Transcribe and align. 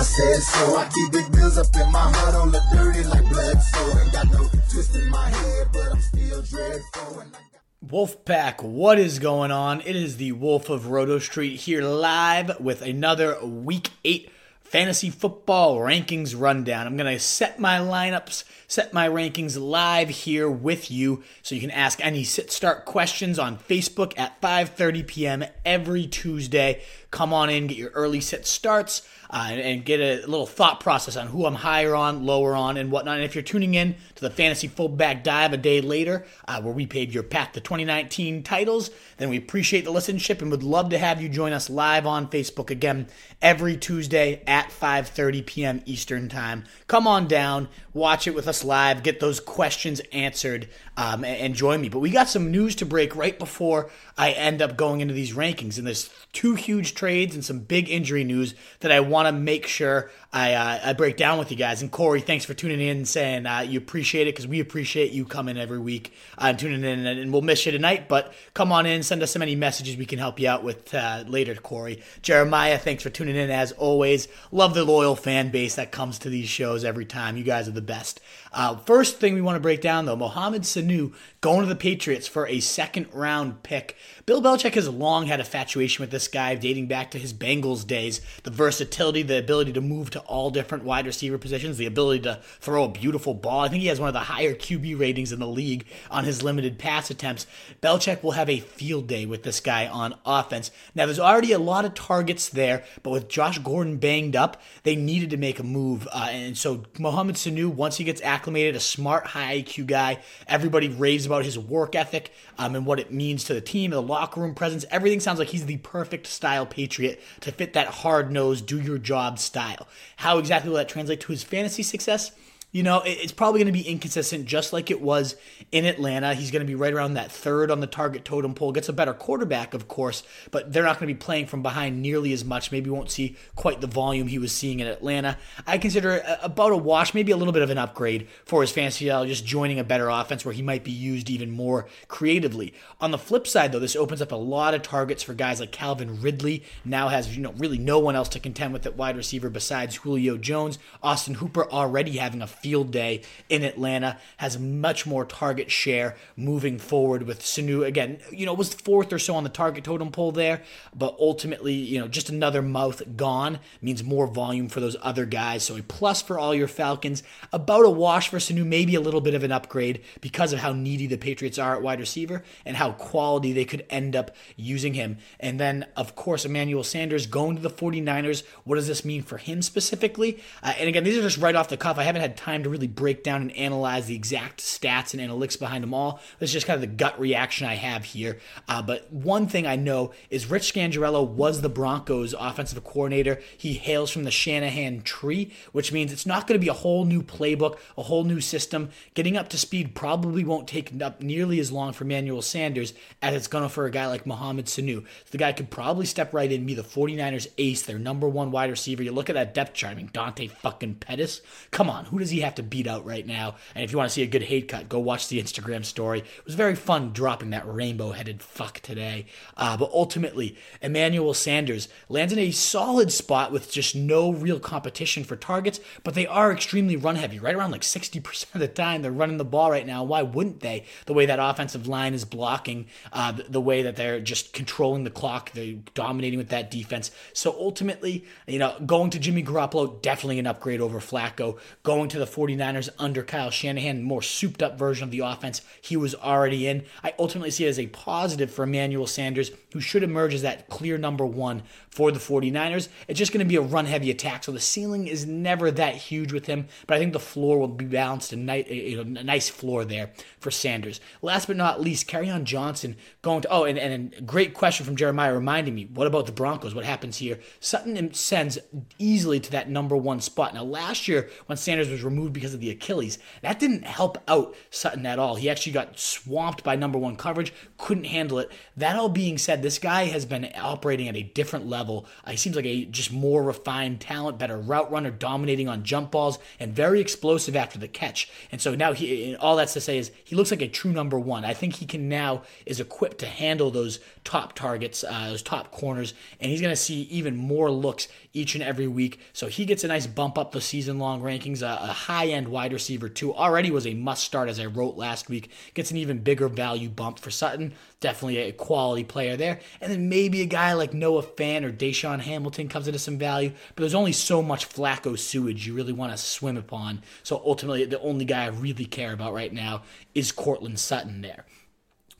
I 0.00 0.02
said 0.02 0.40
so. 0.40 0.76
I 0.78 0.88
keep 0.88 1.12
big 1.12 1.30
bills 1.30 1.58
up 1.58 1.66
in 1.76 1.92
my 1.92 2.10
hood 2.10 2.34
on 2.34 2.50
the 2.50 2.62
dirty 2.72 3.04
like 3.04 3.28
blood. 3.28 3.60
So 3.60 3.98
ain't 3.98 4.10
got 4.10 4.32
no 4.32 4.48
twist 4.70 4.96
in 4.96 5.10
my 5.10 5.28
head, 5.28 5.66
but 5.74 5.92
I'm 5.92 6.00
still 6.00 6.40
dreadful. 6.40 7.20
And 7.20 7.36
I 7.36 7.86
Wolfpack, 7.86 8.62
what 8.62 8.98
is 8.98 9.18
going 9.18 9.50
on? 9.50 9.82
It 9.82 9.94
is 9.94 10.16
the 10.16 10.32
Wolf 10.32 10.70
of 10.70 10.86
Roto 10.86 11.18
Street 11.18 11.60
here 11.60 11.82
live 11.82 12.58
with 12.60 12.80
another 12.80 13.44
Week 13.44 13.90
8 14.02 14.30
fantasy 14.70 15.10
football 15.10 15.78
rankings 15.78 16.40
rundown. 16.40 16.86
I'm 16.86 16.96
going 16.96 17.12
to 17.12 17.18
set 17.18 17.58
my 17.58 17.78
lineups, 17.78 18.44
set 18.68 18.94
my 18.94 19.08
rankings 19.08 19.60
live 19.60 20.08
here 20.08 20.48
with 20.48 20.92
you 20.92 21.24
so 21.42 21.56
you 21.56 21.60
can 21.60 21.72
ask 21.72 22.02
any 22.02 22.22
sit 22.22 22.52
start 22.52 22.84
questions 22.84 23.36
on 23.36 23.58
Facebook 23.58 24.16
at 24.16 24.40
5:30 24.40 25.06
p.m. 25.08 25.44
every 25.64 26.06
Tuesday. 26.06 26.82
Come 27.10 27.32
on 27.32 27.50
in, 27.50 27.66
get 27.66 27.76
your 27.76 27.90
early 27.90 28.20
sit 28.20 28.46
starts, 28.46 29.02
uh, 29.30 29.48
and, 29.50 29.60
and 29.60 29.84
get 29.84 30.00
a 30.00 30.26
little 30.26 30.46
thought 30.46 30.80
process 30.80 31.16
on 31.16 31.26
who 31.28 31.44
I'm 31.44 31.56
higher 31.56 31.94
on, 31.94 32.24
lower 32.24 32.54
on, 32.54 32.76
and 32.76 32.92
whatnot. 32.92 33.16
And 33.16 33.24
if 33.24 33.34
you're 33.34 33.42
tuning 33.42 33.74
in 33.74 33.96
to 34.14 34.20
the 34.20 34.30
Fantasy 34.30 34.68
Fullback 34.68 35.24
Dive 35.24 35.52
a 35.52 35.56
day 35.56 35.80
later, 35.80 36.24
uh, 36.46 36.60
where 36.62 36.72
we 36.72 36.86
paid 36.86 37.12
your 37.12 37.22
path 37.22 37.52
to 37.52 37.60
2019 37.60 38.42
titles, 38.42 38.90
then 39.16 39.28
we 39.28 39.36
appreciate 39.36 39.84
the 39.84 39.92
listenership 39.92 40.40
and 40.40 40.50
would 40.50 40.62
love 40.62 40.90
to 40.90 40.98
have 40.98 41.20
you 41.20 41.28
join 41.28 41.52
us 41.52 41.68
live 41.68 42.06
on 42.06 42.28
Facebook 42.28 42.70
again 42.70 43.08
every 43.42 43.76
Tuesday 43.76 44.42
at 44.46 44.70
5:30 44.70 45.46
p.m. 45.46 45.82
Eastern 45.86 46.28
Time. 46.28 46.64
Come 46.86 47.06
on 47.06 47.26
down, 47.26 47.68
watch 47.92 48.26
it 48.26 48.34
with 48.34 48.46
us 48.46 48.64
live, 48.64 49.02
get 49.02 49.20
those 49.20 49.40
questions 49.40 50.00
answered, 50.12 50.68
um, 50.96 51.24
and, 51.24 51.36
and 51.38 51.54
join 51.54 51.80
me. 51.80 51.88
But 51.88 51.98
we 51.98 52.10
got 52.10 52.28
some 52.28 52.50
news 52.50 52.74
to 52.76 52.86
break 52.86 53.16
right 53.16 53.38
before 53.38 53.90
I 54.16 54.32
end 54.32 54.62
up 54.62 54.76
going 54.76 55.00
into 55.00 55.14
these 55.14 55.34
rankings, 55.34 55.78
and 55.78 55.86
there's 55.86 56.10
two 56.32 56.54
huge 56.54 56.94
trades 56.94 57.34
and 57.34 57.44
some 57.44 57.60
big 57.60 57.88
injury 57.88 58.24
news 58.24 58.54
that 58.80 58.92
I 58.92 59.00
want 59.00 59.26
to 59.28 59.32
make 59.32 59.66
sure 59.66 60.10
I, 60.32 60.54
uh, 60.54 60.80
I 60.84 60.92
break 60.92 61.16
down 61.16 61.38
with 61.40 61.50
you 61.50 61.56
guys. 61.56 61.82
And 61.82 61.90
Corey, 61.90 62.20
thanks 62.20 62.44
for 62.44 62.54
tuning 62.54 62.80
in 62.80 62.98
and 62.98 63.08
saying 63.08 63.46
uh, 63.46 63.60
you 63.60 63.78
appreciate 63.78 64.28
it 64.28 64.34
because 64.34 64.46
we 64.46 64.60
appreciate 64.60 65.10
you 65.10 65.24
coming 65.24 65.58
every 65.58 65.78
week 65.78 66.12
uh, 66.38 66.46
and 66.46 66.58
tuning 66.58 66.84
in. 66.84 67.04
And, 67.04 67.32
we'll 67.32 67.42
miss 67.42 67.66
you 67.66 67.72
tonight, 67.72 68.08
but 68.08 68.32
come 68.54 68.70
on 68.72 68.86
in, 68.86 69.02
send 69.02 69.22
us 69.22 69.32
so 69.32 69.38
many 69.38 69.56
messages 69.56 69.96
we 69.96 70.06
can 70.06 70.18
help 70.18 70.38
you 70.38 70.48
out 70.48 70.62
with 70.62 70.94
uh, 70.94 71.24
later, 71.26 71.54
Corey. 71.54 72.02
Jeremiah, 72.22 72.78
thanks 72.78 73.02
for 73.02 73.10
tuning 73.10 73.36
in 73.36 73.50
as 73.50 73.72
always. 73.72 74.28
Love 74.52 74.74
the 74.74 74.84
loyal 74.84 75.16
fan 75.16 75.50
base 75.50 75.74
that 75.76 75.90
comes 75.90 76.18
to 76.20 76.30
these 76.30 76.48
shows 76.48 76.84
every 76.84 77.04
time. 77.04 77.36
You 77.36 77.44
guys 77.44 77.66
are 77.66 77.72
the 77.72 77.80
best. 77.80 78.20
Uh, 78.52 78.76
first 78.78 79.18
thing 79.18 79.34
we 79.34 79.40
want 79.40 79.56
to 79.56 79.60
break 79.60 79.80
down 79.80 80.06
though, 80.06 80.16
Mohamed 80.16 80.62
Sanu 80.62 81.12
going 81.40 81.60
to 81.60 81.66
the 81.66 81.76
Patriots 81.76 82.26
for 82.26 82.46
a 82.46 82.60
second 82.60 83.06
round 83.12 83.62
pick. 83.62 83.96
Bill 84.26 84.42
Belichick 84.42 84.74
has 84.74 84.88
long 84.88 85.26
had 85.26 85.40
a 85.40 85.44
infatuation 85.50 86.02
with 86.02 86.12
this 86.12 86.28
guy, 86.28 86.54
dating 86.54 86.86
back 86.86 87.10
to 87.10 87.18
his 87.18 87.34
Bengals 87.34 87.84
days. 87.84 88.20
The 88.44 88.50
versatility, 88.50 89.22
the 89.22 89.38
ability 89.38 89.72
to 89.72 89.80
move 89.80 90.10
to 90.10 90.20
all 90.20 90.50
different 90.50 90.84
wide 90.84 91.06
receiver 91.06 91.38
positions, 91.38 91.76
the 91.76 91.86
ability 91.86 92.20
to 92.20 92.40
throw 92.60 92.84
a 92.84 92.88
beautiful 92.88 93.34
ball. 93.34 93.60
I 93.60 93.68
think 93.68 93.82
he 93.82 93.88
has 93.88 93.98
one 93.98 94.08
of 94.08 94.14
the 94.14 94.20
higher 94.20 94.54
QB 94.54 94.98
ratings 94.98 95.32
in 95.32 95.40
the 95.40 95.48
league 95.48 95.86
on 96.08 96.24
his 96.24 96.44
limited 96.44 96.78
pass 96.78 97.10
attempts. 97.10 97.48
Belichick 97.82 98.22
will 98.22 98.32
have 98.32 98.48
a 98.48 98.60
field 98.60 99.08
day 99.08 99.26
with 99.26 99.42
this 99.42 99.58
guy 99.58 99.88
on 99.88 100.14
offense. 100.24 100.70
Now, 100.94 101.06
there's 101.06 101.18
already 101.18 101.52
a 101.52 101.58
lot 101.58 101.84
of 101.84 101.94
targets 101.94 102.48
there, 102.48 102.84
but 103.02 103.10
with 103.10 103.28
Josh 103.28 103.58
Gordon 103.58 103.96
banged 103.96 104.36
up, 104.36 104.62
they 104.84 104.94
needed 104.94 105.30
to 105.30 105.36
make 105.36 105.58
a 105.58 105.64
move. 105.64 106.06
Uh, 106.12 106.28
and 106.30 106.56
so 106.56 106.84
Mohamed 106.98 107.34
Sanu, 107.34 107.66
once 107.66 107.96
he 107.96 108.04
gets 108.04 108.22
acclimated, 108.40 108.74
a 108.74 108.80
smart, 108.80 109.26
high 109.26 109.60
IQ 109.60 109.86
guy, 109.86 110.18
everybody 110.48 110.88
raves 110.88 111.26
about 111.26 111.44
his 111.44 111.58
work 111.58 111.94
ethic 111.94 112.32
um, 112.58 112.74
and 112.74 112.86
what 112.86 112.98
it 112.98 113.12
means 113.12 113.44
to 113.44 113.52
the 113.52 113.60
team, 113.60 113.92
and 113.92 113.98
the 113.98 114.02
locker 114.02 114.40
room 114.40 114.54
presence. 114.54 114.86
Everything 114.90 115.20
sounds 115.20 115.38
like 115.38 115.48
he's 115.48 115.66
the 115.66 115.76
perfect 115.78 116.26
style 116.26 116.64
Patriot 116.64 117.20
to 117.40 117.52
fit 117.52 117.74
that 117.74 117.88
hard 117.88 118.32
nosed, 118.32 118.66
do 118.66 118.80
your 118.80 118.96
job 118.96 119.38
style. 119.38 119.86
How 120.16 120.38
exactly 120.38 120.70
will 120.70 120.78
that 120.78 120.88
translate 120.88 121.20
to 121.20 121.32
his 121.32 121.42
fantasy 121.42 121.82
success? 121.82 122.32
You 122.72 122.84
know, 122.84 123.02
it's 123.04 123.32
probably 123.32 123.58
going 123.58 123.72
to 123.72 123.78
be 123.78 123.88
inconsistent, 123.88 124.44
just 124.44 124.72
like 124.72 124.92
it 124.92 125.00
was 125.00 125.34
in 125.72 125.84
Atlanta. 125.84 126.34
He's 126.34 126.52
going 126.52 126.64
to 126.64 126.66
be 126.66 126.76
right 126.76 126.92
around 126.92 127.14
that 127.14 127.32
third 127.32 127.68
on 127.68 127.80
the 127.80 127.88
target 127.88 128.24
totem 128.24 128.54
pole. 128.54 128.70
Gets 128.70 128.88
a 128.88 128.92
better 128.92 129.12
quarterback, 129.12 129.74
of 129.74 129.88
course, 129.88 130.22
but 130.52 130.72
they're 130.72 130.84
not 130.84 131.00
going 131.00 131.08
to 131.08 131.14
be 131.14 131.18
playing 131.18 131.46
from 131.46 131.62
behind 131.62 132.00
nearly 132.00 132.32
as 132.32 132.44
much. 132.44 132.70
Maybe 132.70 132.88
won't 132.88 133.10
see 133.10 133.36
quite 133.56 133.80
the 133.80 133.88
volume 133.88 134.28
he 134.28 134.38
was 134.38 134.52
seeing 134.52 134.78
in 134.78 134.86
Atlanta. 134.86 135.36
I 135.66 135.78
consider 135.78 136.12
it 136.12 136.24
about 136.42 136.70
a 136.70 136.76
wash, 136.76 137.12
maybe 137.12 137.32
a 137.32 137.36
little 137.36 137.52
bit 137.52 137.62
of 137.62 137.70
an 137.70 137.78
upgrade 137.78 138.28
for 138.44 138.60
his 138.60 138.70
fantasy 138.70 139.06
style, 139.06 139.26
just 139.26 139.44
joining 139.44 139.80
a 139.80 139.84
better 139.84 140.08
offense 140.08 140.44
where 140.44 140.54
he 140.54 140.62
might 140.62 140.84
be 140.84 140.92
used 140.92 141.28
even 141.28 141.50
more 141.50 141.88
creatively. 142.06 142.72
On 143.00 143.10
the 143.10 143.18
flip 143.18 143.48
side, 143.48 143.72
though, 143.72 143.80
this 143.80 143.96
opens 143.96 144.22
up 144.22 144.30
a 144.30 144.36
lot 144.36 144.74
of 144.74 144.82
targets 144.82 145.24
for 145.24 145.34
guys 145.34 145.58
like 145.58 145.72
Calvin 145.72 146.20
Ridley. 146.22 146.62
Now 146.84 147.08
has 147.08 147.36
you 147.36 147.42
know 147.42 147.52
really 147.52 147.78
no 147.78 147.98
one 147.98 148.14
else 148.14 148.28
to 148.28 148.38
contend 148.38 148.72
with 148.72 148.86
at 148.86 148.96
wide 148.96 149.16
receiver 149.16 149.50
besides 149.50 149.96
Julio 149.96 150.36
Jones. 150.36 150.78
Austin 151.02 151.34
Hooper 151.34 151.68
already 151.68 152.18
having 152.18 152.42
a 152.42 152.46
field 152.62 152.90
day 152.90 153.22
in 153.48 153.62
Atlanta 153.62 154.18
has 154.38 154.58
much 154.58 155.06
more 155.06 155.24
target 155.24 155.70
share 155.70 156.16
moving 156.36 156.78
forward 156.78 157.24
with 157.24 157.40
Sanu. 157.40 157.86
Again, 157.86 158.18
you 158.30 158.46
know, 158.46 158.54
was 158.54 158.74
fourth 158.74 159.12
or 159.12 159.18
so 159.18 159.34
on 159.34 159.44
the 159.44 159.50
target 159.50 159.84
totem 159.84 160.10
pole 160.10 160.32
there, 160.32 160.62
but 160.94 161.16
ultimately, 161.18 161.74
you 161.74 161.98
know, 161.98 162.08
just 162.08 162.28
another 162.28 162.62
mouth 162.62 163.02
gone 163.16 163.58
means 163.80 164.02
more 164.02 164.26
volume 164.26 164.68
for 164.68 164.80
those 164.80 164.96
other 165.02 165.26
guys. 165.26 165.64
So 165.64 165.76
a 165.76 165.82
plus 165.82 166.22
for 166.22 166.38
all 166.38 166.54
your 166.54 166.68
Falcons, 166.68 167.22
about 167.52 167.84
a 167.84 167.90
wash 167.90 168.28
for 168.28 168.38
Sanu, 168.38 168.64
maybe 168.64 168.94
a 168.94 169.00
little 169.00 169.20
bit 169.20 169.34
of 169.34 169.44
an 169.44 169.52
upgrade 169.52 170.02
because 170.20 170.52
of 170.52 170.60
how 170.60 170.72
needy 170.72 171.06
the 171.06 171.16
Patriots 171.16 171.58
are 171.58 171.76
at 171.76 171.82
wide 171.82 172.00
receiver 172.00 172.42
and 172.64 172.76
how 172.76 172.92
quality 172.92 173.52
they 173.52 173.64
could 173.64 173.86
end 173.90 174.16
up 174.16 174.30
using 174.56 174.94
him. 174.94 175.18
And 175.38 175.58
then, 175.58 175.86
of 175.96 176.16
course, 176.16 176.44
Emmanuel 176.44 176.84
Sanders 176.84 177.26
going 177.26 177.56
to 177.56 177.62
the 177.62 177.70
49ers. 177.70 178.42
What 178.64 178.76
does 178.76 178.86
this 178.86 179.04
mean 179.04 179.22
for 179.22 179.38
him 179.38 179.62
specifically? 179.62 180.42
Uh, 180.62 180.74
and 180.78 180.88
again, 180.88 181.04
these 181.04 181.16
are 181.16 181.22
just 181.22 181.38
right 181.38 181.54
off 181.54 181.68
the 181.68 181.76
cuff. 181.76 181.98
I 181.98 182.02
haven't 182.02 182.22
had 182.22 182.36
time 182.36 182.49
to 182.62 182.68
really 182.68 182.86
break 182.86 183.22
down 183.22 183.42
and 183.42 183.52
analyze 183.52 184.06
the 184.06 184.14
exact 184.14 184.60
stats 184.60 185.14
and 185.14 185.22
analytics 185.22 185.58
behind 185.58 185.82
them 185.82 185.94
all. 185.94 186.20
It's 186.40 186.52
just 186.52 186.66
kind 186.66 186.74
of 186.74 186.80
the 186.82 186.94
gut 186.94 187.18
reaction 187.18 187.66
I 187.66 187.74
have 187.74 188.04
here. 188.04 188.38
Uh, 188.68 188.82
but 188.82 189.12
one 189.12 189.46
thing 189.46 189.66
I 189.66 189.76
know 189.76 190.12
is 190.30 190.50
Rich 190.50 190.74
Scangarello 190.74 191.26
was 191.26 191.60
the 191.60 191.68
Broncos 191.68 192.34
offensive 192.38 192.82
coordinator. 192.84 193.40
He 193.56 193.74
hails 193.74 194.10
from 194.10 194.24
the 194.24 194.30
Shanahan 194.30 195.02
tree, 195.02 195.52
which 195.72 195.92
means 195.92 196.12
it's 196.12 196.26
not 196.26 196.46
going 196.46 196.58
to 196.58 196.64
be 196.64 196.70
a 196.70 196.74
whole 196.74 197.04
new 197.04 197.22
playbook, 197.22 197.78
a 197.96 198.02
whole 198.02 198.24
new 198.24 198.40
system. 198.40 198.90
Getting 199.14 199.36
up 199.36 199.48
to 199.50 199.58
speed 199.58 199.94
probably 199.94 200.44
won't 200.44 200.68
take 200.68 201.00
up 201.00 201.22
nearly 201.22 201.60
as 201.60 201.72
long 201.72 201.92
for 201.92 202.04
Manuel 202.04 202.42
Sanders 202.42 202.94
as 203.22 203.34
it's 203.34 203.48
going 203.48 203.64
to 203.64 203.68
for 203.68 203.86
a 203.86 203.90
guy 203.90 204.06
like 204.06 204.26
Mohamed 204.26 204.66
Sanu. 204.66 205.04
The 205.30 205.38
guy 205.38 205.52
could 205.52 205.70
probably 205.70 206.06
step 206.06 206.34
right 206.34 206.50
in, 206.50 206.66
be 206.66 206.74
the 206.74 206.82
49ers 206.82 207.48
ace, 207.58 207.82
their 207.82 207.98
number 207.98 208.28
one 208.28 208.50
wide 208.50 208.70
receiver. 208.70 209.02
You 209.02 209.12
look 209.12 209.30
at 209.30 209.34
that 209.34 209.54
depth 209.54 209.74
chart, 209.74 209.92
I 209.92 209.96
mean, 209.96 210.10
Dante 210.12 210.48
fucking 210.48 210.96
Pettis. 210.96 211.40
Come 211.70 211.88
on, 211.88 212.06
who 212.06 212.18
does 212.18 212.30
he 212.30 212.39
have 212.42 212.54
to 212.56 212.62
beat 212.62 212.86
out 212.86 213.04
right 213.04 213.26
now? 213.26 213.56
And 213.74 213.84
if 213.84 213.92
you 213.92 213.98
want 213.98 214.08
to 214.08 214.14
see 214.14 214.22
a 214.22 214.26
good 214.26 214.44
hate 214.44 214.68
cut, 214.68 214.88
go 214.88 214.98
watch 214.98 215.28
the 215.28 215.42
Instagram 215.42 215.84
story. 215.84 216.20
It 216.20 216.44
was 216.44 216.54
very 216.54 216.74
fun 216.74 217.12
dropping 217.12 217.50
that 217.50 217.66
rainbow 217.66 218.12
headed 218.12 218.42
fuck 218.42 218.80
today. 218.80 219.26
Uh, 219.56 219.76
but 219.76 219.90
ultimately, 219.92 220.56
Emmanuel 220.80 221.34
Sanders 221.34 221.88
lands 222.08 222.32
in 222.32 222.38
a 222.38 222.50
solid 222.52 223.12
spot 223.12 223.52
with 223.52 223.70
just 223.70 223.94
no 223.94 224.32
real 224.32 224.60
competition 224.60 225.24
for 225.24 225.36
targets, 225.36 225.80
but 226.04 226.14
they 226.14 226.26
are 226.26 226.52
extremely 226.52 226.96
run 226.96 227.16
heavy, 227.16 227.38
right 227.38 227.54
around 227.54 227.72
like 227.72 227.82
60% 227.82 228.54
of 228.54 228.60
the 228.60 228.68
time 228.68 229.02
they're 229.02 229.10
running 229.10 229.38
the 229.38 229.44
ball 229.44 229.70
right 229.70 229.86
now. 229.86 230.04
Why 230.04 230.22
wouldn't 230.22 230.60
they? 230.60 230.84
The 231.06 231.14
way 231.14 231.26
that 231.26 231.38
offensive 231.40 231.88
line 231.88 232.14
is 232.14 232.24
blocking, 232.24 232.86
uh, 233.12 233.32
the, 233.32 233.42
the 233.44 233.60
way 233.60 233.82
that 233.82 233.96
they're 233.96 234.20
just 234.20 234.52
controlling 234.52 235.04
the 235.04 235.10
clock, 235.10 235.50
they're 235.52 235.74
dominating 235.94 236.38
with 236.38 236.48
that 236.50 236.70
defense. 236.70 237.10
So 237.32 237.52
ultimately, 237.58 238.24
you 238.46 238.58
know, 238.58 238.76
going 238.86 239.10
to 239.10 239.18
Jimmy 239.18 239.42
Garoppolo, 239.42 240.00
definitely 240.00 240.38
an 240.38 240.46
upgrade 240.46 240.80
over 240.80 241.00
Flacco. 241.00 241.58
Going 241.82 242.08
to 242.10 242.18
the 242.18 242.20
the 242.20 242.26
49ers 242.30 242.88
under 242.98 243.22
Kyle 243.22 243.50
Shanahan, 243.50 244.02
more 244.02 244.22
souped 244.22 244.62
up 244.62 244.78
version 244.78 245.04
of 245.04 245.10
the 245.10 245.20
offense 245.20 245.62
he 245.80 245.96
was 245.96 246.14
already 246.14 246.66
in. 246.66 246.84
I 247.02 247.14
ultimately 247.18 247.50
see 247.50 247.66
it 247.66 247.70
as 247.70 247.78
a 247.78 247.86
positive 247.88 248.50
for 248.50 248.62
Emmanuel 248.62 249.06
Sanders, 249.06 249.50
who 249.72 249.80
should 249.80 250.02
emerge 250.02 250.34
as 250.34 250.42
that 250.42 250.68
clear 250.68 250.98
number 250.98 251.26
one 251.26 251.62
for 251.90 252.12
the 252.12 252.20
49ers. 252.20 252.88
It's 253.08 253.18
just 253.18 253.32
going 253.32 253.44
to 253.44 253.48
be 253.48 253.56
a 253.56 253.60
run 253.60 253.86
heavy 253.86 254.10
attack, 254.10 254.44
so 254.44 254.52
the 254.52 254.60
ceiling 254.60 255.08
is 255.08 255.26
never 255.26 255.70
that 255.72 255.96
huge 255.96 256.32
with 256.32 256.46
him, 256.46 256.68
but 256.86 256.96
I 256.96 257.00
think 257.00 257.12
the 257.12 257.18
floor 257.18 257.58
will 257.58 257.68
be 257.68 257.84
balanced, 257.84 258.32
a 258.32 258.36
nice, 258.36 258.66
a 258.68 259.04
nice 259.04 259.48
floor 259.48 259.84
there 259.84 260.10
for 260.38 260.50
Sanders. 260.50 261.00
Last 261.20 261.46
but 261.46 261.56
not 261.56 261.80
least, 261.80 262.08
Kerryon 262.08 262.44
Johnson 262.44 262.96
going 263.22 263.42
to, 263.42 263.48
oh, 263.50 263.64
and, 263.64 263.76
and 263.76 264.14
a 264.14 264.20
great 264.22 264.54
question 264.54 264.86
from 264.86 264.96
Jeremiah 264.96 265.34
reminding 265.34 265.74
me, 265.74 265.88
what 265.92 266.06
about 266.06 266.26
the 266.26 266.32
Broncos? 266.32 266.74
What 266.74 266.84
happens 266.84 267.16
here? 267.16 267.40
Sutton 267.58 268.14
sends 268.14 268.58
easily 268.98 269.40
to 269.40 269.50
that 269.50 269.68
number 269.68 269.96
one 269.96 270.20
spot. 270.20 270.54
Now, 270.54 270.64
last 270.64 271.08
year, 271.08 271.28
when 271.46 271.58
Sanders 271.58 271.88
was 271.88 272.04
removed 272.04 272.32
because 272.32 272.54
of 272.54 272.60
the 272.60 272.70
Achilles, 272.70 273.18
that 273.42 273.58
didn't 273.58 273.84
help 273.84 274.18
out 274.28 274.54
Sutton 274.70 275.06
at 275.06 275.18
all. 275.18 275.34
He 275.34 275.50
actually 275.50 275.72
got 275.72 275.98
swamped 275.98 276.62
by 276.62 276.76
number 276.76 276.98
one 276.98 277.16
coverage, 277.16 277.52
couldn't 277.78 278.04
handle 278.04 278.38
it. 278.38 278.52
That 278.76 278.96
all 278.96 279.08
being 279.08 279.38
said, 279.38 279.62
this 279.62 279.78
guy 279.78 280.04
has 280.04 280.24
been 280.24 280.50
operating 280.56 281.08
at 281.08 281.16
a 281.16 281.22
different 281.22 281.66
level. 281.66 281.79
Uh, 282.24 282.32
he 282.32 282.36
seems 282.36 282.56
like 282.56 282.66
a 282.66 282.84
just 282.86 283.12
more 283.12 283.42
refined 283.42 284.00
talent, 284.00 284.38
better 284.38 284.58
route 284.58 284.90
runner, 284.90 285.10
dominating 285.10 285.68
on 285.68 285.82
jump 285.82 286.10
balls, 286.10 286.38
and 286.58 286.72
very 286.72 287.00
explosive 287.00 287.56
after 287.56 287.78
the 287.78 287.88
catch. 287.88 288.30
And 288.52 288.60
so 288.60 288.74
now 288.74 288.92
he, 288.92 289.36
all 289.36 289.56
that's 289.56 289.72
to 289.74 289.80
say 289.80 289.98
is 289.98 290.10
he 290.24 290.36
looks 290.36 290.50
like 290.50 290.62
a 290.62 290.68
true 290.68 290.92
number 290.92 291.18
one. 291.18 291.44
I 291.44 291.54
think 291.54 291.76
he 291.76 291.86
can 291.86 292.08
now 292.08 292.42
is 292.66 292.80
equipped 292.80 293.18
to 293.18 293.26
handle 293.26 293.70
those 293.70 294.00
top 294.24 294.54
targets, 294.54 295.04
uh, 295.04 295.28
those 295.28 295.42
top 295.42 295.70
corners, 295.70 296.14
and 296.40 296.50
he's 296.50 296.60
going 296.60 296.72
to 296.72 296.76
see 296.76 297.02
even 297.02 297.36
more 297.36 297.70
looks 297.70 298.08
each 298.32 298.54
and 298.54 298.62
every 298.62 298.86
week. 298.86 299.18
So 299.32 299.48
he 299.48 299.64
gets 299.64 299.84
a 299.84 299.88
nice 299.88 300.06
bump 300.06 300.38
up 300.38 300.52
the 300.52 300.60
season 300.60 300.98
long 300.98 301.20
rankings. 301.22 301.62
Uh, 301.62 301.78
a 301.80 301.92
high 301.92 302.28
end 302.28 302.48
wide 302.48 302.72
receiver, 302.72 303.08
too. 303.08 303.34
Already 303.34 303.70
was 303.70 303.86
a 303.86 303.94
must 303.94 304.24
start, 304.24 304.48
as 304.48 304.60
I 304.60 304.66
wrote 304.66 304.96
last 304.96 305.28
week. 305.28 305.50
Gets 305.74 305.90
an 305.90 305.96
even 305.96 306.18
bigger 306.18 306.48
value 306.48 306.88
bump 306.88 307.18
for 307.18 307.30
Sutton. 307.30 307.72
Definitely 308.00 308.38
a 308.38 308.52
quality 308.52 309.04
player 309.04 309.36
there. 309.36 309.60
And 309.80 309.92
then 309.92 310.08
maybe 310.08 310.40
a 310.40 310.46
guy 310.46 310.72
like 310.72 310.94
Noah 310.94 311.22
Fant 311.22 311.64
or 311.64 311.70
DaeSean 311.70 312.20
Hamilton 312.20 312.68
comes 312.68 312.88
into 312.88 312.98
some 312.98 313.18
value. 313.18 313.52
But 313.74 313.82
there's 313.82 313.94
only 313.94 314.12
so 314.12 314.40
much 314.42 314.68
Flacco 314.68 315.18
sewage 315.18 315.66
you 315.66 315.74
really 315.74 315.92
want 315.92 316.12
to 316.12 316.18
swim 316.18 316.56
upon. 316.56 317.02
So 317.22 317.42
ultimately, 317.44 317.84
the 317.84 318.00
only 318.00 318.24
guy 318.24 318.44
I 318.44 318.48
really 318.48 318.86
care 318.86 319.12
about 319.12 319.34
right 319.34 319.52
now 319.52 319.82
is 320.14 320.32
Courtland 320.32 320.78
Sutton 320.80 321.20
there. 321.20 321.44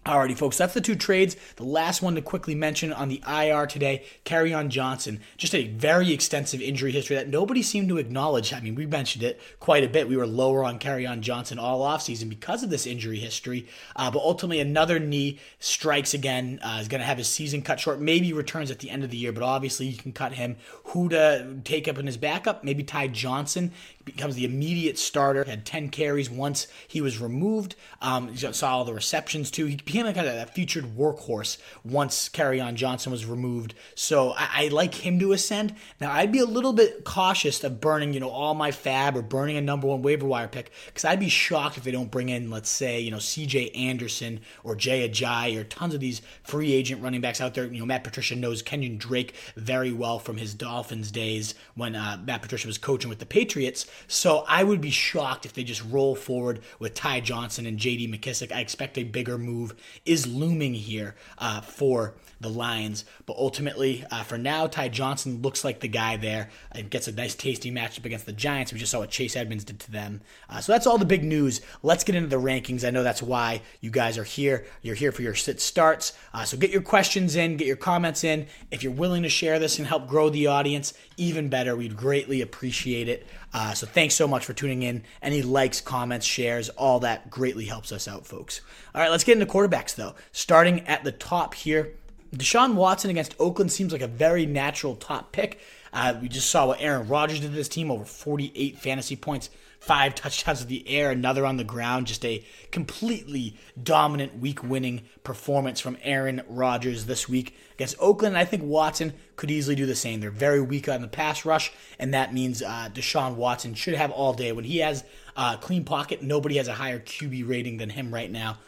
Alrighty, 0.06 0.34
folks, 0.34 0.56
that's 0.56 0.72
the 0.72 0.80
two 0.80 0.94
trades. 0.94 1.36
The 1.56 1.64
last 1.64 2.00
one 2.00 2.14
to 2.14 2.22
quickly 2.22 2.54
mention 2.54 2.90
on 2.90 3.10
the 3.10 3.22
IR 3.28 3.66
today, 3.66 4.06
Kerryon 4.24 4.70
Johnson. 4.70 5.20
Just 5.36 5.54
a 5.54 5.66
very 5.66 6.10
extensive 6.10 6.62
injury 6.62 6.90
history 6.90 7.16
that 7.16 7.28
nobody 7.28 7.62
seemed 7.62 7.90
to 7.90 7.98
acknowledge. 7.98 8.54
I 8.54 8.60
mean, 8.60 8.74
we 8.74 8.86
mentioned 8.86 9.22
it 9.22 9.38
quite 9.60 9.84
a 9.84 9.90
bit. 9.90 10.08
We 10.08 10.16
were 10.16 10.26
lower 10.26 10.64
on 10.64 10.78
Kerryon 10.78 11.20
Johnson 11.20 11.58
all 11.58 11.82
offseason 11.82 12.30
because 12.30 12.62
of 12.62 12.70
this 12.70 12.86
injury 12.86 13.18
history. 13.18 13.68
Uh, 13.94 14.10
but 14.10 14.20
ultimately, 14.20 14.60
another 14.60 14.98
knee 14.98 15.38
strikes 15.58 16.14
again. 16.14 16.60
Uh, 16.62 16.78
is 16.80 16.88
going 16.88 17.02
to 17.02 17.06
have 17.06 17.18
his 17.18 17.28
season 17.28 17.60
cut 17.60 17.78
short. 17.78 18.00
Maybe 18.00 18.32
returns 18.32 18.70
at 18.70 18.78
the 18.78 18.88
end 18.88 19.04
of 19.04 19.10
the 19.10 19.18
year, 19.18 19.32
but 19.32 19.42
obviously 19.42 19.84
you 19.84 19.98
can 19.98 20.12
cut 20.12 20.32
him. 20.32 20.56
Who 20.84 21.10
to 21.10 21.60
take 21.62 21.86
up 21.86 21.98
in 21.98 22.06
his 22.06 22.16
backup? 22.16 22.64
Maybe 22.64 22.82
Ty 22.82 23.08
Johnson 23.08 23.72
becomes 24.04 24.34
the 24.34 24.44
immediate 24.44 24.98
starter. 24.98 25.44
Had 25.44 25.64
10 25.64 25.90
carries 25.90 26.30
once 26.30 26.66
he 26.88 27.00
was 27.00 27.20
removed. 27.20 27.76
Um, 28.00 28.34
saw 28.36 28.76
all 28.76 28.84
the 28.84 28.94
receptions 28.94 29.50
too. 29.50 29.66
He 29.66 29.76
became 29.76 30.06
a 30.06 30.14
kind 30.14 30.26
of 30.26 30.34
a 30.34 30.46
featured 30.46 30.96
workhorse 30.96 31.58
once 31.84 32.28
Kerryon 32.28 32.74
Johnson 32.74 33.12
was 33.12 33.26
removed. 33.26 33.74
So 33.94 34.32
I, 34.32 34.48
I, 34.64 34.68
like 34.68 34.94
him 34.94 35.18
to 35.18 35.32
ascend. 35.32 35.74
Now 36.00 36.12
I'd 36.12 36.32
be 36.32 36.38
a 36.38 36.46
little 36.46 36.72
bit 36.72 37.04
cautious 37.04 37.62
of 37.64 37.80
burning, 37.80 38.14
you 38.14 38.20
know, 38.20 38.30
all 38.30 38.54
my 38.54 38.70
FAAB 38.70 39.16
or 39.16 39.22
burning 39.22 39.56
a 39.56 39.60
number 39.60 39.86
one 39.86 40.02
waiver 40.02 40.26
wire 40.26 40.48
pick 40.48 40.70
because 40.86 41.04
I'd 41.04 41.20
be 41.20 41.28
shocked 41.28 41.76
if 41.76 41.84
they 41.84 41.90
don't 41.90 42.10
bring 42.10 42.28
in, 42.28 42.50
let's 42.50 42.70
say, 42.70 43.00
you 43.00 43.10
know, 43.10 43.18
C.J. 43.18 43.70
Anderson 43.70 44.40
or 44.64 44.74
Jay 44.74 45.08
Ajayi 45.08 45.58
or 45.58 45.64
tons 45.64 45.94
of 45.94 46.00
these 46.00 46.22
free 46.42 46.72
agent 46.72 47.02
running 47.02 47.20
backs 47.20 47.40
out 47.40 47.54
there. 47.54 47.66
You 47.66 47.80
know, 47.80 47.86
Matt 47.86 48.04
Patricia 48.04 48.36
knows 48.36 48.62
Kenyon 48.62 48.96
Drake 48.96 49.34
very 49.56 49.92
well 49.92 50.18
from 50.18 50.36
his 50.36 50.54
Dolphins 50.54 51.10
days 51.10 51.54
when 51.74 51.94
uh, 51.94 52.18
Matt 52.24 52.42
Patricia 52.42 52.66
was 52.66 52.78
coaching 52.78 53.08
with 53.08 53.18
the 53.18 53.26
Patriots. 53.26 53.86
So 54.08 54.44
I 54.48 54.64
would 54.64 54.80
be 54.80 54.90
shocked 54.90 55.46
if 55.46 55.52
they 55.52 55.64
just 55.64 55.84
roll 55.84 56.14
forward 56.14 56.60
with 56.78 56.94
Ty 56.94 57.20
Johnson 57.20 57.66
and 57.66 57.78
J.D. 57.78 58.08
McKissic. 58.08 58.52
I 58.52 58.60
expect 58.60 58.98
a 58.98 59.04
bigger 59.04 59.38
move 59.38 59.74
is 60.04 60.26
looming 60.26 60.74
here 60.74 61.14
uh, 61.38 61.60
for 61.60 62.14
the 62.40 62.48
Lions. 62.48 63.04
But 63.26 63.36
ultimately, 63.36 64.04
uh, 64.10 64.22
for 64.22 64.38
now, 64.38 64.66
Ty 64.66 64.88
Johnson 64.88 65.42
looks 65.42 65.62
like 65.62 65.80
the 65.80 65.88
guy 65.88 66.16
there 66.16 66.48
and 66.72 66.90
gets 66.90 67.06
a 67.06 67.12
nice, 67.12 67.34
tasty 67.34 67.70
matchup 67.70 68.06
against 68.06 68.26
the 68.26 68.32
Giants. 68.32 68.72
We 68.72 68.78
just 68.78 68.92
saw 68.92 69.00
what 69.00 69.10
Chase 69.10 69.36
Edmonds 69.36 69.64
did 69.64 69.78
to 69.80 69.92
them. 69.92 70.22
Uh, 70.48 70.60
so 70.60 70.72
that's 70.72 70.86
all 70.86 70.98
the 70.98 71.04
big 71.04 71.22
news. 71.22 71.60
Let's 71.82 72.04
get 72.04 72.14
into 72.14 72.28
the 72.28 72.40
rankings. 72.40 72.86
I 72.86 72.90
know 72.90 73.02
that's 73.02 73.22
why 73.22 73.60
you 73.80 73.90
guys 73.90 74.16
are 74.16 74.24
here. 74.24 74.66
You're 74.82 74.94
here 74.94 75.12
for 75.12 75.22
your 75.22 75.34
sit 75.34 75.60
starts. 75.60 76.14
Uh, 76.32 76.44
so 76.44 76.56
get 76.56 76.70
your 76.70 76.82
questions 76.82 77.36
in, 77.36 77.56
get 77.56 77.66
your 77.66 77.76
comments 77.76 78.24
in. 78.24 78.46
If 78.70 78.82
you're 78.82 78.92
willing 78.92 79.22
to 79.24 79.28
share 79.28 79.58
this 79.58 79.78
and 79.78 79.86
help 79.86 80.08
grow 80.08 80.30
the 80.30 80.46
audience, 80.46 80.94
even 81.20 81.48
better. 81.48 81.76
We'd 81.76 81.96
greatly 81.96 82.40
appreciate 82.40 83.08
it. 83.08 83.26
Uh, 83.52 83.74
so 83.74 83.86
thanks 83.86 84.14
so 84.14 84.26
much 84.26 84.44
for 84.44 84.52
tuning 84.52 84.82
in. 84.82 85.04
Any 85.22 85.42
likes, 85.42 85.80
comments, 85.80 86.26
shares, 86.26 86.70
all 86.70 87.00
that 87.00 87.30
greatly 87.30 87.66
helps 87.66 87.92
us 87.92 88.08
out, 88.08 88.26
folks. 88.26 88.60
All 88.94 89.00
right, 89.00 89.10
let's 89.10 89.24
get 89.24 89.38
into 89.38 89.52
quarterbacks, 89.52 89.94
though. 89.94 90.14
Starting 90.32 90.80
at 90.88 91.04
the 91.04 91.12
top 91.12 91.54
here, 91.54 91.92
Deshaun 92.34 92.74
Watson 92.74 93.10
against 93.10 93.34
Oakland 93.38 93.70
seems 93.70 93.92
like 93.92 94.02
a 94.02 94.06
very 94.06 94.46
natural 94.46 94.96
top 94.96 95.32
pick. 95.32 95.60
Uh, 95.92 96.14
we 96.20 96.28
just 96.28 96.50
saw 96.50 96.66
what 96.66 96.80
Aaron 96.80 97.08
Rodgers 97.08 97.40
did 97.40 97.48
to 97.48 97.56
this 97.56 97.68
team 97.68 97.90
over 97.90 98.04
48 98.04 98.78
fantasy 98.78 99.16
points, 99.16 99.50
five 99.80 100.14
touchdowns 100.14 100.62
in 100.62 100.68
the 100.68 100.88
air, 100.88 101.10
another 101.10 101.44
on 101.44 101.56
the 101.56 101.64
ground. 101.64 102.06
Just 102.06 102.24
a 102.24 102.44
completely 102.70 103.56
dominant 103.82 104.38
week 104.38 104.62
winning 104.62 105.02
performance 105.24 105.80
from 105.80 105.96
Aaron 106.02 106.42
Rodgers 106.48 107.06
this 107.06 107.28
week 107.28 107.56
against 107.74 107.96
Oakland. 107.98 108.36
I 108.38 108.44
think 108.44 108.62
Watson 108.62 109.14
could 109.36 109.50
easily 109.50 109.74
do 109.74 109.86
the 109.86 109.96
same. 109.96 110.20
They're 110.20 110.30
very 110.30 110.60
weak 110.60 110.88
on 110.88 111.02
the 111.02 111.08
pass 111.08 111.44
rush, 111.44 111.72
and 111.98 112.14
that 112.14 112.32
means 112.32 112.62
uh, 112.62 112.88
Deshaun 112.92 113.34
Watson 113.34 113.74
should 113.74 113.94
have 113.94 114.10
all 114.10 114.32
day. 114.32 114.52
When 114.52 114.64
he 114.64 114.78
has 114.78 115.04
a 115.36 115.58
clean 115.60 115.84
pocket, 115.84 116.22
nobody 116.22 116.56
has 116.58 116.68
a 116.68 116.74
higher 116.74 117.00
QB 117.00 117.48
rating 117.48 117.78
than 117.78 117.90
him 117.90 118.14
right 118.14 118.30
now. 118.30 118.58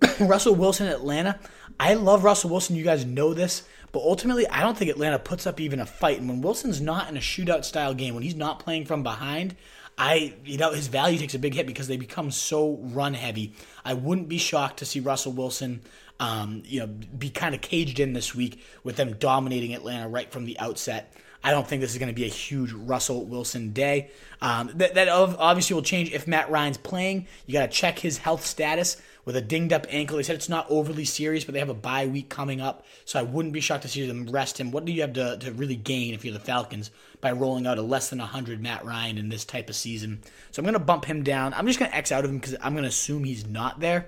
Russell 0.20 0.54
Wilson, 0.54 0.86
Atlanta. 0.86 1.38
I 1.78 1.94
love 1.94 2.24
Russell 2.24 2.50
Wilson. 2.50 2.76
You 2.76 2.84
guys 2.84 3.04
know 3.04 3.34
this. 3.34 3.64
But 3.94 4.02
ultimately, 4.02 4.44
I 4.48 4.60
don't 4.60 4.76
think 4.76 4.90
Atlanta 4.90 5.20
puts 5.20 5.46
up 5.46 5.60
even 5.60 5.78
a 5.78 5.86
fight. 5.86 6.18
And 6.18 6.28
when 6.28 6.42
Wilson's 6.42 6.80
not 6.80 7.08
in 7.08 7.16
a 7.16 7.20
shootout 7.20 7.64
style 7.64 7.94
game, 7.94 8.14
when 8.14 8.24
he's 8.24 8.34
not 8.34 8.58
playing 8.58 8.86
from 8.86 9.04
behind, 9.04 9.54
I, 9.96 10.34
you 10.44 10.58
know, 10.58 10.72
his 10.72 10.88
value 10.88 11.16
takes 11.16 11.34
a 11.34 11.38
big 11.38 11.54
hit 11.54 11.64
because 11.64 11.86
they 11.86 11.96
become 11.96 12.32
so 12.32 12.80
run 12.82 13.14
heavy. 13.14 13.54
I 13.84 13.94
wouldn't 13.94 14.28
be 14.28 14.38
shocked 14.38 14.80
to 14.80 14.84
see 14.84 14.98
Russell 14.98 15.30
Wilson, 15.30 15.80
um, 16.18 16.64
you 16.66 16.80
know, 16.80 16.88
be 16.88 17.30
kind 17.30 17.54
of 17.54 17.60
caged 17.60 18.00
in 18.00 18.14
this 18.14 18.34
week 18.34 18.64
with 18.82 18.96
them 18.96 19.14
dominating 19.20 19.74
Atlanta 19.74 20.08
right 20.08 20.28
from 20.28 20.44
the 20.44 20.58
outset. 20.58 21.14
I 21.44 21.52
don't 21.52 21.64
think 21.64 21.80
this 21.80 21.92
is 21.92 21.98
going 21.98 22.08
to 22.08 22.14
be 22.14 22.24
a 22.24 22.28
huge 22.28 22.72
Russell 22.72 23.24
Wilson 23.24 23.72
day. 23.72 24.10
Um, 24.40 24.72
that, 24.74 24.94
that 24.94 25.08
obviously 25.08 25.74
will 25.74 25.82
change 25.82 26.12
if 26.12 26.26
Matt 26.26 26.50
Ryan's 26.50 26.78
playing. 26.78 27.28
You 27.46 27.52
got 27.52 27.70
to 27.70 27.72
check 27.72 28.00
his 28.00 28.18
health 28.18 28.44
status 28.44 29.00
with 29.24 29.36
a 29.36 29.40
dinged 29.40 29.72
up 29.72 29.86
ankle. 29.88 30.16
They 30.16 30.22
said 30.22 30.36
it's 30.36 30.48
not 30.48 30.66
overly 30.68 31.04
serious, 31.04 31.44
but 31.44 31.52
they 31.52 31.58
have 31.58 31.68
a 31.68 31.74
bye 31.74 32.06
week 32.06 32.28
coming 32.28 32.60
up, 32.60 32.84
so 33.04 33.18
I 33.18 33.22
wouldn't 33.22 33.54
be 33.54 33.60
shocked 33.60 33.82
to 33.82 33.88
see 33.88 34.06
them 34.06 34.26
rest 34.26 34.60
him. 34.60 34.70
What 34.70 34.84
do 34.84 34.92
you 34.92 35.00
have 35.02 35.14
to, 35.14 35.38
to 35.38 35.52
really 35.52 35.76
gain 35.76 36.14
if 36.14 36.24
you're 36.24 36.34
the 36.34 36.40
Falcons 36.40 36.90
by 37.20 37.32
rolling 37.32 37.66
out 37.66 37.78
a 37.78 37.82
less 37.82 38.10
than 38.10 38.18
100 38.18 38.60
Matt 38.60 38.84
Ryan 38.84 39.18
in 39.18 39.28
this 39.28 39.44
type 39.44 39.68
of 39.68 39.76
season? 39.76 40.22
So 40.50 40.60
I'm 40.60 40.64
going 40.64 40.74
to 40.74 40.78
bump 40.78 41.04
him 41.04 41.22
down. 41.22 41.54
I'm 41.54 41.66
just 41.66 41.78
going 41.78 41.90
to 41.90 41.96
X 41.96 42.12
out 42.12 42.24
of 42.24 42.30
him 42.30 42.38
because 42.38 42.56
I'm 42.60 42.72
going 42.72 42.84
to 42.84 42.88
assume 42.88 43.24
he's 43.24 43.46
not 43.46 43.80
there. 43.80 44.06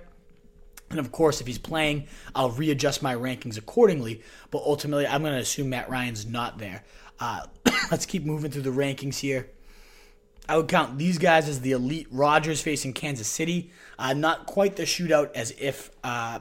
And 0.90 1.00
of 1.00 1.10
course, 1.10 1.40
if 1.40 1.46
he's 1.46 1.58
playing, 1.58 2.06
I'll 2.34 2.50
readjust 2.50 3.02
my 3.02 3.14
rankings 3.14 3.58
accordingly. 3.58 4.22
But 4.50 4.62
ultimately, 4.64 5.06
I'm 5.06 5.22
going 5.22 5.34
to 5.34 5.40
assume 5.40 5.70
Matt 5.70 5.90
Ryan's 5.90 6.26
not 6.26 6.58
there. 6.58 6.84
Uh, 7.18 7.46
let's 7.90 8.06
keep 8.06 8.24
moving 8.24 8.50
through 8.50 8.62
the 8.62 8.70
rankings 8.70 9.18
here. 9.18 9.48
I 10.48 10.56
would 10.56 10.68
count 10.68 10.96
these 10.96 11.18
guys 11.18 11.48
as 11.48 11.60
the 11.60 11.72
elite. 11.72 12.06
Rodgers 12.10 12.60
facing 12.60 12.92
Kansas 12.92 13.26
City. 13.26 13.72
Uh, 13.98 14.12
not 14.12 14.46
quite 14.46 14.76
the 14.76 14.82
shootout 14.82 15.34
as 15.34 15.52
if, 15.58 15.90
uh, 16.04 16.40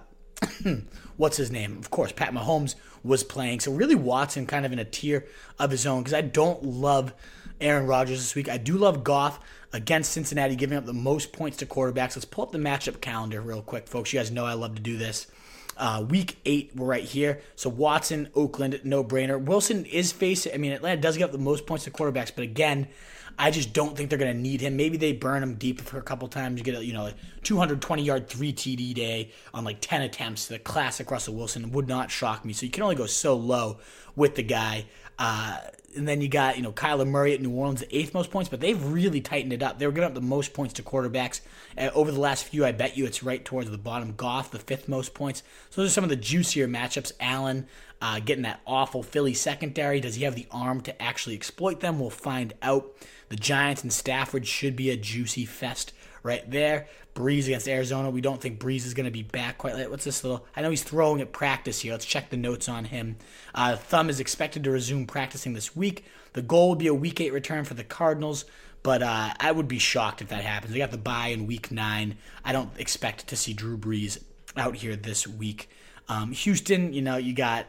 what's 1.17 1.37
his 1.37 1.51
name? 1.51 1.77
Of 1.77 1.89
course, 1.89 2.11
Pat 2.11 2.33
Mahomes 2.33 2.75
was 3.03 3.23
playing. 3.23 3.59
So 3.59 3.71
really, 3.71 3.95
Watson 3.95 4.45
kind 4.45 4.65
of 4.65 4.73
in 4.73 4.79
a 4.79 4.85
tier 4.85 5.25
of 5.59 5.71
his 5.71 5.85
own 5.85 6.01
because 6.01 6.13
I 6.13 6.21
don't 6.21 6.63
love 6.63 7.13
Aaron 7.61 7.87
Rodgers 7.87 8.19
this 8.19 8.35
week. 8.35 8.49
I 8.49 8.57
do 8.57 8.77
love 8.77 9.03
Goff 9.03 9.39
against 9.71 10.11
Cincinnati, 10.11 10.55
giving 10.55 10.77
up 10.77 10.85
the 10.85 10.93
most 10.93 11.31
points 11.33 11.57
to 11.57 11.65
quarterbacks. 11.65 12.15
Let's 12.15 12.25
pull 12.25 12.45
up 12.45 12.51
the 12.51 12.57
matchup 12.57 13.01
calendar 13.01 13.41
real 13.41 13.61
quick, 13.61 13.87
folks. 13.87 14.11
You 14.11 14.19
guys 14.19 14.31
know 14.31 14.45
I 14.45 14.53
love 14.53 14.75
to 14.75 14.81
do 14.81 14.97
this. 14.97 15.27
Uh, 15.77 16.05
week 16.09 16.37
eight, 16.45 16.71
we're 16.75 16.87
right 16.87 17.03
here. 17.03 17.41
So 17.55 17.69
Watson, 17.69 18.29
Oakland, 18.33 18.79
no 18.85 19.03
brainer. 19.03 19.41
Wilson 19.41 19.85
is 19.85 20.11
facing. 20.11 20.53
I 20.53 20.57
mean, 20.57 20.71
Atlanta 20.71 21.01
does 21.01 21.17
give 21.17 21.25
up 21.25 21.31
the 21.33 21.37
most 21.37 21.65
points 21.65 21.83
to 21.83 21.91
quarterbacks, 21.91 22.31
but 22.33 22.43
again, 22.43 22.87
I 23.37 23.51
just 23.51 23.73
don't 23.73 23.95
think 23.95 24.09
they're 24.09 24.19
going 24.19 24.33
to 24.33 24.39
need 24.39 24.61
him. 24.61 24.77
Maybe 24.77 24.97
they 24.97 25.11
burn 25.13 25.43
him 25.43 25.55
deep 25.55 25.81
for 25.81 25.97
a 25.97 26.01
couple 26.01 26.27
times. 26.27 26.57
You 26.57 26.63
get 26.63 26.75
a 26.75 26.85
you 26.85 26.93
know 26.93 27.07
a 27.07 27.13
220 27.43 28.03
yard 28.03 28.27
three 28.27 28.53
TD 28.53 28.93
day 28.93 29.31
on 29.53 29.63
like 29.63 29.77
10 29.81 30.01
attempts. 30.01 30.47
The 30.47 30.59
classic 30.59 31.11
Russell 31.11 31.35
Wilson 31.35 31.71
would 31.71 31.87
not 31.87 32.11
shock 32.11 32.45
me. 32.45 32.53
So 32.53 32.65
you 32.65 32.71
can 32.71 32.83
only 32.83 32.95
go 32.95 33.05
so 33.05 33.35
low 33.35 33.79
with 34.15 34.35
the 34.35 34.43
guy. 34.43 34.85
Uh, 35.17 35.59
and 35.95 36.07
then 36.07 36.21
you 36.21 36.27
got, 36.27 36.57
you 36.57 36.63
know, 36.63 36.73
Kyler 36.73 37.07
Murray 37.07 37.33
at 37.33 37.41
New 37.41 37.51
Orleans, 37.51 37.79
the 37.79 37.97
eighth 37.97 38.13
most 38.13 38.29
points, 38.29 38.49
but 38.49 38.59
they've 38.59 38.83
really 38.85 39.21
tightened 39.21 39.53
it 39.53 39.63
up. 39.63 39.79
They 39.79 39.85
were 39.85 39.93
giving 39.93 40.07
up 40.07 40.13
the 40.13 40.21
most 40.21 40.53
points 40.53 40.73
to 40.73 40.83
quarterbacks. 40.83 41.39
Uh, 41.77 41.89
over 41.93 42.11
the 42.11 42.19
last 42.19 42.43
few, 42.45 42.65
I 42.65 42.73
bet 42.73 42.97
you 42.97 43.05
it's 43.05 43.23
right 43.23 43.43
towards 43.43 43.71
the 43.71 43.77
bottom. 43.77 44.13
Goff, 44.15 44.51
the 44.51 44.59
fifth 44.59 44.89
most 44.89 45.13
points. 45.13 45.41
So 45.69 45.81
those 45.81 45.91
are 45.91 45.93
some 45.93 46.03
of 46.03 46.09
the 46.09 46.17
juicier 46.17 46.67
matchups. 46.67 47.13
Allen 47.19 47.67
uh, 48.01 48.19
getting 48.19 48.43
that 48.43 48.61
awful 48.67 49.03
Philly 49.03 49.33
secondary. 49.33 49.99
Does 49.99 50.15
he 50.15 50.25
have 50.25 50.35
the 50.35 50.47
arm 50.51 50.81
to 50.81 51.01
actually 51.01 51.35
exploit 51.35 51.79
them? 51.79 51.99
We'll 51.99 52.09
find 52.09 52.53
out. 52.61 52.93
The 53.29 53.35
Giants 53.35 53.83
and 53.83 53.91
Stafford 53.91 54.47
should 54.47 54.75
be 54.75 54.89
a 54.89 54.97
juicy 54.97 55.45
fest 55.45 55.93
right 56.23 56.49
there. 56.49 56.87
Brees 57.13 57.45
against 57.45 57.67
Arizona. 57.67 58.09
We 58.09 58.19
don't 58.19 58.41
think 58.41 58.59
Brees 58.59 58.85
is 58.85 58.93
going 58.93 59.05
to 59.05 59.11
be 59.11 59.23
back 59.23 59.57
quite 59.57 59.75
late. 59.75 59.89
What's 59.89 60.03
this 60.03 60.23
little? 60.23 60.45
I 60.55 60.61
know 60.61 60.69
he's 60.69 60.83
throwing 60.83 61.21
at 61.21 61.31
practice 61.31 61.79
here. 61.79 61.93
Let's 61.93 62.05
check 62.05 62.29
the 62.29 62.37
notes 62.37 62.67
on 62.67 62.85
him. 62.85 63.15
Uh, 63.53 63.77
Thumb 63.77 64.09
is 64.09 64.19
expected 64.19 64.63
to 64.65 64.71
resume 64.71 65.07
practicing 65.07 65.53
this 65.53 65.75
week. 65.75 66.05
The 66.33 66.41
goal 66.41 66.69
would 66.69 66.79
be 66.79 66.87
a 66.87 66.93
week 66.93 67.21
eight 67.21 67.31
return 67.31 67.63
for 67.63 67.73
the 67.73 67.85
Cardinals, 67.85 68.43
but 68.83 69.01
uh, 69.01 69.33
I 69.39 69.51
would 69.51 69.69
be 69.69 69.79
shocked 69.79 70.21
if 70.21 70.27
that 70.27 70.43
happens. 70.43 70.73
They 70.73 70.79
got 70.79 70.91
the 70.91 70.97
bye 70.97 71.27
in 71.27 71.47
week 71.47 71.71
nine. 71.71 72.17
I 72.43 72.51
don't 72.51 72.71
expect 72.77 73.27
to 73.27 73.37
see 73.37 73.53
Drew 73.53 73.77
Brees 73.77 74.21
out 74.57 74.75
here 74.75 74.97
this 74.97 75.25
week. 75.25 75.69
Um, 76.09 76.33
Houston, 76.33 76.91
you 76.91 77.01
know, 77.01 77.15
you 77.15 77.33
got 77.33 77.65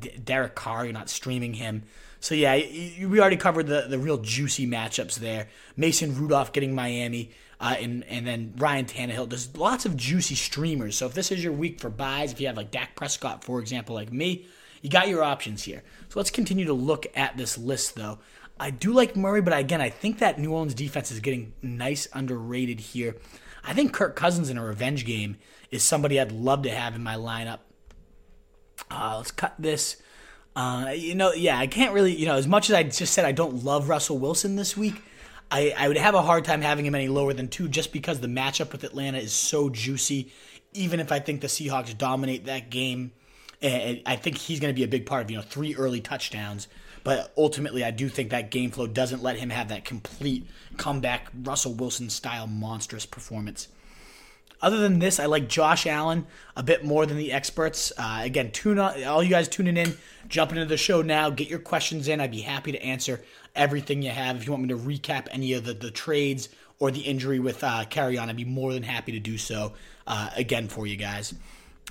D- 0.00 0.10
Derek 0.22 0.54
Carr. 0.54 0.84
You're 0.84 0.92
not 0.92 1.08
streaming 1.08 1.54
him. 1.54 1.84
So 2.20 2.34
yeah, 2.34 2.54
we 2.54 3.18
already 3.18 3.36
covered 3.36 3.66
the, 3.66 3.86
the 3.88 3.98
real 3.98 4.18
juicy 4.18 4.66
matchups 4.66 5.16
there. 5.16 5.48
Mason 5.76 6.14
Rudolph 6.14 6.52
getting 6.52 6.74
Miami 6.74 7.30
uh, 7.60 7.76
and 7.78 8.04
and 8.04 8.26
then 8.26 8.54
Ryan 8.56 8.84
Tannehill. 8.86 9.28
There's 9.28 9.56
lots 9.56 9.86
of 9.86 9.96
juicy 9.96 10.34
streamers. 10.34 10.96
So 10.96 11.06
if 11.06 11.14
this 11.14 11.30
is 11.32 11.42
your 11.42 11.52
week 11.52 11.80
for 11.80 11.90
byes, 11.90 12.32
if 12.32 12.40
you 12.40 12.46
have 12.46 12.56
like 12.56 12.70
Dak 12.70 12.94
Prescott, 12.94 13.44
for 13.44 13.58
example, 13.60 13.94
like 13.94 14.12
me, 14.12 14.46
you 14.82 14.90
got 14.90 15.08
your 15.08 15.22
options 15.22 15.64
here. 15.64 15.82
So 16.08 16.18
let's 16.18 16.30
continue 16.30 16.64
to 16.66 16.72
look 16.72 17.06
at 17.14 17.36
this 17.36 17.58
list, 17.58 17.94
though. 17.94 18.18
I 18.58 18.70
do 18.70 18.92
like 18.92 19.16
Murray, 19.16 19.40
but 19.40 19.56
again, 19.56 19.80
I 19.80 19.88
think 19.88 20.18
that 20.18 20.38
New 20.38 20.52
Orleans 20.52 20.74
defense 20.74 21.10
is 21.10 21.20
getting 21.20 21.54
nice 21.62 22.08
underrated 22.12 22.80
here. 22.80 23.16
I 23.64 23.72
think 23.72 23.92
Kirk 23.92 24.16
Cousins 24.16 24.50
in 24.50 24.58
a 24.58 24.64
revenge 24.64 25.04
game 25.06 25.36
is 25.70 25.82
somebody 25.82 26.20
I'd 26.20 26.32
love 26.32 26.62
to 26.62 26.70
have 26.70 26.94
in 26.94 27.02
my 27.02 27.14
lineup. 27.14 27.60
Uh, 28.90 29.16
let's 29.18 29.30
cut 29.30 29.54
this. 29.58 29.96
Uh, 30.56 30.92
you 30.94 31.14
know, 31.14 31.32
yeah, 31.32 31.58
I 31.58 31.66
can't 31.66 31.94
really, 31.94 32.14
you 32.14 32.26
know, 32.26 32.34
as 32.34 32.48
much 32.48 32.70
as 32.70 32.76
I 32.76 32.82
just 32.82 33.12
said 33.12 33.24
I 33.24 33.32
don't 33.32 33.64
love 33.64 33.88
Russell 33.88 34.18
Wilson 34.18 34.56
this 34.56 34.76
week, 34.76 35.02
I, 35.50 35.74
I 35.76 35.88
would 35.88 35.96
have 35.96 36.14
a 36.14 36.22
hard 36.22 36.44
time 36.44 36.60
having 36.60 36.86
him 36.86 36.94
any 36.94 37.08
lower 37.08 37.32
than 37.32 37.48
two 37.48 37.68
just 37.68 37.92
because 37.92 38.20
the 38.20 38.28
matchup 38.28 38.72
with 38.72 38.84
Atlanta 38.84 39.18
is 39.18 39.32
so 39.32 39.68
juicy. 39.68 40.32
Even 40.72 41.00
if 41.00 41.10
I 41.10 41.18
think 41.18 41.40
the 41.40 41.48
Seahawks 41.48 41.96
dominate 41.96 42.46
that 42.46 42.70
game, 42.70 43.10
and 43.60 44.00
I 44.06 44.16
think 44.16 44.38
he's 44.38 44.60
going 44.60 44.72
to 44.72 44.78
be 44.78 44.84
a 44.84 44.88
big 44.88 45.04
part 45.04 45.24
of 45.24 45.30
you 45.30 45.36
know 45.36 45.42
three 45.42 45.74
early 45.74 46.00
touchdowns. 46.00 46.68
But 47.02 47.32
ultimately, 47.36 47.82
I 47.82 47.90
do 47.90 48.08
think 48.08 48.30
that 48.30 48.50
game 48.50 48.70
flow 48.70 48.86
doesn't 48.86 49.22
let 49.22 49.36
him 49.36 49.50
have 49.50 49.68
that 49.68 49.84
complete 49.84 50.46
comeback 50.76 51.28
Russell 51.42 51.74
Wilson 51.74 52.10
style 52.10 52.46
monstrous 52.46 53.06
performance. 53.06 53.68
Other 54.62 54.78
than 54.78 54.98
this, 54.98 55.18
I 55.18 55.26
like 55.26 55.48
Josh 55.48 55.86
Allen 55.86 56.26
a 56.54 56.62
bit 56.62 56.84
more 56.84 57.06
than 57.06 57.16
the 57.16 57.32
experts. 57.32 57.92
Uh, 57.96 58.20
again, 58.22 58.50
tune 58.50 58.78
on, 58.78 59.02
all 59.04 59.22
you 59.22 59.30
guys 59.30 59.48
tuning 59.48 59.76
in, 59.76 59.96
jump 60.28 60.52
into 60.52 60.66
the 60.66 60.76
show 60.76 61.00
now, 61.00 61.30
get 61.30 61.48
your 61.48 61.58
questions 61.58 62.08
in. 62.08 62.20
I'd 62.20 62.30
be 62.30 62.42
happy 62.42 62.72
to 62.72 62.82
answer 62.82 63.22
everything 63.56 64.02
you 64.02 64.10
have. 64.10 64.36
If 64.36 64.46
you 64.46 64.52
want 64.52 64.64
me 64.64 64.68
to 64.68 64.76
recap 64.76 65.28
any 65.30 65.54
of 65.54 65.64
the, 65.64 65.72
the 65.72 65.90
trades 65.90 66.50
or 66.78 66.90
the 66.90 67.00
injury 67.00 67.38
with 67.38 67.64
uh, 67.64 67.84
Kerryon, 67.90 68.28
I'd 68.28 68.36
be 68.36 68.44
more 68.44 68.72
than 68.74 68.82
happy 68.82 69.12
to 69.12 69.20
do 69.20 69.38
so 69.38 69.72
uh, 70.06 70.30
again 70.36 70.68
for 70.68 70.86
you 70.86 70.96
guys. 70.96 71.34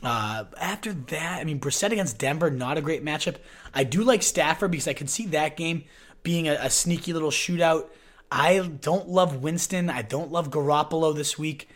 Uh, 0.02 0.46
after 0.60 0.94
that, 0.94 1.40
I 1.42 1.44
mean, 1.44 1.60
Brissett 1.60 1.92
against 1.92 2.20
Denver, 2.20 2.50
not 2.50 2.78
a 2.78 2.82
great 2.82 3.04
matchup. 3.04 3.36
I 3.74 3.84
do 3.84 4.04
like 4.04 4.24
Stafford 4.24 4.72
because 4.72 4.88
I 4.88 4.94
could 4.94 5.10
see 5.10 5.26
that 5.28 5.58
game 5.58 5.86
being 6.24 6.48
a, 6.48 6.54
a 6.54 6.70
sneaky 6.70 7.14
little 7.14 7.32
shootout. 7.32 7.88
I 8.32 8.60
don't 8.60 9.10
love 9.10 9.42
Winston. 9.42 9.90
I 9.90 10.04
don't 10.04 10.32
love 10.32 10.52
Garoppolo 10.52 11.16
this 11.16 11.38
week. 11.38 11.68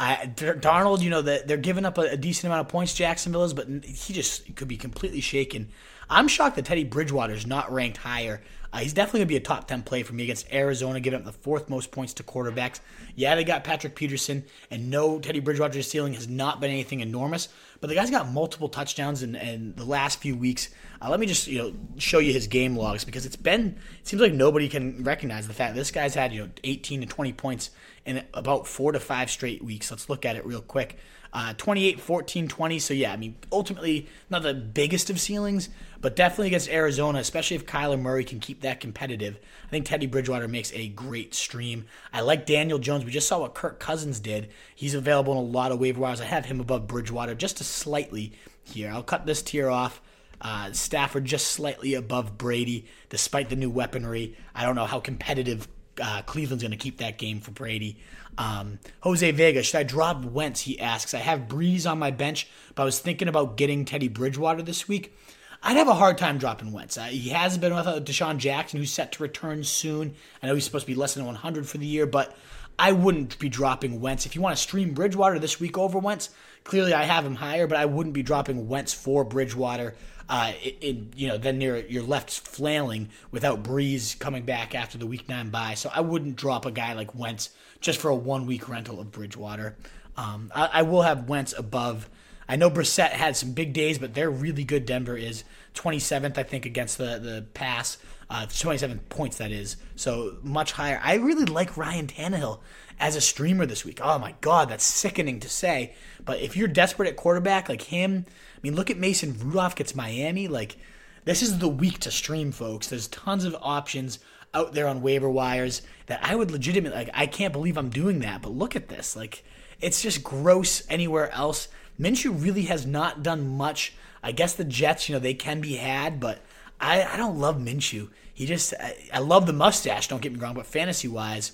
I, 0.00 0.32
Darnold, 0.34 1.02
you 1.02 1.10
know, 1.10 1.20
that 1.20 1.46
they're 1.46 1.58
giving 1.58 1.84
up 1.84 1.98
a, 1.98 2.12
a, 2.12 2.16
decent 2.16 2.46
amount 2.46 2.66
of 2.66 2.68
points, 2.72 2.94
Jacksonville 2.94 3.44
is, 3.44 3.52
but 3.52 3.68
he 3.84 4.14
just 4.14 4.56
could 4.56 4.66
be 4.66 4.78
completely 4.78 5.20
shaken. 5.20 5.68
I'm 6.08 6.26
shocked 6.26 6.56
that 6.56 6.64
Teddy 6.64 6.84
Bridgewater 6.84 7.34
is 7.34 7.46
not 7.46 7.70
ranked 7.70 7.98
higher 7.98 8.40
uh, 8.72 8.78
he's 8.78 8.92
definitely 8.92 9.20
going 9.20 9.26
to 9.26 9.32
be 9.32 9.36
a 9.36 9.40
top 9.40 9.66
10 9.66 9.82
play 9.82 10.02
for 10.02 10.12
me 10.12 10.22
against 10.22 10.52
Arizona, 10.52 11.00
giving 11.00 11.18
up 11.18 11.24
the 11.24 11.32
fourth 11.32 11.68
most 11.68 11.90
points 11.90 12.14
to 12.14 12.22
quarterbacks. 12.22 12.78
Yeah, 13.16 13.34
they 13.34 13.42
got 13.42 13.64
Patrick 13.64 13.96
Peterson, 13.96 14.44
and 14.70 14.90
no, 14.90 15.18
Teddy 15.18 15.40
Bridgewater's 15.40 15.90
ceiling 15.90 16.14
has 16.14 16.28
not 16.28 16.60
been 16.60 16.70
anything 16.70 17.00
enormous, 17.00 17.48
but 17.80 17.88
the 17.88 17.96
guy's 17.96 18.10
got 18.10 18.30
multiple 18.30 18.68
touchdowns 18.68 19.24
in, 19.24 19.34
in 19.34 19.74
the 19.74 19.84
last 19.84 20.20
few 20.20 20.36
weeks. 20.36 20.68
Uh, 21.02 21.10
let 21.10 21.18
me 21.18 21.26
just 21.26 21.48
you 21.48 21.58
know 21.58 21.72
show 21.98 22.20
you 22.20 22.32
his 22.32 22.46
game 22.46 22.76
logs 22.76 23.04
because 23.04 23.26
it's 23.26 23.36
been 23.36 23.76
it 24.00 24.06
seems 24.06 24.20
like 24.20 24.34
nobody 24.34 24.68
can 24.68 25.02
recognize 25.02 25.48
the 25.48 25.54
fact 25.54 25.74
this 25.74 25.90
guy's 25.90 26.14
had 26.14 26.30
you 26.32 26.42
know 26.42 26.50
18 26.62 27.00
to 27.00 27.06
20 27.06 27.32
points 27.32 27.70
in 28.04 28.24
about 28.34 28.66
four 28.66 28.92
to 28.92 29.00
five 29.00 29.30
straight 29.30 29.62
weeks. 29.62 29.90
Let's 29.90 30.08
look 30.08 30.24
at 30.24 30.36
it 30.36 30.46
real 30.46 30.62
quick. 30.62 30.98
Uh, 31.32 31.54
28, 31.56 32.00
14, 32.00 32.48
20. 32.48 32.78
So, 32.80 32.92
yeah, 32.92 33.12
I 33.12 33.16
mean, 33.16 33.36
ultimately, 33.52 34.08
not 34.30 34.42
the 34.42 34.52
biggest 34.52 35.10
of 35.10 35.20
ceilings, 35.20 35.68
but 36.00 36.16
definitely 36.16 36.48
against 36.48 36.68
Arizona, 36.68 37.20
especially 37.20 37.56
if 37.56 37.66
Kyler 37.66 38.00
Murray 38.00 38.24
can 38.24 38.40
keep 38.40 38.62
that 38.62 38.80
competitive. 38.80 39.38
I 39.64 39.70
think 39.70 39.86
Teddy 39.86 40.06
Bridgewater 40.06 40.48
makes 40.48 40.72
a 40.72 40.88
great 40.88 41.32
stream. 41.34 41.84
I 42.12 42.22
like 42.22 42.46
Daniel 42.46 42.80
Jones. 42.80 43.04
We 43.04 43.12
just 43.12 43.28
saw 43.28 43.40
what 43.40 43.54
Kirk 43.54 43.78
Cousins 43.78 44.18
did. 44.18 44.48
He's 44.74 44.94
available 44.94 45.32
in 45.32 45.38
a 45.38 45.42
lot 45.42 45.70
of 45.70 45.78
waiver 45.78 46.00
wires. 46.00 46.20
I 46.20 46.24
have 46.24 46.46
him 46.46 46.58
above 46.58 46.88
Bridgewater 46.88 47.36
just 47.36 47.60
a 47.60 47.64
slightly 47.64 48.32
here. 48.64 48.90
I'll 48.90 49.04
cut 49.04 49.24
this 49.24 49.42
tier 49.42 49.70
off. 49.70 50.00
Uh, 50.40 50.72
Stafford 50.72 51.26
just 51.26 51.48
slightly 51.48 51.94
above 51.94 52.38
Brady, 52.38 52.86
despite 53.08 53.50
the 53.50 53.56
new 53.56 53.70
weaponry. 53.70 54.36
I 54.54 54.64
don't 54.64 54.74
know 54.74 54.86
how 54.86 54.98
competitive 54.98 55.68
uh, 56.00 56.22
Cleveland's 56.22 56.62
going 56.62 56.72
to 56.72 56.76
keep 56.76 56.98
that 56.98 57.18
game 57.18 57.40
for 57.40 57.50
Brady. 57.50 57.98
Um, 58.38 58.78
Jose 59.00 59.30
Vega, 59.32 59.62
should 59.62 59.78
I 59.78 59.82
drop 59.82 60.24
Wentz? 60.24 60.62
He 60.62 60.80
asks. 60.80 61.14
I 61.14 61.18
have 61.18 61.40
Brees 61.40 61.90
on 61.90 61.98
my 61.98 62.10
bench, 62.10 62.48
but 62.74 62.82
I 62.82 62.84
was 62.86 62.98
thinking 62.98 63.28
about 63.28 63.56
getting 63.56 63.84
Teddy 63.84 64.08
Bridgewater 64.08 64.62
this 64.62 64.88
week. 64.88 65.14
I'd 65.62 65.76
have 65.76 65.88
a 65.88 65.94
hard 65.94 66.16
time 66.16 66.38
dropping 66.38 66.72
Wentz. 66.72 66.96
Uh, 66.96 67.04
he 67.04 67.30
has 67.30 67.58
been 67.58 67.74
with 67.74 67.86
uh, 67.86 68.00
DeSean 68.00 68.38
Jackson, 68.38 68.78
who's 68.78 68.90
set 68.90 69.12
to 69.12 69.22
return 69.22 69.62
soon. 69.62 70.14
I 70.42 70.46
know 70.46 70.54
he's 70.54 70.64
supposed 70.64 70.86
to 70.86 70.92
be 70.92 70.98
less 70.98 71.14
than 71.14 71.26
100 71.26 71.68
for 71.68 71.76
the 71.76 71.86
year, 71.86 72.06
but 72.06 72.34
I 72.78 72.92
wouldn't 72.92 73.38
be 73.38 73.50
dropping 73.50 74.00
Wentz. 74.00 74.24
If 74.24 74.34
you 74.34 74.40
want 74.40 74.56
to 74.56 74.62
stream 74.62 74.94
Bridgewater 74.94 75.38
this 75.38 75.60
week 75.60 75.76
over 75.76 75.98
Wentz, 75.98 76.30
clearly 76.64 76.94
I 76.94 77.04
have 77.04 77.24
him 77.24 77.36
higher, 77.36 77.66
but 77.66 77.78
I 77.78 77.86
wouldn't 77.86 78.14
be 78.14 78.22
dropping 78.22 78.68
Wentz 78.68 78.92
for 78.92 79.24
Bridgewater. 79.24 79.94
Uh, 80.28 80.52
in, 80.80 81.12
you 81.16 81.26
know, 81.26 81.36
then 81.36 81.60
you're, 81.60 81.78
you're 81.78 82.04
left 82.04 82.30
flailing 82.30 83.08
without 83.32 83.64
Brees 83.64 84.16
coming 84.16 84.44
back 84.44 84.76
after 84.76 84.96
the 84.96 85.06
week 85.06 85.28
nine 85.28 85.50
bye. 85.50 85.74
So 85.74 85.90
I 85.92 86.00
wouldn't 86.02 86.36
drop 86.36 86.66
a 86.66 86.70
guy 86.70 86.92
like 86.92 87.14
Wentz 87.16 87.50
just 87.80 88.00
for 88.00 88.10
a 88.10 88.14
one 88.14 88.46
week 88.46 88.68
rental 88.68 89.00
of 89.00 89.10
Bridgewater. 89.10 89.76
Um, 90.16 90.52
I, 90.54 90.66
I, 90.74 90.82
will 90.82 91.02
have 91.02 91.28
Wentz 91.28 91.52
above. 91.56 92.08
I 92.48 92.56
know 92.56 92.70
Brissett 92.70 93.10
had 93.10 93.36
some 93.36 93.52
big 93.52 93.72
days, 93.72 93.98
but 93.98 94.14
they're 94.14 94.30
really 94.30 94.64
good. 94.64 94.86
Denver 94.86 95.16
is 95.16 95.44
27th, 95.74 96.36
I 96.36 96.42
think, 96.42 96.66
against 96.66 96.98
the 96.98 97.18
the 97.18 97.46
pass. 97.54 97.98
Uh, 98.28 98.46
27 98.46 99.00
points, 99.08 99.38
that 99.38 99.50
is. 99.50 99.76
So 99.96 100.36
much 100.42 100.70
higher. 100.70 101.00
I 101.02 101.14
really 101.14 101.46
like 101.46 101.76
Ryan 101.76 102.06
Tannehill 102.06 102.60
as 103.00 103.16
a 103.16 103.20
streamer 103.20 103.66
this 103.66 103.84
week. 103.84 103.98
Oh 104.02 104.18
my 104.18 104.34
God, 104.40 104.68
that's 104.68 104.84
sickening 104.84 105.40
to 105.40 105.48
say. 105.48 105.94
But 106.24 106.40
if 106.40 106.56
you're 106.56 106.68
desperate 106.68 107.08
at 107.08 107.16
quarterback 107.16 107.68
like 107.68 107.82
him, 107.82 108.26
I 108.28 108.58
mean, 108.62 108.76
look 108.76 108.90
at 108.90 108.98
Mason 108.98 109.34
Rudolph 109.38 109.74
gets 109.74 109.94
Miami. 109.94 110.46
Like, 110.46 110.76
this 111.24 111.42
is 111.42 111.58
the 111.58 111.68
week 111.68 111.98
to 112.00 112.10
stream, 112.10 112.52
folks. 112.52 112.88
There's 112.88 113.08
tons 113.08 113.44
of 113.44 113.56
options 113.60 114.18
out 114.52 114.74
there 114.74 114.86
on 114.86 115.02
waiver 115.02 115.30
wires 115.30 115.82
that 116.06 116.20
I 116.22 116.36
would 116.36 116.50
legitimately 116.50 116.96
like. 116.96 117.10
I 117.14 117.26
can't 117.26 117.52
believe 117.52 117.78
I'm 117.78 117.88
doing 117.88 118.20
that, 118.20 118.42
but 118.42 118.52
look 118.52 118.76
at 118.76 118.88
this. 118.88 119.16
Like, 119.16 119.44
it's 119.80 120.02
just 120.02 120.22
gross 120.22 120.82
anywhere 120.90 121.32
else. 121.32 121.68
Minshew 121.98 122.42
really 122.42 122.62
has 122.62 122.86
not 122.86 123.22
done 123.22 123.56
much. 123.56 123.94
I 124.22 124.32
guess 124.32 124.54
the 124.54 124.64
Jets, 124.64 125.08
you 125.08 125.14
know, 125.14 125.18
they 125.18 125.34
can 125.34 125.60
be 125.62 125.76
had, 125.76 126.20
but 126.20 126.40
I, 126.78 127.02
I 127.02 127.16
don't 127.16 127.38
love 127.38 127.56
Minshew. 127.56 128.08
He 128.34 128.46
just, 128.46 128.74
I, 128.78 128.96
I 129.12 129.18
love 129.18 129.46
the 129.46 129.52
mustache, 129.52 130.08
don't 130.08 130.22
get 130.22 130.32
me 130.32 130.38
wrong, 130.38 130.54
but 130.54 130.66
fantasy 130.66 131.08
wise, 131.08 131.52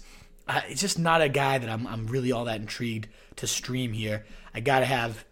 uh, 0.48 0.60
it's 0.68 0.80
just 0.80 0.98
not 0.98 1.20
a 1.22 1.28
guy 1.28 1.58
that 1.58 1.68
I'm, 1.68 1.86
I'm 1.86 2.06
really 2.06 2.32
all 2.32 2.44
that 2.44 2.60
intrigued 2.60 3.08
to 3.36 3.46
stream 3.46 3.92
here. 3.92 4.24
I 4.54 4.60
got 4.60 4.80
to 4.80 4.86
have 4.86 5.24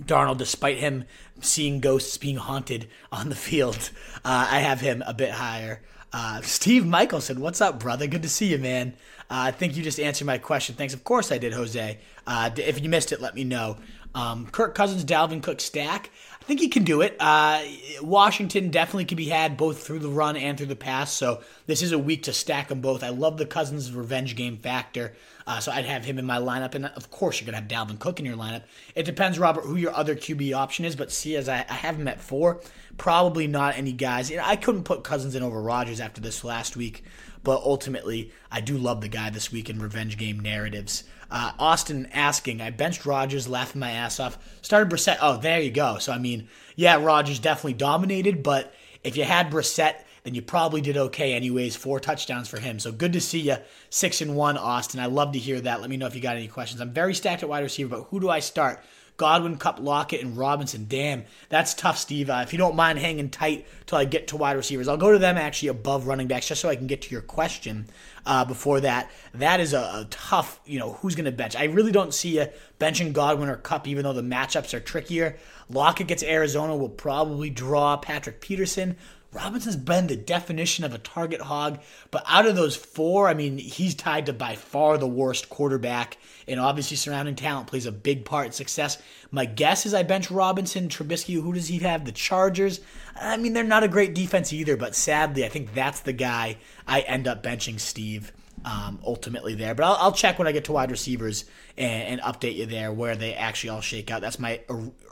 Darnold, 0.00 0.38
despite 0.38 0.78
him 0.78 1.04
seeing 1.40 1.80
ghosts 1.80 2.16
being 2.18 2.36
haunted 2.36 2.88
on 3.10 3.28
the 3.28 3.34
field, 3.34 3.90
uh, 4.24 4.48
I 4.50 4.60
have 4.60 4.80
him 4.80 5.02
a 5.06 5.14
bit 5.14 5.30
higher. 5.30 5.82
Uh, 6.12 6.40
Steve 6.42 6.86
Michelson, 6.86 7.40
what's 7.40 7.60
up, 7.60 7.80
brother? 7.80 8.06
Good 8.06 8.22
to 8.22 8.28
see 8.28 8.46
you, 8.46 8.58
man. 8.58 8.94
Uh, 9.28 9.48
I 9.48 9.50
think 9.50 9.76
you 9.76 9.82
just 9.82 9.98
answered 9.98 10.26
my 10.26 10.38
question. 10.38 10.74
Thanks. 10.74 10.94
Of 10.94 11.04
course 11.04 11.32
I 11.32 11.38
did, 11.38 11.52
Jose. 11.52 11.98
Uh, 12.26 12.50
if 12.56 12.80
you 12.80 12.88
missed 12.88 13.12
it, 13.12 13.20
let 13.20 13.34
me 13.34 13.44
know. 13.44 13.76
Um, 14.14 14.46
Kirk 14.46 14.74
Cousins, 14.74 15.04
Dalvin 15.04 15.42
Cook 15.42 15.60
stack. 15.60 16.10
I 16.46 16.48
think 16.48 16.60
he 16.60 16.68
can 16.68 16.84
do 16.84 17.00
it. 17.00 17.16
Uh, 17.18 17.60
Washington 18.00 18.70
definitely 18.70 19.06
can 19.06 19.16
be 19.16 19.24
had 19.24 19.56
both 19.56 19.84
through 19.84 19.98
the 19.98 20.08
run 20.08 20.36
and 20.36 20.56
through 20.56 20.68
the 20.68 20.76
pass. 20.76 21.12
So 21.12 21.42
this 21.66 21.82
is 21.82 21.90
a 21.90 21.98
week 21.98 22.22
to 22.22 22.32
stack 22.32 22.68
them 22.68 22.80
both. 22.80 23.02
I 23.02 23.08
love 23.08 23.36
the 23.36 23.46
Cousins 23.46 23.92
revenge 23.92 24.36
game 24.36 24.56
factor. 24.56 25.14
Uh, 25.44 25.58
so 25.58 25.72
I'd 25.72 25.86
have 25.86 26.04
him 26.04 26.20
in 26.20 26.24
my 26.24 26.38
lineup, 26.38 26.76
and 26.76 26.86
of 26.86 27.10
course 27.10 27.40
you're 27.40 27.46
gonna 27.46 27.56
have 27.56 27.66
Dalvin 27.66 27.98
Cook 27.98 28.20
in 28.20 28.26
your 28.26 28.36
lineup. 28.36 28.62
It 28.94 29.02
depends, 29.02 29.40
Robert, 29.40 29.64
who 29.64 29.74
your 29.74 29.92
other 29.92 30.14
QB 30.14 30.54
option 30.54 30.84
is. 30.84 30.94
But 30.94 31.10
see, 31.10 31.34
as 31.34 31.48
I, 31.48 31.66
I 31.68 31.74
have 31.74 31.96
him 31.96 32.06
at 32.06 32.20
four, 32.20 32.60
probably 32.96 33.48
not 33.48 33.76
any 33.76 33.90
guys. 33.90 34.30
You 34.30 34.36
know, 34.36 34.44
I 34.46 34.54
couldn't 34.54 34.84
put 34.84 35.02
Cousins 35.02 35.34
in 35.34 35.42
over 35.42 35.60
Rodgers 35.60 35.98
after 35.98 36.20
this 36.20 36.44
last 36.44 36.76
week, 36.76 37.02
but 37.42 37.60
ultimately 37.62 38.30
I 38.52 38.60
do 38.60 38.78
love 38.78 39.00
the 39.00 39.08
guy 39.08 39.30
this 39.30 39.50
week 39.50 39.68
in 39.68 39.80
revenge 39.80 40.16
game 40.16 40.38
narratives. 40.38 41.02
Uh, 41.30 41.52
Austin 41.58 42.08
asking, 42.12 42.60
I 42.60 42.70
benched 42.70 43.04
Rodgers, 43.04 43.48
laughing 43.48 43.80
my 43.80 43.90
ass 43.90 44.20
off. 44.20 44.38
Started 44.62 44.92
Brissett. 44.92 45.18
Oh, 45.20 45.36
there 45.36 45.60
you 45.60 45.70
go. 45.70 45.98
So 45.98 46.12
I 46.12 46.18
mean, 46.18 46.48
yeah, 46.76 47.02
Rodgers 47.02 47.38
definitely 47.38 47.74
dominated, 47.74 48.42
but 48.42 48.72
if 49.02 49.16
you 49.16 49.24
had 49.24 49.50
Brissett 49.50 49.96
then 50.26 50.34
you 50.34 50.42
probably 50.42 50.80
did 50.80 50.96
okay 50.96 51.34
anyways. 51.34 51.76
Four 51.76 52.00
touchdowns 52.00 52.48
for 52.48 52.58
him. 52.58 52.80
So 52.80 52.90
good 52.90 53.12
to 53.12 53.20
see 53.20 53.38
you. 53.38 53.58
Six 53.90 54.20
and 54.20 54.34
one, 54.34 54.56
Austin. 54.56 54.98
I 54.98 55.06
love 55.06 55.30
to 55.34 55.38
hear 55.38 55.60
that. 55.60 55.80
Let 55.80 55.88
me 55.88 55.96
know 55.96 56.08
if 56.08 56.16
you 56.16 56.20
got 56.20 56.36
any 56.36 56.48
questions. 56.48 56.80
I'm 56.80 56.92
very 56.92 57.14
stacked 57.14 57.44
at 57.44 57.48
wide 57.48 57.62
receiver, 57.62 57.96
but 57.96 58.06
who 58.10 58.18
do 58.18 58.28
I 58.28 58.40
start? 58.40 58.82
Godwin, 59.16 59.56
Kupp, 59.56 59.80
Lockett, 59.80 60.22
and 60.22 60.36
Robinson. 60.36 60.86
Damn, 60.88 61.24
that's 61.48 61.74
tough, 61.74 61.98
Steve. 61.98 62.28
Uh, 62.28 62.40
if 62.42 62.52
you 62.52 62.58
don't 62.58 62.76
mind 62.76 62.98
hanging 62.98 63.30
tight 63.30 63.66
till 63.86 63.98
I 63.98 64.04
get 64.04 64.28
to 64.28 64.36
wide 64.36 64.56
receivers, 64.56 64.88
I'll 64.88 64.96
go 64.96 65.12
to 65.12 65.18
them 65.18 65.36
actually 65.36 65.68
above 65.68 66.06
running 66.06 66.26
backs 66.26 66.48
just 66.48 66.60
so 66.60 66.68
I 66.68 66.76
can 66.76 66.86
get 66.86 67.02
to 67.02 67.10
your 67.10 67.22
question. 67.22 67.86
Uh, 68.26 68.44
before 68.44 68.80
that, 68.80 69.10
that 69.34 69.60
is 69.60 69.72
a, 69.72 69.78
a 69.78 70.06
tough, 70.10 70.60
you 70.66 70.78
know, 70.78 70.94
who's 70.94 71.14
going 71.14 71.26
to 71.26 71.32
bench. 71.32 71.54
I 71.54 71.64
really 71.64 71.92
don't 71.92 72.12
see 72.12 72.38
a 72.38 72.52
benching 72.80 73.12
Godwin 73.12 73.48
or 73.48 73.56
Kupp, 73.56 73.86
even 73.86 74.02
though 74.02 74.12
the 74.12 74.22
matchups 74.22 74.74
are 74.74 74.80
trickier. 74.80 75.38
Lockett 75.70 76.08
gets 76.08 76.22
Arizona, 76.22 76.76
will 76.76 76.88
probably 76.88 77.50
draw 77.50 77.96
Patrick 77.96 78.40
Peterson. 78.40 78.96
Robinson's 79.36 79.76
been 79.76 80.06
the 80.06 80.16
definition 80.16 80.84
of 80.84 80.94
a 80.94 80.98
target 80.98 81.42
hog, 81.42 81.80
but 82.10 82.24
out 82.26 82.46
of 82.46 82.56
those 82.56 82.74
four, 82.74 83.28
I 83.28 83.34
mean, 83.34 83.58
he's 83.58 83.94
tied 83.94 84.26
to 84.26 84.32
by 84.32 84.56
far 84.56 84.96
the 84.96 85.06
worst 85.06 85.50
quarterback, 85.50 86.16
and 86.48 86.58
obviously 86.58 86.96
surrounding 86.96 87.34
talent 87.34 87.66
plays 87.66 87.84
a 87.84 87.92
big 87.92 88.24
part 88.24 88.46
in 88.46 88.52
success. 88.52 88.96
My 89.30 89.44
guess 89.44 89.84
is 89.84 89.92
I 89.92 90.04
bench 90.04 90.30
Robinson, 90.30 90.88
Trubisky. 90.88 91.34
Who 91.34 91.52
does 91.52 91.68
he 91.68 91.78
have? 91.80 92.06
The 92.06 92.12
Chargers. 92.12 92.80
I 93.14 93.36
mean, 93.36 93.52
they're 93.52 93.62
not 93.62 93.82
a 93.82 93.88
great 93.88 94.14
defense 94.14 94.54
either, 94.54 94.76
but 94.76 94.94
sadly, 94.94 95.44
I 95.44 95.48
think 95.48 95.74
that's 95.74 96.00
the 96.00 96.14
guy 96.14 96.56
I 96.86 97.00
end 97.00 97.28
up 97.28 97.42
benching, 97.42 97.78
Steve. 97.78 98.32
Um, 98.64 98.98
ultimately 99.04 99.54
there. 99.54 99.74
But 99.76 99.84
I'll, 99.84 99.96
I'll, 100.00 100.12
check 100.12 100.38
when 100.38 100.48
I 100.48 100.52
get 100.52 100.64
to 100.64 100.72
wide 100.72 100.90
receivers 100.90 101.44
and, 101.76 102.20
and, 102.20 102.20
update 102.22 102.56
you 102.56 102.66
there 102.66 102.90
where 102.90 103.14
they 103.14 103.32
actually 103.34 103.70
all 103.70 103.82
shake 103.82 104.10
out. 104.10 104.22
That's 104.22 104.40
my 104.40 104.60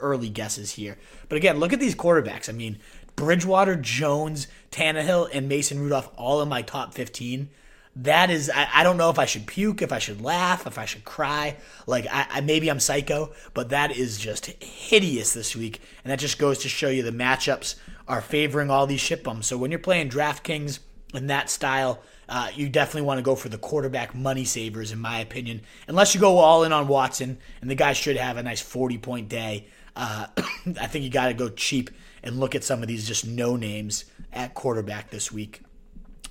early 0.00 0.28
guesses 0.28 0.72
here. 0.72 0.96
But 1.28 1.36
again, 1.36 1.60
look 1.60 1.72
at 1.72 1.78
these 1.78 1.94
quarterbacks. 1.94 2.48
I 2.48 2.52
mean, 2.52 2.78
Bridgewater, 3.16 3.76
Jones, 3.76 4.48
Tannehill, 4.70 5.28
and 5.32 5.48
Mason 5.48 5.80
Rudolph 5.80 6.10
all 6.16 6.42
in 6.42 6.48
my 6.48 6.62
top 6.62 6.94
15. 6.94 7.48
That 7.96 8.28
is, 8.28 8.50
I, 8.50 8.68
I 8.74 8.82
don't 8.82 8.96
know 8.96 9.10
if 9.10 9.20
I 9.20 9.24
should 9.24 9.46
puke, 9.46 9.80
if 9.80 9.92
I 9.92 10.00
should 10.00 10.20
laugh, 10.20 10.66
if 10.66 10.78
I 10.78 10.84
should 10.84 11.04
cry. 11.04 11.56
Like, 11.86 12.06
I, 12.10 12.26
I 12.28 12.40
maybe 12.40 12.68
I'm 12.68 12.80
psycho, 12.80 13.32
but 13.54 13.68
that 13.68 13.96
is 13.96 14.18
just 14.18 14.46
hideous 14.46 15.32
this 15.32 15.54
week. 15.54 15.80
And 16.02 16.10
that 16.10 16.18
just 16.18 16.38
goes 16.38 16.58
to 16.60 16.68
show 16.68 16.88
you 16.88 17.04
the 17.04 17.12
matchups 17.12 17.76
are 18.08 18.20
favoring 18.20 18.68
all 18.68 18.86
these 18.86 19.00
ship 19.00 19.22
bums. 19.22 19.46
So 19.46 19.56
when 19.56 19.70
you're 19.70 19.78
playing 19.78 20.10
DraftKings 20.10 20.80
in 21.14 21.28
that 21.28 21.48
style, 21.48 22.02
uh, 22.28 22.50
you 22.54 22.68
definitely 22.68 23.02
want 23.02 23.18
to 23.18 23.22
go 23.22 23.36
for 23.36 23.48
the 23.48 23.58
quarterback 23.58 24.14
money 24.14 24.44
savers, 24.44 24.90
in 24.90 24.98
my 24.98 25.20
opinion. 25.20 25.60
Unless 25.86 26.14
you 26.14 26.20
go 26.20 26.38
all 26.38 26.64
in 26.64 26.72
on 26.72 26.88
Watson, 26.88 27.38
and 27.60 27.70
the 27.70 27.74
guy 27.76 27.92
should 27.92 28.16
have 28.16 28.36
a 28.36 28.42
nice 28.42 28.60
40 28.60 28.98
point 28.98 29.28
day. 29.28 29.68
Uh, 29.94 30.26
I 30.80 30.86
think 30.88 31.04
you 31.04 31.10
got 31.10 31.28
to 31.28 31.34
go 31.34 31.48
cheap 31.48 31.90
and 32.24 32.40
look 32.40 32.54
at 32.54 32.64
some 32.64 32.82
of 32.82 32.88
these 32.88 33.06
just 33.06 33.26
no 33.26 33.54
names 33.54 34.06
at 34.32 34.54
quarterback 34.54 35.10
this 35.10 35.30
week. 35.30 35.60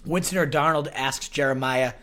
Winston 0.05 0.39
or 0.39 0.47
Darnold 0.47 0.91
asks 0.91 1.29
Jeremiah. 1.29 1.93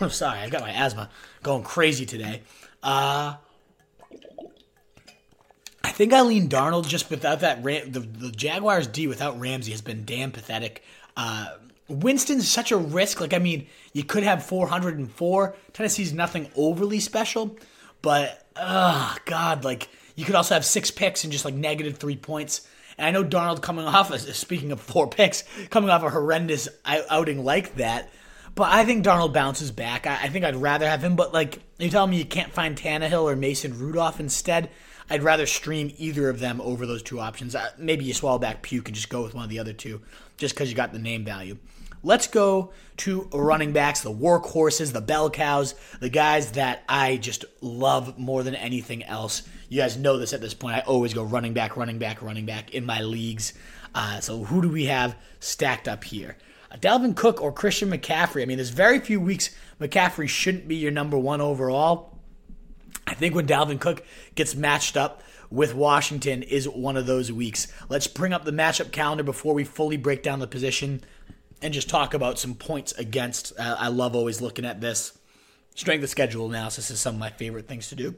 I'm 0.00 0.10
sorry, 0.10 0.40
I 0.40 0.50
got 0.50 0.60
my 0.60 0.72
asthma 0.72 1.08
going 1.42 1.62
crazy 1.62 2.04
today. 2.04 2.42
Uh, 2.82 3.36
I 5.82 5.90
think 5.90 6.12
I 6.12 6.20
lean 6.22 6.48
Darnold 6.48 6.88
just 6.88 7.08
without 7.08 7.40
that. 7.40 7.64
Ram- 7.64 7.92
the, 7.92 8.00
the 8.00 8.32
Jaguars 8.32 8.88
D 8.88 9.06
without 9.06 9.38
Ramsey 9.38 9.70
has 9.70 9.80
been 9.80 10.04
damn 10.04 10.32
pathetic. 10.32 10.82
Uh, 11.16 11.46
Winston's 11.88 12.48
such 12.48 12.72
a 12.72 12.76
risk. 12.76 13.20
Like, 13.20 13.32
I 13.32 13.38
mean, 13.38 13.68
you 13.92 14.02
could 14.02 14.24
have 14.24 14.44
404. 14.44 15.56
Tennessee's 15.72 16.12
nothing 16.12 16.50
overly 16.56 16.98
special, 16.98 17.56
but, 18.02 18.44
oh, 18.56 19.16
God, 19.24 19.64
like, 19.64 19.88
you 20.16 20.24
could 20.24 20.34
also 20.34 20.54
have 20.54 20.64
six 20.64 20.90
picks 20.90 21.22
and 21.22 21.32
just 21.32 21.44
like 21.44 21.54
negative 21.54 21.98
three 21.98 22.16
points. 22.16 22.66
And 22.98 23.06
I 23.06 23.10
know 23.10 23.24
Darnold 23.24 23.62
coming 23.62 23.84
off, 23.84 24.16
speaking 24.18 24.72
of 24.72 24.80
four 24.80 25.08
picks, 25.08 25.44
coming 25.70 25.90
off 25.90 26.02
a 26.02 26.10
horrendous 26.10 26.68
outing 26.84 27.44
like 27.44 27.76
that. 27.76 28.10
But 28.54 28.72
I 28.72 28.86
think 28.86 29.04
Darnold 29.04 29.34
bounces 29.34 29.70
back. 29.70 30.06
I, 30.06 30.28
think 30.28 30.44
I'd 30.44 30.56
rather 30.56 30.88
have 30.88 31.04
him. 31.04 31.14
But 31.14 31.34
like 31.34 31.60
you 31.78 31.90
tell 31.90 32.06
me, 32.06 32.16
you 32.16 32.24
can't 32.24 32.52
find 32.52 32.76
Tannehill 32.76 33.24
or 33.24 33.36
Mason 33.36 33.78
Rudolph 33.78 34.18
instead. 34.18 34.70
I'd 35.10 35.22
rather 35.22 35.46
stream 35.46 35.92
either 35.98 36.28
of 36.28 36.40
them 36.40 36.60
over 36.60 36.86
those 36.86 37.02
two 37.02 37.20
options. 37.20 37.54
Uh, 37.54 37.68
maybe 37.78 38.04
you 38.04 38.14
swallow 38.14 38.38
back 38.38 38.62
puke 38.62 38.88
and 38.88 38.94
just 38.94 39.08
go 39.08 39.22
with 39.22 39.34
one 39.34 39.44
of 39.44 39.50
the 39.50 39.58
other 39.58 39.72
two, 39.72 40.00
just 40.36 40.54
because 40.54 40.70
you 40.70 40.74
got 40.74 40.92
the 40.92 40.98
name 40.98 41.24
value. 41.24 41.58
Let's 42.06 42.28
go 42.28 42.70
to 42.98 43.28
running 43.32 43.72
backs, 43.72 44.02
the 44.02 44.12
workhorses, 44.12 44.92
the 44.92 45.00
bell 45.00 45.28
cows, 45.28 45.74
the 45.98 46.08
guys 46.08 46.52
that 46.52 46.84
I 46.88 47.16
just 47.16 47.44
love 47.60 48.16
more 48.16 48.44
than 48.44 48.54
anything 48.54 49.02
else. 49.02 49.42
You 49.68 49.80
guys 49.80 49.96
know 49.96 50.16
this 50.16 50.32
at 50.32 50.40
this 50.40 50.54
point. 50.54 50.76
I 50.76 50.80
always 50.82 51.12
go 51.12 51.24
running 51.24 51.52
back, 51.52 51.76
running 51.76 51.98
back, 51.98 52.22
running 52.22 52.46
back 52.46 52.72
in 52.72 52.86
my 52.86 53.00
leagues. 53.00 53.54
Uh, 53.92 54.20
so 54.20 54.44
who 54.44 54.62
do 54.62 54.68
we 54.68 54.84
have 54.84 55.16
stacked 55.40 55.88
up 55.88 56.04
here? 56.04 56.36
Uh, 56.70 56.76
Dalvin 56.76 57.16
Cook 57.16 57.42
or 57.42 57.50
Christian 57.50 57.90
McCaffrey? 57.90 58.42
I 58.42 58.44
mean, 58.44 58.58
there's 58.58 58.70
very 58.70 59.00
few 59.00 59.20
weeks 59.20 59.50
McCaffrey 59.80 60.28
shouldn't 60.28 60.68
be 60.68 60.76
your 60.76 60.92
number 60.92 61.18
one 61.18 61.40
overall. 61.40 62.20
I 63.04 63.14
think 63.14 63.34
when 63.34 63.48
Dalvin 63.48 63.80
Cook 63.80 64.06
gets 64.36 64.54
matched 64.54 64.96
up 64.96 65.24
with 65.50 65.74
Washington 65.74 66.44
is 66.44 66.68
one 66.68 66.96
of 66.96 67.06
those 67.06 67.32
weeks. 67.32 67.66
Let's 67.88 68.06
bring 68.06 68.32
up 68.32 68.44
the 68.44 68.52
matchup 68.52 68.92
calendar 68.92 69.24
before 69.24 69.54
we 69.54 69.64
fully 69.64 69.96
break 69.96 70.22
down 70.22 70.38
the 70.38 70.46
position 70.46 71.02
and 71.62 71.72
just 71.72 71.88
talk 71.88 72.14
about 72.14 72.38
some 72.38 72.54
points 72.54 72.92
against. 72.92 73.52
Uh, 73.58 73.76
I 73.78 73.88
love 73.88 74.14
always 74.14 74.40
looking 74.40 74.64
at 74.64 74.80
this. 74.80 75.16
Strength 75.74 76.04
of 76.04 76.10
schedule 76.10 76.48
analysis 76.48 76.90
is 76.90 77.00
some 77.00 77.14
of 77.14 77.20
my 77.20 77.30
favorite 77.30 77.68
things 77.68 77.88
to 77.88 77.94
do. 77.94 78.14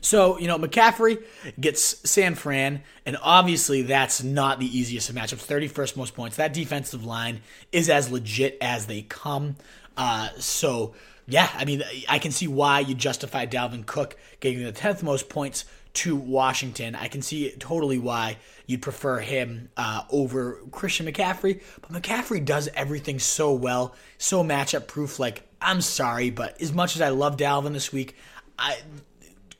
So, 0.00 0.38
you 0.38 0.46
know, 0.46 0.58
McCaffrey 0.58 1.22
gets 1.58 2.08
San 2.08 2.34
Fran, 2.34 2.82
and 3.04 3.18
obviously 3.22 3.82
that's 3.82 4.22
not 4.22 4.58
the 4.58 4.66
easiest 4.66 5.10
of 5.10 5.16
matchups. 5.16 5.46
31st 5.46 5.96
most 5.96 6.14
points. 6.14 6.36
That 6.36 6.54
defensive 6.54 7.04
line 7.04 7.40
is 7.70 7.90
as 7.90 8.10
legit 8.10 8.56
as 8.60 8.86
they 8.86 9.02
come. 9.02 9.56
Uh, 9.96 10.30
so, 10.38 10.94
yeah, 11.26 11.50
I 11.54 11.64
mean, 11.64 11.82
I 12.08 12.18
can 12.18 12.32
see 12.32 12.48
why 12.48 12.80
you 12.80 12.94
justify 12.94 13.46
Dalvin 13.46 13.84
Cook 13.84 14.16
getting 14.40 14.64
the 14.64 14.72
10th 14.72 15.02
most 15.02 15.28
points 15.28 15.64
to 15.92 16.16
Washington. 16.16 16.94
I 16.94 17.08
can 17.08 17.22
see 17.22 17.50
totally 17.58 17.98
why 17.98 18.36
you'd 18.66 18.82
prefer 18.82 19.18
him 19.18 19.70
uh, 19.76 20.02
over 20.10 20.60
Christian 20.70 21.06
McCaffrey. 21.06 21.62
But 21.80 21.92
McCaffrey 21.92 22.44
does 22.44 22.68
everything 22.74 23.18
so 23.18 23.52
well, 23.52 23.94
so 24.18 24.44
matchup 24.44 24.86
proof. 24.86 25.18
Like, 25.18 25.48
I'm 25.60 25.80
sorry, 25.80 26.30
but 26.30 26.60
as 26.60 26.72
much 26.72 26.96
as 26.96 27.02
I 27.02 27.08
love 27.08 27.36
Dalvin 27.36 27.72
this 27.72 27.92
week, 27.92 28.16
I 28.58 28.78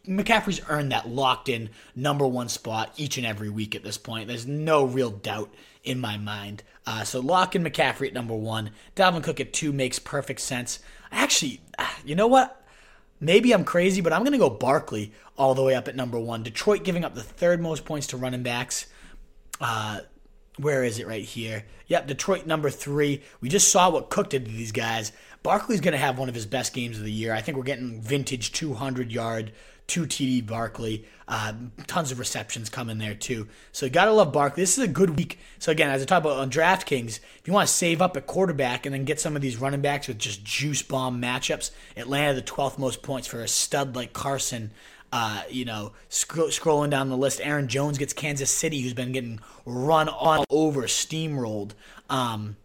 McCaffrey's 0.07 0.63
earned 0.69 0.93
that 0.93 1.09
locked 1.09 1.49
in 1.49 1.71
number 1.95 2.27
one 2.27 2.49
spot 2.49 2.93
each 2.97 3.19
and 3.19 3.27
every 3.27 3.51
week 3.51 3.75
at 3.75 3.85
this 3.85 3.99
point. 3.99 4.29
There's 4.29 4.47
no 4.47 4.85
real 4.85 5.11
doubt 5.11 5.53
in 5.85 6.01
my 6.01 6.17
mind. 6.17 6.63
Uh, 6.87 7.05
so 7.05 7.21
lock 7.21 7.55
in 7.55 7.63
McCaffrey 7.63 8.09
at 8.09 8.15
number 8.15 8.35
one. 8.35 8.71
Dalvin 8.97 9.23
Cook 9.23 9.41
at 9.41 9.53
two 9.53 9.73
makes 9.73 9.99
perfect 9.99 10.41
sense. 10.41 10.81
Actually, 11.13 11.61
you 12.05 12.15
know 12.15 12.27
what? 12.27 12.60
Maybe 13.21 13.53
I'm 13.53 13.65
crazy, 13.65 14.01
but 14.01 14.13
I'm 14.13 14.23
going 14.23 14.33
to 14.33 14.39
go 14.39 14.51
Barkley 14.51 15.13
all 15.37 15.55
the 15.55 15.63
way 15.63 15.75
up 15.75 15.89
at 15.89 15.97
number 15.97 16.19
one. 16.19 16.43
Detroit 16.43 16.85
giving 16.85 17.05
up 17.05 17.15
the 17.15 17.23
third 17.23 17.61
most 17.61 17.85
points 17.85 18.09
to 18.09 18.17
running 18.17 18.43
backs. 18.43 18.87
Uh, 19.61 20.01
where 20.59 20.85
is 20.85 20.99
it 20.99 21.07
right 21.07 21.25
here? 21.25 21.65
Yep, 21.89 22.07
Detroit 22.07 22.47
number 22.47 22.71
three. 22.71 23.23
We 23.41 23.49
just 23.49 23.71
saw 23.71 23.91
what 23.91 24.11
Cook 24.11 24.31
did 24.31 24.47
to 24.47 24.51
these 24.51 24.73
guys. 24.73 25.13
Barkley's 25.43 25.81
going 25.81 25.93
to 25.93 25.99
have 25.99 26.19
one 26.19 26.29
of 26.29 26.35
his 26.35 26.47
best 26.47 26.73
games 26.73 26.99
of 26.99 27.05
the 27.05 27.13
year. 27.13 27.35
I 27.35 27.41
think 27.41 27.57
we're 27.57 27.63
getting 27.65 28.01
vintage 28.01 28.53
200 28.53 29.11
yard 29.11 29.53
two 29.91 30.07
TD 30.07 30.47
Barkley. 30.47 31.05
Uh, 31.27 31.53
tons 31.87 32.13
of 32.13 32.19
receptions 32.19 32.71
coming 32.71 32.99
there 32.99 33.15
too. 33.15 33.49
So 33.73 33.87
you 33.87 33.93
gotta 33.93 34.13
love 34.13 34.33
Barkley. 34.33 34.63
This 34.63 34.79
is 34.79 34.85
a 34.85 34.89
good 34.89 35.19
week. 35.19 35.39
So 35.59 35.73
again, 35.73 35.91
as 35.91 36.01
I 36.01 36.05
talk 36.05 36.23
about 36.23 36.39
on 36.39 36.49
DraftKings, 36.49 37.19
if 37.19 37.43
you 37.45 37.53
want 37.53 37.69
to 37.69 37.75
save 37.75 38.01
up 38.01 38.17
at 38.17 38.27
quarterback 38.27 38.87
and 38.87 38.95
then 38.95 39.05
get 39.05 39.21
some 39.21 39.35
of 39.35 39.43
these 39.43 39.57
running 39.57 39.81
backs 39.81 40.07
with 40.07 40.19
just 40.19 40.45
juice 40.45 40.83
bomb 40.83 41.21
matchups, 41.21 41.73
Atlanta 41.97 42.35
the 42.35 42.43
12th 42.43 42.79
most 42.79 43.03
points 43.03 43.27
for 43.27 43.41
a 43.41 43.49
stud 43.49 43.97
like 43.97 44.13
Carson. 44.13 44.71
Uh, 45.13 45.43
you 45.51 45.65
know, 45.65 45.91
sc- 46.09 46.51
scrolling 46.51 46.91
down 46.91 47.09
the 47.09 47.17
list, 47.17 47.41
Aaron 47.43 47.67
Jones 47.67 47.99
gets 47.99 48.13
Kansas 48.13 48.49
City, 48.49 48.81
who's 48.81 48.95
been 48.95 49.11
getting 49.11 49.41
run 49.67 50.09
all 50.09 50.45
over, 50.51 50.83
steamrolled. 50.83 51.73
Um, 52.09 52.57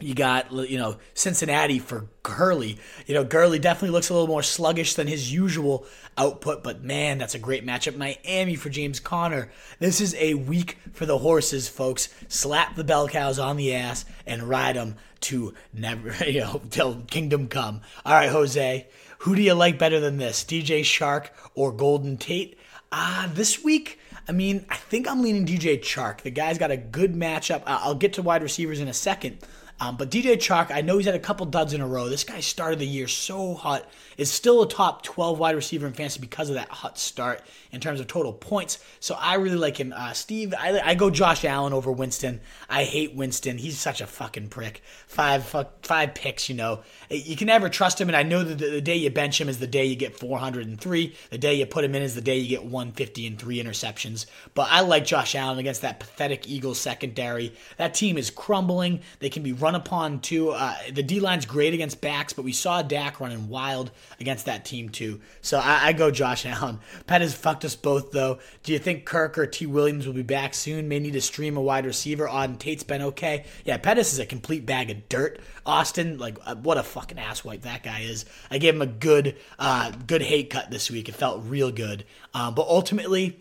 You 0.00 0.14
got 0.14 0.50
you 0.52 0.76
know 0.76 0.96
Cincinnati 1.14 1.78
for 1.78 2.08
Gurley. 2.22 2.78
You 3.06 3.14
know 3.14 3.24
Gurley 3.24 3.58
definitely 3.58 3.90
looks 3.90 4.10
a 4.10 4.12
little 4.12 4.28
more 4.28 4.42
sluggish 4.42 4.94
than 4.94 5.06
his 5.06 5.32
usual 5.32 5.86
output, 6.18 6.62
but 6.62 6.82
man, 6.82 7.18
that's 7.18 7.34
a 7.34 7.38
great 7.38 7.64
matchup. 7.64 7.96
Miami 7.96 8.56
for 8.56 8.70
James 8.70 9.00
Conner. 9.00 9.50
This 9.78 10.00
is 10.00 10.14
a 10.16 10.34
week 10.34 10.78
for 10.92 11.06
the 11.06 11.18
horses, 11.18 11.68
folks. 11.68 12.08
Slap 12.28 12.74
the 12.74 12.84
bell 12.84 13.08
cows 13.08 13.38
on 13.38 13.56
the 13.56 13.74
ass 13.74 14.04
and 14.26 14.42
ride 14.42 14.76
them 14.76 14.96
to 15.22 15.54
never, 15.72 16.12
you 16.26 16.40
know, 16.40 16.60
till 16.70 17.02
kingdom 17.06 17.48
come. 17.48 17.80
All 18.04 18.14
right, 18.14 18.30
Jose, 18.30 18.86
who 19.18 19.34
do 19.34 19.42
you 19.42 19.54
like 19.54 19.78
better 19.78 20.00
than 20.00 20.18
this, 20.18 20.44
DJ 20.44 20.80
Chark 20.80 21.28
or 21.54 21.72
Golden 21.72 22.16
Tate? 22.16 22.58
Ah, 22.92 23.24
uh, 23.24 23.28
this 23.32 23.62
week. 23.64 23.98
I 24.26 24.32
mean, 24.32 24.64
I 24.70 24.76
think 24.76 25.06
I'm 25.06 25.22
leaning 25.22 25.44
DJ 25.44 25.80
Chark. 25.80 26.22
The 26.22 26.30
guy's 26.30 26.56
got 26.56 26.70
a 26.70 26.76
good 26.76 27.14
matchup. 27.14 27.62
I'll 27.66 27.94
get 27.94 28.14
to 28.14 28.22
wide 28.22 28.42
receivers 28.42 28.80
in 28.80 28.88
a 28.88 28.94
second. 28.94 29.38
Um, 29.80 29.96
but 29.96 30.10
DJ 30.10 30.36
Chark, 30.36 30.70
I 30.70 30.80
know 30.82 30.96
he's 30.96 31.06
had 31.06 31.16
a 31.16 31.20
couple 31.20 31.46
duds 31.46 31.72
in 31.72 31.80
a 31.80 31.86
row. 31.86 32.08
This 32.08 32.24
guy 32.24 32.40
started 32.40 32.78
the 32.78 32.86
year 32.86 33.08
so 33.08 33.54
hot. 33.54 33.88
Is 34.16 34.30
still 34.30 34.62
a 34.62 34.68
top 34.68 35.02
12 35.02 35.38
wide 35.38 35.56
receiver 35.56 35.86
in 35.86 35.92
fantasy 35.92 36.20
because 36.20 36.48
of 36.48 36.54
that 36.54 36.68
hot 36.68 36.98
start 36.98 37.42
in 37.74 37.80
terms 37.80 38.00
of 38.00 38.06
total 38.06 38.32
points. 38.32 38.78
So 39.00 39.16
I 39.18 39.34
really 39.34 39.56
like 39.56 39.78
him. 39.78 39.92
Uh, 39.94 40.12
Steve, 40.12 40.54
I, 40.58 40.80
I, 40.80 40.94
go 40.94 41.10
Josh 41.10 41.44
Allen 41.44 41.72
over 41.72 41.90
Winston. 41.90 42.40
I 42.68 42.84
hate 42.84 43.14
Winston. 43.14 43.58
He's 43.58 43.78
such 43.78 44.00
a 44.00 44.06
fucking 44.06 44.48
prick. 44.48 44.82
Five 45.06 45.44
fuck, 45.44 45.84
five 45.84 46.14
picks, 46.14 46.48
you 46.48 46.54
know. 46.54 46.82
You 47.10 47.36
can 47.36 47.48
never 47.48 47.68
trust 47.68 48.00
him. 48.00 48.08
And 48.08 48.16
I 48.16 48.22
know 48.22 48.44
that 48.44 48.58
the, 48.58 48.70
the 48.70 48.80
day 48.80 48.96
you 48.96 49.10
bench 49.10 49.40
him 49.40 49.48
is 49.48 49.58
the 49.58 49.66
day 49.66 49.84
you 49.84 49.96
get 49.96 50.18
403. 50.18 51.14
The 51.30 51.38
day 51.38 51.54
you 51.54 51.66
put 51.66 51.84
him 51.84 51.94
in 51.94 52.02
is 52.02 52.14
the 52.14 52.20
day 52.20 52.38
you 52.38 52.48
get 52.48 52.64
150 52.64 53.26
and 53.26 53.38
three 53.38 53.62
interceptions. 53.62 54.26
But 54.54 54.68
I 54.70 54.80
like 54.80 55.04
Josh 55.04 55.34
Allen 55.34 55.58
against 55.58 55.82
that 55.82 56.00
pathetic 56.00 56.48
Eagles 56.48 56.78
secondary. 56.78 57.52
That 57.76 57.94
team 57.94 58.16
is 58.16 58.30
crumbling. 58.30 59.00
They 59.18 59.30
can 59.30 59.42
be 59.42 59.52
run 59.52 59.74
upon 59.74 60.20
too. 60.20 60.50
Uh, 60.50 60.74
the 60.92 61.02
D 61.02 61.20
line's 61.20 61.46
great 61.46 61.74
against 61.74 62.00
backs, 62.00 62.32
but 62.32 62.44
we 62.44 62.52
saw 62.52 62.82
Dak 62.82 63.20
running 63.20 63.48
wild 63.48 63.90
against 64.20 64.46
that 64.46 64.64
team 64.64 64.88
too. 64.88 65.20
So 65.42 65.58
I, 65.58 65.88
I 65.88 65.92
go 65.92 66.10
Josh 66.10 66.46
Allen. 66.46 66.78
Pat 67.06 67.22
is 67.22 67.34
fucked 67.34 67.63
us 67.64 67.76
both 67.76 68.12
though. 68.12 68.38
Do 68.62 68.72
you 68.72 68.78
think 68.78 69.04
Kirk 69.04 69.38
or 69.38 69.46
T. 69.46 69.66
Williams 69.66 70.06
will 70.06 70.14
be 70.14 70.22
back 70.22 70.54
soon? 70.54 70.88
May 70.88 70.98
need 70.98 71.14
to 71.14 71.20
stream 71.20 71.56
a 71.56 71.62
wide 71.62 71.86
receiver. 71.86 72.26
Auden 72.26 72.58
Tate's 72.58 72.82
been 72.82 73.02
okay. 73.02 73.44
Yeah, 73.64 73.76
Pettis 73.78 74.12
is 74.12 74.18
a 74.18 74.26
complete 74.26 74.66
bag 74.66 74.90
of 74.90 75.08
dirt. 75.08 75.40
Austin, 75.66 76.18
like 76.18 76.36
uh, 76.44 76.56
what 76.56 76.78
a 76.78 76.82
fucking 76.82 77.18
asswipe 77.18 77.62
that 77.62 77.82
guy 77.82 78.00
is. 78.00 78.24
I 78.50 78.58
gave 78.58 78.74
him 78.74 78.82
a 78.82 78.86
good, 78.86 79.36
uh, 79.58 79.92
good 80.06 80.22
hate 80.22 80.50
cut 80.50 80.70
this 80.70 80.90
week. 80.90 81.08
It 81.08 81.14
felt 81.14 81.44
real 81.46 81.70
good. 81.70 82.04
Um, 82.32 82.54
but 82.54 82.66
ultimately. 82.68 83.40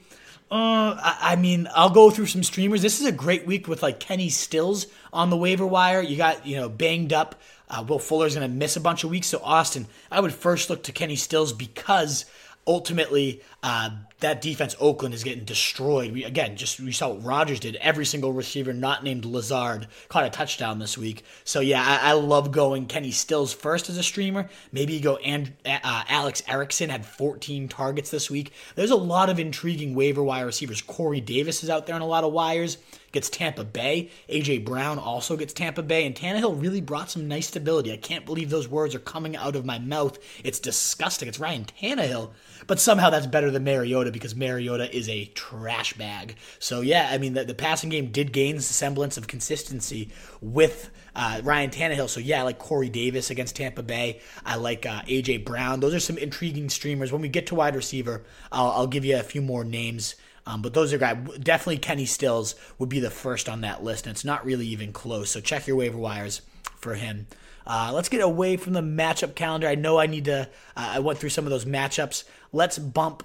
Uh, 0.52 0.96
I, 1.02 1.18
I, 1.32 1.36
mean, 1.36 1.68
I'll 1.74 1.90
go 1.90 2.12
through 2.12 2.28
some 2.28 2.44
streamers. 2.44 2.84
This 2.84 3.00
is 3.00 3.08
a 3.08 3.12
great 3.12 3.48
week 3.48 3.68
with 3.68 3.82
like 3.82 4.00
Kenny 4.00 4.30
Stills 4.30 4.86
on 5.12 5.32
the 5.32 5.38
waiver 5.38 5.66
wire. 5.66 6.00
You 6.00 6.16
got, 6.16 6.46
you 6.46 6.58
know, 6.58 6.70
banged 6.70 7.12
up 7.12 7.42
uh, 7.74 7.84
Will 7.88 8.00
Fuller's 8.00 8.36
going 8.36 8.48
to 8.48 8.54
miss 8.54 8.76
a 8.76 8.82
bunch 8.82 9.04
of 9.04 9.10
weeks. 9.10 9.28
So, 9.28 9.40
Austin, 9.44 9.88
I 10.12 10.20
would 10.20 10.34
first 10.34 10.70
look 10.70 10.84
to 10.84 10.92
Kenny 10.92 11.16
Stills 11.16 11.54
because 11.54 12.26
ultimately 12.68 13.42
uh, 13.62 13.90
that 14.24 14.42
defense 14.42 14.76
Oakland 14.80 15.14
is 15.14 15.24
getting 15.24 15.44
destroyed. 15.44 16.12
We 16.14 16.24
again 16.24 16.56
just 16.56 16.80
we 16.80 16.92
saw 16.92 17.10
what 17.10 17.24
Rodgers 17.24 17.60
did. 17.60 17.76
Every 17.78 18.06
single 18.06 18.32
receiver 18.32 18.74
not 18.74 19.04
named 19.04 19.26
Lazard 19.26 19.88
caught 20.10 20.26
a 20.26 20.30
touchdown 20.30 20.80
this 20.80 20.98
week. 20.98 21.24
So 21.44 21.60
yeah, 21.60 21.84
I, 21.86 22.10
I 22.10 22.14
love 22.14 22.52
going 22.52 22.88
Kenny 22.88 23.12
Stills 23.12 23.54
first 23.54 23.90
as 23.90 23.98
a 23.98 24.04
streamer. 24.04 24.50
Maybe 24.72 24.94
you 24.94 25.02
go 25.02 25.18
and 25.18 25.54
uh, 25.66 26.04
Alex 26.08 26.42
Erickson 26.48 26.90
had 26.90 27.06
14 27.06 27.68
targets 27.68 28.10
this 28.10 28.32
week. 28.32 28.54
There's 28.76 28.92
a 28.92 28.96
lot 28.96 29.30
of 29.30 29.40
intriguing 29.40 29.94
waiver 29.94 30.24
wire 30.24 30.46
receivers. 30.46 30.82
Corey 30.82 31.22
Davis 31.22 31.64
is 31.64 31.70
out 31.70 31.86
there 31.86 31.96
on 31.96 32.02
a 32.02 32.08
lot 32.08 32.24
of 32.24 32.32
wires 32.32 32.78
gets 33.14 33.30
Tampa 33.30 33.64
Bay. 33.64 34.10
AJ 34.28 34.66
Brown 34.66 35.00
also 35.00 35.38
gets 35.38 35.54
Tampa 35.54 35.82
Bay, 35.82 36.06
and 36.06 36.16
Tannehill 36.16 36.62
really 36.62 36.82
brought 36.82 37.10
some 37.10 37.28
nice 37.28 37.48
stability. 37.48 37.94
I 37.94 37.98
can't 37.98 38.26
believe 38.26 38.50
those 38.50 38.68
words 38.68 38.94
are 38.94 39.00
coming 39.00 39.38
out 39.38 39.56
of 39.56 39.66
my 39.66 39.80
mouth. 39.80 40.18
It's 40.44 40.60
disgusting. 40.60 41.30
It's 41.30 41.40
Ryan 41.40 41.66
Tannehill, 41.66 42.32
but 42.68 42.80
somehow 42.80 43.10
that's 43.10 43.28
better 43.28 43.52
than 43.52 43.64
Mariota 43.64 44.12
because 44.12 44.36
Mariota 44.36 44.96
is 44.96 45.10
a 45.10 45.26
trash 45.26 45.94
bag. 45.94 46.36
So 46.60 46.82
yeah, 46.82 47.10
I 47.12 47.18
mean 47.18 47.34
the, 47.34 47.44
the 47.44 47.54
passing 47.54 47.90
game 47.90 48.12
did 48.12 48.32
gain 48.32 48.60
semblance 48.60 49.18
of 49.18 49.28
consistency 49.28 50.10
with 50.42 50.90
uh, 51.16 51.42
Ryan 51.44 51.70
Tannehill. 51.70 52.10
So 52.10 52.20
yeah, 52.20 52.40
I 52.40 52.44
like 52.44 52.60
Corey 52.60 52.90
Davis 52.90 53.30
against 53.30 53.56
Tampa 53.56 53.84
Bay. 53.84 54.20
I 54.46 54.56
like 54.56 54.86
uh, 54.86 55.02
AJ 55.04 55.46
Brown. 55.46 55.80
Those 55.80 55.94
are 55.94 56.00
some 56.00 56.18
intriguing 56.18 56.70
streamers. 56.70 57.12
When 57.12 57.22
we 57.22 57.30
get 57.30 57.48
to 57.48 57.56
wide 57.56 57.76
receiver, 57.76 58.24
I'll, 58.52 58.72
I'll 58.72 58.88
give 58.88 59.06
you 59.06 59.18
a 59.18 59.24
few 59.24 59.42
more 59.42 59.64
names. 59.64 60.16
Um, 60.46 60.62
but 60.62 60.74
those 60.74 60.92
are 60.92 60.98
guys. 60.98 61.18
Definitely 61.40 61.78
Kenny 61.78 62.06
Stills 62.06 62.56
would 62.78 62.90
be 62.90 63.00
the 63.00 63.10
first 63.10 63.48
on 63.48 63.62
that 63.62 63.84
list, 63.84 64.06
and 64.06 64.14
it's 64.14 64.26
not 64.26 64.46
really 64.46 64.68
even 64.68 64.92
close. 64.92 65.30
So 65.30 65.40
check 65.40 65.68
your 65.68 65.78
waiver 65.78 65.98
wires 65.98 66.42
for 66.76 66.96
him. 66.96 67.28
Uh, 67.66 67.92
let's 67.94 68.10
get 68.10 68.20
away 68.20 68.58
from 68.58 68.74
the 68.74 68.82
matchup 68.82 69.36
calendar. 69.36 69.68
I 69.68 69.76
know 69.76 69.98
I 69.98 70.08
need 70.08 70.26
to. 70.26 70.50
Uh, 70.76 70.92
I 70.96 71.00
went 71.00 71.20
through 71.20 71.30
some 71.30 71.46
of 71.46 71.50
those 71.50 71.66
matchups. 71.66 72.26
Let's 72.54 72.80
bump. 72.80 73.24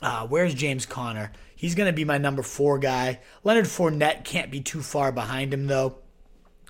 Uh, 0.00 0.26
where's 0.26 0.54
James 0.54 0.86
Conner? 0.86 1.30
He's 1.54 1.76
going 1.76 1.86
to 1.86 1.92
be 1.92 2.04
my 2.04 2.18
number 2.18 2.42
four 2.42 2.80
guy. 2.80 3.20
Leonard 3.44 3.66
Fournette 3.66 4.24
can't 4.24 4.50
be 4.50 4.60
too 4.60 4.82
far 4.82 5.12
behind 5.12 5.54
him 5.54 5.68
though. 5.68 5.98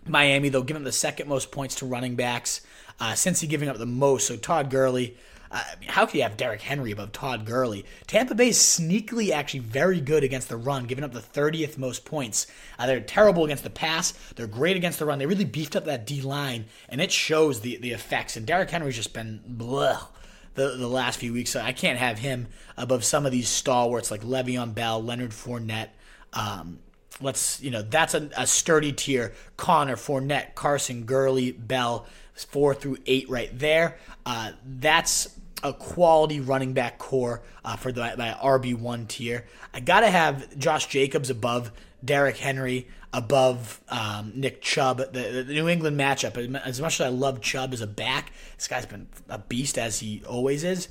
Miami 0.06 0.50
though, 0.50 0.62
giving 0.62 0.84
the 0.84 0.92
second 0.92 1.28
most 1.28 1.50
points 1.50 1.76
to 1.76 1.86
running 1.86 2.16
backs. 2.16 2.60
Uh, 3.00 3.14
since 3.14 3.40
he 3.40 3.46
giving 3.46 3.70
up 3.70 3.78
the 3.78 3.86
most, 3.86 4.26
so 4.26 4.36
Todd 4.36 4.68
Gurley 4.68 5.16
I 5.52 5.76
mean, 5.78 5.90
how 5.90 6.06
can 6.06 6.16
you 6.16 6.22
have 6.22 6.38
Derrick 6.38 6.62
Henry 6.62 6.92
above 6.92 7.12
Todd 7.12 7.44
Gurley? 7.44 7.84
Tampa 8.06 8.34
Bay 8.34 8.48
is 8.48 8.58
sneakily 8.58 9.30
actually 9.30 9.60
very 9.60 10.00
good 10.00 10.24
against 10.24 10.48
the 10.48 10.56
run, 10.56 10.86
giving 10.86 11.04
up 11.04 11.12
the 11.12 11.20
30th 11.20 11.76
most 11.76 12.06
points. 12.06 12.46
Uh, 12.78 12.86
they're 12.86 13.00
terrible 13.00 13.44
against 13.44 13.62
the 13.62 13.70
pass. 13.70 14.12
They're 14.34 14.46
great 14.46 14.76
against 14.76 14.98
the 14.98 15.04
run. 15.04 15.18
They 15.18 15.26
really 15.26 15.44
beefed 15.44 15.76
up 15.76 15.84
that 15.84 16.06
D 16.06 16.22
line, 16.22 16.64
and 16.88 17.02
it 17.02 17.12
shows 17.12 17.60
the, 17.60 17.76
the 17.76 17.92
effects. 17.92 18.36
And 18.36 18.46
Derrick 18.46 18.70
Henry's 18.70 18.96
just 18.96 19.12
been 19.12 19.42
blah 19.46 20.06
the, 20.54 20.76
the 20.76 20.88
last 20.88 21.18
few 21.18 21.32
weeks. 21.32 21.50
So 21.50 21.60
I 21.60 21.72
can't 21.72 21.98
have 21.98 22.18
him 22.18 22.48
above 22.76 23.04
some 23.04 23.26
of 23.26 23.32
these 23.32 23.48
stalwarts 23.48 24.10
like 24.10 24.22
Le'Veon 24.22 24.74
Bell, 24.74 25.02
Leonard 25.02 25.30
Fournette. 25.30 25.88
Um, 26.32 26.78
let's 27.20 27.60
you 27.62 27.70
know 27.70 27.82
that's 27.82 28.14
a, 28.14 28.30
a, 28.36 28.46
sturdy 28.46 28.92
tier. 28.92 29.32
Conner, 29.56 29.96
Fournette, 29.96 30.54
Carson, 30.54 31.04
Gurley, 31.04 31.52
Bell, 31.52 32.06
four 32.34 32.74
through 32.74 32.98
eight 33.06 33.28
right 33.28 33.56
there. 33.58 33.98
Uh, 34.24 34.52
that's 34.64 35.38
a 35.62 35.72
quality 35.72 36.40
running 36.40 36.72
back 36.72 36.98
core 36.98 37.42
uh, 37.64 37.76
for 37.76 37.92
the, 37.92 38.00
my 38.18 38.36
RB1 38.42 39.08
tier. 39.08 39.46
I 39.72 39.80
got 39.80 40.00
to 40.00 40.10
have 40.10 40.58
Josh 40.58 40.86
Jacobs 40.86 41.30
above 41.30 41.70
Derrick 42.04 42.36
Henry, 42.36 42.88
above 43.12 43.80
um, 43.88 44.32
Nick 44.34 44.62
Chubb. 44.62 44.98
The, 44.98 45.44
the, 45.46 45.52
New 45.52 45.68
England 45.68 45.98
matchup, 45.98 46.36
as 46.64 46.80
much 46.80 47.00
as 47.00 47.06
I 47.06 47.08
love 47.08 47.40
Chubb 47.40 47.72
as 47.72 47.80
a 47.80 47.86
back, 47.86 48.32
this 48.56 48.68
guy's 48.68 48.86
been 48.86 49.08
a 49.28 49.38
beast 49.38 49.78
as 49.78 50.00
he 50.00 50.22
always 50.26 50.64
is. 50.64 50.88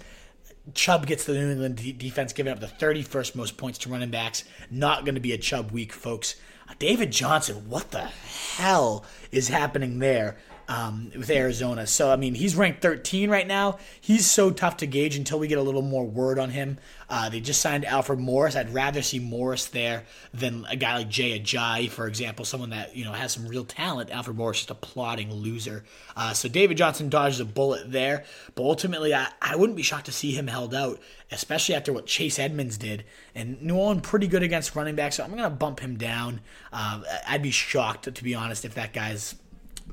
Chubb 0.74 1.08
gets 1.08 1.26
the 1.26 1.34
New 1.34 1.52
England 1.52 1.78
d- 1.78 1.92
defense 1.92 2.34
giving 2.34 2.54
up 2.54 2.60
the 2.60 2.68
31st 2.68 3.36
most 3.36 3.58
points 3.58 3.80
to 3.80 3.90
running 3.90 4.12
backs. 4.12 4.44
Not 4.70 5.06
going 5.06 5.16
to 5.16 5.22
be 5.22 5.34
a 5.34 5.38
Chubb 5.38 5.72
week, 5.72 5.92
folks. 5.92 6.36
David 6.80 7.12
Johnson, 7.12 7.70
what 7.70 7.92
the 7.92 8.06
hell 8.06 9.04
is 9.32 9.50
happening 9.50 10.00
there? 10.00 10.38
Um, 10.72 11.12
with 11.18 11.30
Arizona. 11.30 11.86
So, 11.86 12.10
I 12.10 12.16
mean, 12.16 12.34
he's 12.34 12.56
ranked 12.56 12.82
13 12.82 13.30
right 13.30 13.46
now. 13.46 13.78
He's 14.00 14.26
so 14.26 14.52
tough 14.52 14.78
to 14.78 14.88
gauge 14.88 15.18
until 15.18 15.38
we 15.38 15.50
get 15.50 15.58
a 15.58 15.62
little 15.62 15.82
more 15.82 16.06
word 16.06 16.40
on 16.40 16.52
him. 16.52 16.78
Uh, 17.10 17.28
they 17.28 17.42
just 17.42 17.60
signed 17.60 17.84
Alfred 17.84 18.20
Morris. 18.20 18.56
I'd 18.56 18.74
rather 18.74 19.02
see 19.02 19.20
Morris 19.20 19.66
there 19.66 20.06
than 20.34 20.66
a 20.70 20.78
guy 20.78 21.00
like 21.00 21.10
Jay 21.10 21.38
Ajayi, 21.38 21.90
for 21.90 22.08
example, 22.08 22.46
someone 22.46 22.70
that, 22.70 22.96
you 22.96 23.04
know, 23.04 23.12
has 23.12 23.34
some 23.34 23.48
real 23.48 23.66
talent. 23.66 24.12
Alfred 24.12 24.38
Morris 24.38 24.60
just 24.60 24.72
a 24.72 24.76
plodding 24.76 25.34
loser. 25.34 25.84
Uh, 26.16 26.32
so 26.32 26.48
David 26.48 26.78
Johnson 26.78 27.10
dodges 27.10 27.42
a 27.42 27.46
bullet 27.46 27.92
there. 27.92 28.24
But 28.56 28.64
ultimately, 28.64 29.14
I, 29.14 29.28
I 29.42 29.58
wouldn't 29.58 29.76
be 29.76 29.84
shocked 29.84 30.06
to 30.06 30.14
see 30.14 30.32
him 30.32 30.48
held 30.48 30.74
out, 30.74 31.02
especially 31.34 31.76
after 31.76 31.92
what 31.92 32.06
Chase 32.06 32.40
Edmonds 32.40 32.78
did. 32.78 33.04
And 33.36 33.62
New 33.62 33.76
Orleans 33.76 34.04
pretty 34.04 34.28
good 34.28 34.42
against 34.42 34.74
running 34.74 34.96
backs, 34.96 35.18
so 35.18 35.26
I'm 35.26 35.32
going 35.32 35.44
to 35.44 35.50
bump 35.50 35.82
him 35.82 35.98
down. 35.98 36.40
Uh, 36.72 37.02
I'd 37.28 37.44
be 37.44 37.52
shocked, 37.52 38.14
to 38.14 38.24
be 38.24 38.36
honest, 38.36 38.64
if 38.64 38.76
that 38.76 38.94
guy's 38.94 39.36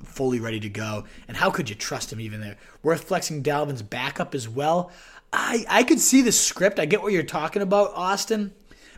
fully 0.05 0.41
ready 0.41 0.61
to 0.61 0.69
go. 0.69 1.05
And 1.27 1.37
how 1.37 1.51
could 1.51 1.69
you 1.69 1.75
trust 1.75 2.13
him 2.13 2.21
even 2.21 2.41
there? 2.41 2.57
Worth 2.83 3.05
flexing 3.05 3.43
Dalvin's 3.43 3.83
backup 3.83 4.35
as 4.35 4.49
well. 4.49 4.91
I 5.33 5.65
I 5.69 5.83
could 5.83 6.01
see 6.01 6.23
the 6.23 6.33
script. 6.33 6.79
I 6.79 6.87
get 6.87 7.03
what 7.03 7.13
you're 7.13 7.23
talking 7.23 7.63
about, 7.63 7.93
Austin, 7.95 8.53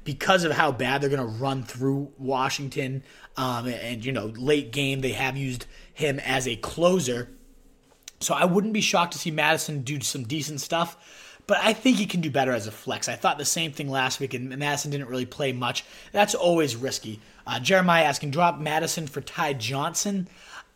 because 0.04 0.44
of 0.44 0.52
how 0.52 0.72
bad 0.72 1.00
they're 1.00 1.10
going 1.10 1.20
to 1.20 1.42
run 1.42 1.62
through 1.62 2.12
Washington. 2.18 3.02
Um, 3.36 3.66
and 3.66 4.04
you 4.04 4.12
know, 4.12 4.26
late 4.26 4.72
game 4.72 5.00
they 5.00 5.12
have 5.12 5.36
used 5.36 5.66
him 5.92 6.18
as 6.20 6.46
a 6.46 6.56
closer. 6.56 7.30
So 8.20 8.34
I 8.34 8.44
wouldn't 8.44 8.74
be 8.74 8.82
shocked 8.82 9.12
to 9.12 9.18
see 9.18 9.30
Madison 9.30 9.80
do 9.82 10.00
some 10.00 10.24
decent 10.24 10.60
stuff 10.60 10.96
but 11.50 11.58
I 11.60 11.72
think 11.72 11.96
he 11.96 12.06
can 12.06 12.20
do 12.20 12.30
better 12.30 12.52
as 12.52 12.68
a 12.68 12.70
flex. 12.70 13.08
I 13.08 13.16
thought 13.16 13.36
the 13.36 13.44
same 13.44 13.72
thing 13.72 13.90
last 13.90 14.20
week, 14.20 14.34
and 14.34 14.56
Madison 14.56 14.92
didn't 14.92 15.08
really 15.08 15.26
play 15.26 15.52
much. 15.52 15.84
That's 16.12 16.32
always 16.32 16.76
risky. 16.76 17.18
Uh, 17.44 17.58
Jeremiah 17.58 18.04
asking, 18.04 18.30
drop 18.30 18.60
Madison 18.60 19.08
for 19.08 19.20
Ty 19.20 19.54
Johnson. 19.54 20.28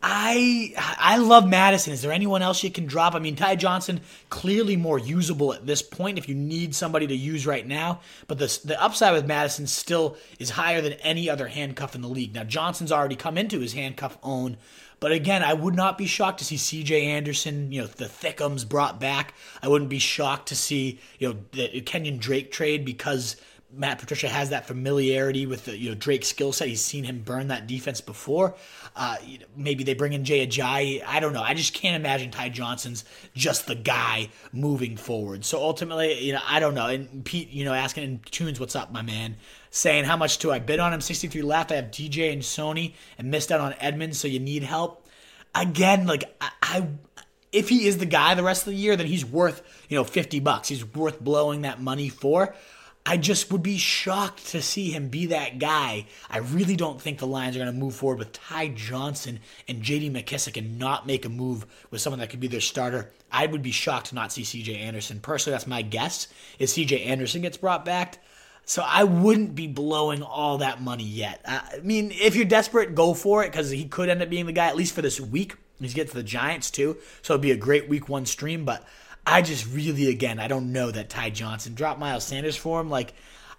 I 0.07 0.75
I 0.99 1.17
love 1.17 1.47
Madison. 1.47 1.91
Is 1.91 2.03
there 2.03 2.11
anyone 2.11 2.43
else 2.43 2.63
you 2.63 2.69
can 2.69 2.85
drop? 2.85 3.15
I 3.15 3.19
mean, 3.19 3.35
Ty 3.35 3.55
Johnson 3.55 4.01
clearly 4.29 4.75
more 4.77 4.99
usable 4.99 5.51
at 5.51 5.65
this 5.65 5.81
point 5.81 6.19
if 6.19 6.29
you 6.29 6.35
need 6.35 6.75
somebody 6.75 7.07
to 7.07 7.15
use 7.15 7.47
right 7.47 7.65
now. 7.65 8.01
But 8.27 8.37
the 8.37 8.59
the 8.63 8.79
upside 8.81 9.13
with 9.13 9.25
Madison 9.25 9.65
still 9.65 10.15
is 10.37 10.51
higher 10.51 10.79
than 10.79 10.93
any 10.93 11.27
other 11.27 11.47
handcuff 11.47 11.95
in 11.95 12.01
the 12.01 12.07
league. 12.07 12.35
Now 12.35 12.43
Johnson's 12.43 12.91
already 12.91 13.15
come 13.15 13.35
into 13.35 13.61
his 13.61 13.73
handcuff 13.73 14.19
own, 14.21 14.57
But 14.99 15.11
again, 15.11 15.41
I 15.41 15.53
would 15.53 15.73
not 15.75 15.97
be 15.97 16.05
shocked 16.05 16.37
to 16.37 16.45
see 16.45 16.57
C.J. 16.57 17.03
Anderson, 17.07 17.71
you 17.71 17.81
know, 17.81 17.87
the 17.87 18.05
Thickums 18.05 18.67
brought 18.67 18.99
back. 18.99 19.33
I 19.63 19.67
wouldn't 19.69 19.89
be 19.89 19.99
shocked 19.99 20.49
to 20.49 20.55
see, 20.55 20.99
you 21.17 21.29
know, 21.29 21.39
the 21.51 21.81
Kenyon 21.81 22.19
Drake 22.19 22.51
trade 22.51 22.85
because 22.85 23.37
Matt 23.75 23.99
Patricia 23.99 24.29
has 24.29 24.49
that 24.51 24.65
familiarity 24.67 25.45
with 25.45 25.65
the 25.65 25.77
you 25.77 25.89
know 25.89 25.95
Drake 25.95 26.23
skill 26.23 26.53
set. 26.53 26.67
He's 26.67 26.83
seen 26.83 27.03
him 27.03 27.21
burn 27.21 27.47
that 27.49 27.67
defense 27.67 27.99
before. 28.01 28.55
Uh, 28.95 29.17
maybe 29.57 29.83
they 29.83 29.93
bring 29.93 30.13
in 30.13 30.23
Jay 30.23 30.47
Ajayi. 30.47 31.03
I 31.05 31.19
don't 31.19 31.33
know. 31.33 31.41
I 31.41 31.53
just 31.53 31.73
can't 31.73 31.97
imagine 31.97 32.31
Ty 32.31 32.49
Johnson's 32.49 33.03
just 33.33 33.67
the 33.67 33.75
guy 33.75 34.29
moving 34.53 34.95
forward. 34.95 35.43
So 35.43 35.59
ultimately, 35.59 36.21
you 36.21 36.31
know, 36.31 36.39
I 36.47 36.61
don't 36.61 36.73
know. 36.73 36.87
And 36.87 37.25
Pete, 37.25 37.49
you 37.49 37.65
know, 37.65 37.73
asking 37.73 38.03
in 38.05 38.19
tunes, 38.19 38.57
"What's 38.59 38.75
up, 38.75 38.93
my 38.93 39.01
man?" 39.01 39.35
Saying 39.69 40.05
how 40.05 40.15
much 40.15 40.37
do 40.37 40.49
I 40.49 40.59
bid 40.59 40.79
on 40.79 40.93
him? 40.93 41.01
63 41.01 41.41
left. 41.41 41.73
I 41.73 41.75
have 41.75 41.91
DJ 41.91 42.31
and 42.31 42.41
Sony 42.41 42.93
and 43.17 43.29
missed 43.29 43.51
out 43.51 43.59
on 43.59 43.75
Edmonds. 43.81 44.17
So 44.17 44.29
you 44.29 44.39
need 44.39 44.63
help. 44.63 45.05
Again, 45.53 46.07
like 46.07 46.23
I, 46.39 46.49
I 46.61 46.87
if 47.51 47.67
he 47.69 47.87
is 47.87 47.97
the 47.97 48.05
guy 48.05 48.35
the 48.35 48.43
rest 48.43 48.63
of 48.63 48.73
the 48.73 48.79
year, 48.79 48.95
then 48.95 49.07
he's 49.07 49.25
worth 49.25 49.61
you 49.89 49.97
know 49.97 50.05
50 50.05 50.39
bucks. 50.39 50.69
He's 50.69 50.85
worth 50.85 51.19
blowing 51.19 51.61
that 51.63 51.81
money 51.81 52.07
for. 52.07 52.55
I 53.07 53.17
just 53.17 53.51
would 53.51 53.61
be 53.61 53.77
shocked 53.77 54.47
to 54.47 54.63
see 54.63 54.89
him 54.89 55.09
be 55.09 55.27
that 55.27 55.59
guy. 55.59 56.07
I 56.27 56.39
really 56.39 56.75
don't 56.75 56.99
think 56.99 57.19
the 57.19 57.27
Lions 57.27 57.55
are 57.55 57.59
going 57.59 57.71
to 57.71 57.77
move 57.77 57.93
forward 57.93 58.17
with 58.17 58.33
Ty 58.33 58.69
Johnson 58.69 59.41
and 59.67 59.83
JD 59.83 60.11
McKissic 60.11 60.57
and 60.57 60.79
not 60.79 61.05
make 61.05 61.23
a 61.23 61.29
move 61.29 61.67
with 61.91 62.01
someone 62.01 62.19
that 62.19 62.31
could 62.31 62.39
be 62.39 62.47
their 62.47 62.61
starter. 62.61 63.11
I 63.31 63.45
would 63.45 63.61
be 63.61 63.71
shocked 63.71 64.07
to 64.07 64.15
not 64.15 64.31
see 64.31 64.41
CJ 64.41 64.79
Anderson. 64.79 65.19
Personally, 65.19 65.53
that's 65.53 65.67
my 65.67 65.83
guess, 65.83 66.27
is 66.57 66.73
CJ 66.73 67.05
Anderson 67.05 67.43
gets 67.43 67.57
brought 67.57 67.85
back. 67.85 68.23
So 68.65 68.83
I 68.83 69.03
wouldn't 69.03 69.53
be 69.53 69.67
blowing 69.67 70.23
all 70.23 70.57
that 70.57 70.81
money 70.81 71.03
yet. 71.03 71.41
I 71.45 71.79
mean, 71.83 72.11
if 72.11 72.35
you're 72.35 72.45
desperate, 72.45 72.95
go 72.95 73.13
for 73.13 73.43
it 73.43 73.51
because 73.51 73.69
he 73.69 73.85
could 73.85 74.09
end 74.09 74.23
up 74.23 74.31
being 74.31 74.47
the 74.47 74.51
guy, 74.51 74.65
at 74.65 74.75
least 74.75 74.95
for 74.95 75.03
this 75.03 75.21
week. 75.21 75.55
He's 75.79 75.93
get 75.93 76.07
to 76.09 76.15
the 76.15 76.23
Giants 76.23 76.71
too, 76.71 76.97
so 77.21 77.33
it'd 77.33 77.41
be 77.41 77.51
a 77.51 77.57
great 77.57 77.87
week 77.89 78.09
one 78.09 78.25
stream, 78.25 78.65
but 78.65 78.87
I 79.25 79.41
just 79.41 79.67
really, 79.67 80.09
again, 80.09 80.39
I 80.39 80.47
don't 80.47 80.71
know 80.71 80.91
that 80.91 81.09
Ty 81.09 81.31
Johnson 81.31 81.73
drop 81.73 81.97
Miles 81.97 82.23
Sanders 82.23 82.55
for 82.55 82.79
him. 82.79 82.89
Like, 82.89 83.13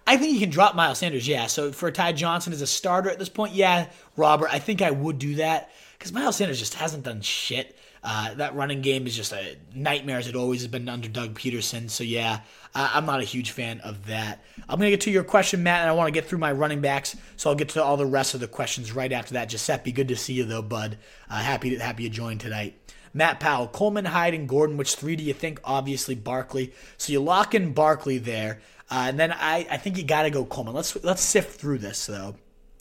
I 0.05 0.15
think 0.15 0.33
you 0.33 0.39
can 0.39 0.49
drop 0.49 0.75
Miles 0.75 0.99
Sanders, 0.99 1.27
yeah. 1.27 1.47
So 1.47 1.71
for 1.71 1.91
Ty 1.91 2.13
Johnson 2.13 2.53
as 2.53 2.61
a 2.61 2.67
starter 2.67 3.09
at 3.09 3.19
this 3.19 3.29
point, 3.29 3.53
yeah, 3.53 3.89
Robert, 4.15 4.49
I 4.51 4.59
think 4.59 4.81
I 4.81 4.91
would 4.91 5.19
do 5.19 5.35
that 5.35 5.71
because 5.97 6.13
Miles 6.13 6.37
Sanders 6.37 6.59
just 6.59 6.75
hasn't 6.75 7.03
done 7.03 7.21
shit. 7.21 7.77
Uh, 8.03 8.33
that 8.35 8.55
running 8.55 8.81
game 8.81 9.05
is 9.05 9.15
just 9.15 9.33
a 9.33 9.57
nightmare 9.75 10.17
as 10.17 10.27
it 10.27 10.35
always 10.35 10.61
has 10.61 10.69
been 10.69 10.87
under 10.87 11.09
Doug 11.09 11.37
Pederson. 11.37 11.89
So 11.89 12.05
yeah, 12.05 12.39
I'm 12.73 13.05
not 13.05 13.19
a 13.19 13.25
huge 13.25 13.51
fan 13.51 13.81
of 13.81 14.05
that. 14.05 14.43
I'm 14.69 14.79
gonna 14.79 14.91
get 14.91 15.01
to 15.01 15.11
your 15.11 15.25
question, 15.25 15.63
Matt, 15.63 15.81
and 15.81 15.89
I 15.89 15.93
want 15.93 16.07
to 16.07 16.11
get 16.11 16.25
through 16.25 16.39
my 16.39 16.53
running 16.53 16.79
backs, 16.79 17.17
so 17.35 17.49
I'll 17.49 17.55
get 17.55 17.69
to 17.69 17.83
all 17.83 17.97
the 17.97 18.05
rest 18.05 18.33
of 18.33 18.39
the 18.39 18.47
questions 18.47 18.93
right 18.93 19.11
after 19.11 19.33
that. 19.33 19.49
Giuseppe, 19.49 19.91
good 19.91 20.07
to 20.07 20.15
see 20.15 20.33
you 20.33 20.45
though, 20.45 20.61
bud. 20.61 20.97
Uh, 21.29 21.39
happy 21.39 21.71
to 21.71 21.79
happy 21.79 22.03
you 22.03 22.09
joined 22.09 22.39
tonight. 22.39 22.79
Matt 23.13 23.39
Powell, 23.39 23.67
Coleman, 23.67 24.05
Hyde, 24.05 24.33
and 24.33 24.47
Gordon. 24.47 24.77
Which 24.77 24.95
three 24.95 25.15
do 25.15 25.23
you 25.23 25.33
think? 25.33 25.59
Obviously, 25.63 26.15
Barkley. 26.15 26.73
So 26.97 27.11
you 27.11 27.21
lock 27.21 27.55
in 27.55 27.73
Barkley 27.73 28.17
there, 28.17 28.61
uh, 28.89 29.05
and 29.07 29.19
then 29.19 29.31
I, 29.31 29.67
I 29.69 29.77
think 29.77 29.97
you 29.97 30.03
got 30.03 30.23
to 30.23 30.29
go 30.29 30.45
Coleman. 30.45 30.73
Let's 30.73 31.01
let's 31.03 31.21
sift 31.21 31.59
through 31.59 31.79
this 31.79 32.05
though 32.05 32.35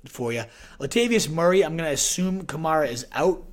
for 0.09 0.33
you. 0.33 0.45
Latavius 0.81 1.29
Murray. 1.29 1.65
I'm 1.65 1.77
going 1.77 1.89
to 1.89 1.95
assume 1.95 2.45
Kamara 2.45 2.89
is 2.89 3.07
out. 3.12 3.45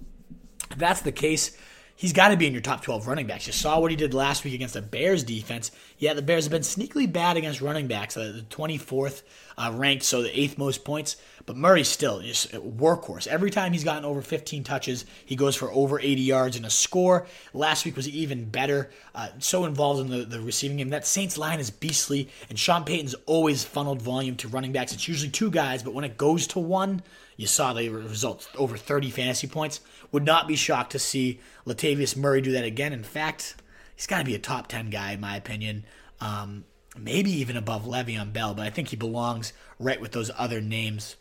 If 0.72 0.78
that's 0.78 1.02
the 1.02 1.12
case, 1.12 1.56
he's 1.96 2.14
got 2.14 2.30
to 2.30 2.38
be 2.38 2.48
in 2.48 2.54
your 2.54 2.62
top 2.62 2.82
12 2.82 3.08
running 3.08 3.28
backs. 3.28 3.48
You 3.48 3.54
saw 3.54 3.80
what 3.80 3.92
he 3.92 3.98
did 3.98 4.14
last 4.14 4.44
week 4.44 4.54
against 4.54 4.74
the 4.74 4.82
Bears 4.82 5.24
defense. 5.24 5.72
Yeah, 5.98 6.14
the 6.14 6.22
Bears 6.22 6.46
have 6.46 6.52
been 6.52 6.62
sneakily 6.62 7.12
bad 7.12 7.38
against 7.38 7.62
running 7.62 7.88
backs, 7.88 8.18
uh, 8.18 8.34
the 8.36 8.42
24th 8.50 9.24
uh, 9.58 9.72
ranked, 9.74 10.04
so 10.04 10.22
the 10.22 10.40
eighth 10.40 10.58
most 10.58 10.84
points. 10.84 11.16
But 11.46 11.58
Murray's 11.58 11.90
still 11.90 12.22
just 12.22 12.54
a 12.54 12.60
workhorse. 12.60 13.28
Every 13.28 13.52
time 13.52 13.74
he's 13.74 13.84
gotten 13.84 14.06
over 14.06 14.22
15 14.22 14.64
touches, 14.64 15.04
he 15.26 15.36
goes 15.36 15.58
for 15.58 15.70
over 15.72 16.00
80 16.00 16.22
yards 16.22 16.56
and 16.56 16.66
a 16.66 16.70
score. 16.70 17.28
Last 17.54 17.84
week 17.84 17.98
was 17.98 18.08
even 18.08 18.46
better. 18.46 18.92
Uh, 19.14 19.28
so 19.40 19.66
involved 19.66 20.00
in 20.00 20.10
the, 20.10 20.26
the 20.26 20.40
receiving 20.40 20.78
game. 20.78 20.90
That 20.90 21.06
Saints 21.06 21.38
line 21.38 21.60
is 21.60 21.70
beastly, 21.70 22.30
and 22.50 22.58
Sean 22.58 22.86
Payton's 22.86 23.16
always 23.26 23.66
funneled 23.66 24.02
volume 24.02 24.38
to 24.38 24.48
running 24.48 24.72
backs. 24.72 24.94
It's 24.94 25.08
usually 25.08 25.32
two 25.32 25.52
guys, 25.52 25.84
but 25.84 25.94
when 25.94 26.06
it 26.06 26.18
goes 26.18 26.48
to 26.48 26.60
one, 26.60 27.04
you 27.36 27.48
saw 27.48 27.74
the 27.74 27.90
results 27.90 28.48
over 28.56 28.78
30 28.78 29.10
fantasy 29.10 29.48
points. 29.48 29.82
Would 30.14 30.24
not 30.24 30.48
be 30.48 30.56
shocked 30.56 30.94
to 30.94 31.00
see 31.00 31.42
Latavius 31.68 32.16
Murray 32.16 32.40
do 32.40 32.54
that 32.54 32.64
again. 32.64 32.94
In 32.94 33.04
fact, 33.04 33.56
he's 33.96 34.08
got 34.08 34.20
to 34.20 34.26
be 34.26 34.36
a 34.36 34.40
top 34.40 34.68
10 34.68 34.90
guy, 34.90 35.12
in 35.12 35.20
my 35.20 35.36
opinion. 35.36 35.86
Um, 36.22 36.64
maybe 36.98 37.32
even 37.32 37.58
above 37.58 37.86
Le'Veon 37.86 38.32
Bell, 38.32 38.54
but 38.54 38.66
I 38.66 38.70
think 38.70 38.90
he 38.90 38.96
belongs 38.96 39.52
right 39.78 40.00
with 40.00 40.14
those 40.14 40.32
other 40.38 40.62
names. 40.62 41.18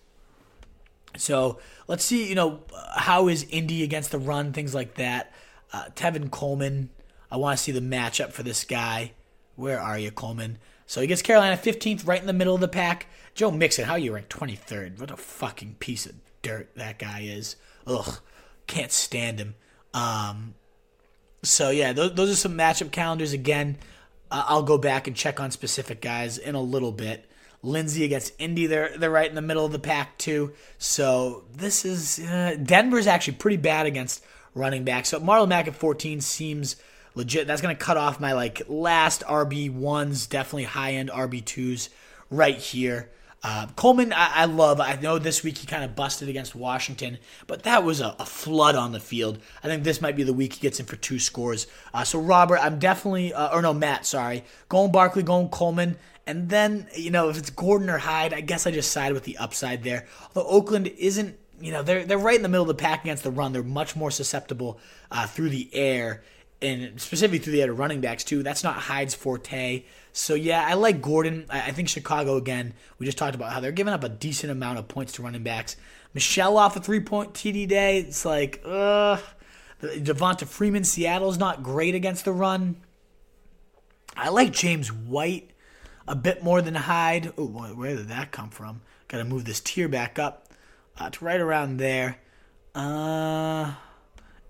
So 1.16 1.59
let's 1.88 2.05
see, 2.05 2.29
you 2.29 2.35
know, 2.35 2.61
how 2.96 3.29
is 3.29 3.46
Indy 3.51 3.83
against 3.83 4.11
the 4.11 4.18
run, 4.18 4.53
things 4.53 4.75
like 4.75 4.94
that. 4.94 5.33
Uh, 5.72 5.85
Tevin 5.94 6.31
Coleman, 6.31 6.90
I 7.31 7.37
want 7.37 7.57
to 7.57 7.62
see 7.62 7.72
the 7.72 7.81
matchup 7.81 8.33
for 8.33 8.42
this 8.42 8.64
guy. 8.64 9.12
Where 9.57 9.81
are 9.81 9.98
you, 9.98 10.11
Coleman? 10.11 10.59
So 10.87 11.01
he 11.01 11.07
gets 11.07 11.22
Carolina 11.22 11.57
15th, 11.57 12.07
right 12.07 12.20
in 12.20 12.27
the 12.27 12.33
middle 12.33 12.55
of 12.55 12.61
the 12.61 12.68
pack. 12.68 13.07
Joe 13.35 13.51
Mixon, 13.51 13.87
how 13.87 13.94
you 13.94 14.14
ranked 14.14 14.31
23rd? 14.31 15.01
What 15.01 15.11
a 15.11 15.16
fucking 15.16 15.77
piece 15.79 16.05
of 16.07 16.14
dirt 16.42 16.70
that 16.77 16.98
guy 16.98 17.20
is. 17.20 17.57
Ugh, 17.87 18.18
can't 18.66 18.92
stand 18.92 19.38
him. 19.38 19.55
Um, 19.94 20.55
so 21.42 21.70
yeah, 21.70 21.92
those, 21.92 22.14
those 22.14 22.31
are 22.31 22.37
some 22.37 22.57
matchup 22.57 22.90
calendars. 22.92 23.33
Again, 23.33 23.79
uh, 24.31 24.44
I'll 24.46 24.62
go 24.62 24.79
back 24.79 25.07
and 25.07 25.16
check 25.16 25.40
on 25.40 25.51
specific 25.51 26.01
guys 26.01 26.38
in 26.38 26.55
a 26.55 26.61
little 26.61 26.92
bit. 26.92 27.29
Lindsay 27.62 28.05
against 28.05 28.33
Indy, 28.38 28.66
they're 28.66 28.96
they're 28.96 29.11
right 29.11 29.29
in 29.29 29.37
the 29.37 29.42
middle 29.42 29.64
of 29.64 29.72
the 29.72 29.79
pack 29.79 30.18
too. 30.18 30.53
So 30.79 31.44
this 31.53 31.85
is 31.85 32.18
uh, 32.18 32.57
Denver's 32.62 33.07
actually 33.07 33.37
pretty 33.37 33.57
bad 33.57 33.87
against 33.87 34.25
running 34.55 34.85
back. 34.85 35.07
So 35.07 35.20
Marlon 35.20 35.48
Mack 35.48 35.68
at 35.68 35.75
14 35.75 36.20
seems 36.20 36.77
legit. 37.14 37.46
That's 37.46 37.62
gonna 37.62 37.77
cut 37.77 37.96
off 37.96 38.20
my 38.20 38.33
like 38.33 38.62
last 38.68 39.22
RB 39.22 39.72
ones, 39.72 40.27
definitely 40.27 40.64
high 40.64 40.94
end 40.94 41.11
RB 41.11 41.44
twos 41.44 41.88
right 42.31 42.57
here. 42.57 43.11
Uh, 43.44 43.66
Coleman, 43.75 44.12
I, 44.12 44.31
I, 44.42 44.44
love. 44.44 44.81
I 44.81 44.94
know 45.03 45.18
this 45.18 45.42
week 45.42 45.59
he 45.59 45.66
kind 45.66 45.83
of 45.83 45.96
busted 45.96 46.29
against 46.29 46.55
Washington, 46.55 47.18
but 47.48 47.64
that 47.64 47.83
was 47.83 48.01
a, 48.01 48.14
a, 48.20 48.25
flood 48.25 48.77
on 48.77 48.92
the 48.92 49.01
field. 49.01 49.40
I 49.64 49.66
think 49.66 49.83
this 49.83 50.01
might 50.01 50.14
be 50.14 50.22
the 50.22 50.33
week 50.33 50.53
he 50.53 50.61
gets 50.61 50.79
in 50.79 50.87
for 50.87 50.94
two 50.94 51.18
scores. 51.18 51.66
Uh, 51.92 52.05
so 52.05 52.20
Robert, 52.20 52.59
I'm 52.59 52.79
definitely, 52.79 53.35
uh, 53.35 53.53
or 53.53 53.61
no, 53.61 53.75
Matt, 53.75 54.07
sorry, 54.07 54.44
going 54.68 54.92
Barkley, 54.92 55.25
going 55.25 55.48
Coleman. 55.48 55.96
And 56.27 56.49
then, 56.49 56.87
you 56.97 57.11
know, 57.11 57.29
if 57.29 57.39
it's 57.39 57.51
Gordon 57.51 57.91
or 57.91 57.99
Hyde, 57.99 58.33
I 58.33 58.41
guess 58.41 58.67
I 58.67 58.71
just 58.71 58.93
side 58.93 59.13
with 59.13 59.25
the 59.25 59.39
upside 59.39 59.83
there. 59.83 60.07
Although 60.35 60.49
Oakland 60.49 60.87
isn't, 60.87 61.37
you 61.61 61.73
know, 61.73 61.83
they're, 61.83 62.05
they're 62.05 62.19
right 62.19 62.37
in 62.37 62.43
the 62.43 62.49
middle 62.49 62.63
of 62.63 62.69
the 62.69 62.81
pack 62.81 63.03
against 63.03 63.25
the 63.25 63.31
run. 63.31 63.53
They're 63.53 63.63
much 63.63 63.97
more 63.97 64.11
susceptible 64.11 64.79
uh, 65.11 65.27
through 65.27 65.51
the 65.51 65.69
air, 65.73 66.23
and 66.61 67.01
specifically 67.01 67.39
through 67.39 67.55
the 67.55 67.63
air 67.63 67.67
to 67.67 67.73
running 67.73 68.01
backs, 68.01 68.23
too. 68.23 68.43
That's 68.43 68.63
not 68.63 68.77
Hyde's 68.77 69.15
forte. 69.15 69.85
So, 70.13 70.35
yeah, 70.35 70.65
I 70.65 70.75
like 70.75 71.03
Gordon. 71.03 71.47
I, 71.51 71.63
I 71.63 71.71
think 71.73 71.89
Chicago, 71.89 72.37
again, 72.37 72.75
we 72.99 73.07
just 73.07 73.19
talked 73.19 73.35
about 73.35 73.53
how 73.53 73.59
they're 73.59 73.73
giving 73.73 73.93
up 73.93 74.05
a 74.05 74.09
decent 74.09 74.53
amount 74.53 74.79
of 74.79 74.87
points 74.87 75.13
to 75.15 75.23
running 75.23 75.43
backs. 75.43 75.77
Michel 76.15 76.57
off 76.57 76.77
a 76.77 76.81
three 76.81 77.01
point 77.01 77.33
TD 77.35 77.67
day. 77.67 77.99
It's 77.99 78.25
like, 78.25 78.63
ugh. 78.65 79.21
Devonta 79.83 80.47
Freeman, 80.47 80.85
Seattle's 80.85 81.39
not 81.39 81.63
great 81.63 81.95
against 81.95 82.25
the 82.25 82.33
run. 82.33 82.77
I 84.17 84.29
like 84.29 84.53
James 84.53 84.93
White 84.93 85.51
a 86.07 86.17
bit 86.17 86.43
more 86.43 86.62
than 86.62 86.75
Hyde. 86.75 87.33
Oh, 87.38 87.47
where 87.47 87.97
did 87.97 88.09
that 88.09 88.33
come 88.33 88.51
from? 88.51 88.83
Got 89.09 89.19
to 89.19 89.25
move 89.25 89.45
this 89.45 89.61
tier 89.61 89.88
back 89.88 90.19
up 90.19 90.49
uh, 90.99 91.11
to 91.11 91.25
right 91.25 91.41
around 91.41 91.77
there. 91.77 92.19
Uh, 92.75 93.75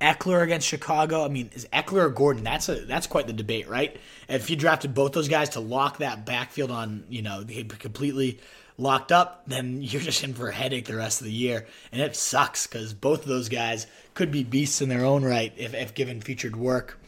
Ekeler 0.00 0.42
against 0.42 0.66
Chicago. 0.66 1.24
I 1.24 1.28
mean, 1.28 1.50
is 1.54 1.66
Ekeler 1.72 2.04
or 2.04 2.10
Gordon? 2.10 2.44
That's 2.44 2.68
a 2.68 2.80
that's 2.84 3.06
quite 3.06 3.26
the 3.26 3.32
debate, 3.32 3.68
right? 3.68 3.96
If 4.28 4.50
you 4.50 4.56
drafted 4.56 4.94
both 4.94 5.12
those 5.12 5.28
guys 5.28 5.50
to 5.50 5.60
lock 5.60 5.98
that 5.98 6.26
backfield 6.26 6.70
on, 6.70 7.04
you 7.08 7.22
know, 7.22 7.44
completely 7.78 8.40
locked 8.78 9.12
up, 9.12 9.44
then 9.46 9.80
you're 9.82 10.02
just 10.02 10.22
in 10.24 10.34
for 10.34 10.48
a 10.48 10.54
headache 10.54 10.86
the 10.86 10.96
rest 10.96 11.20
of 11.20 11.26
the 11.26 11.32
year, 11.32 11.66
and 11.92 12.00
it 12.02 12.16
sucks 12.16 12.66
because 12.66 12.92
both 12.92 13.22
of 13.22 13.28
those 13.28 13.48
guys 13.48 13.86
could 14.14 14.30
be 14.30 14.44
beasts 14.44 14.82
in 14.82 14.88
their 14.88 15.04
own 15.04 15.24
right 15.24 15.52
if, 15.56 15.74
if 15.74 15.94
given 15.94 16.20
featured 16.20 16.56
work. 16.56 16.98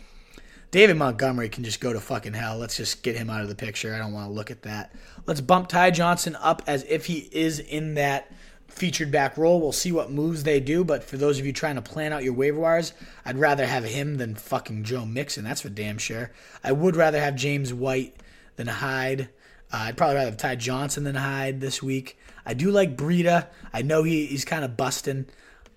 David 0.74 0.96
Montgomery 0.96 1.48
can 1.48 1.62
just 1.62 1.80
go 1.80 1.92
to 1.92 2.00
fucking 2.00 2.32
hell. 2.32 2.58
Let's 2.58 2.76
just 2.76 3.04
get 3.04 3.14
him 3.14 3.30
out 3.30 3.42
of 3.42 3.48
the 3.48 3.54
picture. 3.54 3.94
I 3.94 3.98
don't 3.98 4.12
want 4.12 4.26
to 4.26 4.32
look 4.32 4.50
at 4.50 4.62
that. 4.62 4.92
Let's 5.24 5.40
bump 5.40 5.68
Ty 5.68 5.92
Johnson 5.92 6.36
up 6.40 6.62
as 6.66 6.82
if 6.88 7.06
he 7.06 7.28
is 7.30 7.60
in 7.60 7.94
that 7.94 8.32
featured 8.66 9.12
back 9.12 9.38
role. 9.38 9.60
We'll 9.60 9.70
see 9.70 9.92
what 9.92 10.10
moves 10.10 10.42
they 10.42 10.58
do, 10.58 10.82
but 10.82 11.04
for 11.04 11.16
those 11.16 11.38
of 11.38 11.46
you 11.46 11.52
trying 11.52 11.76
to 11.76 11.80
plan 11.80 12.12
out 12.12 12.24
your 12.24 12.32
waiver 12.32 12.58
wires, 12.58 12.92
I'd 13.24 13.38
rather 13.38 13.66
have 13.66 13.84
him 13.84 14.16
than 14.16 14.34
fucking 14.34 14.82
Joe 14.82 15.06
Mixon. 15.06 15.44
That's 15.44 15.60
for 15.60 15.68
damn 15.68 15.96
sure. 15.96 16.32
I 16.64 16.72
would 16.72 16.96
rather 16.96 17.20
have 17.20 17.36
James 17.36 17.72
White 17.72 18.16
than 18.56 18.66
Hyde. 18.66 19.28
Uh, 19.72 19.76
I'd 19.76 19.96
probably 19.96 20.16
rather 20.16 20.30
have 20.30 20.38
Ty 20.38 20.56
Johnson 20.56 21.04
than 21.04 21.14
Hyde 21.14 21.60
this 21.60 21.84
week. 21.84 22.18
I 22.44 22.52
do 22.52 22.72
like 22.72 22.96
Breida. 22.96 23.46
I 23.72 23.82
know 23.82 24.02
he, 24.02 24.26
he's 24.26 24.44
kind 24.44 24.64
of 24.64 24.76
busting. 24.76 25.26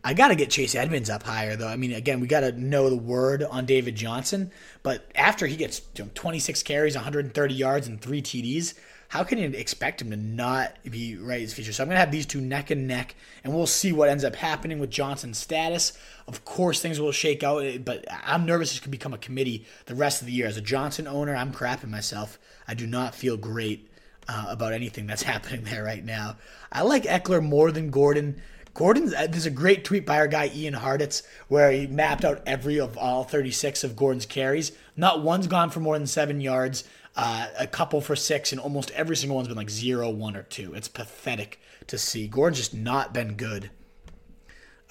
I 0.07 0.13
got 0.13 0.29
to 0.29 0.35
get 0.35 0.49
Chase 0.49 0.73
Edmonds 0.73 1.09
up 1.09 1.23
higher, 1.23 1.57
though. 1.57 1.67
I 1.67 1.75
mean, 1.75 1.91
again, 1.91 2.21
we 2.21 2.27
got 2.27 2.39
to 2.39 2.53
know 2.53 2.89
the 2.89 2.95
word 2.95 3.43
on 3.43 3.65
David 3.65 3.97
Johnson. 3.97 4.51
But 4.81 5.05
after 5.15 5.47
he 5.47 5.57
gets 5.57 5.81
26 5.95 6.63
carries, 6.63 6.95
130 6.95 7.53
yards, 7.53 7.87
and 7.89 7.99
three 7.99 8.21
TDs, 8.21 8.75
how 9.09 9.25
can 9.25 9.37
you 9.37 9.49
expect 9.49 10.01
him 10.01 10.09
to 10.11 10.15
not 10.15 10.77
be 10.89 11.17
right 11.17 11.41
his 11.41 11.53
future? 11.53 11.73
So 11.73 11.83
I'm 11.83 11.89
going 11.89 11.97
to 11.97 11.99
have 11.99 12.13
these 12.13 12.25
two 12.25 12.39
neck 12.39 12.71
and 12.71 12.87
neck, 12.87 13.15
and 13.43 13.53
we'll 13.53 13.67
see 13.67 13.91
what 13.91 14.07
ends 14.07 14.23
up 14.23 14.37
happening 14.37 14.79
with 14.79 14.89
Johnson's 14.89 15.39
status. 15.39 15.91
Of 16.25 16.45
course, 16.45 16.81
things 16.81 17.01
will 17.01 17.11
shake 17.11 17.43
out, 17.43 17.83
but 17.83 18.05
I'm 18.09 18.45
nervous 18.45 18.71
this 18.71 18.79
could 18.79 18.91
become 18.91 19.13
a 19.13 19.17
committee 19.17 19.65
the 19.87 19.95
rest 19.95 20.21
of 20.21 20.27
the 20.27 20.31
year. 20.31 20.47
As 20.47 20.55
a 20.55 20.61
Johnson 20.61 21.05
owner, 21.05 21.35
I'm 21.35 21.51
crapping 21.51 21.89
myself. 21.89 22.39
I 22.65 22.75
do 22.75 22.87
not 22.87 23.13
feel 23.13 23.35
great 23.35 23.91
uh, 24.29 24.45
about 24.47 24.71
anything 24.71 25.05
that's 25.05 25.23
happening 25.33 25.65
there 25.65 25.83
right 25.83 26.05
now. 26.05 26.37
I 26.71 26.83
like 26.83 27.03
Ekeler 27.03 27.43
more 27.43 27.73
than 27.73 27.89
Gordon. 27.89 28.41
Gordon, 28.77 29.11
uh, 29.15 29.25
there's 29.27 29.47
a 29.47 29.51
great 29.51 29.83
tweet 29.83 30.05
by 30.05 30.17
our 30.17 30.27
guy 30.27 30.51
Ian 30.53 30.75
Hartitz 30.75 31.23
where 31.47 31.71
he 31.71 31.87
mapped 31.87 32.23
out 32.23 32.43
every 32.45 32.79
of 32.79 32.95
all 32.95 33.23
36 33.23 33.83
of 33.83 33.95
Gordon's 33.95 34.27
carries. 34.27 34.71
Not 34.95 35.23
one's 35.23 35.47
gone 35.47 35.71
for 35.71 35.79
more 35.79 35.97
than 35.97 36.05
seven 36.05 36.41
yards 36.41 36.83
uh, 37.15 37.47
a 37.57 37.65
couple 37.65 38.01
for 38.01 38.15
six, 38.15 38.51
and 38.51 38.61
almost 38.61 38.91
every 38.91 39.15
single 39.15 39.35
one's 39.35 39.47
been 39.47 39.57
like 39.57 39.71
zero, 39.71 40.11
one, 40.11 40.35
or 40.35 40.43
two. 40.43 40.75
It's 40.75 40.87
pathetic 40.87 41.59
to 41.87 41.97
see. 41.97 42.27
Gordon's 42.27 42.59
just 42.59 42.75
not 42.75 43.15
been 43.15 43.33
good. 43.33 43.71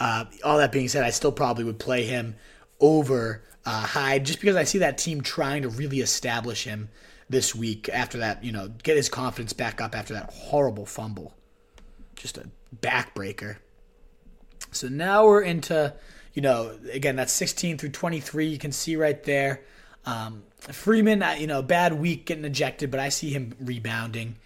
Uh, 0.01 0.25
all 0.43 0.59
that 0.59 0.73
being 0.73 0.89
said, 0.89 1.05
I 1.05 1.11
still 1.11 1.31
probably 1.31 1.63
would 1.63 1.79
play 1.79 2.03
him 2.03 2.35
over 2.81 3.45
uh, 3.65 3.87
Hyde 3.87 4.27
just 4.27 4.41
because 4.41 4.57
I 4.57 4.65
see 4.65 4.79
that 4.79 4.99
team 4.99 5.21
trying 5.21 5.63
to 5.63 5.69
really 5.69 6.01
establish 6.01 6.65
him 6.65 6.89
this 7.31 7.55
week 7.55 7.89
after 7.91 8.19
that, 8.19 8.43
you 8.43 8.51
know, 8.51 8.67
get 8.83 8.97
his 8.97 9.09
confidence 9.09 9.53
back 9.53 9.81
up 9.81 9.95
after 9.95 10.13
that 10.15 10.33
horrible 10.33 10.87
fumble. 10.87 11.35
Just 12.17 12.37
a 12.37 12.49
backbreaker. 12.83 13.59
So 14.77 14.89
now 14.89 15.27
we're 15.27 15.43
into, 15.43 15.95
you 16.35 16.43
know, 16.43 16.79
again, 16.93 17.17
that's 17.17 17.33
16 17.33 17.79
through 17.79 17.91
23. 17.91 18.47
You 18.47 18.59
can 18.59 18.73
see 18.73 18.97
right 18.97 19.23
there. 19.25 19.63
Um, 20.05 20.45
Freeman, 20.59 21.25
you 21.39 21.47
know, 21.47 21.63
bad 21.63 21.93
week 21.95 22.27
getting 22.27 22.45
ejected, 22.45 22.91
but 22.91 23.01
I 23.01 23.09
see 23.09 23.31
him 23.31 23.55
rebounding. 23.61 24.37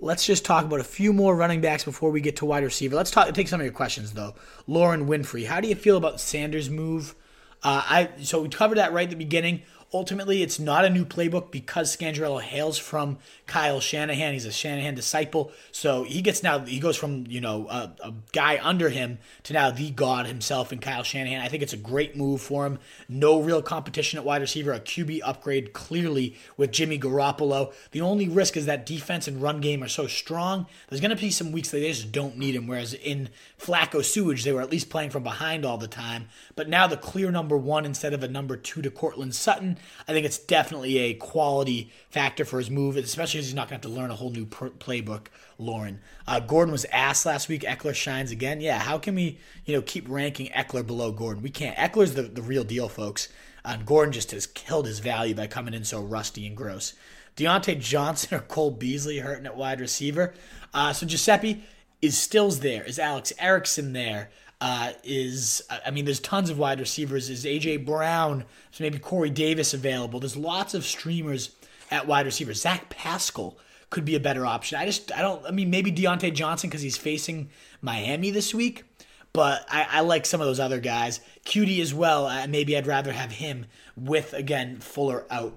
Let's 0.00 0.24
just 0.24 0.44
talk 0.44 0.64
about 0.64 0.80
a 0.80 0.84
few 0.84 1.12
more 1.12 1.36
running 1.36 1.60
backs 1.60 1.84
before 1.84 2.10
we 2.10 2.20
get 2.20 2.36
to 2.36 2.46
wide 2.46 2.64
receiver. 2.64 2.96
Let's 2.96 3.10
talk. 3.10 3.32
Take 3.34 3.48
some 3.48 3.60
of 3.60 3.66
your 3.66 3.74
questions 3.74 4.12
though. 4.12 4.34
Lauren 4.66 5.06
Winfrey, 5.06 5.46
how 5.46 5.60
do 5.60 5.68
you 5.68 5.74
feel 5.74 5.98
about 5.98 6.20
Sanders' 6.20 6.70
move? 6.70 7.14
Uh, 7.62 7.82
I 7.84 8.10
so 8.22 8.40
we 8.42 8.48
covered 8.48 8.78
that 8.78 8.94
right 8.94 9.04
at 9.04 9.10
the 9.10 9.16
beginning. 9.16 9.62
Ultimately, 9.92 10.44
it's 10.44 10.60
not 10.60 10.84
a 10.84 10.90
new 10.90 11.04
playbook 11.04 11.50
because 11.50 11.96
Scangarello 11.96 12.40
hails 12.40 12.78
from 12.78 13.18
Kyle 13.48 13.80
Shanahan. 13.80 14.34
He's 14.34 14.44
a 14.44 14.52
Shanahan 14.52 14.94
disciple, 14.94 15.50
so 15.72 16.04
he 16.04 16.22
gets 16.22 16.44
now 16.44 16.60
he 16.60 16.78
goes 16.78 16.96
from 16.96 17.24
you 17.26 17.40
know 17.40 17.66
a, 17.68 17.92
a, 18.04 18.14
guy 18.30 18.60
under 18.62 18.88
him 18.88 19.18
to 19.42 19.52
now 19.52 19.72
the 19.72 19.90
god 19.90 20.26
himself 20.26 20.72
in 20.72 20.78
Kyle 20.78 21.02
Shanahan. 21.02 21.40
I 21.40 21.48
think 21.48 21.64
it's 21.64 21.72
a 21.72 21.76
great 21.76 22.16
move 22.16 22.40
for 22.40 22.66
him. 22.66 22.78
No 23.08 23.40
real 23.40 23.62
competition 23.62 24.16
at 24.16 24.24
wide 24.24 24.42
receiver. 24.42 24.72
A 24.72 24.78
QB 24.78 25.22
upgrade 25.24 25.72
clearly 25.72 26.36
with 26.56 26.70
Jimmy 26.70 26.96
Garoppolo. 26.96 27.72
The 27.90 28.00
only 28.00 28.28
risk 28.28 28.56
is 28.56 28.66
that 28.66 28.86
defense 28.86 29.26
and 29.26 29.42
run 29.42 29.60
game 29.60 29.82
are 29.82 29.88
so 29.88 30.06
strong. 30.06 30.66
There's 30.88 31.00
going 31.00 31.10
to 31.10 31.20
be 31.20 31.32
some 31.32 31.50
weeks 31.50 31.70
that 31.70 31.80
they 31.80 31.90
just 31.90 32.12
don't 32.12 32.38
need 32.38 32.54
him. 32.54 32.68
Whereas 32.68 32.94
in 32.94 33.28
Flacco 33.60 34.04
sewage, 34.04 34.44
they 34.44 34.52
were 34.52 34.62
at 34.62 34.70
least 34.70 34.88
playing 34.88 35.10
from 35.10 35.24
behind 35.24 35.64
all 35.64 35.78
the 35.78 35.88
time. 35.88 36.28
But 36.54 36.68
now 36.68 36.86
the 36.86 36.96
clear 36.96 37.32
number 37.32 37.56
one 37.56 37.84
instead 37.84 38.14
of 38.14 38.22
a 38.22 38.28
number 38.28 38.56
two 38.56 38.82
to 38.82 38.90
Courtland 38.90 39.34
Sutton. 39.34 39.78
I 40.08 40.12
think 40.12 40.26
it's 40.26 40.38
definitely 40.38 40.98
a 40.98 41.14
quality 41.14 41.92
factor 42.10 42.44
for 42.44 42.58
his 42.58 42.70
move, 42.70 42.96
especially 42.96 43.38
because 43.38 43.46
he's 43.46 43.54
not 43.54 43.68
going 43.68 43.80
to 43.80 43.88
have 43.88 43.94
to 43.94 44.00
learn 44.00 44.10
a 44.10 44.16
whole 44.16 44.30
new 44.30 44.46
playbook. 44.46 45.26
Lauren 45.58 46.00
uh, 46.26 46.40
Gordon 46.40 46.72
was 46.72 46.86
asked 46.86 47.26
last 47.26 47.48
week. 47.48 47.62
Ekeler 47.62 47.94
shines 47.94 48.30
again. 48.30 48.60
Yeah, 48.60 48.78
how 48.78 48.98
can 48.98 49.14
we, 49.14 49.38
you 49.64 49.74
know, 49.74 49.82
keep 49.82 50.08
ranking 50.08 50.46
Ekeler 50.48 50.86
below 50.86 51.12
Gordon? 51.12 51.42
We 51.42 51.50
can't. 51.50 51.76
Ekeler's 51.76 52.14
the 52.14 52.22
the 52.22 52.42
real 52.42 52.64
deal, 52.64 52.88
folks. 52.88 53.28
And 53.64 53.84
Gordon 53.84 54.12
just 54.12 54.30
has 54.30 54.46
killed 54.46 54.86
his 54.86 55.00
value 55.00 55.34
by 55.34 55.46
coming 55.46 55.74
in 55.74 55.84
so 55.84 56.00
rusty 56.00 56.46
and 56.46 56.56
gross. 56.56 56.94
Diontae 57.36 57.80
Johnson 57.80 58.38
or 58.38 58.40
Cole 58.40 58.70
Beasley 58.70 59.18
hurting 59.18 59.46
at 59.46 59.56
wide 59.56 59.80
receiver. 59.80 60.34
Uh, 60.72 60.92
so 60.92 61.06
Giuseppe 61.06 61.64
is 62.00 62.16
Stills 62.16 62.60
there. 62.60 62.84
Is 62.84 62.98
Alex 62.98 63.32
Erickson 63.38 63.92
there? 63.92 64.30
Uh, 64.60 64.92
is 65.02 65.62
I 65.86 65.90
mean, 65.90 66.04
there's 66.04 66.20
tons 66.20 66.50
of 66.50 66.58
wide 66.58 66.80
receivers. 66.80 67.30
Is 67.30 67.44
AJ 67.44 67.86
Brown? 67.86 68.44
So 68.70 68.84
maybe 68.84 68.98
Corey 68.98 69.30
Davis 69.30 69.72
available. 69.72 70.20
There's 70.20 70.36
lots 70.36 70.74
of 70.74 70.84
streamers 70.84 71.50
at 71.90 72.06
wide 72.06 72.26
receiver. 72.26 72.52
Zach 72.52 72.90
Pascal 72.90 73.56
could 73.88 74.04
be 74.04 74.14
a 74.14 74.20
better 74.20 74.44
option. 74.44 74.78
I 74.78 74.84
just 74.84 75.12
I 75.12 75.22
don't. 75.22 75.44
I 75.46 75.50
mean, 75.50 75.70
maybe 75.70 75.90
Diontae 75.90 76.34
Johnson 76.34 76.68
because 76.68 76.82
he's 76.82 76.98
facing 76.98 77.50
Miami 77.80 78.30
this 78.30 78.54
week. 78.54 78.84
But 79.32 79.64
I, 79.68 79.86
I, 79.88 80.00
like 80.00 80.26
some 80.26 80.40
of 80.40 80.48
those 80.48 80.58
other 80.58 80.80
guys. 80.80 81.20
Coutee 81.46 81.80
as 81.80 81.94
well. 81.94 82.26
Uh, 82.26 82.48
maybe 82.48 82.76
I'd 82.76 82.88
rather 82.88 83.12
have 83.12 83.30
him 83.30 83.66
with 83.96 84.32
again 84.32 84.80
Fuller 84.80 85.24
out. 85.30 85.56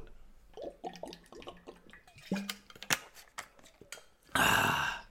Ah. 4.36 5.04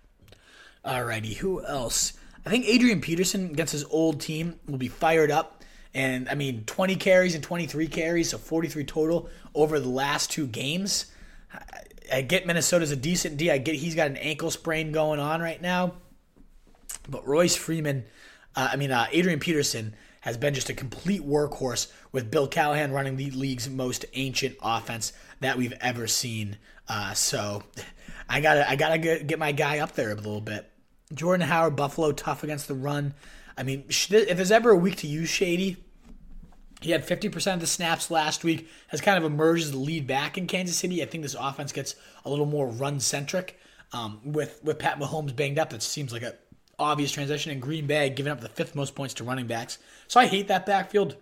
Alrighty, 0.84 1.36
who 1.36 1.64
else? 1.64 2.12
I 2.44 2.50
think 2.50 2.66
Adrian 2.66 3.00
Peterson 3.00 3.46
against 3.46 3.72
his 3.72 3.84
old 3.84 4.20
team 4.20 4.58
will 4.66 4.78
be 4.78 4.88
fired 4.88 5.30
up. 5.30 5.62
And 5.94 6.28
I 6.28 6.34
mean, 6.34 6.64
20 6.64 6.96
carries 6.96 7.34
and 7.34 7.44
23 7.44 7.86
carries, 7.88 8.30
so 8.30 8.38
43 8.38 8.84
total 8.84 9.28
over 9.54 9.78
the 9.78 9.88
last 9.88 10.30
two 10.30 10.46
games. 10.46 11.06
I 12.12 12.22
get 12.22 12.46
Minnesota's 12.46 12.90
a 12.90 12.96
decent 12.96 13.36
D. 13.36 13.50
I 13.50 13.58
get 13.58 13.76
he's 13.76 13.94
got 13.94 14.08
an 14.08 14.16
ankle 14.16 14.50
sprain 14.50 14.92
going 14.92 15.20
on 15.20 15.40
right 15.40 15.60
now. 15.60 15.94
But 17.08 17.26
Royce 17.26 17.56
Freeman, 17.56 18.04
uh, 18.54 18.70
I 18.72 18.76
mean, 18.76 18.90
uh, 18.90 19.06
Adrian 19.12 19.40
Peterson 19.40 19.94
has 20.20 20.36
been 20.36 20.54
just 20.54 20.70
a 20.70 20.74
complete 20.74 21.22
workhorse 21.22 21.90
with 22.12 22.30
Bill 22.30 22.46
Callahan 22.46 22.92
running 22.92 23.16
the 23.16 23.30
league's 23.32 23.68
most 23.68 24.04
ancient 24.14 24.56
offense 24.62 25.12
that 25.40 25.58
we've 25.58 25.74
ever 25.80 26.06
seen. 26.06 26.58
Uh, 26.88 27.12
so 27.12 27.62
I 28.28 28.40
gotta, 28.40 28.68
I 28.68 28.76
gotta 28.76 28.98
get 28.98 29.38
my 29.38 29.52
guy 29.52 29.78
up 29.78 29.92
there 29.92 30.12
a 30.12 30.14
little 30.14 30.40
bit. 30.40 30.71
Jordan 31.14 31.46
Howard, 31.46 31.76
Buffalo, 31.76 32.12
tough 32.12 32.42
against 32.42 32.68
the 32.68 32.74
run. 32.74 33.14
I 33.56 33.62
mean, 33.62 33.84
if 33.88 34.08
there's 34.08 34.50
ever 34.50 34.70
a 34.70 34.76
week 34.76 34.96
to 34.96 35.06
use 35.06 35.28
Shady, 35.28 35.76
he 36.80 36.90
had 36.90 37.06
50% 37.06 37.54
of 37.54 37.60
the 37.60 37.66
snaps 37.66 38.10
last 38.10 38.44
week, 38.44 38.68
has 38.88 39.00
kind 39.00 39.16
of 39.16 39.24
emerged 39.24 39.64
as 39.64 39.70
the 39.70 39.78
lead 39.78 40.06
back 40.06 40.36
in 40.36 40.46
Kansas 40.46 40.76
City. 40.76 41.02
I 41.02 41.06
think 41.06 41.22
this 41.22 41.36
offense 41.38 41.72
gets 41.72 41.94
a 42.24 42.30
little 42.30 42.46
more 42.46 42.66
run 42.66 43.00
centric. 43.00 43.58
Um, 43.94 44.20
with 44.24 44.58
with 44.64 44.78
Pat 44.78 44.98
Mahomes 44.98 45.36
banged 45.36 45.58
up, 45.58 45.68
that 45.70 45.82
seems 45.82 46.14
like 46.14 46.22
a 46.22 46.34
obvious 46.78 47.12
transition. 47.12 47.52
in 47.52 47.60
Green 47.60 47.86
Bay 47.86 48.08
giving 48.08 48.32
up 48.32 48.40
the 48.40 48.48
fifth 48.48 48.74
most 48.74 48.94
points 48.94 49.12
to 49.14 49.24
running 49.24 49.46
backs, 49.46 49.78
so 50.08 50.18
I 50.18 50.26
hate 50.26 50.48
that 50.48 50.64
backfield. 50.64 51.16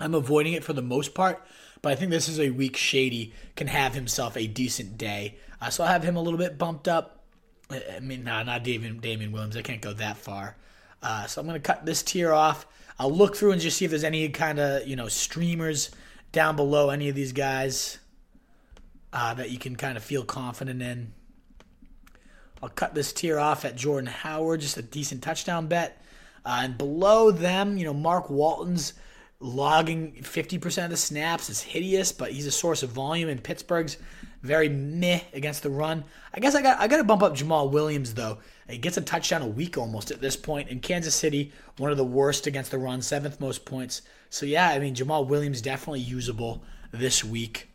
I'm 0.00 0.14
avoiding 0.14 0.54
it 0.54 0.64
for 0.64 0.72
the 0.72 0.82
most 0.82 1.14
part, 1.14 1.46
but 1.82 1.92
I 1.92 1.94
think 1.94 2.10
this 2.10 2.28
is 2.28 2.40
a 2.40 2.50
week 2.50 2.76
Shady 2.76 3.32
can 3.54 3.66
have 3.66 3.94
himself 3.94 4.36
a 4.36 4.46
decent 4.46 4.96
day. 4.98 5.36
Uh, 5.60 5.70
so 5.70 5.84
I'll 5.84 5.92
have 5.92 6.02
him 6.02 6.16
a 6.16 6.22
little 6.22 6.38
bit 6.38 6.58
bumped 6.58 6.88
up. 6.88 7.23
I 7.70 8.00
mean, 8.00 8.24
nah, 8.24 8.42
not 8.42 8.62
Damien 8.62 9.00
Williams. 9.00 9.56
I 9.56 9.62
can't 9.62 9.80
go 9.80 9.92
that 9.94 10.16
far. 10.16 10.56
Uh, 11.02 11.26
so 11.26 11.40
I'm 11.40 11.46
going 11.46 11.60
to 11.60 11.66
cut 11.66 11.84
this 11.84 12.02
tier 12.02 12.32
off. 12.32 12.66
I'll 12.98 13.12
look 13.12 13.36
through 13.36 13.52
and 13.52 13.60
just 13.60 13.76
see 13.76 13.84
if 13.84 13.90
there's 13.90 14.04
any 14.04 14.28
kind 14.28 14.58
of 14.58 14.86
you 14.86 14.96
know 14.96 15.08
streamers 15.08 15.90
down 16.32 16.56
below 16.56 16.90
any 16.90 17.08
of 17.08 17.14
these 17.14 17.32
guys 17.32 17.98
uh, 19.12 19.34
that 19.34 19.50
you 19.50 19.58
can 19.58 19.76
kind 19.76 19.96
of 19.96 20.04
feel 20.04 20.24
confident 20.24 20.82
in. 20.82 21.12
I'll 22.62 22.68
cut 22.68 22.94
this 22.94 23.12
tier 23.12 23.38
off 23.38 23.64
at 23.64 23.76
Jordan 23.76 24.08
Howard, 24.08 24.60
just 24.60 24.76
a 24.76 24.82
decent 24.82 25.22
touchdown 25.22 25.66
bet. 25.66 26.02
Uh, 26.44 26.60
and 26.62 26.78
below 26.78 27.30
them, 27.30 27.76
you 27.76 27.84
know, 27.84 27.94
Mark 27.94 28.30
Walton's 28.30 28.94
logging 29.40 30.12
50% 30.22 30.84
of 30.84 30.90
the 30.90 30.96
snaps 30.96 31.50
is 31.50 31.60
hideous, 31.60 32.12
but 32.12 32.32
he's 32.32 32.46
a 32.46 32.50
source 32.50 32.82
of 32.82 32.90
volume 32.90 33.28
in 33.28 33.38
Pittsburgh's 33.38 33.98
very 34.44 34.68
meh 34.68 35.20
against 35.32 35.62
the 35.62 35.70
run. 35.70 36.04
I 36.32 36.38
guess 36.38 36.54
I 36.54 36.62
got 36.62 36.78
I 36.78 36.86
got 36.86 36.98
to 36.98 37.04
bump 37.04 37.22
up 37.22 37.34
Jamaal 37.34 37.70
Williams 37.70 38.14
though. 38.14 38.38
He 38.68 38.78
gets 38.78 38.96
a 38.96 39.00
touchdown 39.00 39.42
a 39.42 39.46
week 39.46 39.76
almost 39.76 40.10
at 40.10 40.20
this 40.20 40.36
point. 40.36 40.68
In 40.68 40.80
Kansas 40.80 41.14
City, 41.14 41.52
one 41.78 41.90
of 41.90 41.96
the 41.96 42.04
worst 42.04 42.46
against 42.46 42.70
the 42.70 42.78
run, 42.78 43.00
seventh 43.02 43.40
most 43.40 43.64
points. 43.64 44.02
So 44.28 44.44
yeah, 44.44 44.68
I 44.68 44.78
mean 44.78 44.94
Jamaal 44.94 45.26
Williams 45.26 45.62
definitely 45.62 46.00
usable 46.00 46.62
this 46.92 47.24
week. 47.24 47.70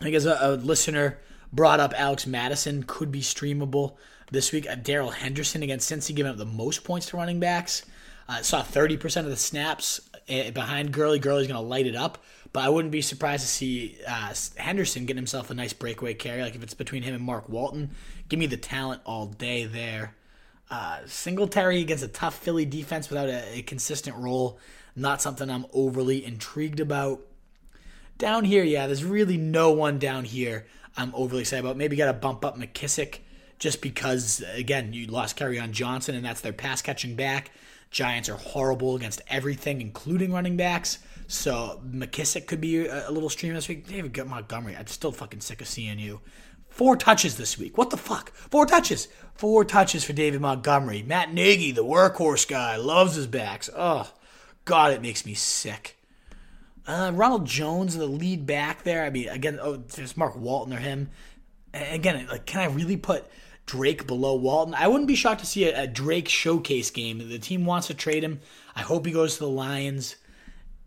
I 0.00 0.10
guess 0.10 0.24
a, 0.24 0.36
a 0.40 0.50
listener 0.56 1.18
brought 1.52 1.78
up 1.78 1.94
Alex 1.96 2.26
Mattison 2.26 2.82
could 2.82 3.12
be 3.12 3.20
streamable 3.20 3.94
this 4.32 4.50
week. 4.50 4.68
Uh, 4.68 4.74
Darrell 4.74 5.10
Henderson 5.10 5.62
against 5.62 5.90
Cincy 5.90 6.14
giving 6.14 6.30
up 6.30 6.38
the 6.38 6.44
most 6.44 6.82
points 6.82 7.06
to 7.06 7.16
running 7.16 7.38
backs. 7.38 7.84
Uh, 8.28 8.42
saw 8.42 8.62
30% 8.62 9.18
of 9.18 9.26
the 9.26 9.36
snaps 9.36 10.00
uh, 10.28 10.50
behind 10.50 10.92
Gurley. 10.92 11.18
Gurley's 11.18 11.46
going 11.46 11.60
to 11.60 11.68
light 11.68 11.86
it 11.86 11.96
up. 11.96 12.18
But 12.52 12.64
I 12.64 12.68
wouldn't 12.68 12.92
be 12.92 13.00
surprised 13.00 13.42
to 13.44 13.48
see 13.48 13.96
uh, 14.06 14.34
Henderson 14.56 15.06
get 15.06 15.16
himself 15.16 15.50
a 15.50 15.54
nice 15.54 15.72
breakaway 15.72 16.14
carry. 16.14 16.42
Like 16.42 16.54
if 16.54 16.62
it's 16.62 16.74
between 16.74 17.02
him 17.02 17.14
and 17.14 17.24
Mark 17.24 17.48
Walton, 17.48 17.92
give 18.28 18.38
me 18.38 18.46
the 18.46 18.58
talent 18.58 19.00
all 19.06 19.26
day 19.26 19.64
there. 19.64 20.14
Uh, 20.70 21.00
Singletary 21.06 21.80
against 21.80 22.04
a 22.04 22.08
tough 22.08 22.38
Philly 22.38 22.64
defense 22.64 23.08
without 23.08 23.28
a, 23.28 23.58
a 23.58 23.62
consistent 23.62 24.16
role, 24.16 24.58
not 24.94 25.22
something 25.22 25.50
I'm 25.50 25.66
overly 25.72 26.24
intrigued 26.24 26.80
about. 26.80 27.20
Down 28.18 28.44
here, 28.44 28.64
yeah, 28.64 28.86
there's 28.86 29.04
really 29.04 29.36
no 29.36 29.72
one 29.72 29.98
down 29.98 30.24
here 30.24 30.66
I'm 30.96 31.14
overly 31.14 31.42
excited 31.42 31.64
about. 31.64 31.76
Maybe 31.76 31.96
got 31.96 32.06
to 32.06 32.12
bump 32.12 32.44
up 32.44 32.58
McKissic 32.58 33.18
just 33.58 33.80
because, 33.80 34.44
again, 34.54 34.92
you 34.92 35.06
lost 35.06 35.38
Kerryon 35.38 35.70
Johnson, 35.70 36.14
and 36.14 36.24
that's 36.24 36.40
their 36.40 36.52
pass 36.52 36.82
catching 36.82 37.16
back. 37.16 37.50
Giants 37.90 38.28
are 38.28 38.36
horrible 38.36 38.96
against 38.96 39.22
everything, 39.28 39.80
including 39.80 40.32
running 40.32 40.56
backs. 40.56 40.98
So 41.26 41.80
McKissic 41.88 42.46
could 42.46 42.60
be 42.60 42.86
a, 42.86 43.10
little 43.10 43.30
stream 43.30 43.54
this 43.54 43.68
week. 43.68 43.86
David 43.86 44.26
Montgomery, 44.26 44.76
I'm 44.76 44.86
still 44.86 45.12
fucking 45.12 45.40
sick 45.40 45.60
of 45.60 45.68
seeing 45.68 45.98
you 45.98 46.20
Four 46.72 46.96
touches 46.96 47.36
this 47.36 47.58
week. 47.58 47.76
What 47.76 47.90
the 47.90 47.98
fuck? 47.98 48.32
Four 48.32 48.64
touches. 48.64 49.08
Four 49.34 49.62
touches 49.66 50.04
for 50.04 50.14
David 50.14 50.40
Montgomery. 50.40 51.02
Matt 51.02 51.32
Nagy, 51.32 51.70
the 51.70 51.84
workhorse 51.84 52.48
guy, 52.48 52.76
loves 52.76 53.14
his 53.14 53.26
backs. 53.26 53.68
Oh, 53.76 54.10
God, 54.64 54.94
it 54.94 55.02
makes 55.02 55.26
me 55.26 55.34
sick. 55.34 55.98
Uh, 56.86 57.12
Ronald 57.14 57.44
Jones, 57.44 57.98
the 57.98 58.06
lead 58.06 58.46
back 58.46 58.84
there. 58.84 59.04
I 59.04 59.10
mean, 59.10 59.28
again, 59.28 59.58
oh, 59.60 59.76
there's 59.76 60.16
Mark 60.16 60.34
Walton 60.34 60.72
or 60.72 60.78
him. 60.78 61.10
Again, 61.74 62.26
like, 62.30 62.46
can 62.46 62.62
I 62.62 62.72
really 62.72 62.96
put 62.96 63.26
Drake 63.66 64.06
below 64.06 64.34
Walton? 64.34 64.72
I 64.72 64.88
wouldn't 64.88 65.08
be 65.08 65.14
shocked 65.14 65.40
to 65.40 65.46
see 65.46 65.64
a, 65.64 65.82
a 65.82 65.86
Drake 65.86 66.28
showcase 66.28 66.90
game. 66.90 67.18
The 67.28 67.38
team 67.38 67.66
wants 67.66 67.88
to 67.88 67.94
trade 67.94 68.24
him. 68.24 68.40
I 68.74 68.80
hope 68.80 69.04
he 69.04 69.12
goes 69.12 69.34
to 69.34 69.40
the 69.40 69.48
Lions. 69.50 70.16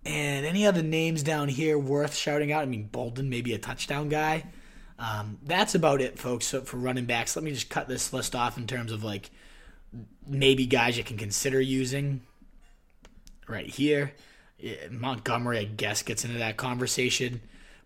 And 0.05 0.45
any 0.45 0.67
other 0.67 0.83
names 0.83 1.23
down 1.23 1.47
here 1.47 1.79
worth 1.79 2.15
shouting 2.15 2.51
out? 2.51 2.61
I 2.61 2.65
mean, 2.65 2.87
Bolden, 2.87 3.29
maybe 3.29 3.53
a 3.53 3.57
touchdown 3.57 4.09
guy. 4.09 4.45
Um, 4.99 5.39
that's 5.43 5.75
about 5.75 5.99
it, 5.99 6.19
folks, 6.19 6.51
for 6.51 6.77
running 6.77 7.05
backs. 7.05 7.35
Let 7.35 7.43
me 7.43 7.51
just 7.51 7.69
cut 7.69 7.87
this 7.87 8.13
list 8.13 8.35
off 8.35 8.57
in 8.57 8.67
terms 8.67 8.91
of 8.91 9.03
like 9.03 9.31
maybe 10.27 10.65
guys 10.65 10.97
you 10.97 11.03
can 11.03 11.17
consider 11.17 11.59
using 11.59 12.21
right 13.47 13.67
here. 13.67 14.13
Montgomery, 14.89 15.59
I 15.59 15.63
guess, 15.65 16.01
gets 16.01 16.23
into 16.23 16.37
that 16.37 16.57
conversation, 16.57 17.41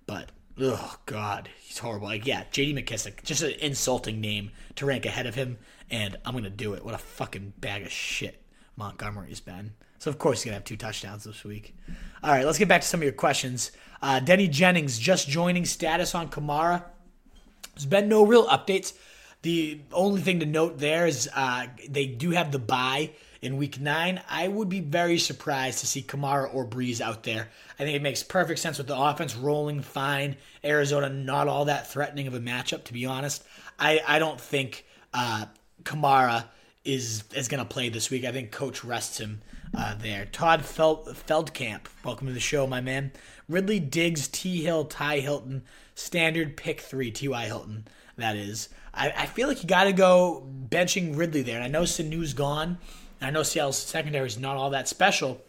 but 0.06 0.30
oh 0.60 0.98
god, 1.06 1.50
he's 1.60 1.80
horrible. 1.80 2.08
Like 2.08 2.28
yeah, 2.28 2.44
J.D. 2.52 2.80
McKissic, 2.80 3.24
just 3.24 3.42
an 3.42 3.54
insulting 3.60 4.22
name 4.22 4.52
to 4.76 4.86
rank 4.86 5.06
ahead 5.06 5.26
of 5.26 5.36
him, 5.36 5.58
and 5.90 6.16
I'm 6.26 6.34
gonna 6.36 6.50
do 6.50 6.74
it. 6.74 6.86
What 6.86 6.94
a 6.94 7.00
fucking 7.00 7.54
bag 7.58 7.84
of 7.84 7.92
shit 7.92 8.42
Montgomery's 8.76 9.40
been. 9.40 9.74
So 9.98 10.10
of 10.10 10.20
course 10.20 10.40
he's 10.40 10.46
gonna 10.46 10.56
have 10.56 10.64
two 10.64 10.78
touchdowns 10.78 11.24
this 11.24 11.44
week. 11.44 11.76
All 12.22 12.32
right, 12.32 12.46
let's 12.46 12.58
get 12.58 12.68
back 12.68 12.82
to 12.82 12.88
some 12.88 13.00
of 13.00 13.04
your 13.06 13.14
questions. 13.14 13.72
Uh, 14.02 14.20
Denny 14.20 14.50
Jennings 14.50 15.00
just 15.00 15.30
joining 15.30 15.66
status 15.66 16.14
on 16.14 16.30
Kamara. 16.30 16.84
There's 17.76 17.86
been 17.86 18.10
no 18.10 18.26
real 18.26 18.46
updates. 18.48 18.94
The 19.42 19.80
only 19.94 20.22
thing 20.22 20.42
to 20.42 20.46
note 20.46 20.80
there 20.80 21.08
is 21.08 21.30
uh, 21.34 21.68
they 21.88 22.08
do 22.08 22.32
have 22.32 22.52
the 22.52 22.60
bye 22.60 23.12
in 23.42 23.56
week 23.56 23.80
nine. 23.80 24.22
I 24.30 24.50
would 24.50 24.68
be 24.68 24.82
very 24.82 25.18
surprised 25.18 25.80
to 25.80 25.88
see 25.88 26.02
Kamara 26.02 26.54
or 26.54 26.66
Brees 26.66 27.00
out 27.00 27.24
there. 27.24 27.48
I 27.80 27.84
think 27.84 27.96
it 27.96 28.02
makes 28.02 28.22
perfect 28.22 28.60
sense 28.60 28.78
with 28.78 28.88
the 28.88 29.00
offense 29.00 29.36
rolling 29.38 29.82
fine. 29.82 30.36
Arizona 30.62 31.08
not 31.08 31.48
all 31.48 31.66
that 31.66 31.88
threatening 31.88 32.28
of 32.28 32.34
a 32.34 32.40
matchup, 32.42 32.84
to 32.86 32.94
be 32.94 33.06
honest. 33.06 33.46
I, 33.80 34.02
I 34.06 34.20
don't 34.20 34.42
think 34.42 34.86
uh, 35.14 35.46
Kamara 35.84 36.46
is 36.84 37.24
is 37.34 37.48
going 37.48 37.64
to 37.64 37.70
play 37.70 37.88
this 37.88 38.10
week. 38.10 38.26
I 38.26 38.34
think 38.34 38.52
Coach 38.52 38.84
rests 38.84 39.20
him 39.20 39.42
uh, 39.76 39.96
there. 39.96 40.26
Todd 40.26 40.66
Feld, 40.66 41.08
Feldkamp, 41.08 41.82
welcome 42.04 42.28
to 42.28 42.34
the 42.34 42.40
show, 42.40 42.68
my 42.68 42.82
man. 42.82 43.12
Ridley 43.48 43.80
Diggs, 43.80 44.28
T. 44.28 44.64
Hill, 44.64 44.86
Ty 44.86 45.20
Hilton, 45.20 45.64
standard 45.96 46.58
pick 46.58 46.82
three, 46.82 47.12
T.Y. 47.12 47.46
Hilton, 47.46 47.88
that 48.18 48.36
is. 48.36 48.70
I, 48.94 49.12
I 49.12 49.26
feel 49.26 49.48
like 49.48 49.64
you 49.64 49.70
got 49.70 49.86
to 49.86 49.94
go 49.94 50.48
benching 50.70 51.18
Ridley 51.18 51.42
there. 51.42 51.56
And 51.56 51.64
I 51.64 51.68
know 51.68 51.86
Sanu's 51.86 52.34
gone. 52.34 52.78
And 53.20 53.28
I 53.28 53.32
know 53.32 53.44
Seattle's 53.44 53.78
secondary 53.78 54.28
is 54.28 54.38
not 54.38 54.58
all 54.58 54.72
that 54.72 54.88
special. 54.88 55.42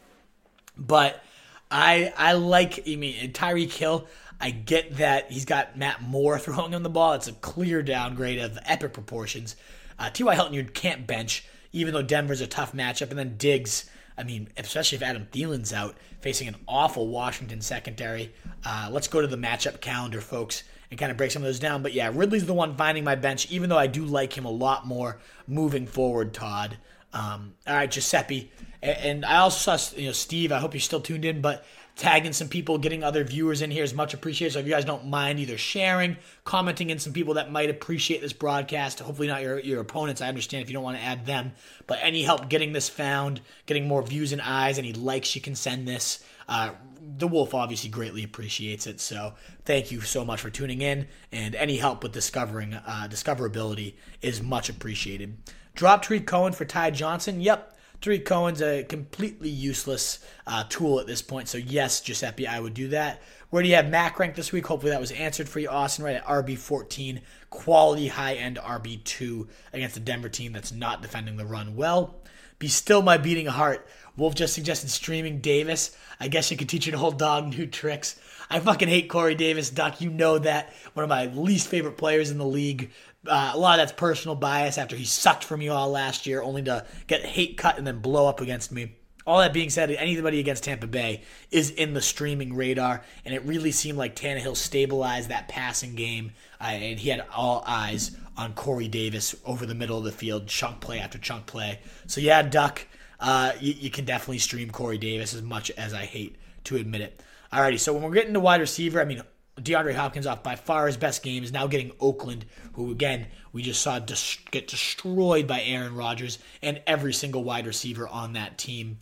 But 0.76 1.22
I 1.70 2.12
I 2.16 2.32
like, 2.32 2.80
I 2.88 2.96
mean, 2.96 3.32
Tyreek 3.32 3.72
Hill, 3.72 4.06
I 4.40 4.50
get 4.50 4.96
that 4.96 5.30
he's 5.30 5.44
got 5.44 5.76
Matt 5.76 6.02
Moore 6.02 6.38
throwing 6.40 6.72
him 6.72 6.82
the 6.82 6.88
ball. 6.88 7.14
It's 7.14 7.28
a 7.28 7.32
clear 7.32 7.82
downgrade 7.82 8.38
of 8.38 8.58
epic 8.64 8.92
proportions. 8.92 9.56
Uh, 9.98 10.10
T.Y. 10.10 10.34
Hilton, 10.34 10.54
you 10.54 10.64
can't 10.64 11.06
bench, 11.06 11.44
even 11.72 11.92
though 11.92 12.02
Denver's 12.02 12.40
a 12.40 12.46
tough 12.46 12.72
matchup. 12.72 13.10
And 13.10 13.18
then 13.18 13.36
Diggs, 13.36 13.90
I 14.20 14.24
mean, 14.24 14.48
especially 14.58 14.96
if 14.96 15.02
Adam 15.02 15.26
Thielen's 15.32 15.72
out, 15.72 15.96
facing 16.20 16.46
an 16.46 16.56
awful 16.68 17.08
Washington 17.08 17.62
secondary. 17.62 18.32
Uh, 18.64 18.90
let's 18.92 19.08
go 19.08 19.22
to 19.22 19.26
the 19.26 19.36
matchup 19.36 19.80
calendar, 19.80 20.20
folks, 20.20 20.62
and 20.90 21.00
kind 21.00 21.10
of 21.10 21.16
break 21.16 21.30
some 21.30 21.42
of 21.42 21.46
those 21.46 21.58
down. 21.58 21.82
But 21.82 21.94
yeah, 21.94 22.10
Ridley's 22.12 22.44
the 22.44 22.52
one 22.52 22.76
finding 22.76 23.02
my 23.02 23.14
bench, 23.14 23.50
even 23.50 23.70
though 23.70 23.78
I 23.78 23.86
do 23.86 24.04
like 24.04 24.36
him 24.36 24.44
a 24.44 24.50
lot 24.50 24.86
more 24.86 25.18
moving 25.46 25.86
forward, 25.86 26.34
Todd. 26.34 26.76
Um, 27.14 27.54
all 27.66 27.74
right, 27.74 27.90
Giuseppe. 27.90 28.52
And, 28.82 29.24
I 29.24 29.38
also 29.38 29.76
saw, 29.76 29.96
you 29.96 30.06
know, 30.06 30.12
Steve, 30.12 30.52
I 30.52 30.58
hope 30.58 30.74
you're 30.74 30.80
still 30.80 31.00
tuned 31.00 31.24
in, 31.24 31.40
but 31.40 31.64
tagging 32.00 32.32
some 32.32 32.48
people, 32.48 32.78
getting 32.78 33.04
other 33.04 33.22
viewers 33.24 33.60
in 33.60 33.70
here 33.70 33.84
is 33.84 33.92
much 33.92 34.14
appreciated. 34.14 34.54
So 34.54 34.60
if 34.60 34.66
you 34.66 34.72
guys 34.72 34.86
don't 34.86 35.08
mind 35.08 35.38
either 35.38 35.58
sharing, 35.58 36.16
commenting 36.44 36.88
in 36.88 36.98
some 36.98 37.12
people 37.12 37.34
that 37.34 37.52
might 37.52 37.68
appreciate 37.68 38.22
this 38.22 38.32
broadcast, 38.32 39.00
hopefully 39.00 39.28
not 39.28 39.42
your, 39.42 39.58
your 39.58 39.80
opponents. 39.80 40.22
I 40.22 40.28
understand 40.28 40.62
if 40.62 40.70
you 40.70 40.72
don't 40.72 40.82
want 40.82 40.96
to 40.96 41.02
add 41.02 41.26
them, 41.26 41.52
but 41.86 41.98
any 42.00 42.22
help 42.22 42.48
getting 42.48 42.72
this 42.72 42.88
found, 42.88 43.42
getting 43.66 43.86
more 43.86 44.02
views 44.02 44.32
and 44.32 44.40
eyes, 44.40 44.78
any 44.78 44.94
likes 44.94 45.34
you 45.34 45.42
can 45.42 45.54
send 45.54 45.86
this. 45.86 46.24
Uh, 46.48 46.70
the 47.18 47.28
Wolf 47.28 47.52
obviously 47.52 47.90
greatly 47.90 48.24
appreciates 48.24 48.86
it. 48.86 48.98
So 48.98 49.34
thank 49.66 49.92
you 49.92 50.00
so 50.00 50.24
much 50.24 50.40
for 50.40 50.48
tuning 50.48 50.80
in, 50.80 51.06
and 51.30 51.54
any 51.54 51.76
help 51.76 52.02
with 52.02 52.12
discovering 52.12 52.72
uh, 52.72 53.08
discoverability 53.10 53.94
is 54.22 54.42
much 54.42 54.70
appreciated. 54.70 55.36
Drop 55.74 56.02
Tarik 56.02 56.26
Cohen 56.26 56.54
for 56.54 56.64
Ty 56.64 56.92
Johnson. 56.92 57.42
Yep, 57.42 57.76
Tarik 58.00 58.24
Cohen's 58.24 58.62
a 58.62 58.82
completely 58.84 59.50
useless 59.50 60.20
uh, 60.46 60.64
tool 60.68 61.00
at 61.00 61.06
this 61.06 61.20
point. 61.20 61.48
So, 61.48 61.58
yes, 61.58 62.00
Giuseppe, 62.00 62.46
I 62.46 62.58
would 62.58 62.72
do 62.74 62.88
that. 62.88 63.20
Where 63.50 63.62
do 63.62 63.68
you 63.68 63.74
have 63.74 63.90
Mack 63.90 64.18
ranked 64.18 64.36
this 64.36 64.52
week? 64.52 64.66
Hopefully 64.66 64.92
that 64.92 65.00
was 65.00 65.10
answered 65.10 65.48
for 65.48 65.58
you, 65.58 65.68
Austin, 65.68 66.04
right 66.04 66.16
at 66.16 66.24
RB14. 66.24 67.20
Quality 67.50 68.08
high 68.08 68.34
end 68.34 68.56
RB2 68.56 69.48
against 69.72 69.94
the 69.94 70.00
Denver 70.00 70.28
team 70.28 70.52
that's 70.52 70.72
not 70.72 71.02
defending 71.02 71.36
the 71.36 71.44
run 71.44 71.76
well. 71.76 72.14
Be 72.58 72.68
still 72.68 73.02
my 73.02 73.16
beating 73.16 73.46
heart. 73.46 73.86
Wolf 74.16 74.34
just 74.34 74.54
suggested 74.54 74.90
streaming 74.90 75.40
Davis. 75.40 75.96
I 76.20 76.28
guess 76.28 76.50
you 76.50 76.56
could 76.56 76.68
teach 76.68 76.86
an 76.86 76.94
old 76.94 77.18
dog 77.18 77.48
new 77.48 77.66
tricks. 77.66 78.20
I 78.50 78.60
fucking 78.60 78.88
hate 78.88 79.08
Corey 79.08 79.34
Davis, 79.34 79.70
Doc. 79.70 80.00
You 80.00 80.10
know 80.10 80.38
that. 80.38 80.72
One 80.92 81.02
of 81.04 81.08
my 81.08 81.26
least 81.26 81.68
favorite 81.68 81.96
players 81.96 82.30
in 82.30 82.38
the 82.38 82.44
league. 82.44 82.90
Uh, 83.26 83.52
a 83.54 83.58
lot 83.58 83.78
of 83.78 83.86
that's 83.86 83.98
personal 83.98 84.34
bias 84.34 84.78
after 84.78 84.96
he 84.96 85.04
sucked 85.04 85.44
from 85.44 85.60
you 85.60 85.72
all 85.72 85.90
last 85.90 86.26
year, 86.26 86.42
only 86.42 86.62
to 86.62 86.86
get 87.06 87.24
hate 87.24 87.58
cut 87.58 87.76
and 87.76 87.86
then 87.86 87.98
blow 88.00 88.26
up 88.26 88.40
against 88.40 88.72
me. 88.72 88.96
All 89.26 89.38
that 89.38 89.52
being 89.52 89.68
said, 89.68 89.90
anybody 89.90 90.40
against 90.40 90.64
Tampa 90.64 90.86
Bay 90.86 91.22
is 91.50 91.70
in 91.70 91.92
the 91.92 92.00
streaming 92.00 92.56
radar, 92.56 93.02
and 93.24 93.34
it 93.34 93.44
really 93.44 93.70
seemed 93.70 93.98
like 93.98 94.16
Tannehill 94.16 94.56
stabilized 94.56 95.28
that 95.28 95.48
passing 95.48 95.94
game, 95.94 96.32
uh, 96.60 96.64
and 96.64 96.98
he 96.98 97.10
had 97.10 97.26
all 97.34 97.62
eyes 97.66 98.16
on 98.36 98.54
Corey 98.54 98.88
Davis 98.88 99.36
over 99.44 99.66
the 99.66 99.74
middle 99.74 99.98
of 99.98 100.04
the 100.04 100.12
field, 100.12 100.46
chunk 100.46 100.80
play 100.80 100.98
after 100.98 101.18
chunk 101.18 101.44
play. 101.44 101.80
So 102.06 102.22
yeah, 102.22 102.42
Duck, 102.42 102.86
uh, 103.20 103.52
you, 103.60 103.74
you, 103.74 103.90
can 103.90 104.06
definitely 104.06 104.38
stream 104.38 104.70
Corey 104.70 104.96
Davis 104.96 105.34
as 105.34 105.42
much 105.42 105.70
as 105.72 105.92
I 105.92 106.06
hate 106.06 106.36
to 106.64 106.76
admit 106.76 107.02
it. 107.02 107.22
Alrighty, 107.52 107.78
so 107.78 107.92
when 107.92 108.02
we're 108.02 108.14
getting 108.14 108.32
to 108.32 108.40
wide 108.40 108.60
receiver, 108.60 109.00
I 109.00 109.04
mean, 109.04 109.22
DeAndre 109.62 109.94
Hopkins 109.94 110.26
off 110.26 110.42
by 110.42 110.56
far 110.56 110.86
his 110.86 110.96
best 110.96 111.22
game 111.22 111.44
is 111.44 111.52
now 111.52 111.66
getting 111.66 111.92
Oakland, 112.00 112.46
who 112.74 112.90
again 112.90 113.26
we 113.52 113.62
just 113.62 113.82
saw 113.82 113.98
get 113.98 114.68
destroyed 114.68 115.46
by 115.46 115.62
Aaron 115.62 115.94
Rodgers 115.94 116.38
and 116.62 116.82
every 116.86 117.12
single 117.12 117.44
wide 117.44 117.66
receiver 117.66 118.08
on 118.08 118.32
that 118.34 118.58
team. 118.58 118.98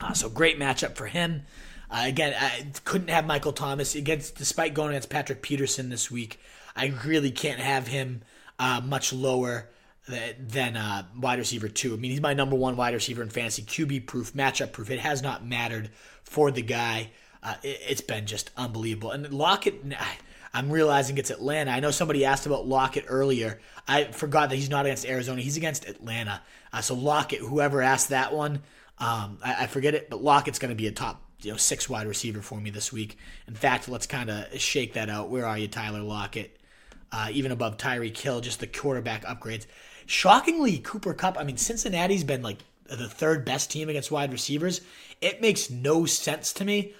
Uh, 0.00 0.12
so 0.12 0.28
great 0.28 0.58
matchup 0.58 0.96
for 0.96 1.06
him. 1.06 1.42
Uh, 1.90 2.04
again, 2.06 2.34
I 2.38 2.66
couldn't 2.84 3.08
have 3.08 3.26
Michael 3.26 3.52
Thomas 3.52 3.94
against, 3.94 4.36
despite 4.36 4.74
going 4.74 4.90
against 4.90 5.10
Patrick 5.10 5.42
Peterson 5.42 5.90
this 5.90 6.10
week. 6.10 6.40
I 6.74 6.94
really 7.04 7.30
can't 7.30 7.60
have 7.60 7.86
him 7.86 8.22
uh, 8.58 8.80
much 8.82 9.12
lower 9.12 9.68
than 10.06 10.76
uh, 10.76 11.04
wide 11.18 11.38
receiver 11.38 11.68
two. 11.68 11.94
I 11.94 11.96
mean, 11.96 12.10
he's 12.10 12.20
my 12.20 12.34
number 12.34 12.56
one 12.56 12.76
wide 12.76 12.94
receiver 12.94 13.22
in 13.22 13.30
fantasy, 13.30 13.62
QB 13.62 14.06
proof, 14.06 14.34
matchup 14.34 14.72
proof. 14.72 14.90
It 14.90 15.00
has 15.00 15.22
not 15.22 15.46
mattered 15.46 15.90
for 16.24 16.50
the 16.50 16.62
guy. 16.62 17.10
Uh, 17.44 17.54
it, 17.62 17.82
has 17.82 18.00
been 18.00 18.26
just 18.26 18.50
unbelievable. 18.56 19.10
And 19.10 19.30
Lockett, 19.32 19.84
I'm 20.54 20.70
realizing 20.70 21.18
it's 21.18 21.30
Atlanta. 21.30 21.70
I 21.70 21.80
know 21.80 21.90
somebody 21.90 22.24
asked 22.24 22.46
about 22.46 22.66
Lockett 22.66 23.04
earlier. 23.06 23.60
I 23.86 24.04
forgot 24.04 24.48
that 24.48 24.56
he's 24.56 24.70
not 24.70 24.86
against 24.86 25.04
Arizona. 25.04 25.42
He's 25.42 25.58
against 25.58 25.86
Atlanta. 25.86 26.42
Uh, 26.72 26.80
so 26.80 26.94
Lockett, 26.94 27.40
whoever 27.40 27.82
asked 27.82 28.08
that 28.08 28.32
one, 28.32 28.62
um, 28.98 29.38
I, 29.44 29.64
I, 29.64 29.66
forget 29.66 29.94
it, 29.94 30.08
but 30.08 30.22
Lockett's 30.22 30.58
going 30.58 30.70
to 30.70 30.76
be 30.76 30.86
a 30.86 30.92
top 30.92 31.20
you 31.42 31.50
know 31.50 31.56
six 31.56 31.88
wide 31.88 32.06
receiver 32.06 32.40
for 32.40 32.60
me 32.60 32.70
this 32.70 32.92
week. 32.92 33.18
In 33.46 33.54
fact, 33.54 33.88
let's 33.88 34.06
kind 34.06 34.30
of 34.30 34.58
shake 34.58 34.94
that 34.94 35.10
out. 35.10 35.28
Where 35.28 35.46
are 35.46 35.58
you, 35.58 35.68
Tyler 35.68 36.00
Lockett? 36.00 36.58
Uh, 37.12 37.28
even 37.32 37.52
above 37.52 37.76
Tyreek 37.76 38.16
Hill, 38.16 38.40
just 38.40 38.60
the 38.60 38.66
quarterback 38.66 39.24
upgrades. 39.24 39.66
Shockingly, 40.06 40.78
Cooper 40.78 41.14
Kupp. 41.14 41.38
I 41.38 41.44
mean, 41.44 41.56
Cincinnati's 41.56 42.24
been 42.24 42.42
like 42.42 42.58
the 42.86 43.08
third 43.08 43.44
best 43.44 43.70
team 43.70 43.88
against 43.88 44.10
wide 44.10 44.32
receivers. 44.32 44.80
It 45.20 45.40
makes 45.40 45.70
no 45.70 46.06
sense 46.06 46.52
to 46.54 46.64
me 46.64 46.94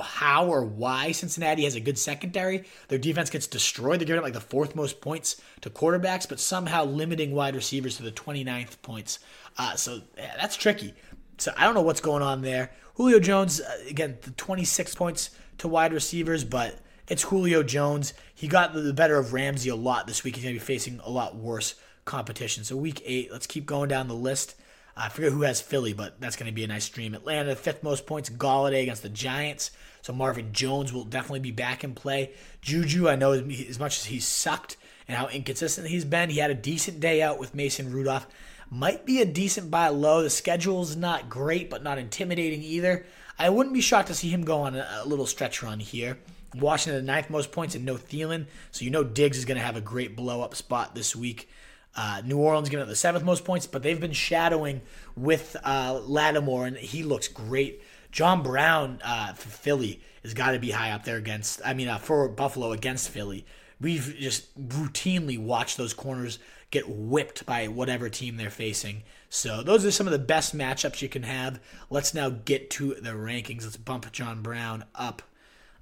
how 0.00 0.46
or 0.46 0.64
why 0.64 1.12
Cincinnati 1.12 1.64
has 1.64 1.74
a 1.74 1.80
good 1.80 1.98
secondary. 1.98 2.64
Their 2.88 2.98
defense 2.98 3.30
gets 3.30 3.46
destroyed. 3.46 3.98
They're 3.98 4.06
giving 4.06 4.18
up 4.18 4.24
like 4.24 4.32
the 4.32 4.40
fourth 4.40 4.76
most 4.76 5.00
points 5.00 5.40
to 5.62 5.70
quarterbacks, 5.70 6.28
but 6.28 6.38
somehow 6.38 6.84
limiting 6.84 7.32
wide 7.32 7.56
receivers 7.56 7.96
to 7.96 8.02
the 8.02 8.12
29th 8.12 8.80
points. 8.82 9.18
Uh, 9.56 9.74
so 9.74 10.00
yeah, 10.16 10.34
that's 10.36 10.56
tricky. 10.56 10.94
So 11.38 11.52
I 11.56 11.64
don't 11.64 11.74
know 11.74 11.82
what's 11.82 12.00
going 12.00 12.22
on 12.22 12.42
there. 12.42 12.70
Julio 12.94 13.18
Jones, 13.18 13.60
uh, 13.60 13.78
again, 13.88 14.18
the 14.22 14.30
26 14.32 14.94
points 14.94 15.30
to 15.58 15.68
wide 15.68 15.92
receivers, 15.92 16.44
but 16.44 16.78
it's 17.08 17.24
Julio 17.24 17.62
Jones. 17.62 18.12
He 18.34 18.48
got 18.48 18.74
the 18.74 18.92
better 18.92 19.18
of 19.18 19.32
Ramsey 19.32 19.70
a 19.70 19.76
lot 19.76 20.06
this 20.06 20.22
week. 20.22 20.36
He's 20.36 20.44
going 20.44 20.54
to 20.54 20.60
be 20.60 20.64
facing 20.64 21.00
a 21.04 21.10
lot 21.10 21.36
worse 21.36 21.74
competition. 22.04 22.64
So 22.64 22.76
week 22.76 23.02
eight, 23.04 23.32
let's 23.32 23.46
keep 23.46 23.66
going 23.66 23.88
down 23.88 24.08
the 24.08 24.14
list. 24.14 24.54
I 24.98 25.08
forget 25.08 25.30
who 25.30 25.42
has 25.42 25.60
Philly, 25.60 25.92
but 25.92 26.20
that's 26.20 26.34
going 26.34 26.50
to 26.50 26.54
be 26.54 26.64
a 26.64 26.68
nice 26.68 26.84
stream. 26.84 27.14
Atlanta, 27.14 27.54
fifth 27.54 27.84
most 27.84 28.04
points. 28.04 28.28
Golladay 28.28 28.82
against 28.82 29.02
the 29.02 29.08
Giants. 29.08 29.70
So 30.02 30.12
Marvin 30.12 30.52
Jones 30.52 30.92
will 30.92 31.04
definitely 31.04 31.40
be 31.40 31.52
back 31.52 31.84
in 31.84 31.94
play. 31.94 32.32
Juju, 32.62 33.08
I 33.08 33.14
know 33.14 33.32
as 33.32 33.78
much 33.78 33.98
as 33.98 34.06
he's 34.06 34.26
sucked 34.26 34.76
and 35.06 35.16
how 35.16 35.28
inconsistent 35.28 35.86
he's 35.86 36.04
been, 36.04 36.30
he 36.30 36.38
had 36.38 36.50
a 36.50 36.54
decent 36.54 36.98
day 36.98 37.22
out 37.22 37.38
with 37.38 37.54
Mason 37.54 37.92
Rudolph. 37.92 38.26
Might 38.70 39.06
be 39.06 39.20
a 39.20 39.24
decent 39.24 39.70
buy 39.70 39.88
low. 39.88 40.22
The 40.22 40.30
schedule's 40.30 40.96
not 40.96 41.30
great, 41.30 41.70
but 41.70 41.82
not 41.82 41.98
intimidating 41.98 42.62
either. 42.62 43.06
I 43.38 43.50
wouldn't 43.50 43.74
be 43.74 43.80
shocked 43.80 44.08
to 44.08 44.14
see 44.14 44.30
him 44.30 44.44
go 44.44 44.62
on 44.62 44.74
a, 44.74 45.04
little 45.06 45.26
stretch 45.26 45.62
run 45.62 45.78
here. 45.78 46.18
Washington, 46.54 47.04
the 47.04 47.12
ninth 47.12 47.30
most 47.30 47.52
points, 47.52 47.74
and 47.74 47.84
no 47.84 47.94
Thielen. 47.94 48.46
So 48.72 48.84
you 48.84 48.90
know 48.90 49.04
Diggs 49.04 49.38
is 49.38 49.44
going 49.44 49.58
to 49.58 49.64
have 49.64 49.76
a 49.76 49.80
great 49.80 50.16
blow 50.16 50.42
up 50.42 50.54
spot 50.54 50.94
this 50.94 51.14
week. 51.14 51.48
Uh, 51.94 52.22
New 52.24 52.38
Orleans 52.38 52.68
giving 52.68 52.82
getting 52.82 52.90
the 52.90 52.96
seventh 52.96 53.24
most 53.24 53.44
points, 53.44 53.66
but 53.66 53.82
they've 53.82 54.00
been 54.00 54.12
shadowing 54.12 54.82
with 55.16 55.56
uh, 55.64 56.00
Lattimore, 56.04 56.66
and 56.66 56.76
he 56.76 57.02
looks 57.02 57.28
great. 57.28 57.82
John 58.12 58.42
Brown 58.42 59.00
uh, 59.04 59.32
for 59.32 59.48
Philly 59.48 60.00
has 60.22 60.34
got 60.34 60.52
to 60.52 60.58
be 60.58 60.70
high 60.70 60.92
up 60.92 61.04
there 61.04 61.16
against. 61.16 61.60
I 61.64 61.74
mean, 61.74 61.88
uh, 61.88 61.98
for 61.98 62.28
Buffalo 62.28 62.72
against 62.72 63.08
Philly, 63.08 63.44
we've 63.80 64.14
just 64.18 64.56
routinely 64.68 65.38
watched 65.38 65.76
those 65.76 65.92
corners 65.92 66.38
get 66.70 66.88
whipped 66.88 67.46
by 67.46 67.68
whatever 67.68 68.08
team 68.08 68.36
they're 68.36 68.50
facing. 68.50 69.02
So 69.30 69.62
those 69.62 69.84
are 69.84 69.90
some 69.90 70.06
of 70.06 70.12
the 70.12 70.18
best 70.18 70.56
matchups 70.56 71.02
you 71.02 71.08
can 71.08 71.22
have. 71.22 71.60
Let's 71.90 72.14
now 72.14 72.30
get 72.30 72.70
to 72.70 72.94
the 72.94 73.10
rankings. 73.10 73.64
Let's 73.64 73.76
bump 73.76 74.10
John 74.12 74.42
Brown 74.42 74.84
up. 74.94 75.22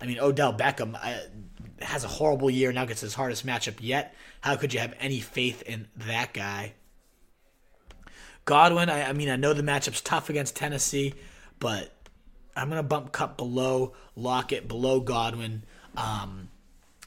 I 0.01 0.07
mean, 0.07 0.19
Odell 0.19 0.53
Beckham 0.53 0.95
uh, 0.95 1.85
has 1.85 2.05
a 2.05 2.09
horrible 2.09 2.51
year, 2.51 2.73
now 2.73 2.85
gets 2.85 3.01
his 3.01 3.15
hardest 3.15 3.47
matchup 3.47 3.77
yet. 3.81 4.15
How 4.41 4.57
could 4.57 4.75
you 4.75 4.81
have 4.81 4.95
any 5.01 5.21
faith 5.21 5.63
in 5.63 5.89
that 5.97 6.33
guy? 6.33 6.75
Godwin, 8.45 8.89
I, 8.89 9.09
I 9.09 9.13
mean, 9.13 9.29
I 9.29 9.37
know 9.37 9.53
the 9.53 9.63
matchup's 9.63 10.01
tough 10.01 10.31
against 10.31 10.55
Tennessee, 10.55 11.15
but 11.59 11.93
I'm 12.55 12.71
to 12.71 12.83
bump 12.83 13.13
Kupp 13.13 13.37
below 13.37 13.95
Lockett, 14.15 14.69
below 14.69 15.01
Godwin. 15.01 15.65
Um, 15.97 16.49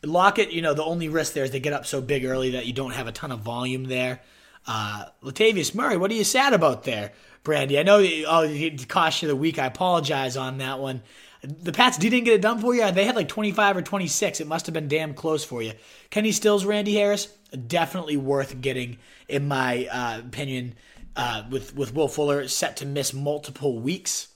Lockett, 0.04 0.52
you 0.52 0.62
know, 0.62 0.74
the 0.74 0.84
only 0.84 1.10
risk 1.10 1.34
there 1.34 1.44
is 1.44 1.52
they 1.52 1.60
get 1.60 1.74
up 1.74 1.86
so 1.86 2.02
big 2.02 2.26
early 2.26 2.52
that 2.52 2.66
you 2.66 2.74
don't 2.74 2.92
have 2.92 3.08
a 3.08 3.12
ton 3.12 3.32
of 3.32 3.40
volume 3.40 3.86
there. 3.86 4.22
Uh, 4.68 5.06
Latavius 5.24 5.74
Murray, 5.74 5.98
what 5.98 6.12
are 6.12 6.16
you 6.16 6.24
sad 6.24 6.54
about 6.54 6.84
there, 6.84 7.14
Brandy? 7.44 7.80
I 7.80 7.84
know 7.84 7.98
oh, 8.28 8.44
it 8.44 8.88
cost 8.88 9.22
you 9.22 9.28
the 9.28 9.36
week. 9.36 9.58
I 9.58 9.66
apologize 9.66 10.38
on 10.38 10.60
that 10.60 10.80
one. 10.80 11.02
The 11.42 11.72
Pats 11.72 11.98
didn't 11.98 12.26
get 12.26 12.34
it 12.34 12.42
done 12.42 12.60
for 12.60 12.76
you. 12.76 12.92
They 12.92 13.06
had 13.06 13.16
like 13.16 13.30
25 13.30 13.78
or 13.78 13.82
26. 13.82 14.42
It 14.42 14.48
must 14.48 14.66
have 14.66 14.74
been 14.74 14.90
damn 14.90 15.14
close 15.14 15.46
for 15.46 15.62
you. 15.62 15.74
Kenny 16.10 16.34
Stills, 16.34 16.66
Randy 16.66 16.96
Harris, 16.96 17.30
definitely 17.68 18.18
worth 18.18 18.60
getting, 18.60 18.98
in 19.30 19.48
my 19.48 19.88
uh, 19.88 20.20
opinion, 20.20 20.76
uh, 21.16 21.44
with 21.50 21.76
with 21.76 21.94
Will 21.94 22.10
Fuller 22.10 22.48
set 22.48 22.78
to 22.78 22.86
miss 22.86 23.14
multiple 23.14 23.80
weeks. 23.80 24.28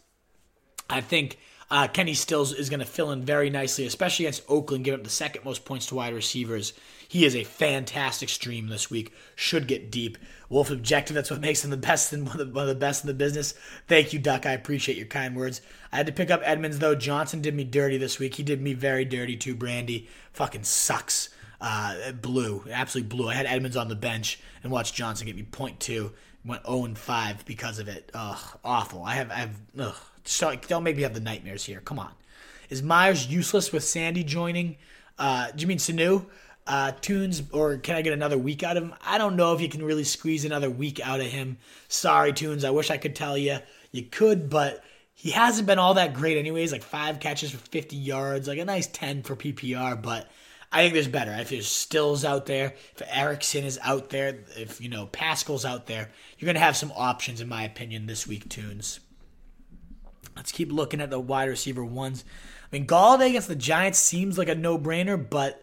I 0.89 1.01
think 1.01 1.37
uh, 1.69 1.87
Kenny 1.87 2.13
Stills 2.13 2.53
is 2.53 2.69
going 2.69 2.79
to 2.79 2.85
fill 2.85 3.11
in 3.11 3.23
very 3.23 3.49
nicely, 3.49 3.85
especially 3.85 4.25
against 4.25 4.43
Oakland, 4.47 4.85
giving 4.85 4.99
up 4.99 5.03
the 5.03 5.09
second 5.09 5.43
most 5.43 5.65
points 5.65 5.87
to 5.87 5.95
wide 5.95 6.13
receivers. 6.13 6.73
He 7.13 7.25
is 7.25 7.35
a 7.35 7.43
fantastic 7.43 8.27
stream 8.27 8.69
this 8.69 8.89
week. 8.89 9.13
Should 9.35 9.67
get 9.67 9.91
deep. 9.91 10.17
Wolf 10.49 10.71
objective. 10.71 11.13
That's 11.13 11.29
what 11.29 11.41
makes 11.41 11.63
him 11.63 11.69
the 11.69 11.77
best 11.77 12.11
and 12.11 12.25
one, 12.27 12.51
one 12.51 12.63
of 12.63 12.67
the 12.67 12.73
best 12.73 13.03
in 13.03 13.07
the 13.07 13.13
business. 13.13 13.53
Thank 13.87 14.13
you, 14.13 14.17
Duck. 14.17 14.47
I 14.47 14.53
appreciate 14.53 14.97
your 14.97 15.05
kind 15.05 15.35
words. 15.35 15.61
I 15.91 15.97
had 15.97 16.07
to 16.07 16.11
pick 16.11 16.31
up 16.31 16.41
Edmonds 16.43 16.79
though. 16.79 16.95
Johnson 16.95 17.39
did 17.39 17.53
me 17.53 17.65
dirty 17.65 17.99
this 17.99 18.17
week. 18.17 18.33
He 18.33 18.41
did 18.41 18.63
me 18.63 18.73
very 18.73 19.05
dirty 19.05 19.37
too. 19.37 19.53
Brandy 19.53 20.09
fucking 20.31 20.63
sucks. 20.63 21.29
Uh, 21.61 22.13
blue, 22.13 22.63
absolutely 22.71 23.15
blue. 23.15 23.29
I 23.29 23.35
had 23.35 23.45
Edmonds 23.45 23.77
on 23.77 23.89
the 23.89 23.95
bench 23.95 24.39
and 24.63 24.71
watched 24.71 24.95
Johnson 24.95 25.27
get 25.27 25.35
me 25.35 25.43
point 25.43 25.79
two. 25.79 26.13
Went 26.43 26.65
0 26.65 26.85
and 26.85 26.97
5 26.97 27.45
because 27.45 27.77
of 27.77 27.87
it. 27.87 28.09
Ugh, 28.15 28.57
awful. 28.65 29.03
I 29.03 29.13
have, 29.13 29.29
I 29.29 29.35
have, 29.35 29.55
ugh. 29.77 29.95
So, 30.23 30.55
don't 30.55 30.83
make 30.83 30.95
me 30.95 31.03
have 31.03 31.13
the 31.13 31.19
nightmares 31.19 31.65
here. 31.65 31.79
Come 31.79 31.99
on. 31.99 32.09
Is 32.71 32.81
Myers 32.81 33.27
useless 33.27 33.71
with 33.71 33.83
Sandy 33.83 34.23
joining? 34.23 34.77
Uh, 35.19 35.51
do 35.51 35.61
you 35.61 35.67
mean 35.67 35.77
Sanu? 35.77 36.25
Uh, 36.65 36.91
Tunes, 37.01 37.43
or 37.51 37.77
can 37.77 37.95
I 37.95 38.01
get 38.01 38.13
another 38.13 38.37
week 38.37 38.63
out 38.63 38.77
of 38.77 38.83
him? 38.83 38.93
I 39.05 39.17
don't 39.17 39.35
know 39.35 39.53
if 39.53 39.59
you 39.59 39.67
can 39.67 39.83
really 39.83 40.05
squeeze 40.05 40.45
another 40.45 40.69
week 40.69 41.05
out 41.05 41.19
of 41.19 41.25
him. 41.25 41.57
Sorry, 41.89 42.31
Tunes. 42.31 42.63
I 42.63 42.69
wish 42.69 42.89
I 42.89 42.97
could 42.97 43.15
tell 43.15 43.37
you. 43.37 43.57
You 43.91 44.03
could, 44.03 44.49
but 44.49 44.83
he 45.13 45.31
hasn't 45.31 45.67
been 45.67 45.79
all 45.79 45.95
that 45.95 46.13
great, 46.13 46.37
anyways. 46.37 46.71
Like 46.71 46.83
five 46.83 47.19
catches 47.19 47.51
for 47.51 47.57
50 47.57 47.95
yards, 47.95 48.47
like 48.47 48.59
a 48.59 48.65
nice 48.65 48.87
10 48.87 49.23
for 49.23 49.35
PPR, 49.35 50.01
but 50.01 50.29
I 50.73 50.81
think 50.81 50.95
there's 50.95 51.07
better. 51.07 51.31
If 51.33 51.49
there's 51.49 51.67
Stills 51.67 52.25
out 52.25 52.47
there, 52.47 52.73
if 52.95 53.01
Erickson 53.07 53.63
is 53.63 53.79
out 53.83 54.09
there, 54.09 54.39
if 54.57 54.81
you 54.81 54.89
know 54.89 55.05
Pascal's 55.05 55.65
out 55.65 55.85
there, 55.85 56.09
you're 56.37 56.47
gonna 56.47 56.59
have 56.59 56.75
some 56.75 56.91
options, 56.95 57.41
in 57.41 57.47
my 57.47 57.63
opinion, 57.63 58.07
this 58.07 58.25
week. 58.25 58.49
Tunes. 58.49 58.99
Let's 60.35 60.51
keep 60.51 60.71
looking 60.71 60.99
at 60.99 61.11
the 61.11 61.19
wide 61.19 61.47
receiver 61.47 61.85
ones. 61.85 62.23
I 62.63 62.75
mean, 62.75 62.87
Golladay 62.87 63.29
against 63.29 63.47
the 63.47 63.55
Giants 63.55 63.99
seems 63.99 64.39
like 64.39 64.49
a 64.49 64.55
no-brainer, 64.55 65.29
but 65.29 65.62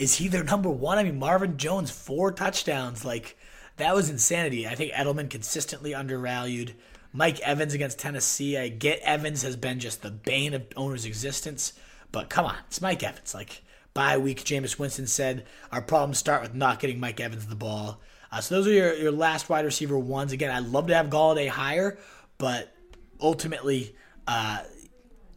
is 0.00 0.14
he 0.14 0.28
their 0.28 0.42
number 0.42 0.70
one? 0.70 0.96
I 0.96 1.02
mean, 1.04 1.18
Marvin 1.18 1.58
Jones 1.58 1.90
four 1.90 2.32
touchdowns, 2.32 3.04
like 3.04 3.36
that 3.76 3.94
was 3.94 4.08
insanity. 4.08 4.66
I 4.66 4.74
think 4.74 4.92
Edelman 4.92 5.28
consistently 5.28 5.94
undervalued. 5.94 6.74
Mike 7.12 7.38
Evans 7.40 7.74
against 7.74 7.98
Tennessee. 7.98 8.56
I 8.56 8.68
get 8.68 9.00
Evans 9.00 9.42
has 9.42 9.56
been 9.56 9.78
just 9.78 10.00
the 10.00 10.10
bane 10.10 10.54
of 10.54 10.66
owners' 10.74 11.04
existence, 11.04 11.74
but 12.12 12.30
come 12.30 12.46
on, 12.46 12.56
it's 12.66 12.80
Mike 12.80 13.02
Evans. 13.02 13.34
Like 13.34 13.62
bye 13.92 14.16
week, 14.16 14.42
Jameis 14.42 14.78
Winston 14.78 15.06
said 15.06 15.44
our 15.70 15.82
problems 15.82 16.16
start 16.16 16.40
with 16.40 16.54
not 16.54 16.80
getting 16.80 16.98
Mike 16.98 17.20
Evans 17.20 17.46
the 17.46 17.54
ball. 17.54 18.00
Uh, 18.32 18.40
so 18.40 18.54
those 18.54 18.68
are 18.68 18.72
your, 18.72 18.94
your 18.94 19.12
last 19.12 19.50
wide 19.50 19.66
receiver 19.66 19.98
ones. 19.98 20.32
Again, 20.32 20.50
I'd 20.50 20.70
love 20.70 20.86
to 20.86 20.94
have 20.94 21.08
Golladay 21.08 21.48
higher, 21.48 21.98
but 22.38 22.72
ultimately, 23.20 23.94
uh, 24.26 24.60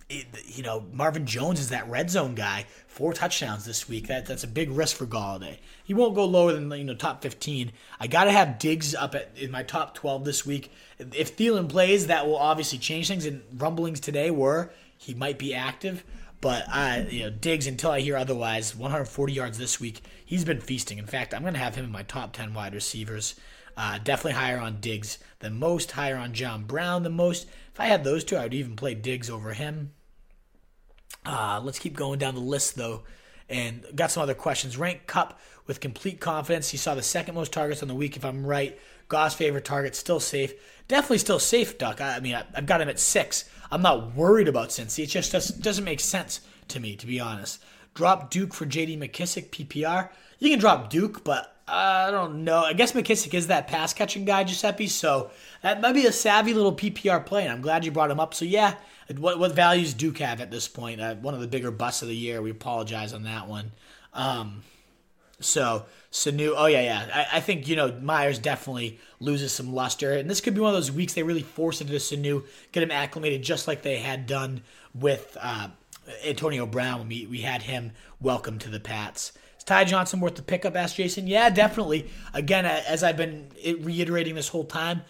it, 0.09 0.28
you 0.45 0.64
know, 0.64 0.86
Marvin 0.93 1.26
Jones 1.26 1.59
is 1.59 1.70
that 1.70 1.89
red 1.89 2.09
zone 2.09 2.36
guy. 2.36 2.66
Four 2.93 3.13
touchdowns 3.13 3.65
this 3.65 3.89
week. 3.89 4.05
That 4.05 4.27
that's 4.27 4.43
a 4.43 4.47
big 4.47 4.69
risk 4.69 4.95
for 4.95 5.07
Golladay. 5.07 5.57
He 5.83 5.95
won't 5.95 6.13
go 6.13 6.25
lower 6.25 6.53
than 6.53 6.69
you 6.69 6.83
know 6.83 6.93
top 6.93 7.23
fifteen. 7.23 7.71
I 7.99 8.05
got 8.05 8.25
to 8.25 8.31
have 8.31 8.59
Diggs 8.59 8.93
up 8.93 9.15
at 9.15 9.31
in 9.35 9.49
my 9.49 9.63
top 9.63 9.95
twelve 9.95 10.25
this 10.25 10.45
week. 10.45 10.71
If 10.99 11.35
Thielen 11.35 11.67
plays, 11.67 12.05
that 12.05 12.27
will 12.27 12.37
obviously 12.37 12.77
change 12.77 13.07
things. 13.07 13.25
And 13.25 13.41
rumblings 13.57 13.99
today 13.99 14.29
were 14.29 14.71
he 14.95 15.15
might 15.15 15.39
be 15.39 15.55
active. 15.55 16.03
But 16.39 16.65
I, 16.69 17.07
you 17.09 17.23
know, 17.23 17.29
Diggs 17.31 17.65
until 17.65 17.89
I 17.89 18.01
hear 18.01 18.15
otherwise. 18.15 18.75
140 18.75 19.33
yards 19.33 19.57
this 19.57 19.79
week. 19.79 20.01
He's 20.23 20.45
been 20.45 20.61
feasting. 20.61 20.99
In 20.99 21.07
fact, 21.07 21.33
I'm 21.33 21.41
going 21.41 21.55
to 21.55 21.59
have 21.59 21.73
him 21.75 21.85
in 21.85 21.91
my 21.91 22.03
top 22.03 22.33
10 22.33 22.53
wide 22.53 22.75
receivers. 22.75 23.33
Uh, 23.75 23.97
definitely 23.97 24.39
higher 24.39 24.59
on 24.59 24.81
Diggs 24.81 25.17
than 25.39 25.57
most. 25.57 25.93
Higher 25.93 26.17
on 26.17 26.33
John 26.33 26.65
Brown 26.65 27.01
than 27.01 27.13
most. 27.13 27.47
If 27.73 27.79
I 27.79 27.85
had 27.85 28.03
those 28.03 28.23
two, 28.23 28.35
I 28.35 28.43
would 28.43 28.53
even 28.53 28.75
play 28.75 28.93
Diggs 28.93 29.31
over 29.31 29.53
him. 29.53 29.93
Uh, 31.26 31.61
let's 31.63 31.80
keep 31.80 31.95
going 31.95 32.19
down 32.19 32.36
the 32.36 32.41
list 32.41 32.76
though, 32.76 33.03
and 33.49 33.86
got 33.95 34.11
some 34.11 34.24
other 34.24 34.34
questions. 34.34 34.78
Rank 34.78 35.07
Kupp 35.07 35.39
with 35.67 35.80
complete 35.80 36.19
confidence. 36.19 36.69
He 36.69 36.78
saw 36.78 36.95
the 36.95 37.01
second 37.01 37.36
most 37.36 37.53
targets 37.53 37.82
on 37.82 37.88
the 37.88 37.95
week, 37.95 38.17
if 38.17 38.26
I'm 38.26 38.45
right. 38.45 38.78
Goff's 39.07 39.36
favorite 39.36 39.65
target, 39.65 39.95
still 39.95 40.19
safe. 40.19 40.53
Definitely 40.88 41.19
still 41.19 41.39
safe, 41.39 41.78
Duck. 41.78 42.01
I, 42.01 42.17
I 42.17 42.19
mean, 42.19 42.36
I, 42.36 42.43
have 42.55 42.65
got 42.65 42.82
him 42.82 42.89
at 42.89 42.99
six. 42.99 43.45
I'm 43.71 43.82
not 43.82 44.15
worried 44.15 44.47
about 44.47 44.69
Cincy. 44.69 45.03
It 45.03 45.07
just 45.07 45.32
does, 45.32 45.49
doesn't 45.49 45.84
make 45.84 45.99
sense 45.99 46.41
to 46.69 46.80
me, 46.80 46.95
to 46.95 47.07
be 47.07 47.19
honest. 47.19 47.63
Drop 47.93 48.30
Duke 48.30 48.53
for 48.53 48.65
J.D. 48.65 48.97
McKissic, 48.97 49.49
PPR. 49.49 50.09
You 50.39 50.49
can 50.49 50.59
drop 50.59 50.89
Duke, 50.89 51.24
but 51.24 51.53
I 51.68 52.11
don't 52.11 52.43
know. 52.43 52.57
I 52.57 52.74
guess 52.74 52.91
McKissic 52.91 53.34
is 53.34 53.47
that 53.47 53.68
pass 53.68 53.93
catching 53.93 54.26
guy, 54.26 54.43
Giuseppe. 54.43 54.88
So 54.88 55.32
that 55.61 55.82
might 55.82 55.93
be 55.93 56.05
a 56.05 56.11
savvy 56.11 56.53
little 56.53 56.76
PPR 56.76 57.26
play, 57.26 57.43
and 57.43 57.51
I'm 57.51 57.61
glad 57.61 57.86
you 57.86 57.91
brought 57.91 58.11
him 58.11 58.20
up. 58.20 58.34
So 58.34 58.43
yeah, 58.43 58.76
what 59.18 59.39
what 59.39 59.55
values 59.55 59.93
Duke 59.93 60.18
have 60.20 60.41
at 60.41 60.51
this 60.51 60.68
point? 60.68 60.99
Uh, 60.99 61.16
one 61.16 61.34
of 61.34 61.39
the 61.39 61.47
bigger 61.47 61.72
busts 61.72 62.01
of 62.01 62.09
the 62.09 62.16
year. 62.16 62.41
We 62.41 62.51
apologize 62.51 63.14
on 63.14 63.24
that 63.24 63.47
one. 63.47 63.72
Um, 64.14 64.64
so 65.39 65.86
Sanu, 66.11 66.53
oh 66.55 66.68
yeah, 66.68 66.82
yeah. 66.82 67.26
I, 67.32 67.38
I, 67.38 67.39
think 67.39 67.68
you 67.68 67.76
know 67.76 67.91
Myers 68.01 68.39
definitely 68.39 68.99
loses 69.20 69.51
some 69.51 69.74
luster, 69.74 70.14
and 70.14 70.30
this 70.30 70.41
could 70.41 70.53
be 70.53 70.61
one 70.61 70.70
of 70.70 70.76
those 70.76 70.91
weeks 70.91 71.14
they 71.14 71.24
really 71.24 71.41
force 71.41 71.82
it 71.82 71.88
to 71.88 71.93
Sanu, 71.93 72.43
get 72.72 72.84
him 72.84 72.91
acclimated 72.91 73.41
just 73.41 73.68
like 73.68 73.82
they 73.82 73.97
had 73.97 74.28
done 74.28 74.61
with 74.93 75.38
uh, 75.41 75.70
Antonio 76.26 76.66
Brown 76.66 76.99
when 76.99 77.07
we, 77.07 77.26
we 77.26 77.41
had 77.41 77.64
him 77.64 77.91
welcome 78.22 78.59
to 78.59 78.70
the 78.70 78.80
Pats. 78.80 79.32
Is 79.64 79.66
Ty 79.66 79.86
Johnson 79.86 80.20
worth 80.20 80.36
the 80.36 80.41
pickup? 80.41 80.76
Asked 80.76 80.97
Jason. 80.97 81.26
Yeah, 81.26 81.49
definitely. 81.49 82.09
Again, 82.34 82.66
as 82.66 83.01
I've 83.01 83.16
been 83.16 83.47
reiterating 83.80 84.36
this 84.36 84.49
whole 84.49 84.66
time, 84.66 85.03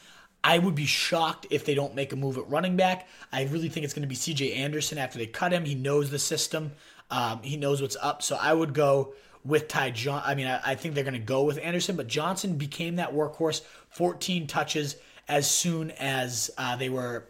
I 0.43 0.59
would 0.59 0.75
be 0.75 0.85
shocked 0.85 1.47
if 1.49 1.65
they 1.65 1.73
don't 1.73 1.95
make 1.95 2.13
a 2.13 2.15
move 2.15 2.37
at 2.37 2.47
running 2.47 2.75
back. 2.75 3.07
I 3.31 3.45
really 3.45 3.67
think 3.67 3.83
it's 3.83 3.95
going 3.95 4.03
to 4.03 4.07
be 4.07 4.13
C.J. 4.13 4.53
Anderson 4.53 4.99
after 4.99 5.17
they 5.17 5.25
cut 5.25 5.53
him. 5.53 5.65
He 5.65 5.73
knows 5.73 6.11
the 6.11 6.19
system. 6.19 6.73
Um, 7.09 7.41
he 7.41 7.57
knows 7.57 7.81
what's 7.81 7.97
up. 7.99 8.21
So 8.21 8.37
I 8.39 8.53
would 8.53 8.75
go 8.75 9.15
with 9.43 9.69
Ty 9.69 9.89
John. 9.89 10.21
I 10.23 10.35
mean, 10.35 10.45
I, 10.45 10.61
I 10.63 10.75
think 10.75 10.93
they're 10.93 11.03
going 11.03 11.15
to 11.15 11.19
go 11.19 11.45
with 11.45 11.57
Anderson, 11.57 11.95
but 11.95 12.05
Johnson 12.05 12.55
became 12.55 12.97
that 12.97 13.11
workhorse. 13.11 13.61
14 13.89 14.45
touches 14.45 14.97
as 15.27 15.49
soon 15.49 15.89
as 15.89 16.51
uh, 16.59 16.75
they 16.75 16.89
were, 16.89 17.25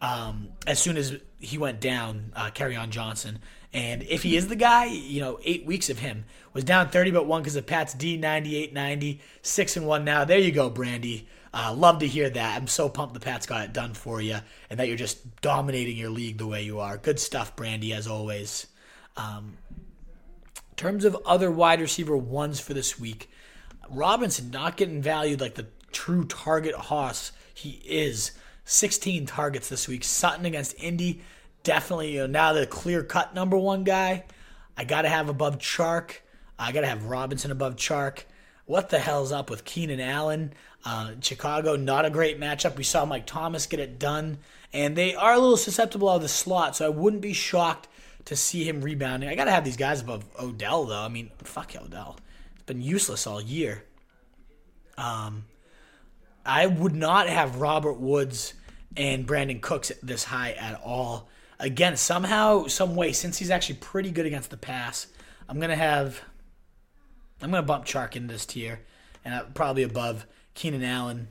um, 0.00 0.50
as 0.68 0.78
soon 0.78 0.96
as 0.96 1.16
he 1.40 1.58
went 1.58 1.80
down. 1.80 2.32
Uh, 2.36 2.52
on 2.78 2.92
Johnson, 2.92 3.40
and 3.72 4.02
if 4.02 4.22
he 4.22 4.36
is 4.36 4.48
the 4.48 4.56
guy, 4.56 4.86
you 4.86 5.20
know, 5.20 5.38
eight 5.44 5.64
weeks 5.64 5.90
of 5.90 6.00
him 6.00 6.24
was 6.52 6.64
down 6.64 6.88
30 6.88 7.12
but 7.12 7.26
one 7.26 7.42
because 7.42 7.56
of 7.56 7.66
Pat's 7.66 7.94
D 7.94 8.16
98 8.16 8.72
90, 8.72 9.20
six 9.42 9.76
and 9.76 9.86
one 9.86 10.04
now. 10.04 10.24
There 10.24 10.38
you 10.38 10.52
go, 10.52 10.68
Brandy. 10.68 11.28
Uh, 11.52 11.74
love 11.76 11.98
to 12.00 12.06
hear 12.06 12.30
that. 12.30 12.56
I'm 12.56 12.66
so 12.66 12.88
pumped 12.88 13.14
the 13.14 13.20
Pats 13.20 13.46
got 13.46 13.64
it 13.64 13.72
done 13.72 13.94
for 13.94 14.20
you 14.20 14.38
and 14.68 14.78
that 14.78 14.88
you're 14.88 14.96
just 14.96 15.40
dominating 15.40 15.96
your 15.96 16.10
league 16.10 16.38
the 16.38 16.46
way 16.46 16.62
you 16.62 16.80
are. 16.80 16.96
Good 16.96 17.18
stuff, 17.18 17.56
Brandy, 17.56 17.92
as 17.92 18.06
always. 18.06 18.66
Um, 19.16 19.56
in 20.56 20.76
terms 20.76 21.04
of 21.04 21.16
other 21.26 21.50
wide 21.50 21.80
receiver 21.80 22.16
ones 22.16 22.60
for 22.60 22.74
this 22.74 22.98
week, 22.98 23.30
Robinson 23.88 24.50
not 24.50 24.76
getting 24.76 25.02
valued 25.02 25.40
like 25.40 25.54
the 25.56 25.66
true 25.92 26.24
target 26.24 26.74
hoss 26.74 27.32
he 27.52 27.82
is. 27.84 28.32
16 28.64 29.26
targets 29.26 29.68
this 29.68 29.88
week. 29.88 30.04
Sutton 30.04 30.46
against 30.46 30.80
Indy, 30.80 31.22
definitely 31.62 32.12
you 32.12 32.20
know, 32.20 32.26
now 32.26 32.52
the 32.52 32.66
clear 32.66 33.02
cut 33.02 33.34
number 33.34 33.56
one 33.56 33.84
guy. 33.84 34.24
I 34.76 34.84
got 34.84 35.02
to 35.02 35.08
have 35.08 35.28
above 35.28 35.58
Chark. 35.58 36.16
I 36.58 36.72
got 36.72 36.82
to 36.82 36.86
have 36.86 37.06
Robinson 37.06 37.50
above 37.50 37.76
Chark. 37.76 38.24
What 38.66 38.88
the 38.90 38.98
hell's 38.98 39.32
up 39.32 39.50
with 39.50 39.64
Keenan 39.64 40.00
Allen? 40.00 40.52
Uh, 40.84 41.12
Chicago, 41.20 41.76
not 41.76 42.04
a 42.04 42.10
great 42.10 42.40
matchup. 42.40 42.76
We 42.76 42.84
saw 42.84 43.04
Mike 43.04 43.26
Thomas 43.26 43.66
get 43.66 43.80
it 43.80 43.98
done, 43.98 44.38
and 44.72 44.96
they 44.96 45.14
are 45.14 45.34
a 45.34 45.38
little 45.38 45.56
susceptible 45.56 46.08
of 46.08 46.22
the 46.22 46.28
slot, 46.28 46.76
so 46.76 46.86
I 46.86 46.88
wouldn't 46.88 47.22
be 47.22 47.32
shocked 47.32 47.88
to 48.26 48.36
see 48.36 48.64
him 48.64 48.80
rebounding. 48.80 49.28
I 49.28 49.34
got 49.34 49.44
to 49.44 49.50
have 49.50 49.64
these 49.64 49.76
guys 49.76 50.00
above 50.00 50.24
Odell, 50.38 50.84
though. 50.84 51.02
I 51.02 51.08
mean, 51.08 51.30
fuck 51.38 51.74
Odell. 51.76 52.16
It's 52.54 52.62
been 52.62 52.80
useless 52.80 53.26
all 53.26 53.40
year. 53.40 53.84
Um, 54.96 55.44
I 56.44 56.66
would 56.66 56.94
not 56.94 57.28
have 57.28 57.60
Robert 57.60 57.98
Woods 57.98 58.54
and 58.96 59.26
Brandin 59.26 59.60
Cooks 59.60 59.92
this 60.02 60.24
high 60.24 60.52
at 60.52 60.80
all. 60.82 61.28
Again, 61.60 61.96
somehow, 61.96 62.66
some 62.66 62.96
way, 62.96 63.12
since 63.12 63.38
he's 63.38 63.50
actually 63.50 63.76
pretty 63.76 64.10
good 64.10 64.26
against 64.26 64.50
the 64.50 64.56
pass, 64.56 65.06
I'm 65.48 65.60
gonna 65.60 65.76
have 65.76 66.22
I'm 67.42 67.50
gonna 67.50 67.62
bump 67.62 67.84
Chark 67.84 68.16
in 68.16 68.26
this 68.26 68.46
tier, 68.46 68.80
and 69.24 69.54
probably 69.54 69.82
above 69.82 70.26
Keenan 70.54 70.82
Allen. 70.82 71.28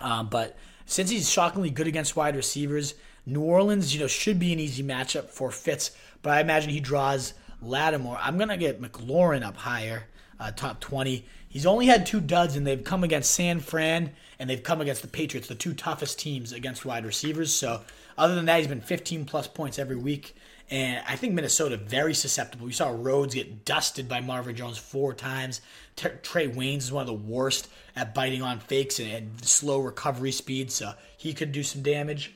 Um, 0.00 0.28
but 0.28 0.56
since 0.86 1.10
he's 1.10 1.30
shockingly 1.30 1.70
good 1.70 1.86
against 1.86 2.16
wide 2.16 2.36
receivers, 2.36 2.94
New 3.26 3.40
Orleans, 3.40 3.94
you 3.94 4.00
know, 4.00 4.06
should 4.06 4.38
be 4.38 4.52
an 4.52 4.60
easy 4.60 4.82
matchup 4.82 5.30
for 5.30 5.50
Fitz. 5.50 5.92
But 6.22 6.34
I 6.34 6.40
imagine 6.40 6.70
he 6.70 6.80
draws 6.80 7.34
Lattimore. 7.62 8.18
I'm 8.20 8.38
gonna 8.38 8.56
get 8.56 8.80
McLaurin 8.80 9.42
up 9.42 9.56
higher, 9.56 10.04
uh, 10.40 10.50
top 10.50 10.80
20. 10.80 11.26
He's 11.48 11.66
only 11.66 11.86
had 11.86 12.06
two 12.06 12.20
duds, 12.20 12.56
and 12.56 12.66
they've 12.66 12.82
come 12.82 13.04
against 13.04 13.30
San 13.30 13.60
Fran 13.60 14.12
and 14.44 14.50
they've 14.50 14.62
come 14.62 14.82
against 14.82 15.00
the 15.00 15.08
Patriots, 15.08 15.48
the 15.48 15.54
two 15.54 15.72
toughest 15.72 16.18
teams 16.18 16.52
against 16.52 16.84
wide 16.84 17.06
receivers. 17.06 17.50
So, 17.50 17.80
other 18.18 18.34
than 18.34 18.44
that, 18.44 18.58
he's 18.58 18.66
been 18.66 18.82
15 18.82 19.24
plus 19.24 19.48
points 19.48 19.78
every 19.78 19.96
week. 19.96 20.36
And 20.70 21.02
I 21.08 21.16
think 21.16 21.32
Minnesota 21.32 21.78
very 21.78 22.12
susceptible. 22.12 22.66
We 22.66 22.72
saw 22.72 22.90
Rhodes 22.90 23.34
get 23.34 23.64
dusted 23.64 24.06
by 24.06 24.20
Marvin 24.20 24.54
Jones 24.54 24.76
four 24.76 25.14
times. 25.14 25.62
T- 25.96 26.10
Trae 26.22 26.54
Waynes 26.54 26.76
is 26.76 26.92
one 26.92 27.00
of 27.00 27.06
the 27.06 27.14
worst 27.14 27.68
at 27.96 28.14
biting 28.14 28.42
on 28.42 28.58
fakes 28.58 28.98
and, 28.98 29.10
and 29.10 29.42
slow 29.42 29.80
recovery 29.80 30.30
speed, 30.30 30.70
so 30.70 30.92
he 31.16 31.32
could 31.32 31.50
do 31.50 31.62
some 31.62 31.80
damage. 31.80 32.34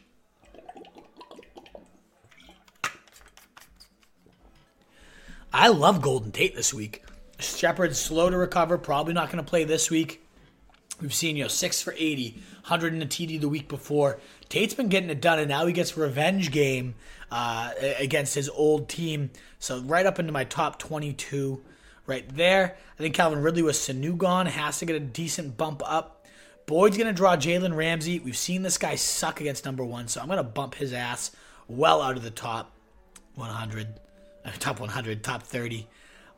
I 5.53 5.69
love 5.69 6.01
Golden 6.01 6.33
Tate 6.33 6.57
this 6.57 6.73
week. 6.73 7.05
Shepard's 7.39 7.99
slow 7.99 8.31
to 8.31 8.39
recover, 8.39 8.79
probably 8.79 9.13
not 9.13 9.31
going 9.31 9.45
to 9.45 9.51
play 9.51 9.65
this 9.65 9.91
week. 9.91 10.23
We've 11.01 11.15
seen, 11.15 11.37
you 11.37 11.45
know, 11.45 11.49
six 11.49 11.81
for 11.81 11.95
80, 11.97 12.33
100 12.63 12.95
in 12.95 13.03
a 13.03 13.07
TD 13.07 13.41
the 13.41 13.49
week 13.49 13.69
before. 13.69 14.19
Tate's 14.49 14.75
been 14.75 14.89
getting 14.89 15.11
it 15.11 15.21
done, 15.21 15.39
and 15.39 15.49
now 15.49 15.67
he 15.67 15.73
gets 15.73 15.97
revenge 15.97 16.51
game 16.51 16.97
uh, 17.31 17.73
against 17.99 18.35
his 18.35 18.49
old 18.49 18.89
team. 18.89 19.31
So 19.59 19.81
right 19.81 20.07
up 20.07 20.19
into 20.19 20.33
my 20.33 20.45
top 20.45 20.79
22 20.79 21.63
right 22.07 22.29
there. 22.35 22.77
I 22.99 23.03
think 23.03 23.15
Calvin 23.15 23.43
Ridley 23.43 23.63
with 23.63 23.77
Sanu 23.77 24.17
gone 24.17 24.47
has 24.47 24.79
to 24.79 24.87
get 24.87 24.97
a 24.97 25.01
decent 25.01 25.57
bump 25.57 25.83
up. 25.85 26.27
Boyd's 26.67 26.97
going 26.97 27.07
to 27.07 27.13
draw 27.13 27.37
Jalen 27.37 27.77
Ramsey. 27.77 28.19
We've 28.19 28.37
seen 28.37 28.63
this 28.63 28.79
guy 28.79 28.97
suck 28.97 29.41
against 29.41 29.65
number 29.65 29.85
one, 29.85 30.09
so 30.09 30.21
I'm 30.21 30.27
going 30.27 30.39
to 30.39 30.43
bump 30.43 30.75
his 30.75 30.93
ass 30.93 31.31
well 31.69 32.03
out 32.03 32.17
of 32.17 32.23
the 32.23 32.31
top 32.31 32.73
100, 33.37 33.87
uh, 34.45 34.51
top 34.59 34.81
100, 34.81 35.23
top 35.23 35.43
30. 35.45 35.87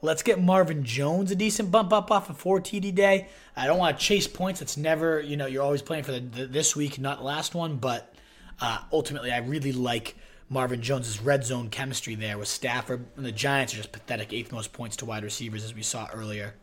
Let's 0.02 0.22
get 0.22 0.40
Marvin 0.40 0.82
Jones 0.82 1.30
a 1.30 1.36
decent 1.36 1.70
bump 1.70 1.92
up 1.92 2.10
off 2.10 2.28
a 2.28 2.32
of 2.32 2.38
4 2.38 2.60
TD 2.60 2.94
day. 2.94 3.28
I 3.54 3.66
don't 3.66 3.78
want 3.78 3.98
to 3.98 4.04
chase 4.04 4.26
points. 4.26 4.62
It's 4.62 4.78
never, 4.78 5.20
you 5.20 5.36
know, 5.36 5.46
you're 5.46 5.62
always 5.62 5.82
playing 5.82 6.04
for 6.04 6.12
the, 6.12 6.20
the 6.20 6.46
this 6.46 6.74
week, 6.74 6.98
not 6.98 7.22
last 7.22 7.54
one. 7.54 7.76
But 7.76 8.14
uh, 8.60 8.78
ultimately, 8.92 9.30
I 9.30 9.38
really 9.38 9.72
like 9.72 10.16
Marvin 10.48 10.80
Jones's 10.80 11.20
red 11.20 11.44
zone 11.44 11.68
chemistry 11.68 12.14
there 12.14 12.38
with 12.38 12.48
Stafford. 12.48 13.04
And 13.16 13.26
the 13.26 13.32
Giants 13.32 13.74
are 13.74 13.76
just 13.76 13.92
pathetic, 13.92 14.32
eighth 14.32 14.52
most 14.52 14.72
points 14.72 14.96
to 14.96 15.04
wide 15.04 15.22
receivers, 15.22 15.64
as 15.64 15.74
we 15.74 15.82
saw 15.82 16.08
earlier. 16.14 16.54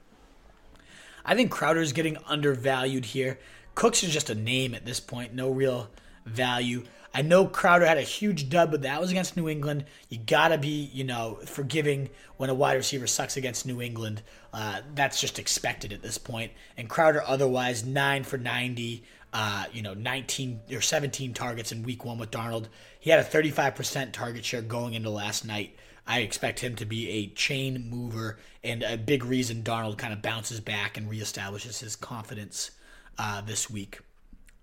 I 1.23 1.35
think 1.35 1.51
Crowder 1.51 1.81
is 1.81 1.93
getting 1.93 2.17
undervalued 2.25 3.05
here. 3.05 3.38
Cooks 3.75 4.03
is 4.03 4.11
just 4.11 4.31
a 4.31 4.35
name 4.35 4.73
at 4.73 4.85
this 4.85 4.99
point, 4.99 5.35
no 5.35 5.51
real 5.51 5.91
value. 6.25 6.85
I 7.18 7.24
know 7.24 7.47
Crowder 7.47 7.88
had 7.88 7.97
a 7.97 8.03
huge 8.03 8.47
dub, 8.47 8.70
but 8.70 8.84
that 8.84 9.01
was 9.01 9.09
against 9.09 9.36
New 9.36 9.49
England. 9.49 9.86
You 10.07 10.20
gotta 10.20 10.59
be, 10.59 10.91
you 10.93 11.03
know, 11.03 11.39
forgiving 11.45 12.11
when 12.38 12.51
a 12.51 12.53
wide 12.53 12.76
receiver 12.76 13.07
sucks 13.07 13.36
against 13.36 13.65
New 13.65 13.82
England. 13.82 14.22
Uh, 14.53 14.82
that's 14.93 15.20
just 15.20 15.39
expected 15.39 15.91
at 15.91 16.03
this 16.03 16.20
point. 16.20 16.51
And 16.78 16.88
Crowder, 16.88 17.24
otherwise, 17.26 17.84
nine 17.84 18.24
for 18.24 18.38
ninety. 18.38 19.03
Uh, 19.34 19.65
you 19.74 19.82
know, 19.82 19.93
19 19.93 20.61
or 20.72 20.80
17 20.80 21.34
targets 21.34 21.72
in 21.74 21.84
week 21.84 22.05
one 22.05 22.18
with 22.18 22.32
Darnold. 22.32 22.68
He 22.97 23.09
had 23.09 23.20
a 23.20 23.24
35% 23.24 24.13
target 24.13 24.45
share 24.45 24.61
going 24.61 24.93
into 24.93 25.09
last 25.09 25.43
night. 25.43 25.76
I 26.07 26.22
expect 26.22 26.61
him 26.61 26.76
to 26.78 26.86
be 26.86 27.09
a 27.09 27.28
chain 27.28 27.89
mover 27.89 28.38
and 28.63 28.84
a 28.84 28.97
big 28.97 29.26
reason 29.26 29.63
Darnold 29.63 29.97
kind 29.97 30.13
of 30.13 30.22
bounces 30.22 30.61
back 30.61 30.97
and 30.97 31.11
reestablishes 31.11 31.82
his 31.82 31.97
confidence 31.97 32.72
uh, 33.20 33.41
this 33.41 33.70
week. 33.70 33.99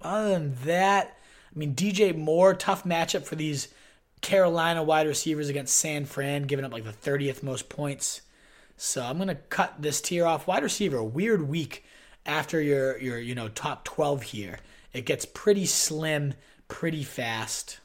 Other 0.01 0.31
than 0.31 0.57
that, 0.65 1.19
I 1.55 1.59
mean, 1.59 1.75
DJ 1.75 2.17
Moore, 2.17 2.55
tough 2.55 2.85
matchup 2.85 3.25
for 3.25 3.37
these 3.37 3.69
Carolina 4.21 4.83
wide 4.83 5.07
receivers 5.07 5.49
against 5.49 5.77
San 5.77 6.05
Fran, 6.05 6.45
giving 6.45 6.65
up 6.65 6.73
like 6.73 6.85
the 6.85 6.93
30th 6.93 7.43
most 7.43 7.69
points. 7.69 8.23
So 8.77 9.03
I'm 9.03 9.19
gonna 9.19 9.37
cut 9.37 9.75
this 9.79 10.01
tier 10.01 10.27
off. 10.27 10.47
Wide 10.47 10.63
receiver, 10.63 11.03
weird 11.03 11.49
week 11.49 11.85
after 12.27 12.61
your 12.61 12.99
your 12.99 13.19
you 13.19 13.35
know 13.35 13.49
top 13.49 13.85
12 13.85 14.23
here. 14.23 14.59
It 14.93 15.07
gets 15.07 15.25
pretty 15.25 15.67
slim, 15.67 16.35
pretty 16.69 17.05
fast. 17.05 17.79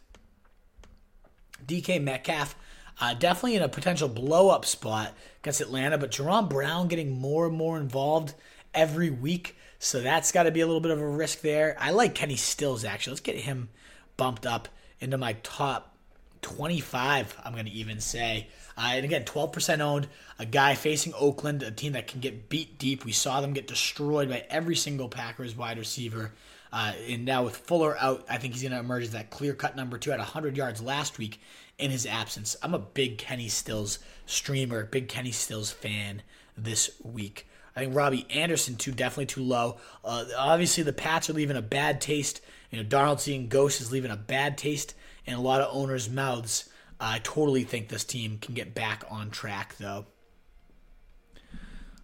DK 1.66 2.02
Metcalf, 2.02 2.56
uh, 3.02 3.14
definitely 3.14 3.56
in 3.56 3.62
a 3.62 3.70
potential 3.70 4.08
blow 4.08 4.50
up 4.50 4.66
spot 4.66 5.14
against 5.42 5.62
Atlanta, 5.62 5.98
but 5.98 6.12
Jaron 6.12 6.50
Brown 6.50 6.88
getting 6.88 7.12
more 7.12 7.48
and 7.48 7.56
more 7.56 7.78
involved 7.78 8.34
every 8.74 9.10
week. 9.10 9.56
So 9.80 10.02
that's 10.02 10.32
got 10.34 10.44
to 10.44 10.52
be 10.52 10.60
a 10.60 10.66
little 10.68 10.82
bit 10.82 10.92
of 10.92 11.02
a 11.02 11.08
risk 11.08 11.42
there. 11.42 11.76
I 11.80 11.92
like 11.92 12.14
Kenny 12.14 12.36
Stills 12.36 12.84
actually. 12.84 13.12
Let's 13.12 13.22
get 13.22 13.38
him 13.38 13.70
bumped 14.18 14.46
up 14.46 14.68
into 15.00 15.18
my 15.18 15.34
top 15.42 15.96
25, 16.42 17.38
I'm 17.44 17.54
going 17.54 17.66
to 17.66 17.72
even 17.72 18.00
say. 18.00 18.48
Uh, 18.78 18.92
and 18.94 19.06
again, 19.06 19.24
12% 19.24 19.80
owned. 19.80 20.08
A 20.38 20.46
guy 20.46 20.76
facing 20.76 21.14
Oakland, 21.14 21.64
a 21.64 21.72
team 21.72 21.94
that 21.94 22.08
can 22.08 22.20
get 22.20 22.50
beat 22.50 22.78
deep. 22.78 23.06
We 23.06 23.12
saw 23.12 23.42
them 23.42 23.54
get 23.54 23.68
destroyed 23.68 24.30
by 24.30 24.46
every 24.50 24.76
single 24.76 25.10
Packers 25.10 25.56
wide 25.56 25.78
receiver. 25.78 26.34
Uh, 26.72 26.94
and 27.08 27.26
now 27.26 27.44
with 27.44 27.58
Fuller 27.58 27.98
out, 27.98 28.26
I 28.30 28.38
think 28.38 28.54
he's 28.54 28.62
going 28.62 28.74
to 28.74 28.80
emerge 28.80 29.04
as 29.04 29.12
that 29.12 29.32
clear 29.32 29.54
cut 29.54 29.76
number 29.76 29.98
two 29.98 30.12
at 30.12 30.20
100 30.20 30.56
yards 30.56 30.82
last 30.82 31.18
week 31.18 31.42
in 31.78 31.92
his 31.92 32.06
absence. 32.06 32.56
I'm 32.62 32.74
a 32.74 32.80
big 32.80 33.18
Kenny 33.18 33.50
Stills 33.50 34.00
streamer, 34.26 34.86
big 34.86 35.08
Kenny 35.08 35.32
Stills 35.32 35.72
fan 35.72 36.22
this 36.58 36.92
week. 37.04 37.48
I 37.76 37.82
think 37.82 37.96
Robbie 37.96 38.26
Anderson 38.30 38.76
too 38.76 38.92
definitely 38.92 39.28
too 39.28 39.44
low. 39.44 39.78
Uh, 40.04 40.26
obviously, 40.38 40.84
the 40.84 40.94
Pats 40.94 41.30
are 41.30 41.34
leaving 41.34 41.58
a 41.58 41.62
bad 41.62 42.02
taste. 42.02 42.42
You 42.72 42.82
know, 42.82 42.88
Darnold 42.88 43.20
seeing 43.20 43.48
ghosts 43.48 43.82
is 43.82 43.92
leaving 43.92 44.12
a 44.12 44.18
bad 44.18 44.58
taste 44.58 44.94
in 45.26 45.34
a 45.34 45.42
lot 45.42 45.62
of 45.62 45.76
owners' 45.76 46.10
mouths. 46.10 46.70
I 47.00 47.20
totally 47.20 47.64
think 47.64 47.88
this 47.88 48.04
team 48.04 48.38
can 48.40 48.54
get 48.54 48.74
back 48.74 49.04
on 49.10 49.30
track, 49.30 49.76
though. 49.78 50.06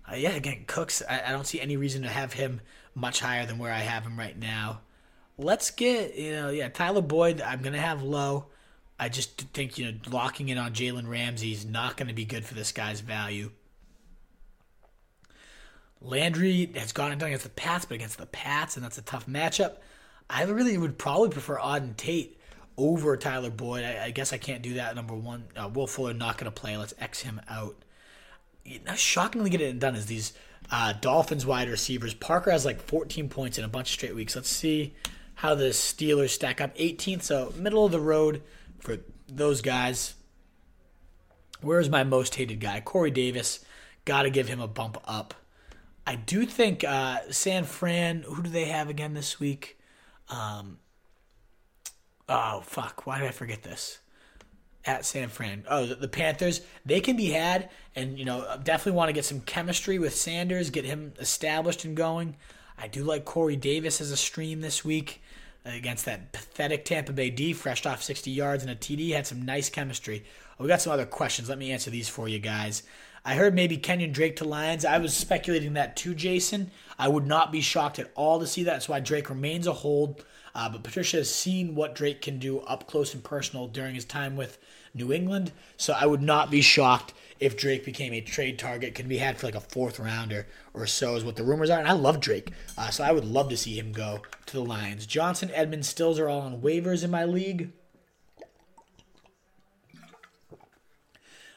Uh, 0.10 0.16
yeah, 0.16 0.32
again, 0.32 0.64
Cooks. 0.68 1.02
I, 1.10 1.24
I, 1.28 1.32
don't 1.32 1.48
see 1.48 1.60
any 1.60 1.78
reason 1.78 2.04
to 2.04 2.10
have 2.10 2.34
him 2.34 2.62
much 2.94 3.20
higher 3.20 3.46
than 3.46 3.58
where 3.58 3.74
I 3.74 3.80
have 3.80 4.04
him 4.04 4.18
right 4.18 4.38
now. 4.38 4.82
Let's 5.38 5.72
get 5.72 6.16
you 6.16 6.32
know, 6.32 6.50
yeah, 6.50 6.70
Tyler 6.70 7.02
Boyd. 7.02 7.42
I'm 7.42 7.62
gonna 7.62 7.80
have 7.80 8.04
low. 8.04 8.46
I 9.00 9.10
just 9.10 9.42
think 9.54 9.78
you 9.78 9.92
know, 9.92 9.98
locking 10.10 10.50
in 10.50 10.58
on 10.58 10.74
Jalen 10.74 11.10
Ramsey 11.10 11.52
is 11.52 11.66
not 11.66 11.98
going 11.98 12.08
to 12.08 12.14
be 12.14 12.24
good 12.24 12.46
for 12.46 12.54
this 12.54 12.72
guy's 12.72 13.02
value. 13.02 13.52
Landry 16.02 16.72
has 16.76 16.92
gone 16.92 17.12
and 17.12 17.20
done 17.20 17.28
against 17.30 17.46
the 17.46 17.50
Pats, 17.52 17.86
but 17.86 17.96
against 17.96 18.18
the 18.18 18.26
Pats, 18.26 18.76
and 18.76 18.86
that's 18.86 18.98
a 18.98 19.02
tough 19.02 19.28
matchup. 19.28 19.78
I 20.30 20.44
really 20.44 20.78
would 20.78 20.98
probably 20.98 21.30
prefer 21.30 21.58
Auden 21.58 21.96
Tate 21.96 22.40
over 22.78 23.16
Tyler 23.18 23.50
Boyd. 23.50 23.84
I, 23.84 24.06
I 24.06 24.12
guess 24.12 24.34
I 24.34 24.38
can't 24.38 24.62
do 24.62 24.76
that. 24.76 24.96
Number 24.96 25.16
one, 25.16 25.46
uh, 25.56 25.70
Will 25.70 25.88
Fuller 25.88 26.14
not 26.14 26.38
going 26.38 26.52
to 26.52 26.60
play. 26.60 26.78
Let's 26.78 26.94
X 27.00 27.22
him 27.22 27.42
out. 27.50 27.76
Know, 28.66 28.96
shockingly 28.96 29.50
getting 29.50 29.70
it 29.70 29.80
done 29.80 29.96
is 29.96 30.08
these 30.08 30.34
uh, 30.72 30.94
Dolphins 30.94 31.46
wide 31.46 31.70
receivers. 31.70 32.14
Parker 32.14 32.52
has 32.52 32.66
like 32.66 32.82
14 32.82 33.30
points 33.30 33.58
in 33.58 33.64
a 33.64 33.68
bunch 33.68 33.90
of 33.90 33.94
straight 33.94 34.16
weeks. 34.16 34.36
Let's 34.36 34.50
see 34.50 34.96
how 35.36 35.56
the 35.56 35.66
Steelers 35.66 36.30
stack 36.30 36.60
up. 36.60 36.76
18th, 36.76 37.22
so 37.22 37.54
middle 37.58 37.86
of 37.86 37.92
the 37.92 38.00
road 38.00 38.42
for 38.80 38.98
those 39.28 39.62
guys. 39.62 40.16
Where's 41.62 41.90
my 41.90 42.04
most 42.04 42.36
hated 42.36 42.60
guy? 42.60 42.82
Corey 42.82 43.12
Davis. 43.12 43.64
Got 44.04 44.24
to 44.24 44.30
give 44.30 44.48
him 44.48 44.60
a 44.60 44.68
bump 44.68 44.98
up. 45.06 45.34
I 46.06 46.16
do 46.16 46.46
think 46.46 46.84
uh, 46.84 47.20
San 47.32 47.64
Fran. 47.64 48.24
Who 48.28 48.44
do 48.44 48.50
they 48.50 48.66
have 48.66 48.90
again 48.90 49.14
this 49.14 49.40
week? 49.40 49.80
Um, 50.30 50.78
oh 52.30 52.62
fuck! 52.64 53.06
Why 53.06 53.20
did 53.20 53.28
I 53.28 53.32
forget 53.32 53.64
this? 53.64 54.00
At 54.86 55.04
San 55.04 55.30
Fran. 55.30 55.64
Oh, 55.68 55.86
the, 55.88 55.96
the 55.96 56.08
Panthers. 56.08 56.62
They 56.86 57.02
can 57.02 57.18
be 57.18 57.32
had, 57.32 57.70
and 57.96 58.20
you 58.20 58.26
know 58.26 58.46
definitely 58.64 58.98
want 58.98 59.10
to 59.10 59.14
get 59.14 59.26
some 59.26 59.42
chemistry 59.42 59.98
with 59.98 60.16
Sanders, 60.16 60.70
get 60.70 60.86
him 60.86 61.14
established 61.20 61.86
and 61.86 61.98
going. 61.98 62.36
I 62.78 62.88
do 62.88 63.04
like 63.04 63.26
Corey 63.26 63.56
Davis 63.56 64.02
as 64.02 64.12
a 64.12 64.18
stream 64.18 64.62
this 64.62 64.86
week 64.86 65.22
against 65.66 66.06
that 66.06 66.32
pathetic 66.32 66.86
Tampa 66.86 67.14
Bay 67.14 67.30
D, 67.30 67.54
fresh 67.54 67.86
off 67.86 68.04
60 68.04 68.30
yards 68.30 68.64
and 68.64 68.72
a 68.72 68.76
TD. 68.76 69.14
Had 69.14 69.26
some 69.26 69.44
nice 69.44 69.70
chemistry. 69.70 70.24
We 70.60 70.68
got 70.68 70.82
some 70.82 70.94
other 70.94 71.06
questions. 71.06 71.50
Let 71.50 71.58
me 71.58 71.72
answer 71.72 71.90
these 71.90 72.08
for 72.08 72.28
you 72.28 72.40
guys. 72.40 72.84
I 73.26 73.34
heard 73.34 73.56
maybe 73.56 73.78
Kenyon 73.78 74.12
Drake 74.12 74.36
to 74.38 74.46
Lions. 74.46 74.86
I 74.86 75.00
was 75.00 75.18
speculating 75.18 75.74
that 75.74 75.98
too, 75.98 76.14
Jason. 76.14 76.70
I 77.00 77.08
would 77.08 77.26
not 77.26 77.52
be 77.52 77.60
shocked 77.60 77.98
at 77.98 78.12
all 78.14 78.40
to 78.40 78.46
see 78.46 78.64
that. 78.64 78.74
That's 78.74 78.88
why 78.88 79.00
Drake 79.00 79.30
remains 79.30 79.66
a 79.66 79.74
hold. 79.74 80.24
Uh, 80.54 80.70
but 80.70 80.84
Patricia 80.84 81.18
has 81.18 81.34
seen 81.34 81.76
what 81.76 81.96
Drake 81.96 82.22
can 82.22 82.38
do 82.38 82.60
up 82.60 82.88
close 82.88 83.14
and 83.14 83.24
personal 83.24 83.68
during 83.68 83.96
his 83.96 84.06
time 84.06 84.38
with 84.38 84.60
New 84.94 85.12
England. 85.12 85.52
So 85.76 85.94
I 85.94 86.06
would 86.06 86.22
not 86.22 86.52
be 86.52 86.62
shocked 86.62 87.14
if 87.40 87.58
Drake 87.58 87.84
became 87.84 88.14
a 88.14 88.22
trade 88.22 88.58
target, 88.58 88.96
can 88.96 89.10
be 89.10 89.18
had 89.18 89.38
for 89.38 89.48
like 89.48 89.56
a 89.56 89.60
fourth 89.60 90.00
rounder 90.00 90.48
or 90.74 90.88
so, 90.88 91.16
is 91.16 91.24
what 91.26 91.36
the 91.36 91.44
rumors 91.44 91.70
are. 91.70 91.80
And 91.80 91.88
I 91.88 91.94
love 91.94 92.22
Drake, 92.22 92.52
uh, 92.78 92.90
so 92.90 93.04
I 93.04 93.12
would 93.12 93.26
love 93.26 93.50
to 93.50 93.58
see 93.58 93.78
him 93.78 93.92
go 93.92 94.22
to 94.46 94.54
the 94.54 94.64
Lions. 94.64 95.06
Johnson, 95.06 95.52
Edmonds, 95.54 95.90
Stills 95.90 96.20
are 96.20 96.30
all 96.30 96.42
on 96.42 96.62
waivers 96.62 97.04
in 97.04 97.12
my 97.12 97.26
league. 97.26 97.72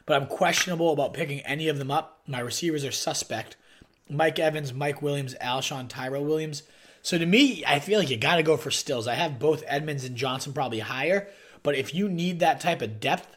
But 0.08 0.22
I'm 0.22 0.26
questionable 0.26 0.90
about 0.94 1.12
picking 1.12 1.40
any 1.40 1.68
of 1.68 1.76
them 1.76 1.90
up. 1.90 2.22
My 2.26 2.40
receivers 2.40 2.82
are 2.82 2.90
suspect. 2.90 3.56
Mike 4.08 4.38
Evans, 4.38 4.72
Mike 4.72 5.02
Williams, 5.02 5.34
Alshon, 5.34 5.86
Tyrell 5.86 6.24
Williams. 6.24 6.62
So 7.02 7.18
to 7.18 7.26
me, 7.26 7.62
I 7.66 7.78
feel 7.78 7.98
like 7.98 8.08
you 8.08 8.16
got 8.16 8.36
to 8.36 8.42
go 8.42 8.56
for 8.56 8.70
Stills. 8.70 9.06
I 9.06 9.16
have 9.16 9.38
both 9.38 9.62
Edmonds 9.66 10.06
and 10.06 10.16
Johnson 10.16 10.54
probably 10.54 10.78
higher, 10.78 11.28
but 11.62 11.74
if 11.74 11.94
you 11.94 12.08
need 12.08 12.40
that 12.40 12.58
type 12.58 12.80
of 12.80 13.00
depth 13.00 13.36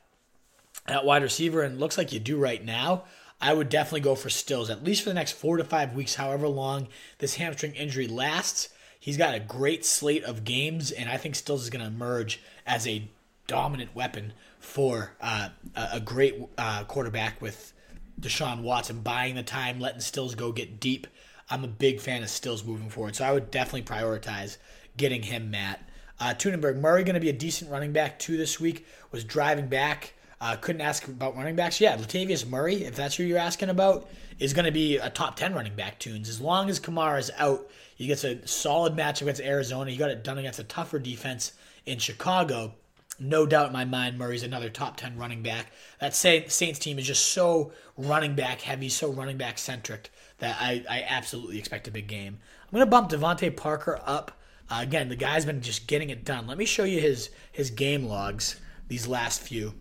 at 0.88 1.04
wide 1.04 1.24
receiver, 1.24 1.62
and 1.62 1.78
looks 1.78 1.98
like 1.98 2.14
you 2.14 2.22
do 2.22 2.38
right 2.38 2.64
now, 2.64 3.04
I 3.42 3.54
would 3.54 3.68
definitely 3.68 4.00
go 4.00 4.16
for 4.16 4.30
Stills, 4.30 4.70
at 4.70 4.82
least 4.82 5.04
for 5.04 5.10
the 5.10 5.16
next 5.16 5.34
four 5.34 5.58
to 5.58 5.66
five 5.66 5.94
weeks, 5.94 6.16
however 6.16 6.48
long 6.48 6.88
this 7.18 7.36
hamstring 7.36 7.76
injury 7.76 8.08
lasts. 8.08 8.70
He's 8.98 9.18
got 9.18 9.36
a 9.36 9.42
great 9.42 9.84
slate 9.84 10.24
of 10.24 10.46
games, 10.46 10.90
and 10.92 11.10
I 11.10 11.18
think 11.18 11.36
Stills 11.36 11.64
is 11.64 11.70
going 11.70 11.82
to 11.82 11.92
emerge 11.92 12.42
as 12.66 12.88
a 12.88 13.10
dominant 13.52 13.94
weapon 13.94 14.32
for 14.60 15.12
uh, 15.20 15.50
a 15.76 16.00
great 16.00 16.36
uh, 16.58 16.86
quarterback 16.86 17.42
with 17.42 17.74
Deshaun 18.18 18.62
Watson 18.62 19.02
buying 19.02 19.36
the 19.36 19.44
time, 19.44 19.78
letting 19.78 20.00
Stills 20.00 20.36
go 20.36 20.54
get 20.54 20.80
deep. 20.80 21.06
I'm 21.50 21.66
a 21.66 21.68
big 21.68 22.00
fan 22.00 22.24
of 22.24 22.30
Stills 22.30 22.64
moving 22.64 22.90
forward, 22.90 23.18
so 23.18 23.26
I 23.26 23.34
would 23.34 23.52
definitely 23.52 23.82
prioritize 23.82 24.56
getting 24.96 25.22
him, 25.22 25.52
Matt. 25.52 25.86
Uh, 26.18 26.34
Tunenberg 26.34 26.78
Murray 26.80 27.04
going 27.04 27.16
to 27.16 27.20
be 27.20 27.28
a 27.28 27.34
decent 27.34 27.70
running 27.70 27.92
back 27.92 28.20
too 28.20 28.38
this 28.38 28.58
week. 28.58 28.86
Was 29.12 29.26
driving 29.26 29.68
back. 29.68 30.14
Uh, 30.40 30.56
couldn't 30.56 30.82
ask 30.82 31.06
about 31.10 31.36
running 31.36 31.58
backs. 31.58 31.82
Yeah, 31.82 31.98
Latavius 31.98 32.48
Murray, 32.48 32.86
if 32.86 32.96
that's 32.96 33.16
who 33.16 33.24
you're 33.24 33.38
asking 33.38 33.68
about, 33.68 34.10
is 34.40 34.54
going 34.54 34.66
to 34.66 34.72
be 34.72 34.96
a 34.96 35.10
top 35.10 35.36
10 35.36 35.54
running 35.54 35.76
back 35.76 36.00
tunes. 36.00 36.30
As 36.30 36.40
long 36.40 36.70
as 36.70 36.80
Kamara 36.80 37.20
is 37.20 37.32
out, 37.38 37.70
he 37.98 38.08
gets 38.08 38.24
a 38.24 38.48
solid 38.48 38.96
match 38.96 39.22
against 39.22 39.42
Arizona. 39.42 39.92
He 39.92 39.98
got 39.98 40.10
it 40.10 40.24
done 40.24 40.38
against 40.38 40.60
a 40.60 40.64
tougher 40.64 41.00
defense 41.00 41.52
in 41.86 42.00
Chicago. 42.00 42.76
No 43.22 43.46
doubt 43.46 43.68
in 43.68 43.74
my 43.74 43.86
mind, 43.86 44.18
Murray's 44.18 44.44
another 44.44 44.70
top 44.70 44.98
10 44.98 45.18
running 45.18 45.44
back. 45.44 45.68
That 46.00 46.16
Saints 46.16 46.80
team 46.80 46.98
is 46.98 47.08
just 47.08 47.28
so 47.28 47.72
running 47.96 48.36
back 48.36 48.62
heavy, 48.62 48.90
so 48.90 49.12
running 49.12 49.38
back 49.38 49.58
centric 49.58 50.12
that 50.40 50.58
I, 50.60 50.84
I 50.90 51.06
absolutely 51.08 51.60
expect 51.60 51.88
a 51.88 51.92
big 51.92 52.08
game. 52.08 52.40
I'm 52.64 52.72
going 52.72 52.82
to 52.82 52.90
bump 52.90 53.10
DeVante 53.10 53.56
Parker 53.56 54.00
up. 54.06 54.40
Uh, 54.70 54.80
again, 54.82 55.10
the 55.10 55.16
guy's 55.16 55.46
been 55.46 55.62
just 55.62 55.88
getting 55.88 56.10
it 56.10 56.26
done. 56.26 56.48
Let 56.48 56.58
me 56.58 56.66
show 56.66 56.84
you 56.84 57.00
his 57.00 57.30
his 57.52 57.70
game 57.70 58.06
logs, 58.06 58.60
these 58.88 59.08
last 59.08 59.42
few 59.42 59.74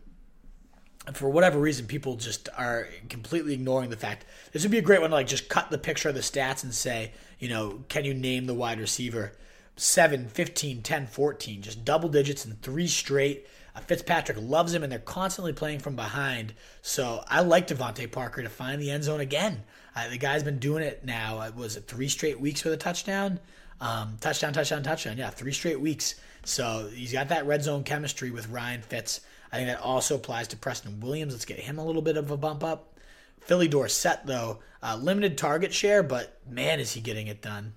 for 1.14 1.28
whatever 1.28 1.59
reason, 1.59 1.86
people 1.86 2.16
just 2.16 2.49
are 2.57 2.88
completely 3.09 3.55
ignoring 3.55 3.91
the 3.91 3.97
fact. 3.97 4.24
This 4.53 4.62
would 4.62 4.70
be 4.70 4.78
a 4.78 4.82
great 4.82 5.01
one 5.01 5.11
to 5.11 5.16
like 5.16 5.26
just 5.26 5.49
cut 5.49 5.70
the 5.70 5.78
picture 5.78 6.09
of 6.09 6.14
the 6.14 6.20
stats 6.20 6.62
and 6.62 6.74
say, 6.74 7.12
you 7.38 7.49
know, 7.49 7.84
can 7.88 8.05
you 8.05 8.14
name 8.14 8.47
the 8.47 8.55
wide 8.55 8.78
receiver? 8.78 9.32
7, 9.80 10.28
15, 10.28 10.82
10, 10.82 11.06
14, 11.06 11.62
just 11.62 11.86
double 11.86 12.10
digits 12.10 12.44
in 12.44 12.52
three 12.56 12.86
straight. 12.86 13.46
Uh, 13.74 13.80
Fitzpatrick 13.80 14.36
loves 14.38 14.74
him, 14.74 14.82
and 14.82 14.92
they're 14.92 14.98
constantly 14.98 15.54
playing 15.54 15.78
from 15.78 15.96
behind. 15.96 16.52
So 16.82 17.24
I 17.26 17.40
like 17.40 17.66
DeVante 17.66 18.12
Parker 18.12 18.42
to 18.42 18.50
find 18.50 18.78
the 18.78 18.90
end 18.90 19.04
zone 19.04 19.20
again. 19.20 19.62
Uh, 19.96 20.10
the 20.10 20.18
guy's 20.18 20.42
been 20.42 20.58
doing 20.58 20.82
it 20.82 21.02
now. 21.06 21.38
Uh, 21.38 21.50
was 21.56 21.78
it 21.78 21.88
three 21.88 22.08
straight 22.08 22.38
weeks 22.38 22.62
with 22.62 22.74
a 22.74 22.76
touchdown? 22.76 23.40
Um, 23.80 24.18
touchdown, 24.20 24.52
touchdown, 24.52 24.82
touchdown. 24.82 25.16
Yeah, 25.16 25.30
three 25.30 25.52
straight 25.52 25.80
weeks. 25.80 26.16
So 26.44 26.90
he's 26.92 27.14
got 27.14 27.30
that 27.30 27.46
red 27.46 27.62
zone 27.62 27.82
chemistry 27.82 28.30
with 28.30 28.50
Ryan 28.50 28.82
Fitz. 28.82 29.22
I 29.50 29.56
think 29.56 29.68
that 29.68 29.80
also 29.80 30.16
applies 30.16 30.48
to 30.48 30.58
Preston 30.58 31.00
Williams. 31.00 31.32
Let's 31.32 31.46
get 31.46 31.58
him 31.58 31.78
a 31.78 31.84
little 31.86 32.02
bit 32.02 32.18
of 32.18 32.30
a 32.30 32.36
bump 32.36 32.62
up. 32.62 32.98
Phillip 33.40 33.70
Dorsett, 33.70 34.26
though, 34.26 34.58
uh, 34.82 34.98
limited 35.00 35.38
target 35.38 35.72
share, 35.72 36.02
but 36.02 36.38
man, 36.46 36.80
is 36.80 36.92
he 36.92 37.00
getting 37.00 37.28
it 37.28 37.40
done. 37.40 37.72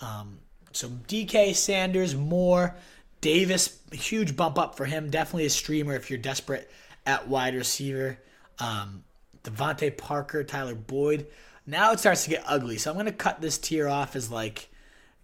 Um, 0.00 0.38
so 0.72 0.88
DK, 0.88 1.54
Sanders, 1.54 2.14
Moore, 2.14 2.74
Davis, 3.20 3.78
huge 3.92 4.36
bump 4.36 4.58
up 4.58 4.76
for 4.76 4.84
him. 4.84 5.10
Definitely 5.10 5.46
a 5.46 5.50
streamer 5.50 5.94
if 5.94 6.10
you're 6.10 6.18
desperate 6.18 6.70
at 7.06 7.28
wide 7.28 7.54
receiver. 7.54 8.18
Um, 8.58 9.04
DeVante 9.44 9.96
Parker, 9.96 10.44
Tyler 10.44 10.74
Boyd. 10.74 11.26
Now 11.66 11.92
it 11.92 12.00
starts 12.00 12.24
to 12.24 12.30
get 12.30 12.42
ugly. 12.46 12.78
So 12.78 12.90
I'm 12.90 12.96
going 12.96 13.06
to 13.06 13.12
cut 13.12 13.40
this 13.40 13.58
tier 13.58 13.88
off 13.88 14.16
as 14.16 14.30
like 14.30 14.68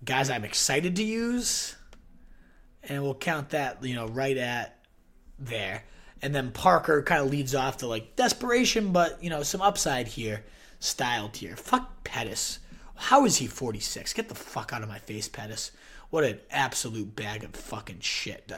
guys 0.04 0.30
I'm 0.30 0.44
excited 0.44 0.96
to 0.96 1.04
use. 1.04 1.76
And 2.82 3.02
we'll 3.02 3.14
count 3.14 3.50
that, 3.50 3.82
you 3.84 3.94
know, 3.94 4.06
right 4.06 4.36
at 4.36 4.78
there. 5.38 5.84
And 6.22 6.34
then 6.34 6.50
Parker 6.50 7.02
kind 7.02 7.20
of 7.22 7.30
leads 7.30 7.54
off 7.54 7.78
to 7.78 7.86
like 7.86 8.16
desperation, 8.16 8.92
but 8.92 9.22
you 9.22 9.30
know, 9.30 9.42
some 9.42 9.62
upside 9.62 10.08
here, 10.08 10.44
style 10.80 11.28
tier. 11.28 11.56
Fuck 11.56 12.04
Pettis. 12.04 12.58
How 12.98 13.24
is 13.24 13.36
he 13.36 13.46
46? 13.46 14.12
Get 14.12 14.28
the 14.28 14.34
fuck 14.34 14.72
out 14.72 14.82
of 14.82 14.88
my 14.88 14.98
face, 14.98 15.28
Pettis. 15.28 15.70
What 16.10 16.24
an 16.24 16.40
absolute 16.50 17.14
bag 17.14 17.44
of 17.44 17.52
fucking 17.52 18.00
shit. 18.00 18.50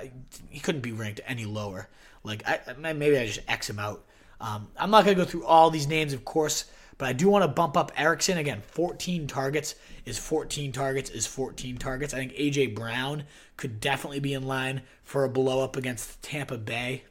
He 0.48 0.60
couldn't 0.60 0.80
be 0.80 0.92
ranked 0.92 1.20
any 1.26 1.44
lower. 1.44 1.88
Like, 2.24 2.42
I, 2.46 2.60
maybe 2.92 3.18
I 3.18 3.26
just 3.26 3.40
X 3.46 3.68
him 3.68 3.78
out. 3.78 4.04
Um, 4.40 4.68
I'm 4.78 4.90
not 4.90 5.04
going 5.04 5.16
to 5.16 5.22
go 5.22 5.28
through 5.28 5.44
all 5.44 5.70
these 5.70 5.86
names, 5.86 6.14
of 6.14 6.24
course, 6.24 6.64
but 6.96 7.06
I 7.06 7.12
do 7.12 7.28
want 7.28 7.42
to 7.42 7.48
bump 7.48 7.76
up 7.76 7.92
Erickson. 7.96 8.38
Again, 8.38 8.62
14 8.62 9.26
targets 9.26 9.74
is 10.06 10.18
14 10.18 10.72
targets 10.72 11.10
is 11.10 11.26
14 11.26 11.76
targets. 11.76 12.14
I 12.14 12.18
think 12.18 12.32
A.J. 12.36 12.68
Brown 12.68 13.24
could 13.58 13.78
definitely 13.78 14.20
be 14.20 14.32
in 14.32 14.44
line 14.44 14.82
for 15.02 15.24
a 15.24 15.28
blow 15.28 15.62
up 15.62 15.76
against 15.76 16.22
Tampa 16.22 16.56
Bay. 16.56 17.04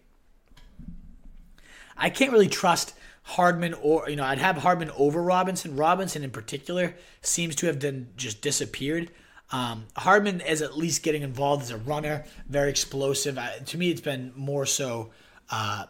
I 1.96 2.10
can't 2.10 2.32
really 2.32 2.48
trust 2.48 2.94
Hardman 3.30 3.76
or, 3.76 4.10
you 4.10 4.16
know, 4.16 4.24
I'd 4.24 4.40
have 4.40 4.58
Hardman 4.58 4.90
over 4.98 5.22
Robinson. 5.22 5.76
Robinson 5.76 6.24
in 6.24 6.32
particular 6.32 6.96
seems 7.22 7.56
to 7.58 7.68
have 7.68 7.80
then 7.80 8.10
just 8.18 8.42
disappeared. 8.42 9.12
Um, 9.52 9.86
Hardman 9.96 10.42
is 10.42 10.64
at 10.64 10.76
least 10.76 11.04
getting 11.04 11.22
involved 11.22 11.62
as 11.62 11.70
a 11.70 11.78
runner, 11.78 12.26
very 12.48 12.72
explosive. 12.72 13.38
To 13.68 13.78
me, 13.78 13.92
it's 13.92 14.02
been 14.02 14.32
more 14.36 14.66
so 14.66 15.12
uh, 15.52 15.86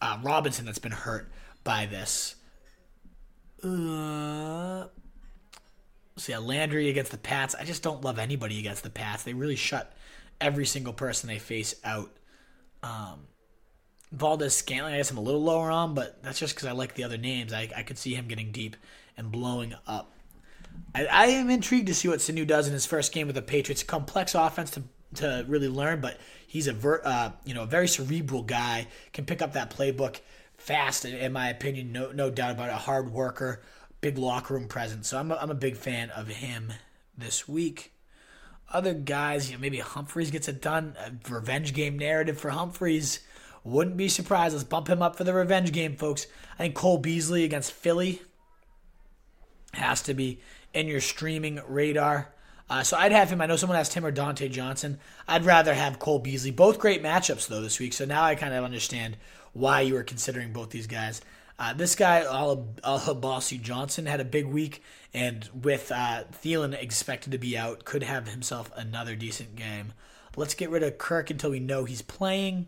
uh, 0.00 0.18
Robinson 0.24 0.66
that's 0.66 0.80
been 0.80 0.90
hurt 0.90 1.30
by 1.62 1.86
this. 1.86 2.34
Uh, 3.62 4.88
so 6.16 6.32
yeah, 6.32 6.38
Landry 6.38 6.90
against 6.90 7.12
the 7.12 7.18
Pats. 7.18 7.54
I 7.54 7.64
just 7.64 7.84
don't 7.84 8.02
love 8.02 8.18
anybody 8.18 8.58
against 8.58 8.82
the 8.82 8.90
Pats. 8.90 9.22
They 9.22 9.32
really 9.32 9.56
shut 9.56 9.92
every 10.40 10.66
single 10.66 10.92
person 10.92 11.28
they 11.28 11.38
face 11.38 11.76
out. 11.84 12.10
Um, 12.82 13.28
Valdes 14.12 14.54
Scantling, 14.54 14.94
I 14.94 14.98
guess 14.98 15.10
I'm 15.10 15.16
a 15.16 15.22
little 15.22 15.42
lower 15.42 15.70
on, 15.70 15.94
but 15.94 16.22
that's 16.22 16.38
just 16.38 16.54
because 16.54 16.68
I 16.68 16.72
like 16.72 16.94
the 16.94 17.04
other 17.04 17.16
names. 17.16 17.52
I, 17.52 17.68
I 17.74 17.82
could 17.82 17.98
see 17.98 18.14
him 18.14 18.28
getting 18.28 18.52
deep 18.52 18.76
and 19.16 19.32
blowing 19.32 19.74
up. 19.86 20.12
I, 20.94 21.06
I 21.06 21.26
am 21.26 21.48
intrigued 21.48 21.86
to 21.86 21.94
see 21.94 22.08
what 22.08 22.18
Sanu 22.18 22.46
does 22.46 22.66
in 22.66 22.74
his 22.74 22.86
first 22.86 23.12
game 23.12 23.26
with 23.26 23.36
the 23.36 23.42
Patriots. 23.42 23.82
Complex 23.82 24.34
offense 24.34 24.70
to 24.72 24.82
to 25.14 25.44
really 25.46 25.68
learn, 25.68 26.00
but 26.00 26.18
he's 26.46 26.66
a 26.68 26.72
ver, 26.72 27.02
uh, 27.04 27.30
you 27.44 27.54
know 27.54 27.62
a 27.62 27.66
very 27.66 27.88
cerebral 27.88 28.42
guy. 28.42 28.86
Can 29.12 29.24
pick 29.24 29.42
up 29.42 29.52
that 29.54 29.70
playbook 29.70 30.20
fast, 30.56 31.04
in 31.04 31.32
my 31.32 31.48
opinion. 31.48 31.92
No 31.92 32.12
no 32.12 32.30
doubt 32.30 32.52
about 32.52 32.68
it. 32.68 32.72
A 32.72 32.76
hard 32.76 33.12
worker, 33.12 33.62
big 34.00 34.18
locker 34.18 34.54
room 34.54 34.68
presence. 34.68 35.08
So 35.08 35.18
I'm 35.18 35.30
a, 35.30 35.36
I'm 35.36 35.50
a 35.50 35.54
big 35.54 35.76
fan 35.76 36.10
of 36.10 36.28
him 36.28 36.72
this 37.16 37.48
week. 37.48 37.92
Other 38.72 38.94
guys, 38.94 39.50
you 39.50 39.56
know, 39.56 39.60
maybe 39.60 39.78
Humphries 39.78 40.30
gets 40.30 40.48
it 40.48 40.62
done. 40.62 40.96
A 40.98 41.12
revenge 41.30 41.74
game 41.74 41.98
narrative 41.98 42.38
for 42.38 42.50
Humphries. 42.50 43.20
Wouldn't 43.64 43.96
be 43.96 44.08
surprised. 44.08 44.54
Let's 44.54 44.64
bump 44.64 44.88
him 44.88 45.02
up 45.02 45.16
for 45.16 45.24
the 45.24 45.34
revenge 45.34 45.72
game, 45.72 45.96
folks. 45.96 46.26
I 46.54 46.64
think 46.64 46.74
Cole 46.74 46.98
Beasley 46.98 47.44
against 47.44 47.72
Philly 47.72 48.22
has 49.74 50.02
to 50.02 50.14
be 50.14 50.40
in 50.74 50.88
your 50.88 51.00
streaming 51.00 51.60
radar. 51.66 52.32
Uh, 52.68 52.82
so 52.82 52.96
I'd 52.96 53.12
have 53.12 53.30
him. 53.30 53.40
I 53.40 53.46
know 53.46 53.56
someone 53.56 53.78
asked 53.78 53.94
him 53.94 54.04
or 54.04 54.12
Diontae 54.12 54.50
Johnson. 54.50 54.98
I'd 55.28 55.44
rather 55.44 55.74
have 55.74 55.98
Cole 55.98 56.18
Beasley. 56.18 56.50
Both 56.50 56.78
great 56.78 57.02
matchups 57.02 57.46
though 57.46 57.60
this 57.60 57.78
week. 57.78 57.92
So 57.92 58.04
now 58.04 58.24
I 58.24 58.34
kind 58.34 58.54
of 58.54 58.64
understand 58.64 59.16
why 59.52 59.82
you 59.82 59.94
were 59.94 60.02
considering 60.02 60.52
both 60.52 60.70
these 60.70 60.86
guys. 60.86 61.20
Uh, 61.58 61.74
this 61.74 61.94
guy, 61.94 62.24
Olabisi 62.24 63.60
Johnson, 63.60 64.06
had 64.06 64.20
a 64.20 64.24
big 64.24 64.46
week, 64.46 64.82
and 65.12 65.48
with 65.54 65.92
uh, 65.92 66.24
Thielen 66.42 66.72
expected 66.72 67.30
to 67.32 67.38
be 67.38 67.56
out, 67.56 67.84
could 67.84 68.02
have 68.02 68.26
himself 68.26 68.72
another 68.74 69.14
decent 69.14 69.54
game. 69.54 69.92
Let's 70.34 70.54
get 70.54 70.70
rid 70.70 70.82
of 70.82 70.98
Kirk 70.98 71.30
until 71.30 71.50
we 71.50 71.60
know 71.60 71.84
he's 71.84 72.02
playing. 72.02 72.66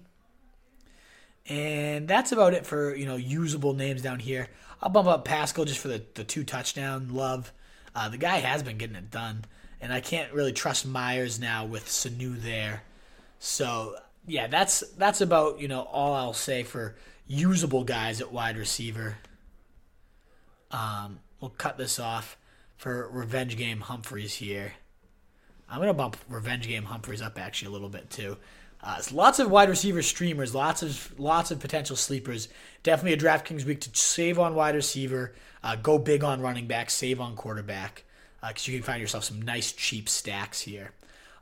And 1.49 2.09
that's 2.09 2.33
about 2.33 2.55
it 2.55 2.67
for 2.67 2.95
you 2.95 3.07
know 3.07 3.17
usable 3.17 3.75
names 3.75 4.03
down 4.03 4.19
here. 4.19 4.49
I'll 4.83 4.91
bump 4.91 5.09
up 5.09 5.25
Pascal 5.25 5.65
just 5.65 5.79
for 5.79 5.89
the, 5.89 6.03
the 6.15 6.25
two 6.25 6.45
touchdown 6.45 7.15
love. 7.15 7.53
Uh, 7.95 8.09
the 8.09 8.19
guy 8.19 8.39
has 8.39 8.63
been 8.63 8.79
getting 8.79 8.97
it 8.97 9.11
done, 9.11 9.45
and 9.81 9.93
I 9.93 10.01
can't 10.01 10.33
really 10.33 10.53
trust 10.53 10.87
Myers 10.87 11.39
now 11.39 11.65
with 11.65 11.87
Sanu 11.87 12.41
there. 12.41 12.83
So 13.39 13.97
yeah, 14.27 14.47
that's 14.47 14.81
that's 14.97 15.21
about 15.21 15.61
you 15.61 15.69
know 15.69 15.83
all 15.83 16.15
I'll 16.15 16.33
say 16.33 16.63
for 16.63 16.97
usable 17.27 17.85
guys 17.85 18.21
at 18.21 18.33
wide 18.33 18.57
receiver. 18.57 19.19
Um, 20.71 21.21
we'll 21.41 21.51
cut 21.51 21.79
this 21.79 21.99
off 21.99 22.37
for 22.77 23.09
Revenge 23.11 23.57
Game 23.57 23.81
Humphries 23.81 24.35
here. 24.35 24.73
I'm 25.69 25.79
gonna 25.79 25.95
bump 25.95 26.17
Revenge 26.29 26.67
Game 26.67 26.85
Humphries 26.85 27.23
up 27.23 27.39
actually 27.39 27.69
a 27.69 27.73
little 27.73 27.89
bit 27.89 28.11
too. 28.11 28.39
Uh, 28.85 29.01
lots 29.13 29.39
of 29.39 29.51
wide 29.51 29.71
receiver 29.71 30.03
streamers, 30.03 30.55
lots 30.55 30.83
of 30.83 31.19
lots 31.19 31.51
of 31.51 31.59
potential 31.59 31.97
sleepers. 31.97 32.49
Definitely 32.83 33.15
a 33.15 33.17
DraftKings 33.17 33.65
week 33.65 33.81
to 33.81 33.91
save 33.95 34.39
on 34.39 34.55
wide 34.55 34.75
receiver, 34.75 35.33
uh, 35.63 35.77
go 35.77 35.99
big 35.99 36.23
on 36.23 36.43
running 36.43 36.67
back, 36.67 36.91
save 36.91 37.19
on 37.19 37.35
quarterback, 37.35 38.05
because 38.47 38.69
uh, 38.69 38.73
you 38.73 38.79
can 38.79 38.85
find 38.85 39.01
yourself 39.01 39.25
some 39.25 39.41
nice 39.41 39.73
cheap 39.73 40.07
stacks 40.07 40.61
here. 40.61 40.91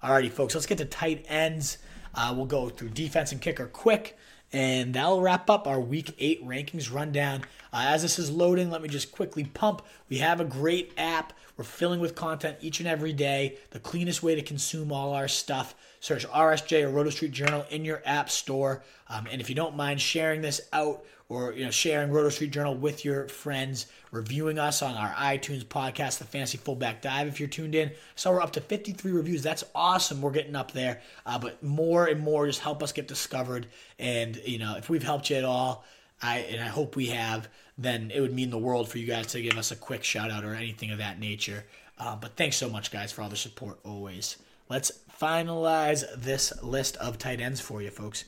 Alrighty, 0.04 0.30
folks, 0.30 0.54
let's 0.54 0.66
get 0.66 0.78
to 0.78 0.84
tight 0.84 1.26
ends. 1.28 1.78
Uh, 2.14 2.32
we'll 2.36 2.46
go 2.46 2.68
through 2.68 2.90
defense 2.90 3.32
and 3.32 3.40
kicker 3.40 3.66
quick, 3.66 4.16
and 4.52 4.94
that'll 4.94 5.20
wrap 5.20 5.50
up 5.50 5.66
our 5.66 5.80
Week 5.80 6.14
Eight 6.20 6.46
rankings 6.46 6.94
rundown. 6.94 7.42
Uh, 7.72 7.86
as 7.88 8.02
this 8.02 8.20
is 8.20 8.30
loading, 8.30 8.70
let 8.70 8.82
me 8.82 8.88
just 8.88 9.10
quickly 9.10 9.44
pump. 9.44 9.82
We 10.08 10.18
have 10.18 10.40
a 10.40 10.44
great 10.44 10.92
app. 10.96 11.32
We're 11.56 11.64
filling 11.64 11.98
with 11.98 12.14
content 12.14 12.58
each 12.60 12.78
and 12.78 12.88
every 12.88 13.12
day. 13.12 13.58
The 13.70 13.80
cleanest 13.80 14.22
way 14.22 14.36
to 14.36 14.42
consume 14.42 14.92
all 14.92 15.12
our 15.12 15.28
stuff. 15.28 15.74
Search 16.02 16.26
RSJ 16.26 16.82
or 16.82 16.88
Roto 16.88 17.10
Street 17.10 17.30
Journal 17.30 17.64
in 17.70 17.84
your 17.84 18.02
app 18.04 18.28
store. 18.28 18.82
Um, 19.08 19.28
and 19.30 19.40
if 19.40 19.48
you 19.48 19.54
don't 19.54 19.76
mind 19.76 20.00
sharing 20.00 20.42
this 20.42 20.60
out 20.72 21.04
or 21.28 21.52
you 21.52 21.64
know 21.64 21.70
sharing 21.70 22.10
Roto 22.10 22.28
Street 22.28 22.50
Journal 22.50 22.74
with 22.74 23.04
your 23.04 23.28
friends, 23.28 23.86
reviewing 24.10 24.58
us 24.58 24.82
on 24.82 24.96
our 24.96 25.12
iTunes 25.12 25.64
podcast, 25.64 26.18
The 26.18 26.24
Fantasy 26.24 26.58
Fullback 26.58 27.02
Dive, 27.02 27.28
if 27.28 27.38
you're 27.38 27.48
tuned 27.48 27.76
in. 27.76 27.92
So 28.16 28.32
we're 28.32 28.42
up 28.42 28.50
to 28.54 28.60
53 28.60 29.12
reviews. 29.12 29.44
That's 29.44 29.62
awesome. 29.76 30.20
We're 30.20 30.32
getting 30.32 30.56
up 30.56 30.72
there. 30.72 31.00
Uh, 31.24 31.38
but 31.38 31.62
more 31.62 32.06
and 32.06 32.18
more 32.18 32.48
just 32.48 32.58
help 32.58 32.82
us 32.82 32.90
get 32.90 33.06
discovered. 33.06 33.68
And 34.00 34.34
you 34.44 34.58
know 34.58 34.74
if 34.76 34.90
we've 34.90 35.04
helped 35.04 35.30
you 35.30 35.36
at 35.36 35.44
all, 35.44 35.84
I 36.20 36.38
and 36.38 36.60
I 36.60 36.66
hope 36.66 36.96
we 36.96 37.06
have, 37.10 37.48
then 37.78 38.10
it 38.12 38.20
would 38.20 38.34
mean 38.34 38.50
the 38.50 38.58
world 38.58 38.88
for 38.88 38.98
you 38.98 39.06
guys 39.06 39.28
to 39.28 39.40
give 39.40 39.56
us 39.56 39.70
a 39.70 39.76
quick 39.76 40.02
shout 40.02 40.32
out 40.32 40.44
or 40.44 40.52
anything 40.52 40.90
of 40.90 40.98
that 40.98 41.20
nature. 41.20 41.62
Uh, 41.96 42.16
but 42.16 42.34
thanks 42.34 42.56
so 42.56 42.68
much, 42.68 42.90
guys, 42.90 43.12
for 43.12 43.22
all 43.22 43.28
the 43.28 43.36
support 43.36 43.78
always. 43.84 44.36
Let's 44.72 44.90
finalize 45.20 46.02
this 46.16 46.50
list 46.62 46.96
of 46.96 47.18
tight 47.18 47.42
ends 47.42 47.60
for 47.60 47.82
you, 47.82 47.90
folks. 47.90 48.24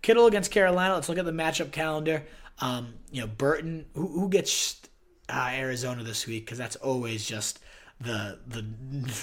Kittle 0.00 0.28
against 0.28 0.52
Carolina. 0.52 0.94
Let's 0.94 1.08
look 1.08 1.18
at 1.18 1.24
the 1.24 1.32
matchup 1.32 1.72
calendar. 1.72 2.22
Um, 2.60 2.94
you 3.10 3.20
know, 3.20 3.26
Burton, 3.26 3.84
who, 3.94 4.06
who 4.06 4.28
gets 4.28 4.80
uh, 5.28 5.50
Arizona 5.52 6.04
this 6.04 6.24
week? 6.24 6.44
Because 6.44 6.56
that's 6.56 6.76
always 6.76 7.26
just 7.26 7.58
the 8.00 8.38
the 8.46 8.64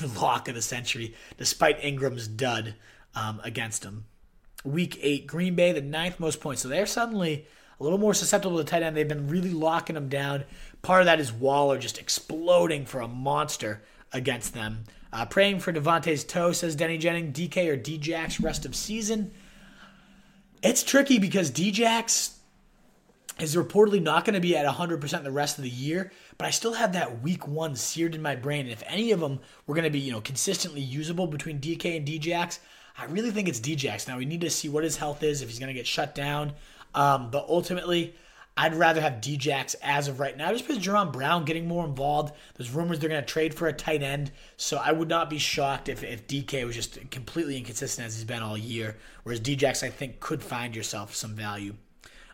lock 0.20 0.50
of 0.50 0.56
the 0.56 0.62
century, 0.62 1.16
despite 1.38 1.80
Engram's 1.80 2.28
dud 2.28 2.76
um, 3.16 3.40
against 3.46 3.86
him. 3.86 4.04
Week 4.66 5.00
eight, 5.02 5.28
Green 5.28 5.56
Bay, 5.56 5.72
the 5.72 5.80
ninth 5.80 6.20
most 6.20 6.42
points. 6.42 6.62
So 6.62 6.68
they're 6.68 6.86
suddenly 6.86 7.48
a 7.80 7.84
little 7.86 8.00
more 8.00 8.14
susceptible 8.14 8.58
to 8.58 8.66
tight 8.66 8.84
end. 8.84 8.98
They've 8.98 9.08
been 9.08 9.30
really 9.30 9.54
locking 9.54 9.94
them 9.94 10.10
down. 10.10 10.44
Part 10.82 11.00
of 11.00 11.06
that 11.06 11.22
is 11.22 11.32
Waller 11.32 11.80
just 11.80 12.00
exploding 12.00 12.86
for 12.86 13.00
a 13.00 13.08
monster 13.08 13.82
against 14.12 14.54
them. 14.54 14.84
Uh, 15.16 15.24
praying 15.24 15.62
for 15.62 15.72
Devontae's 15.72 16.26
toe, 16.26 16.52
says 16.52 16.76
Denny 16.76 16.98
Jennings. 16.98 17.34
DK 17.38 17.70
or 17.70 17.78
Djax 17.78 18.44
rest 18.44 18.66
of 18.66 18.76
season. 18.76 19.32
It's 20.62 20.84
tricky 20.84 21.20
because 21.20 21.52
Djax 21.52 22.34
is 23.40 23.56
reportedly 23.56 24.02
not 24.02 24.26
going 24.26 24.34
to 24.34 24.42
be 24.42 24.58
at 24.58 24.66
100% 24.66 25.24
the 25.24 25.32
rest 25.32 25.58
of 25.58 25.64
the 25.64 25.70
year, 25.70 26.12
but 26.38 26.48
I 26.48 26.50
still 26.50 26.74
have 26.74 26.92
that 26.94 27.22
week 27.22 27.48
one 27.48 27.78
seared 27.78 28.14
in 28.14 28.22
my 28.22 28.36
brain. 28.36 28.66
And 28.66 28.72
if 28.72 28.84
any 28.88 29.14
of 29.14 29.22
them 29.22 29.40
were 29.66 29.74
going 29.74 29.86
to 29.86 29.90
be, 29.90 30.00
you 30.00 30.12
know, 30.12 30.20
consistently 30.20 30.82
usable 30.82 31.28
between 31.28 31.62
DK 31.62 31.96
and 31.96 32.06
Djax, 32.06 32.60
I 32.98 33.06
really 33.06 33.32
think 33.32 33.48
it's 33.48 33.62
Djax. 33.62 34.10
Now 34.10 34.18
we 34.18 34.26
need 34.26 34.42
to 34.42 34.50
see 34.50 34.68
what 34.68 34.84
his 34.84 34.98
health 34.98 35.24
is, 35.24 35.42
if 35.42 35.48
he's 35.48 35.60
going 35.60 35.74
to 35.74 35.74
get 35.74 35.88
shut 35.88 36.14
down. 36.14 36.52
Um, 36.94 37.32
but 37.32 37.46
ultimately, 37.48 38.16
I'd 38.58 38.76
rather 38.76 39.02
have 39.02 39.16
Djax 39.16 39.76
as 39.82 40.08
of 40.08 40.22
right 40.22 40.38
now, 40.38 40.52
just 40.52 40.66
because 40.66 40.82
Jaron 40.82 41.12
Brown 41.12 41.44
getting 41.44 41.68
more 41.68 41.84
involved. 41.84 42.34
There's 42.56 42.72
rumors 42.72 43.00
they're 43.00 43.10
going 43.10 43.22
to 43.22 43.28
trade 43.28 43.54
for 43.54 43.68
a 43.68 43.74
tight 43.74 44.02
end, 44.02 44.32
so 44.56 44.78
I 44.78 44.94
would 44.94 45.10
not 45.10 45.30
be 45.30 45.40
shocked 45.40 45.90
if, 45.90 46.04
if 46.04 46.26
DK 46.26 46.66
was 46.66 46.76
just 46.76 47.12
completely 47.12 47.58
inconsistent 47.58 48.08
as 48.08 48.16
he's 48.16 48.24
been 48.24 48.42
all 48.42 48.58
year. 48.58 48.96
Whereas 49.24 49.42
Djax, 49.42 49.84
I 49.84 49.90
think, 49.90 50.22
could 50.22 50.42
find 50.42 50.74
yourself 50.74 51.14
some 51.14 51.36
value. 51.36 51.76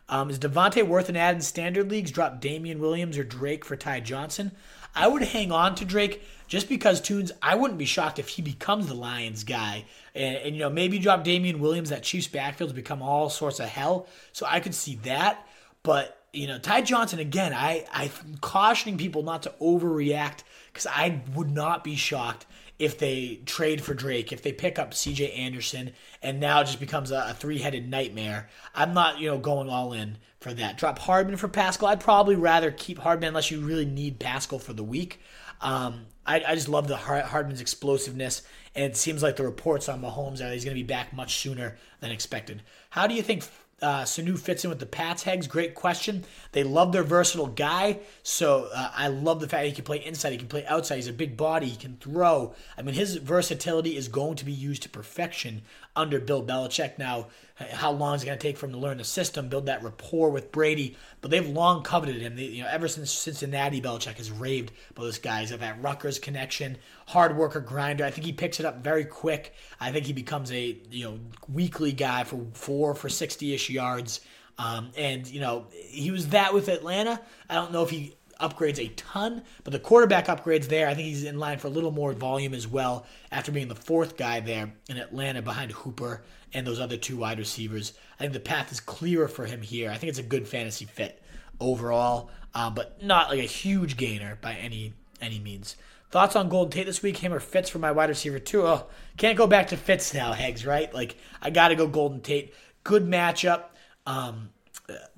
Um, 0.08 0.30
is 0.30 0.38
Davante 0.38 0.86
worth 0.86 1.08
an 1.08 1.16
ad 1.16 1.36
in 1.36 1.40
standard 1.40 1.90
leagues? 1.90 2.12
Drop 2.12 2.40
Damien 2.40 2.78
Williams 2.78 3.18
or 3.18 3.24
Drake 3.24 3.64
for 3.64 3.76
Ty 3.76 4.00
Johnson. 4.00 4.52
I 4.94 5.08
would 5.08 5.22
hang 5.22 5.50
on 5.50 5.74
to 5.76 5.84
Drake 5.84 6.22
just 6.46 6.68
because 6.68 7.00
Tunes. 7.00 7.32
I 7.42 7.54
wouldn't 7.54 7.78
be 7.78 7.86
shocked 7.86 8.18
if 8.18 8.28
he 8.28 8.42
becomes 8.42 8.86
the 8.86 8.94
Lions 8.94 9.42
guy, 9.42 9.86
and, 10.14 10.36
and 10.36 10.54
you 10.54 10.60
know 10.60 10.70
maybe 10.70 10.98
drop 10.98 11.24
Damien 11.24 11.60
Williams. 11.60 11.88
That 11.88 12.02
Chiefs 12.02 12.28
backfield's 12.28 12.74
become 12.74 13.02
all 13.02 13.30
sorts 13.30 13.58
of 13.58 13.68
hell, 13.68 14.06
so 14.32 14.46
I 14.48 14.60
could 14.60 14.74
see 14.74 14.96
that. 14.96 15.46
But 15.82 16.18
you 16.32 16.46
know, 16.46 16.58
Ty 16.58 16.82
Johnson 16.82 17.18
again. 17.18 17.52
I 17.52 17.84
I'm 17.92 18.36
cautioning 18.40 18.96
people 18.96 19.22
not 19.22 19.42
to 19.44 19.54
overreact 19.60 20.40
because 20.72 20.86
I 20.86 21.20
would 21.34 21.50
not 21.50 21.84
be 21.84 21.96
shocked 21.96 22.46
if 22.78 22.98
they 22.98 23.40
trade 23.46 23.82
for 23.82 23.94
Drake, 23.94 24.32
if 24.32 24.42
they 24.42 24.52
pick 24.52 24.78
up 24.78 24.94
C.J. 24.94 25.30
Anderson, 25.32 25.92
and 26.22 26.40
now 26.40 26.60
it 26.60 26.64
just 26.64 26.80
becomes 26.80 27.10
a, 27.10 27.26
a 27.28 27.34
three-headed 27.34 27.88
nightmare. 27.88 28.48
I'm 28.74 28.94
not 28.94 29.20
you 29.20 29.28
know 29.28 29.38
going 29.38 29.68
all 29.68 29.92
in 29.92 30.18
for 30.40 30.54
that. 30.54 30.78
Drop 30.78 30.98
Hardman 30.98 31.36
for 31.36 31.48
Pascal. 31.48 31.88
I'd 31.88 32.00
probably 32.00 32.36
rather 32.36 32.70
keep 32.70 32.98
Hardman 32.98 33.28
unless 33.28 33.50
you 33.50 33.60
really 33.60 33.84
need 33.84 34.18
Pascal 34.18 34.58
for 34.58 34.72
the 34.72 34.84
week. 34.84 35.20
Um, 35.60 36.06
I, 36.26 36.42
I, 36.46 36.54
just 36.54 36.68
love 36.68 36.88
the 36.88 36.96
Hardman's 36.96 37.60
explosiveness, 37.60 38.42
and 38.74 38.84
it 38.84 38.96
seems 38.96 39.22
like 39.22 39.36
the 39.36 39.44
reports 39.44 39.88
on 39.88 40.02
Mahomes 40.02 40.40
are 40.40 40.52
he's 40.52 40.64
going 40.64 40.76
to 40.76 40.82
be 40.82 40.86
back 40.86 41.12
much 41.12 41.36
sooner 41.36 41.76
than 42.00 42.10
expected. 42.10 42.62
How 42.90 43.06
do 43.06 43.14
you 43.14 43.22
think 43.22 43.44
uh, 43.82 44.02
Sanu 44.04 44.38
fits 44.38 44.64
in 44.64 44.70
with 44.70 44.78
the 44.78 44.86
Pats 44.86 45.24
Hegs? 45.24 45.46
Great 45.46 45.74
question. 45.74 46.24
They 46.52 46.62
love 46.62 46.92
their 46.92 47.02
versatile 47.02 47.48
guy, 47.48 47.98
so 48.22 48.68
uh, 48.74 48.90
I 48.94 49.08
love 49.08 49.40
the 49.40 49.48
fact 49.48 49.66
he 49.66 49.72
can 49.72 49.84
play 49.84 50.04
inside, 50.04 50.32
he 50.32 50.38
can 50.38 50.48
play 50.48 50.64
outside. 50.66 50.96
He's 50.96 51.08
a 51.08 51.12
big 51.12 51.36
body, 51.36 51.66
he 51.66 51.76
can 51.76 51.96
throw. 51.96 52.54
I 52.78 52.82
mean, 52.82 52.94
his 52.94 53.16
versatility 53.16 53.96
is 53.96 54.08
going 54.08 54.36
to 54.36 54.44
be 54.44 54.52
used 54.52 54.82
to 54.84 54.88
perfection 54.88 55.62
under 55.94 56.18
Bill 56.18 56.44
Belichick. 56.44 56.98
Now, 56.98 57.28
how 57.56 57.90
long 57.90 58.14
is 58.14 58.22
it 58.22 58.26
going 58.26 58.38
to 58.38 58.42
take 58.42 58.56
for 58.56 58.66
him 58.66 58.72
to 58.72 58.78
learn 58.78 58.98
the 58.98 59.04
system, 59.04 59.48
build 59.48 59.66
that 59.66 59.82
rapport 59.82 60.30
with 60.30 60.52
Brady? 60.52 60.96
But 61.20 61.30
they've 61.30 61.48
long 61.48 61.82
coveted 61.82 62.20
him. 62.20 62.36
They, 62.36 62.44
you 62.44 62.62
know, 62.62 62.68
ever 62.68 62.88
since 62.88 63.12
Cincinnati, 63.12 63.80
Belichick 63.80 64.16
has 64.16 64.30
raved 64.30 64.72
about 64.90 65.04
this 65.04 65.18
guy. 65.18 65.44
Got 65.46 65.60
that 65.60 65.82
Rutgers 65.82 66.18
connection, 66.18 66.78
hard 67.06 67.36
worker, 67.36 67.60
grinder. 67.60 68.04
I 68.04 68.10
think 68.10 68.26
he 68.26 68.32
picks 68.32 68.60
it 68.60 68.66
up 68.66 68.82
very 68.82 69.04
quick. 69.04 69.54
I 69.80 69.92
think 69.92 70.06
he 70.06 70.12
becomes 70.12 70.50
a 70.52 70.78
you 70.90 71.04
know 71.04 71.18
weekly 71.48 71.92
guy 71.92 72.24
for 72.24 72.46
four 72.54 72.94
for 72.94 73.08
sixty 73.08 73.54
ish 73.54 73.70
yards. 73.70 74.20
Um, 74.58 74.90
and 74.96 75.26
you 75.26 75.40
know 75.40 75.66
he 75.72 76.10
was 76.10 76.28
that 76.28 76.54
with 76.54 76.68
Atlanta. 76.68 77.20
I 77.48 77.54
don't 77.54 77.72
know 77.72 77.82
if 77.82 77.90
he 77.90 78.14
upgrades 78.42 78.78
a 78.78 78.88
ton, 78.88 79.42
but 79.64 79.72
the 79.72 79.78
quarterback 79.78 80.26
upgrades 80.26 80.66
there. 80.66 80.88
I 80.88 80.94
think 80.94 81.06
he's 81.06 81.24
in 81.24 81.38
line 81.38 81.58
for 81.58 81.68
a 81.68 81.70
little 81.70 81.92
more 81.92 82.12
volume 82.12 82.52
as 82.52 82.66
well 82.66 83.06
after 83.30 83.52
being 83.52 83.68
the 83.68 83.74
fourth 83.74 84.16
guy 84.16 84.40
there 84.40 84.74
in 84.90 84.98
Atlanta 84.98 85.40
behind 85.40 85.72
Hooper 85.72 86.22
and 86.52 86.66
those 86.66 86.80
other 86.80 86.96
two 86.96 87.16
wide 87.16 87.38
receivers. 87.38 87.94
I 88.18 88.24
think 88.24 88.32
the 88.32 88.40
path 88.40 88.70
is 88.72 88.80
clearer 88.80 89.28
for 89.28 89.46
him 89.46 89.62
here. 89.62 89.90
I 89.90 89.96
think 89.96 90.10
it's 90.10 90.18
a 90.18 90.24
good 90.24 90.46
fantasy 90.46 90.84
fit 90.84 91.22
overall, 91.60 92.30
uh, 92.54 92.68
but 92.70 93.02
not 93.02 93.30
like 93.30 93.38
a 93.38 93.44
huge 93.44 93.96
gainer 93.96 94.38
by 94.42 94.54
any 94.54 94.92
any 95.20 95.38
means. 95.38 95.76
Thoughts 96.10 96.36
on 96.36 96.50
Golden 96.50 96.70
Tate 96.70 96.86
this 96.86 97.02
week? 97.02 97.16
Him 97.18 97.32
or 97.32 97.40
Fitz 97.40 97.70
for 97.70 97.78
my 97.78 97.92
wide 97.92 98.10
receiver 98.10 98.38
too? 98.38 98.66
Oh, 98.66 98.86
can't 99.16 99.38
go 99.38 99.46
back 99.46 99.68
to 99.68 99.76
Fitz 99.76 100.12
now, 100.12 100.32
Hegs. 100.32 100.66
Right? 100.66 100.92
Like 100.92 101.16
I 101.40 101.50
got 101.50 101.68
to 101.68 101.74
go 101.74 101.86
Golden 101.86 102.20
Tate. 102.20 102.54
Good 102.84 103.06
matchup. 103.06 103.64
Um, 104.04 104.50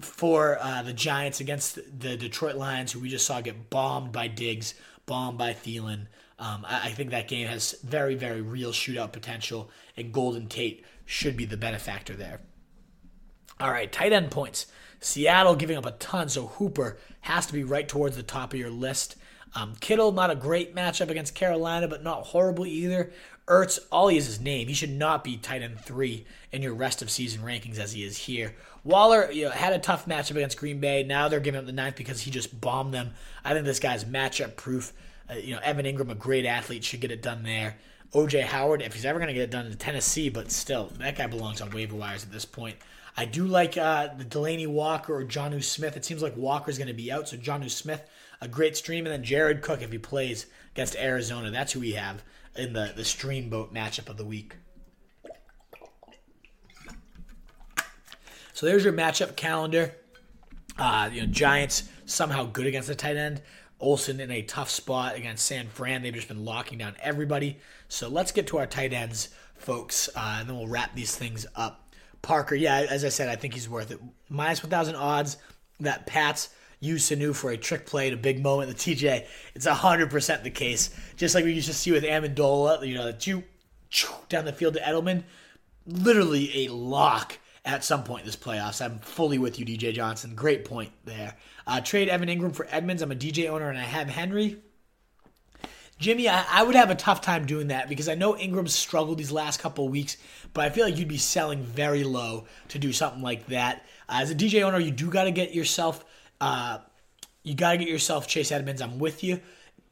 for 0.01 0.59
uh, 0.61 0.83
the 0.83 0.93
Giants 0.93 1.41
against 1.41 1.77
the 1.99 2.17
Detroit 2.17 2.57
Lions, 2.57 2.93
who 2.93 3.01
we 3.01 3.09
just 3.09 3.27
saw 3.27 3.41
get 3.41 3.71
bombed 3.71 4.13
by 4.13 4.29
Diggs, 4.29 4.75
bombed 5.07 5.39
by 5.39 5.53
Thielen. 5.53 6.07
Um, 6.39 6.65
I, 6.69 6.89
I, 6.89 6.91
think 6.91 7.11
that 7.11 7.29
game 7.29 7.47
has 7.47 7.77
very, 7.85 8.17
very 8.17 8.41
real 8.41 8.73
shootout 8.73 9.13
potential, 9.13 9.71
and 9.97 10.13
Golden 10.13 10.49
Tate 10.49 10.85
should 11.05 11.37
be 11.37 11.45
the 11.45 11.57
benefactor 11.57 12.15
there. 12.15 12.41
All 13.61 13.71
right, 13.71 13.91
tight 13.91 14.13
end 14.13 14.31
points. 14.33 14.67
Seattle 14.99 15.55
giving 15.55 15.77
up 15.77 15.87
a 15.87 15.93
ton, 15.93 16.29
so 16.29 16.47
Hooper 16.47 16.97
has 17.21 17.47
to 17.47 17.53
be 17.53 17.63
right 17.63 17.89
towards 17.89 18.17
the 18.17 18.23
top 18.23 18.53
of 18.53 18.59
your 18.59 18.71
list. 18.71 19.17
Um, 19.55 19.75
Kittle, 19.81 20.11
not 20.11 20.31
a 20.31 20.35
great 20.35 20.75
matchup 20.75 21.11
against 21.11 21.35
Carolina, 21.35 21.87
but 21.87 22.03
not 22.03 22.27
horrible 22.27 22.67
either. 22.67 23.13
Ertz, 23.47 23.79
all 23.93 24.09
he 24.09 24.17
is 24.17 24.27
his 24.27 24.41
name. 24.41 24.69
He 24.69 24.75
should 24.75 24.91
not 24.91 25.23
be 25.23 25.37
tight 25.37 25.63
end 25.63 25.79
three 25.81 26.25
in 26.51 26.63
your 26.63 26.73
rest 26.73 27.03
of 27.03 27.11
season 27.11 27.43
rankings 27.43 27.79
as 27.79 27.93
he 27.93 28.03
is 28.03 28.17
here. 28.17 28.55
Waller 28.85 29.31
you 29.31 29.45
know, 29.45 29.51
had 29.51 29.75
a 29.75 29.79
tough 29.79 30.07
matchup 30.07 30.33
against 30.33 30.59
Green 30.59 30.81
Bay. 30.81 31.03
Now 31.03 31.29
they're 31.29 31.41
giving 31.41 31.61
him 31.61 31.67
the 31.67 31.73
ninth 31.73 31.97
because 31.97 32.23
he 32.23 32.31
just 32.31 32.59
bombed 32.59 32.95
them. 32.95 33.13
I 33.45 33.53
think 33.53 33.67
this 33.67 33.81
guy's 33.81 34.05
matchup 34.05 34.57
proof. 34.57 34.93
Uh, 35.29 35.35
you 35.35 35.55
know, 35.55 35.61
Evan 35.63 35.85
Engram, 35.85 36.11
a 36.11 36.15
great 36.15 36.47
athlete, 36.47 36.85
should 36.85 37.01
get 37.01 37.11
it 37.11 37.23
done 37.23 37.43
there. 37.43 37.77
OJ 38.15 38.45
Howard, 38.45 38.81
if 38.81 38.95
he's 38.95 39.05
ever 39.05 39.19
going 39.19 39.29
to 39.29 39.35
get 39.35 39.43
it 39.43 39.51
done 39.51 39.67
in 39.67 39.77
Tennessee, 39.77 40.29
but 40.29 40.51
still, 40.51 40.93
that 40.99 41.17
guy 41.17 41.27
belongs 41.27 41.61
on 41.61 41.71
waiver 41.71 41.97
wires 41.97 42.23
at 42.23 42.33
this 42.33 42.45
point. 42.45 42.77
I 43.17 43.25
do 43.25 43.47
like 43.47 43.77
uh, 43.77 44.09
the 44.17 44.25
Delanie 44.25 44.67
Walker 44.67 45.15
or 45.15 45.25
Jonnu 45.25 45.63
Smith. 45.63 45.97
It 45.97 46.05
seems 46.05 46.23
like 46.23 46.37
Walker's 46.37 46.79
going 46.79 46.89
to 46.89 46.95
be 46.95 47.11
out, 47.11 47.29
so 47.29 47.37
Jonnu 47.37 47.71
Smith, 47.71 48.03
a 48.41 48.49
great 48.49 48.77
stream, 48.77 49.07
and 49.07 49.13
then 49.13 49.25
Jared 49.25 49.63
Cook 49.63 49.83
if 49.83 49.93
he 49.93 49.99
plays 49.99 50.47
against 50.75 50.97
Arizona. 50.97 51.51
That's 51.51 51.73
who 51.73 51.81
we 51.81 51.93
have 51.93 52.23
in 52.57 52.73
the 52.73 52.93
the 52.97 53.05
stream 53.05 53.49
boat 53.51 53.73
matchup 53.75 54.09
of 54.09 54.17
the 54.17 54.25
week. 54.25 54.57
So 58.53 58.67
there's 58.67 58.85
your 58.85 58.93
matchup 58.93 59.37
calendar. 59.37 59.93
Uh, 60.79 61.11
you 61.13 61.21
know, 61.21 61.27
Giants 61.27 61.89
somehow 62.07 62.45
good 62.45 62.67
against 62.67 62.89
the 62.89 62.95
tight 62.95 63.17
end. 63.17 63.43
Olsen 63.81 64.21
in 64.21 64.31
a 64.31 64.43
tough 64.43 64.71
spot 64.71 65.17
against 65.17 65.45
San 65.45 65.69
Fran. 65.69 66.03
They've 66.03 66.15
just 66.15 66.29
been 66.29 66.45
locking 66.45 66.79
down 66.79 66.95
everybody. 67.03 67.59
So 67.89 68.09
let's 68.09 68.33
get 68.33 68.47
to 68.49 68.59
our 68.59 68.67
tight 68.67 68.93
ends, 68.93 69.29
folks, 69.57 70.09
uh, 70.17 70.37
and 70.41 70.49
then 70.49 70.57
we'll 70.57 70.69
wrap 70.69 70.95
these 70.95 71.15
things 71.17 71.47
up. 71.57 71.93
Parker, 72.23 72.55
yeah, 72.55 72.87
as 72.89 73.05
I 73.05 73.09
said, 73.11 73.29
I 73.29 73.37
think 73.37 73.55
he's 73.55 73.69
worth 73.69 73.91
it. 73.91 74.01
Minus 74.29 74.63
1,000 74.63 74.95
odds 74.95 75.37
that 75.81 76.07
Pats 76.07 76.49
use 76.85 77.11
Sanu 77.11 77.35
for 77.35 77.51
a 77.51 77.57
trick 77.57 77.87
play 77.87 78.09
at 78.09 78.13
a 78.13 78.17
big 78.17 78.43
moment. 78.43 78.71
in 78.71 78.77
The 78.77 78.97
TJ, 78.97 79.27
it's 79.55 79.67
100% 79.67 80.43
the 80.43 80.51
case. 80.51 80.91
Just 81.17 81.35
like 81.35 81.45
we 81.45 81.53
used 81.53 81.69
to 81.69 81.75
see 81.75 81.93
with 81.93 82.05
Amendola, 82.05 82.87
you 82.87 82.95
know, 82.95 83.11
the 83.11 83.43
down 84.29 84.45
the 84.45 84.53
field 84.53 84.75
to 84.75 84.81
Edelman. 84.81 85.25
Literally 85.87 86.65
a 86.65 86.73
lock 86.73 87.39
at 87.65 87.85
some 87.85 88.05
point 88.05 88.21
in 88.21 88.27
this 88.27 88.37
playoffs. 88.37 88.85
I'm 88.85 88.99
fully 88.99 89.39
with 89.39 89.59
you, 89.59 89.65
DJ 89.65 89.93
Johnson. 89.93 90.35
Great 90.35 90.65
point 90.65 90.93
there. 91.05 91.37
Uh, 91.67 91.81
trade 91.81 92.09
Evan 92.09 92.29
Engram 92.29 92.55
for 92.55 92.67
Edmonds. 92.71 93.03
I'm 93.03 93.13
a 93.13 93.17
DJ 93.17 93.49
owner 93.49 93.69
and 93.69 93.79
I 93.79 93.83
have 93.83 94.09
Henry. 94.09 94.59
Jimmy, 95.99 96.29
I, 96.29 96.45
I, 96.51 96.63
would 96.65 96.75
have 96.75 96.91
a 96.91 96.95
tough 96.97 97.21
time 97.21 97.47
doing 97.47 97.69
that 97.69 97.89
because 97.89 98.09
I 98.09 98.17
know 98.17 98.35
Engram 98.35 98.69
struggled 98.69 99.17
these 99.17 99.31
last 99.31 99.61
couple 99.61 99.89
weeks, 99.89 100.17
but 100.53 100.65
I 100.65 100.71
feel 100.71 100.85
like 100.85 100.99
you'd 100.99 101.09
be 101.09 101.19
selling 101.19 101.63
very 101.63 102.03
low 102.03 102.47
to 102.69 102.79
do 102.79 102.93
something 102.93 103.23
like 103.23 103.47
that. 103.47 103.87
Uh, 104.09 104.19
as 104.21 104.31
a 104.31 104.35
DJ 104.35 104.63
owner, 104.63 104.79
you 104.79 104.91
do 104.91 105.09
got 105.09 105.25
to 105.25 105.31
get 105.31 105.55
yourself, 105.55 106.05
uh, 106.41 106.79
you 107.43 107.55
got 107.55 107.73
to 107.73 107.79
get 107.79 107.89
yourself 107.89 108.27
Chase 108.27 108.53
Edmonds. 108.53 108.81
I'm 108.81 108.99
with 108.99 109.23
you, 109.23 109.41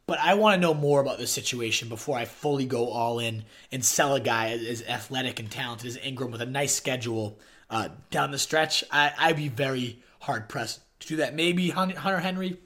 but 0.06 0.18
I 0.18 0.34
want 0.34 0.54
to 0.56 0.60
know 0.60 0.74
more 0.74 1.00
about 1.00 1.18
this 1.18 1.30
situation 1.30 1.88
before 1.88 2.16
I 2.16 2.24
fully 2.24 2.66
go 2.66 2.88
all 2.88 3.18
in 3.18 3.44
and 3.70 3.84
sell 3.84 4.14
a 4.14 4.20
guy 4.20 4.50
as, 4.50 4.82
athletic 4.82 5.38
and 5.38 5.50
talented 5.50 5.86
as 5.86 5.96
Engram 5.98 6.32
with 6.32 6.42
a 6.42 6.46
nice 6.46 6.74
schedule 6.74 7.38
uh, 7.70 7.88
down 8.10 8.30
the 8.30 8.38
stretch. 8.38 8.84
I, 8.90 9.12
I'd 9.18 9.36
be 9.36 9.48
very 9.48 10.02
hard 10.20 10.48
pressed 10.48 10.80
to 11.00 11.08
do 11.08 11.16
that. 11.16 11.34
Maybe 11.34 11.70
Hunter 11.70 12.20
Henry, 12.20 12.58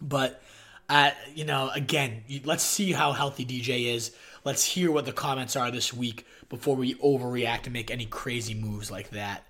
but 0.00 0.42
uh, 0.88 1.10
you 1.34 1.44
know, 1.44 1.70
again, 1.74 2.24
let's 2.44 2.64
see 2.64 2.92
how 2.92 3.12
healthy 3.12 3.44
DJ 3.44 3.94
is. 3.94 4.12
Let's 4.44 4.64
hear 4.64 4.90
what 4.90 5.04
the 5.04 5.12
comments 5.12 5.56
are 5.56 5.70
this 5.70 5.92
week 5.92 6.26
before 6.48 6.76
we 6.76 6.94
overreact 6.94 7.64
and 7.64 7.72
make 7.72 7.90
any 7.90 8.06
crazy 8.06 8.54
moves 8.54 8.90
like 8.90 9.10
that. 9.10 9.46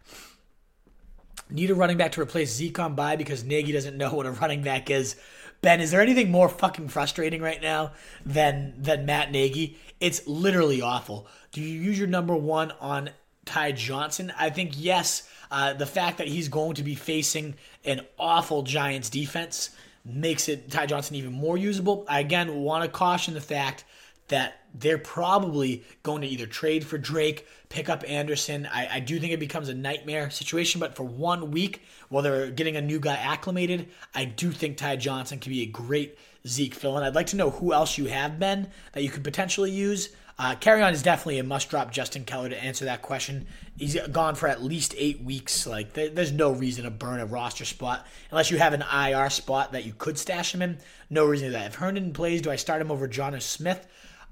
Need 1.50 1.70
a 1.70 1.74
running 1.74 1.96
back 1.96 2.12
to 2.12 2.20
replace 2.20 2.54
Zeke 2.54 2.78
on 2.78 2.94
bye 2.94 3.16
because 3.16 3.44
Nagy 3.44 3.72
doesn't 3.72 3.96
know 3.96 4.14
what 4.14 4.26
a 4.26 4.32
running 4.32 4.62
back 4.62 4.90
is. 4.90 5.16
Ben, 5.60 5.80
is 5.80 5.90
there 5.90 6.00
anything 6.00 6.30
more 6.30 6.48
fucking 6.48 6.88
frustrating 6.88 7.42
right 7.42 7.60
now 7.60 7.92
than 8.24 8.74
than 8.76 9.06
Matt 9.06 9.32
Nagy? 9.32 9.76
It's 9.98 10.26
literally 10.26 10.80
awful. 10.80 11.26
Do 11.52 11.60
you 11.60 11.80
use 11.80 11.98
your 11.98 12.06
number 12.06 12.36
one 12.36 12.72
on 12.80 13.10
Ty 13.44 13.72
Johnson? 13.72 14.32
I 14.38 14.50
think 14.50 14.72
yes. 14.76 15.28
Uh, 15.50 15.72
the 15.72 15.86
fact 15.86 16.18
that 16.18 16.28
he's 16.28 16.48
going 16.48 16.74
to 16.74 16.82
be 16.82 16.94
facing 16.94 17.54
an 17.84 18.02
awful 18.18 18.62
Giants 18.62 19.08
defense 19.08 19.70
makes 20.04 20.48
it 20.48 20.70
Ty 20.70 20.86
Johnson 20.86 21.16
even 21.16 21.32
more 21.32 21.56
usable. 21.56 22.04
I 22.08 22.20
again 22.20 22.54
want 22.56 22.84
to 22.84 22.90
caution 22.90 23.34
the 23.34 23.40
fact 23.40 23.84
that 24.28 24.62
they're 24.74 24.98
probably 24.98 25.84
going 26.02 26.22
to 26.22 26.28
either 26.28 26.46
trade 26.46 26.84
for 26.86 26.98
Drake, 26.98 27.46
pick 27.68 27.88
up 27.88 28.04
Anderson. 28.06 28.68
I, 28.70 28.96
I, 28.96 29.00
do 29.00 29.18
think 29.18 29.32
it 29.32 29.40
becomes 29.40 29.68
a 29.68 29.74
nightmare 29.74 30.30
situation, 30.30 30.78
but 30.78 30.94
for 30.94 31.04
one 31.04 31.50
week, 31.50 31.82
while 32.08 32.22
they're 32.22 32.50
getting 32.50 32.76
a 32.76 32.82
new 32.82 33.00
guy 33.00 33.16
acclimated, 33.16 33.88
I 34.14 34.26
do 34.26 34.50
think 34.52 34.76
Ty 34.76 34.96
Johnson 34.96 35.38
can 35.38 35.50
be 35.50 35.62
a 35.62 35.66
great 35.66 36.18
Zeke 36.46 36.74
fill 36.74 36.96
in. 36.98 37.04
I'd 37.04 37.14
like 37.14 37.28
to 37.28 37.36
know 37.36 37.50
who 37.50 37.72
else 37.72 37.98
you 37.98 38.06
have 38.06 38.38
been 38.38 38.68
that 38.92 39.02
you 39.02 39.10
could 39.10 39.24
potentially 39.24 39.70
use. 39.70 40.10
Uh, 40.40 40.54
on 40.64 40.92
is 40.92 41.02
definitely 41.02 41.40
a 41.40 41.42
must 41.42 41.68
drop 41.68 41.90
Justin 41.90 42.24
Keller 42.24 42.48
to 42.48 42.62
answer 42.62 42.84
that 42.84 43.02
question. 43.02 43.48
He's 43.76 43.98
gone 44.12 44.36
for 44.36 44.46
at 44.46 44.62
least 44.62 44.94
eight 44.96 45.20
weeks. 45.20 45.66
Like, 45.66 45.94
there, 45.94 46.10
there's 46.10 46.30
no 46.30 46.52
reason 46.52 46.84
to 46.84 46.90
burn 46.92 47.18
a 47.18 47.26
roster 47.26 47.64
spot 47.64 48.06
unless 48.30 48.48
you 48.48 48.58
have 48.58 48.72
an 48.72 48.82
IR 48.82 49.30
spot 49.30 49.72
that 49.72 49.84
you 49.84 49.94
could 49.98 50.16
stash 50.16 50.54
him 50.54 50.62
in. 50.62 50.78
No 51.10 51.24
reason 51.24 51.48
to 51.48 51.52
that. 51.54 51.66
If 51.66 51.74
Herndon 51.74 52.12
plays, 52.12 52.40
do 52.40 52.52
I 52.52 52.56
start 52.56 52.80
him 52.80 52.92
over 52.92 53.08
Jonnu 53.08 53.42
Smith? 53.42 53.84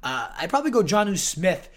Uh, 0.07 0.29
I'd 0.39 0.51
probably 0.51 0.71
go 0.71 0.85
Jonnu 0.85 1.19
Smith. 1.19 1.69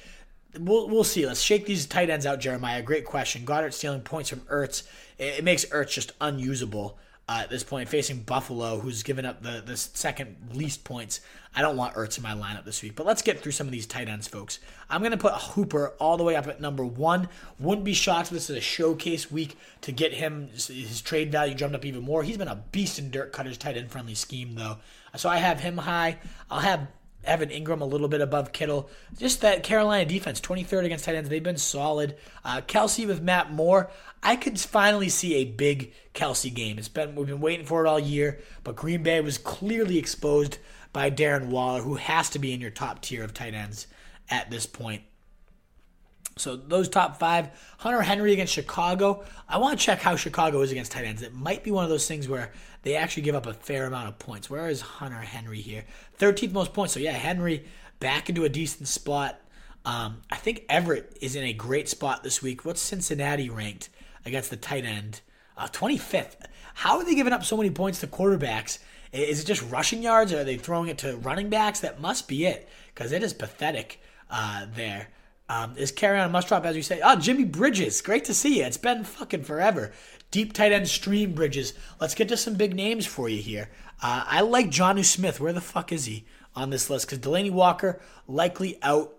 We'll, 0.60 0.88
we'll 0.88 1.04
see. 1.04 1.26
Let's 1.26 1.42
shake 1.42 1.66
these 1.66 1.88
tight 1.88 2.12
ends 2.12 2.28
out, 2.28 2.40
Jeremiah. 2.40 2.84
Great 2.84 3.04
question. 3.04 3.44
Goedert 3.44 3.74
stealing 3.74 4.02
points 4.02 4.30
from 4.30 4.42
Ertz. 4.42 4.84
It, 5.18 5.40
it 5.40 5.44
makes 5.44 5.66
Ertz 5.66 5.94
just 5.94 6.12
unusable 6.22 7.00
uh, 7.28 7.40
at 7.42 7.50
this 7.50 7.64
point, 7.64 7.90
facing 7.90 8.22
Buffalo, 8.22 8.78
who's 8.78 9.02
given 9.02 9.26
up 9.26 9.42
the, 9.42 9.64
the 9.66 9.76
second 9.76 10.36
least 10.54 10.84
points. 10.84 11.22
I 11.56 11.64
don't 11.64 11.76
want 11.76 11.96
Ertz 11.96 12.18
in 12.18 12.24
my 12.24 12.34
lineup 12.34 12.66
this 12.66 12.84
week, 12.84 12.96
but 12.96 13.08
let's 13.08 13.24
get 13.24 13.40
through 13.40 13.54
some 13.54 13.66
of 13.66 13.72
these 13.72 13.88
tight 13.88 14.08
ends, 14.08 14.28
folks. 14.28 14.60
I'm 14.92 15.02
going 15.02 15.10
to 15.10 15.18
put 15.18 15.34
Hooper 15.34 15.96
all 16.00 16.16
the 16.16 16.24
way 16.24 16.36
up 16.36 16.46
at 16.46 16.62
number 16.62 16.86
one. 16.86 17.30
Wouldn't 17.60 17.84
be 17.84 17.94
shocked 17.94 18.28
if 18.28 18.34
this 18.34 18.52
is 18.52 18.58
a 18.58 18.62
showcase 18.62 19.32
week 19.32 19.58
to 19.82 19.92
get 19.92 20.14
him 20.14 20.50
his 20.52 21.02
trade 21.02 21.32
value 21.32 21.56
jumped 21.56 21.76
up 21.76 21.84
even 21.84 22.04
more. 22.04 22.22
He's 22.22 22.38
been 22.38 22.48
a 22.48 22.64
beast 22.72 23.00
in 23.00 23.10
Dirk 23.10 23.34
Koetter's 23.34 23.58
tight 23.58 23.76
end 23.76 23.90
friendly 23.90 24.14
scheme, 24.14 24.54
though. 24.54 24.78
So 25.16 25.30
I 25.30 25.38
have 25.38 25.62
him 25.62 25.78
high. 25.78 26.20
I'll 26.52 26.60
have 26.60 26.88
Evan 27.30 27.50
Engram 27.50 27.82
a 27.82 27.86
little 27.86 28.08
bit 28.08 28.22
above 28.22 28.52
Kittle. 28.52 28.90
Just 29.18 29.42
that 29.42 29.64
Carolina 29.64 30.06
defense, 30.06 30.42
23rd 30.42 30.86
against 30.86 31.06
tight 31.06 31.16
ends, 31.16 31.30
they've 31.30 31.44
been 31.44 31.58
solid. 31.58 32.18
Uh, 32.44 32.62
Kelce 32.62 33.08
with 33.08 33.22
Matt 33.22 33.52
Moore, 33.52 33.92
I 34.24 34.36
could 34.36 34.60
finally 34.60 35.10
see 35.10 35.36
a 35.36 35.46
big 35.46 35.94
Kelce 36.14 36.54
game. 36.54 36.78
It's 36.80 36.90
been 36.90 37.16
we've 37.16 37.28
been 37.28 37.40
waiting 37.40 37.66
for 37.66 37.86
it 37.86 37.88
all 37.88 38.00
year, 38.00 38.40
but 38.64 38.76
Green 38.76 39.04
Bay 39.04 39.22
was 39.22 39.38
clearly 39.38 39.98
exposed 39.98 40.58
by 40.92 41.12
Darren 41.12 41.48
Waller, 41.48 41.82
who 41.82 41.96
has 41.96 42.30
to 42.32 42.40
be 42.40 42.52
in 42.52 42.60
your 42.60 42.72
top 42.72 43.02
tier 43.02 43.24
of 43.24 43.34
tight 43.34 43.54
ends 43.54 43.88
at 44.30 44.50
this 44.50 44.66
point. 44.66 45.04
So 46.40 46.56
those 46.56 46.90
top 46.90 47.20
five, 47.20 47.50
Hunter 47.80 48.02
Henry 48.02 48.34
against 48.34 48.54
Chicago. 48.54 49.24
I 49.48 49.58
want 49.58 49.78
to 49.78 49.86
check 49.86 50.00
how 50.00 50.16
Chicago 50.16 50.62
is 50.62 50.72
against 50.72 50.92
tight 50.92 51.06
ends. 51.06 51.22
It 51.22 51.34
might 51.34 51.64
be 51.64 51.72
one 51.72 51.84
of 51.84 51.90
those 51.90 52.08
things 52.08 52.28
where 52.28 52.52
they 52.84 52.96
actually 52.96 53.24
give 53.24 53.36
up 53.36 53.46
a 53.46 53.54
fair 53.54 53.86
amount 53.86 54.08
of 54.08 54.20
points. 54.20 54.50
Where 54.50 54.68
is 54.70 54.82
Hunter 54.82 55.18
Henry 55.18 55.62
here? 55.62 55.86
13th 56.20 56.52
most 56.52 56.74
points. 56.74 56.94
So 56.94 57.00
yeah, 57.00 57.12
Henry 57.12 57.66
back 58.00 58.30
into 58.30 58.44
a 58.44 58.50
decent 58.50 58.88
spot. 58.88 59.40
Um, 59.86 60.22
I 60.30 60.36
think 60.36 60.66
Everett 60.70 61.18
is 61.22 61.36
in 61.36 61.44
a 61.44 61.54
great 61.54 61.90
spot 61.90 62.24
this 62.24 62.42
week. 62.42 62.66
What's 62.66 62.82
Cincinnati 62.82 63.50
ranked 63.50 63.90
against 64.26 64.50
the 64.50 64.58
tight 64.58 64.86
end? 64.86 65.22
Uh, 65.58 65.68
25th. 65.68 66.36
How 66.76 66.98
are 66.98 67.04
they 67.04 67.16
giving 67.16 67.34
up 67.34 67.44
so 67.44 67.58
many 67.58 67.70
points 67.70 68.00
to 68.00 68.08
quarterbacks? 68.08 68.80
Is 69.12 69.42
it 69.42 69.46
just 69.46 69.70
rushing 69.70 70.02
yards? 70.02 70.32
Or 70.32 70.40
are 70.40 70.44
they 70.44 70.58
throwing 70.58 70.90
it 70.90 71.00
to 71.00 71.18
running 71.18 71.50
backs? 71.50 71.80
That 71.80 72.00
must 72.00 72.28
be 72.28 72.46
it, 72.46 72.70
because 72.94 73.12
it 73.12 73.24
is 73.24 73.34
pathetic 73.34 74.00
uh, 74.30 74.68
there. 74.76 75.08
Um, 75.50 75.74
is 75.76 75.92
Kerryon 75.92 76.30
must 76.30 76.48
drop, 76.48 76.64
as 76.64 76.76
you 76.76 76.84
say? 76.84 77.02
Oh, 77.04 77.16
Jimmy 77.16 77.44
Bridges. 77.44 78.02
Great 78.02 78.24
to 78.26 78.36
see 78.36 78.60
you. 78.60 78.66
It's 78.66 78.78
been 78.78 79.04
fucking 79.04 79.44
forever. 79.44 79.92
Deep 80.30 80.54
tight 80.54 80.72
end 80.72 80.88
stream 80.88 81.34
Bridges. 81.34 81.74
Let's 82.00 82.14
get 82.14 82.30
to 82.30 82.38
some 82.38 82.54
big 82.54 82.76
names 82.76 83.08
for 83.08 83.28
you 83.28 83.42
here. 83.42 83.72
Uh, 84.02 84.24
I 84.28 84.42
like 84.42 84.68
Jonnu 84.70 85.04
Smith. 85.04 85.40
Where 85.40 85.52
the 85.52 85.60
fuck 85.60 85.92
is 85.92 86.06
he 86.06 86.26
on 86.56 86.70
this 86.70 86.88
list? 86.90 87.08
Because 87.08 87.20
Delanie 87.20 87.52
Walker 87.52 88.00
likely 88.28 88.78
out. 88.84 89.16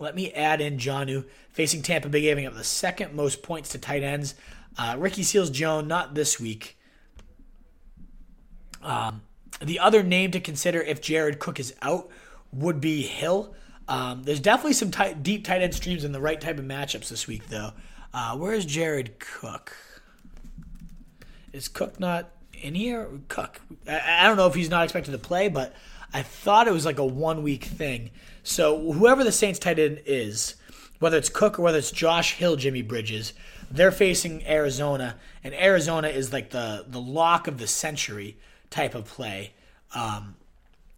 Let 0.00 0.16
me 0.16 0.32
add 0.32 0.60
in 0.60 0.78
Jonnu 0.78 1.26
facing 1.50 1.82
Tampa 1.82 2.08
Bay, 2.08 2.22
giving 2.22 2.46
up 2.46 2.54
the 2.54 2.64
second 2.64 3.14
most 3.14 3.42
points 3.42 3.68
to 3.70 3.78
tight 3.78 4.02
ends. 4.02 4.34
Uh, 4.76 4.96
Ricky 4.98 5.22
Seals 5.22 5.50
Jones, 5.50 5.86
not 5.86 6.14
this 6.14 6.40
week. 6.40 6.78
Um, 8.82 9.22
the 9.60 9.78
other 9.78 10.02
name 10.02 10.32
to 10.32 10.40
consider 10.40 10.80
if 10.80 11.00
Jared 11.00 11.38
Cook 11.38 11.60
is 11.60 11.74
out 11.80 12.08
would 12.50 12.80
be 12.80 13.02
Hill. 13.02 13.54
Um, 13.90 14.22
there's 14.22 14.38
definitely 14.38 14.74
some 14.74 14.92
tight, 14.92 15.24
deep 15.24 15.44
tight 15.44 15.62
end 15.62 15.74
streams 15.74 16.04
in 16.04 16.12
the 16.12 16.20
right 16.20 16.40
type 16.40 16.60
of 16.60 16.64
matchups 16.64 17.08
this 17.08 17.26
week, 17.26 17.48
though. 17.48 17.72
Uh, 18.14 18.36
where 18.36 18.52
is 18.52 18.64
Jared 18.64 19.18
Cook? 19.18 19.76
Is 21.52 21.66
Cook 21.66 21.98
not 21.98 22.30
in 22.62 22.76
here? 22.76 23.08
Cook. 23.26 23.60
I, 23.88 24.20
I 24.20 24.28
don't 24.28 24.36
know 24.36 24.46
if 24.46 24.54
he's 24.54 24.70
not 24.70 24.84
expected 24.84 25.10
to 25.10 25.18
play, 25.18 25.48
but 25.48 25.74
I 26.14 26.22
thought 26.22 26.68
it 26.68 26.72
was 26.72 26.86
like 26.86 27.00
a 27.00 27.04
one 27.04 27.42
week 27.42 27.64
thing. 27.64 28.12
So 28.44 28.92
whoever 28.92 29.24
the 29.24 29.32
Saints 29.32 29.58
tight 29.58 29.80
end 29.80 30.02
is, 30.06 30.54
whether 31.00 31.16
it's 31.16 31.28
Cook 31.28 31.58
or 31.58 31.62
whether 31.62 31.78
it's 31.78 31.90
Josh 31.90 32.34
Hill, 32.34 32.54
Jimmy 32.54 32.82
Bridges, 32.82 33.32
they're 33.72 33.90
facing 33.90 34.46
Arizona, 34.46 35.16
and 35.42 35.52
Arizona 35.52 36.08
is 36.08 36.32
like 36.32 36.50
the 36.50 36.84
the 36.86 37.00
lock 37.00 37.48
of 37.48 37.58
the 37.58 37.66
century 37.66 38.36
type 38.70 38.94
of 38.94 39.06
play. 39.06 39.52
Um, 39.96 40.36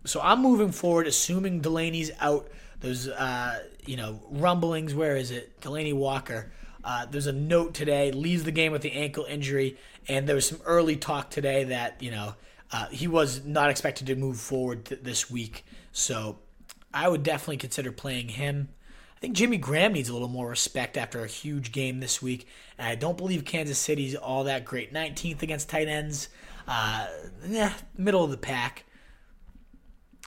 so 0.05 0.21
I'm 0.23 0.43
moving 0.43 0.73
forward, 0.73 1.07
assuming 1.07 1.61
Delanie's 1.61 2.11
out 2.21 2.51
those 2.83 3.09
uh, 3.09 3.63
you 3.87 3.97
know 3.97 4.21
rumblings. 4.31 4.95
Where 4.95 5.17
is 5.17 5.31
it? 5.31 5.61
Delanie 5.61 5.95
Walker. 5.95 6.53
Uh, 6.85 7.07
there's 7.07 7.29
a 7.29 7.33
note 7.33 7.75
today, 7.75 8.11
leaves 8.11 8.43
the 8.43 8.51
game 8.51 8.73
with 8.73 8.83
the 8.83 8.93
ankle 8.93 9.25
injury, 9.25 9.79
and 10.09 10.29
there 10.29 10.35
was 10.35 10.49
some 10.49 10.61
early 10.65 10.97
talk 10.97 11.31
today 11.31 11.65
that 11.65 12.03
you 12.03 12.11
know 12.11 12.35
uh, 12.73 12.89
he 12.89 13.07
was 13.07 13.45
not 13.45 13.71
expected 13.71 14.07
to 14.09 14.17
move 14.17 14.39
forward 14.39 14.85
th- 14.85 15.03
this 15.03 15.31
week. 15.31 15.65
So 15.93 16.39
I 16.93 17.09
would 17.09 17.23
definitely 17.23 17.59
consider 17.59 17.93
playing 17.93 18.29
him. 18.31 18.69
I 19.17 19.21
think 19.21 19.37
Jimmy 19.37 19.57
Graham 19.57 19.93
needs 19.93 20.09
a 20.09 20.13
little 20.13 20.27
more 20.27 20.49
respect 20.49 20.97
after 20.97 21.23
a 21.23 21.29
huge 21.29 21.71
game 21.71 22.01
this 22.01 22.21
week, 22.21 22.49
and 22.77 22.89
I 22.89 22.97
don't 22.97 23.17
believe 23.17 23.45
Kansas 23.45 23.79
City's 23.79 24.17
all 24.17 24.45
that 24.45 24.65
great. 24.65 24.93
19th 24.93 25.43
against 25.43 25.69
tight 25.69 25.87
ends, 25.87 26.29
uh, 26.67 27.07
eh, 27.47 27.73
middle 27.97 28.25
of 28.25 28.33
the 28.33 28.37
pack. 28.37 28.85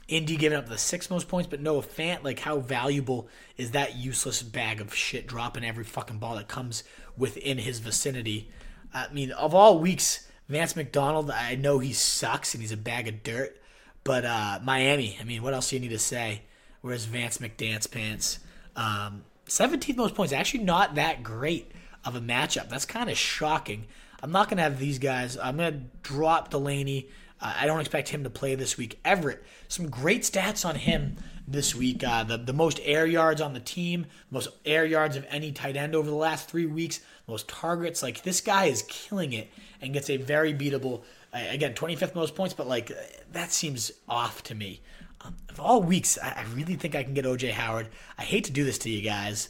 Indy 0.07 0.35
giving 0.35 0.57
up 0.57 0.69
the 0.69 0.77
six 0.77 1.09
most 1.09 1.27
points, 1.27 1.49
but 1.49 1.61
Noah 1.61 1.81
Fant, 1.81 2.23
like 2.23 2.39
how 2.39 2.59
valuable 2.59 3.27
is 3.57 3.71
that 3.71 3.95
useless 3.95 4.43
bag 4.43 4.79
of 4.79 4.93
shit 4.93 5.25
dropping 5.25 5.65
every 5.65 5.83
fucking 5.83 6.19
ball 6.19 6.35
that 6.35 6.47
comes 6.47 6.83
within 7.17 7.57
his 7.57 7.79
vicinity? 7.79 8.51
I 8.93 9.11
mean, 9.11 9.31
of 9.31 9.55
all 9.55 9.79
weeks, 9.79 10.27
Vance 10.47 10.75
McDonald, 10.75 11.31
I 11.31 11.55
know 11.55 11.79
he 11.79 11.91
sucks 11.91 12.53
and 12.53 12.61
he's 12.61 12.71
a 12.71 12.77
bag 12.77 13.07
of 13.07 13.23
dirt, 13.23 13.59
but 14.03 14.25
uh, 14.25 14.59
Miami, 14.63 15.17
I 15.19 15.23
mean, 15.23 15.41
what 15.41 15.55
else 15.55 15.69
do 15.69 15.75
you 15.75 15.81
need 15.81 15.89
to 15.89 15.99
say? 15.99 16.43
Whereas 16.81 17.05
Vance 17.05 17.39
McDance 17.39 17.89
Pants, 17.89 18.39
um, 18.75 19.25
17th 19.47 19.95
most 19.95 20.13
points, 20.13 20.33
actually 20.33 20.63
not 20.63 20.95
that 20.95 21.23
great 21.23 21.71
of 22.03 22.15
a 22.15 22.21
matchup. 22.21 22.69
That's 22.69 22.85
kind 22.85 23.09
of 23.09 23.17
shocking. 23.17 23.87
I'm 24.21 24.31
not 24.31 24.49
to 24.57 24.63
have 24.63 24.79
these 24.79 24.99
guys. 24.99 25.37
I'm 25.37 25.57
to 25.57 25.71
drop 26.03 26.51
Delanie. 26.51 27.07
Uh, 27.41 27.53
I 27.57 27.65
don't 27.65 27.79
expect 27.79 28.09
him 28.09 28.23
to 28.23 28.29
play 28.29 28.55
this 28.55 28.77
week. 28.77 28.99
Everett, 29.03 29.43
some 29.67 29.89
great 29.89 30.21
stats 30.21 30.65
on 30.67 30.75
him 30.75 31.17
this 31.47 31.75
week. 31.75 32.03
Uh, 32.03 32.23
the, 32.23 32.37
the 32.37 32.53
most 32.53 32.79
air 32.83 33.05
yards 33.05 33.41
on 33.41 33.53
the 33.53 33.59
team, 33.59 34.05
most 34.31 34.49
air 34.65 34.85
yards 34.85 35.15
of 35.15 35.25
any 35.29 35.51
tight 35.51 35.75
end 35.75 35.95
over 35.95 36.09
the 36.09 36.15
last 36.15 36.49
three 36.49 36.65
weeks, 36.65 37.01
most 37.27 37.47
targets. 37.47 38.01
Like, 38.01 38.23
this 38.23 38.41
guy 38.41 38.65
is 38.65 38.83
killing 38.87 39.33
it 39.33 39.49
and 39.81 39.93
gets 39.93 40.09
a 40.09 40.17
very 40.17 40.53
beatable, 40.53 41.03
uh, 41.33 41.43
again, 41.49 41.73
25th 41.73 42.15
most 42.15 42.35
points, 42.35 42.53
but 42.53 42.67
like, 42.67 42.91
that 43.31 43.51
seems 43.51 43.91
off 44.07 44.43
to 44.43 44.55
me. 44.55 44.81
Um, 45.21 45.35
of 45.49 45.59
all 45.59 45.81
weeks, 45.81 46.17
I, 46.21 46.29
I 46.29 46.45
really 46.53 46.75
think 46.75 46.95
I 46.95 47.03
can 47.03 47.13
get 47.13 47.25
OJ 47.25 47.51
Howard. 47.51 47.89
I 48.17 48.23
hate 48.23 48.45
to 48.45 48.51
do 48.51 48.63
this 48.63 48.77
to 48.79 48.89
you 48.89 49.01
guys. 49.01 49.49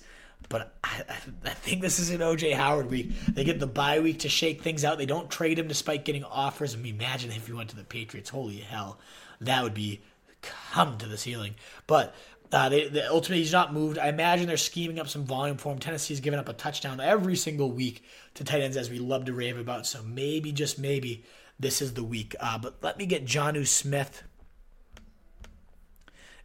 But 0.50 0.76
I, 0.84 1.04
I, 1.10 1.50
think 1.50 1.82
this 1.82 2.00
is 2.00 2.10
an 2.12 2.20
OJ 2.20 2.54
Howard 2.54 2.90
week. 2.90 3.12
They 3.28 3.44
get 3.44 3.60
the 3.60 3.68
bye 3.68 4.00
week 4.00 4.20
to 4.20 4.30
shake 4.30 4.62
things 4.62 4.86
out. 4.86 4.98
They 4.98 5.06
don't 5.06 5.30
trade 5.30 5.58
him 5.58 5.68
despite 5.68 6.06
getting 6.06 6.24
offers. 6.24 6.76
I 6.76 6.78
mean, 6.78 6.96
imagine 6.96 7.32
if 7.32 7.48
he 7.48 7.54
went 7.54 7.70
to 7.72 7.76
the 7.76 7.84
Patriots. 7.84 8.30
Holy 8.30 8.58
hell, 8.58 9.00
that 9.42 9.64
would 9.64 9.74
be 9.74 10.02
come 10.42 10.98
to 11.00 11.08
the 11.08 11.18
ceiling. 11.18 11.56
But 11.88 12.14
uh, 12.52 12.70
they, 12.70 12.88
they, 12.88 13.02
ultimately, 13.02 13.40
he's 13.40 13.52
not 13.52 13.74
moved. 13.74 13.98
I 13.98 14.08
imagine 14.08 14.48
they're 14.48 14.58
scheming 14.58 15.00
up 15.00 15.08
some 15.08 15.26
volume 15.26 15.58
for 15.58 15.74
him. 15.74 15.80
Tennessee's 15.80 16.20
given 16.20 16.40
up 16.40 16.50
a 16.50 16.54
touchdown 16.54 17.00
every 17.00 17.36
single 17.36 17.72
week 17.72 18.04
to 18.36 18.44
tight 18.44 18.62
ends, 18.62 18.78
as 18.78 18.90
we 18.90 19.00
love 19.00 19.26
to 19.26 19.34
rave 19.34 19.58
about. 19.58 19.88
So 19.88 20.04
maybe, 20.04 20.52
just 20.52 20.78
maybe, 20.78 21.24
this 21.60 21.82
is 21.82 21.94
the 21.94 22.04
week. 22.04 22.36
Uh, 22.40 22.58
but 22.58 22.78
let 22.82 22.98
me 22.98 23.06
get 23.06 23.26
Jonnu 23.26 23.66
Smith 23.66 24.24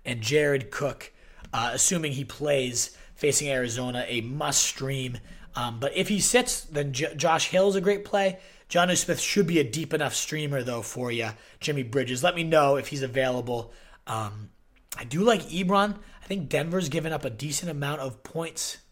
and 0.05 0.21
Jared 0.21 0.71
Cook, 0.71 1.13
uh, 1.53 1.71
assuming 1.75 2.13
he 2.13 2.25
plays 2.25 2.97
facing 3.21 3.51
Arizona, 3.51 4.05
a 4.09 4.23
must 4.23 4.65
stream. 4.65 5.19
Um, 5.55 5.79
but 5.79 5.95
if 5.95 6.09
he 6.09 6.21
sits, 6.21 6.63
then 6.63 6.93
J- 6.95 7.15
Josh 7.15 7.49
Hill 7.49 7.69
is 7.69 7.77
a 7.77 7.81
great 7.81 8.05
play. 8.05 8.39
Jonnu 8.71 8.97
Smith 8.97 9.21
should 9.21 9.47
be 9.47 9.59
a 9.59 9.65
deep 9.65 9.93
enough 9.93 10.15
streamer, 10.15 10.63
though, 10.63 10.81
for 10.81 11.13
you. 11.13 11.29
Jimmy 11.61 11.83
Bridges, 11.83 12.25
let 12.25 12.35
me 12.35 12.45
know 12.45 12.77
if 12.77 12.89
he's 12.89 13.03
available. 13.03 13.73
Um, 14.07 14.49
I 14.97 15.05
do 15.05 15.21
like 15.21 15.43
Ebron. 15.43 15.99
I 16.23 16.27
think 16.27 16.49
Denver's 16.49 16.89
given 16.89 17.13
up 17.13 17.25
a 17.27 17.31
decent 17.31 17.71
amount 17.71 18.01
of 18.01 18.23
points. 18.25 18.79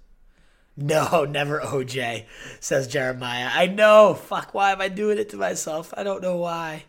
No, 0.81 1.25
never 1.25 1.59
OJ, 1.59 2.27
says 2.61 2.87
Jeremiah. 2.87 3.51
I 3.53 3.67
know. 3.67 4.15
Fuck, 4.15 4.55
why 4.55 4.71
am 4.71 4.81
I 4.81 4.87
doing 4.87 5.19
it 5.19 5.29
to 5.31 5.37
myself? 5.37 5.93
I 5.97 6.05
don't 6.05 6.23
know 6.23 6.37
why. 6.37 6.85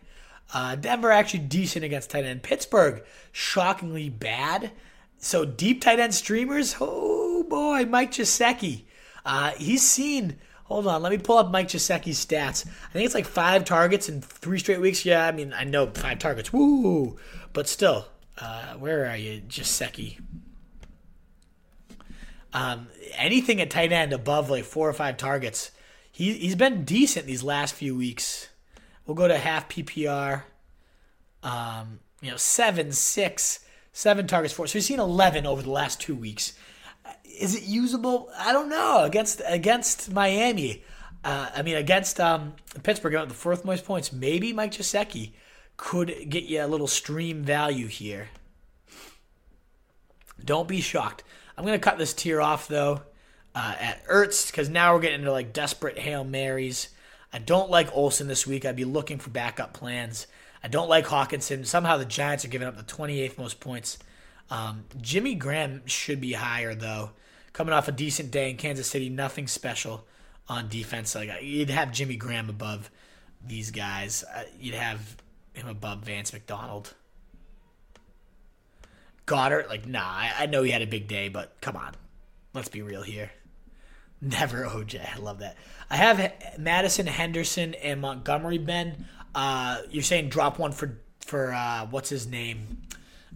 Uh, 0.54 0.76
Denver 0.76 1.10
actually 1.10 1.40
decent 1.40 1.84
against 1.84 2.08
tight 2.08 2.24
end. 2.24 2.44
Pittsburgh, 2.44 3.02
shockingly 3.32 4.08
bad. 4.08 4.70
So 5.18 5.44
deep 5.44 5.80
tight 5.80 5.98
end 5.98 6.14
streamers, 6.14 6.76
oh 6.80 7.29
boy, 7.50 7.84
Mike 7.84 8.12
Gesicki. 8.12 8.84
Uh, 9.26 9.50
he's 9.50 9.82
seen. 9.82 10.38
Hold 10.64 10.86
on, 10.86 11.02
let 11.02 11.12
me 11.12 11.18
pull 11.18 11.36
up 11.36 11.50
Mike 11.50 11.68
Gesicki's 11.68 12.24
stats. 12.24 12.64
I 12.66 12.92
think 12.92 13.04
it's 13.04 13.14
like 13.14 13.26
five 13.26 13.64
targets 13.64 14.08
in 14.08 14.22
three 14.22 14.58
straight 14.58 14.80
weeks. 14.80 15.04
Yeah, 15.04 15.26
I 15.26 15.32
mean 15.32 15.52
I 15.52 15.64
know 15.64 15.88
five 15.88 16.18
targets, 16.18 16.52
woo, 16.52 17.18
but 17.52 17.68
still, 17.68 18.06
uh, 18.38 18.74
where 18.74 19.06
are 19.10 19.16
you, 19.16 19.42
Gesicki? 19.42 20.20
Um, 22.52 22.86
anything 23.16 23.60
at 23.60 23.70
tight 23.70 23.92
end 23.92 24.12
above 24.12 24.48
like 24.48 24.64
four 24.64 24.88
or 24.88 24.92
five 24.92 25.16
targets, 25.16 25.72
he 26.10 26.32
he's 26.34 26.56
been 26.56 26.84
decent 26.84 27.26
these 27.26 27.42
last 27.42 27.74
few 27.74 27.96
weeks. 27.96 28.48
We'll 29.06 29.16
go 29.16 29.28
to 29.28 29.36
half 29.36 29.68
PPR. 29.68 30.44
Um, 31.42 32.00
you 32.22 32.30
know, 32.30 32.36
seven, 32.36 32.92
six 32.92 33.60
seven 33.92 34.26
targets 34.26 34.54
for. 34.54 34.66
So 34.66 34.74
he's 34.74 34.86
seen 34.86 35.00
11 35.00 35.46
over 35.46 35.62
the 35.62 35.70
last 35.70 36.00
two 36.00 36.14
weeks. 36.14 36.54
Is 37.38 37.54
it 37.54 37.64
usable? 37.64 38.30
I 38.36 38.52
don't 38.52 38.68
know. 38.68 39.04
Against 39.04 39.40
against 39.46 40.12
Miami, 40.12 40.82
uh, 41.24 41.50
I 41.54 41.62
mean 41.62 41.76
against 41.76 42.20
um, 42.20 42.54
Pittsburgh, 42.82 43.28
the 43.28 43.34
fourth 43.34 43.64
most 43.64 43.84
points. 43.84 44.12
Maybe 44.12 44.52
Mike 44.52 44.72
Gesicki 44.72 45.32
could 45.76 46.28
get 46.28 46.44
you 46.44 46.64
a 46.64 46.66
little 46.66 46.86
stream 46.86 47.42
value 47.42 47.86
here. 47.86 48.28
Don't 50.44 50.68
be 50.68 50.80
shocked. 50.80 51.24
I'm 51.56 51.64
gonna 51.64 51.78
cut 51.78 51.98
this 51.98 52.14
tier 52.14 52.40
off 52.40 52.68
though 52.68 53.02
uh, 53.54 53.74
at 53.78 54.06
Ertz 54.06 54.50
because 54.50 54.68
now 54.68 54.94
we're 54.94 55.00
getting 55.00 55.20
into 55.20 55.32
like 55.32 55.52
desperate 55.52 55.98
hail 55.98 56.24
marys. 56.24 56.88
I 57.32 57.38
don't 57.38 57.70
like 57.70 57.94
Olsen 57.94 58.28
this 58.28 58.46
week. 58.46 58.64
I'd 58.64 58.76
be 58.76 58.84
looking 58.84 59.18
for 59.18 59.30
backup 59.30 59.72
plans. 59.72 60.26
I 60.62 60.68
don't 60.68 60.88
like 60.88 61.06
Hockenson. 61.06 61.64
Somehow 61.64 61.96
the 61.96 62.04
Giants 62.04 62.44
are 62.44 62.48
giving 62.48 62.68
up 62.68 62.76
the 62.76 62.82
28th 62.82 63.38
most 63.38 63.60
points. 63.60 63.98
Um, 64.50 64.84
Jimmy 65.00 65.34
Graham 65.34 65.82
should 65.86 66.20
be 66.20 66.32
higher 66.32 66.74
though. 66.74 67.12
Coming 67.52 67.74
off 67.74 67.88
a 67.88 67.92
decent 67.92 68.30
day 68.30 68.50
in 68.50 68.56
Kansas 68.56 68.86
City, 68.86 69.08
nothing 69.08 69.48
special 69.48 70.06
on 70.48 70.68
defense. 70.68 71.14
Like 71.14 71.30
you'd 71.42 71.70
have 71.70 71.92
Jimmy 71.92 72.16
Graham 72.16 72.48
above 72.48 72.90
these 73.44 73.70
guys. 73.70 74.24
Uh, 74.34 74.44
you'd 74.58 74.74
have 74.74 75.16
him 75.52 75.68
above 75.68 76.04
Vance 76.04 76.32
McDonald. 76.32 76.94
Goedert, 79.26 79.68
like 79.68 79.86
nah. 79.86 80.00
I, 80.02 80.32
I 80.40 80.46
know 80.46 80.62
he 80.62 80.70
had 80.70 80.82
a 80.82 80.86
big 80.86 81.08
day, 81.08 81.28
but 81.28 81.60
come 81.60 81.76
on, 81.76 81.94
let's 82.52 82.68
be 82.68 82.82
real 82.82 83.02
here. 83.02 83.30
Never 84.20 84.64
OJ. 84.64 85.00
I 85.14 85.18
love 85.18 85.38
that. 85.38 85.56
I 85.88 85.96
have 85.96 86.32
Mattison 86.58 87.06
Henderson, 87.06 87.74
and 87.74 88.00
Montgomery. 88.00 88.58
Ben, 88.58 89.06
uh, 89.34 89.82
you're 89.90 90.02
saying 90.02 90.28
drop 90.28 90.58
one 90.58 90.72
for 90.72 90.98
for 91.20 91.52
uh, 91.52 91.86
what's 91.86 92.10
his 92.10 92.26
name? 92.26 92.82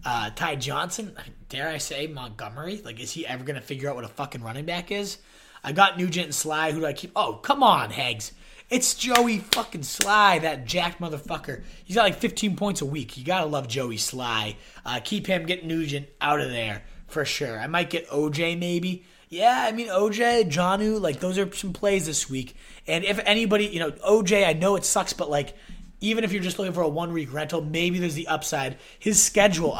Uh, 0.03 0.29
Ty 0.35 0.57
Johnson. 0.57 1.15
Dare 1.55 1.69
I 1.69 1.77
say 1.77 2.07
Montgomery? 2.07 2.81
Like, 2.83 2.99
is 2.99 3.11
he 3.11 3.25
ever 3.25 3.45
gonna 3.45 3.61
figure 3.61 3.89
out 3.89 3.95
what 3.95 4.03
a 4.03 4.09
fucking 4.09 4.43
running 4.43 4.65
back 4.65 4.91
is? 4.91 5.19
I 5.63 5.71
got 5.71 5.97
Nugent 5.97 6.25
and 6.25 6.33
Slye. 6.33 6.73
Who 6.73 6.81
do 6.81 6.85
I 6.85 6.91
keep? 6.91 7.13
Oh, 7.15 7.35
come 7.35 7.63
on, 7.63 7.91
Hags. 7.91 8.33
It's 8.69 8.93
Joey 8.93 9.37
fucking 9.37 9.81
Slye, 9.81 10.41
that 10.41 10.65
jacked 10.65 10.99
motherfucker. 10.99 11.63
He's 11.85 11.95
got 11.95 12.03
like 12.03 12.17
15 12.17 12.57
points 12.57 12.81
a 12.81 12.85
week. 12.85 13.15
You 13.15 13.23
gotta 13.23 13.45
love 13.45 13.69
Joey 13.69 13.95
Slye. 13.95 14.57
Uh, 14.85 14.99
keep 15.01 15.27
him, 15.27 15.45
get 15.45 15.65
Nugent 15.65 16.09
out 16.19 16.41
of 16.41 16.49
there 16.49 16.83
for 17.07 17.23
sure. 17.23 17.57
I 17.57 17.67
might 17.67 17.89
get 17.89 18.09
OJ 18.09 18.59
maybe. 18.59 19.05
Yeah, 19.29 19.63
I 19.65 19.71
mean 19.71 19.87
OJ, 19.87 20.51
Jonnu, 20.51 20.99
like 20.99 21.21
those 21.21 21.37
are 21.37 21.49
some 21.53 21.71
plays 21.71 22.05
this 22.05 22.29
week. 22.29 22.57
And 22.85 23.05
if 23.05 23.17
anybody, 23.19 23.67
you 23.67 23.79
know, 23.79 23.91
OJ, 23.91 24.45
I 24.45 24.51
know 24.51 24.75
it 24.75 24.83
sucks, 24.83 25.13
but 25.13 25.29
like 25.29 25.55
even 26.01 26.25
if 26.25 26.33
you're 26.33 26.43
just 26.43 26.59
looking 26.59 26.73
for 26.73 26.81
a 26.81 26.89
one 26.89 27.13
week 27.13 27.33
rental, 27.33 27.61
maybe 27.61 27.97
there's 27.97 28.15
the 28.15 28.27
upside. 28.27 28.77
His 28.99 29.23
schedule, 29.23 29.79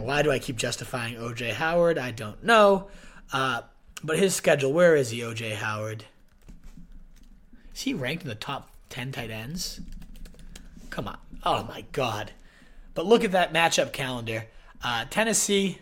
why 0.00 0.22
do 0.22 0.30
I 0.30 0.38
keep 0.38 0.56
justifying 0.56 1.16
OJ 1.16 1.52
Howard? 1.52 1.98
I 1.98 2.10
don't 2.10 2.42
know. 2.42 2.88
Uh, 3.32 3.62
but 4.02 4.18
his 4.18 4.34
schedule, 4.34 4.72
where 4.72 4.96
is 4.96 5.10
he, 5.10 5.20
OJ 5.20 5.54
Howard? 5.54 6.04
Is 7.74 7.82
he 7.82 7.94
ranked 7.94 8.22
in 8.22 8.28
the 8.28 8.34
top 8.34 8.70
10 8.90 9.12
tight 9.12 9.30
ends? 9.30 9.80
Come 10.90 11.08
on. 11.08 11.18
Oh 11.44 11.64
my 11.64 11.84
God. 11.92 12.32
But 12.94 13.06
look 13.06 13.24
at 13.24 13.32
that 13.32 13.52
matchup 13.52 13.92
calendar 13.92 14.46
uh, 14.82 15.04
Tennessee, 15.10 15.78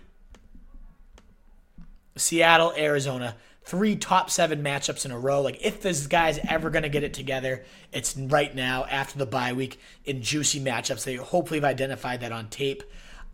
Seattle, 2.16 2.72
Arizona 2.76 3.36
three 3.64 3.96
top 3.96 4.30
seven 4.30 4.62
matchups 4.62 5.04
in 5.04 5.10
a 5.10 5.18
row. 5.18 5.40
Like 5.40 5.64
if 5.64 5.80
this 5.80 6.06
guy's 6.06 6.38
ever 6.46 6.70
going 6.70 6.82
to 6.82 6.88
get 6.88 7.02
it 7.02 7.14
together, 7.14 7.64
it's 7.92 8.16
right 8.16 8.54
now 8.54 8.84
after 8.84 9.18
the 9.18 9.26
bye 9.26 9.52
week 9.52 9.80
in 10.04 10.22
juicy 10.22 10.60
matchups. 10.60 11.04
They 11.04 11.16
hopefully 11.16 11.60
have 11.60 11.64
identified 11.64 12.20
that 12.20 12.32
on 12.32 12.48
tape. 12.48 12.82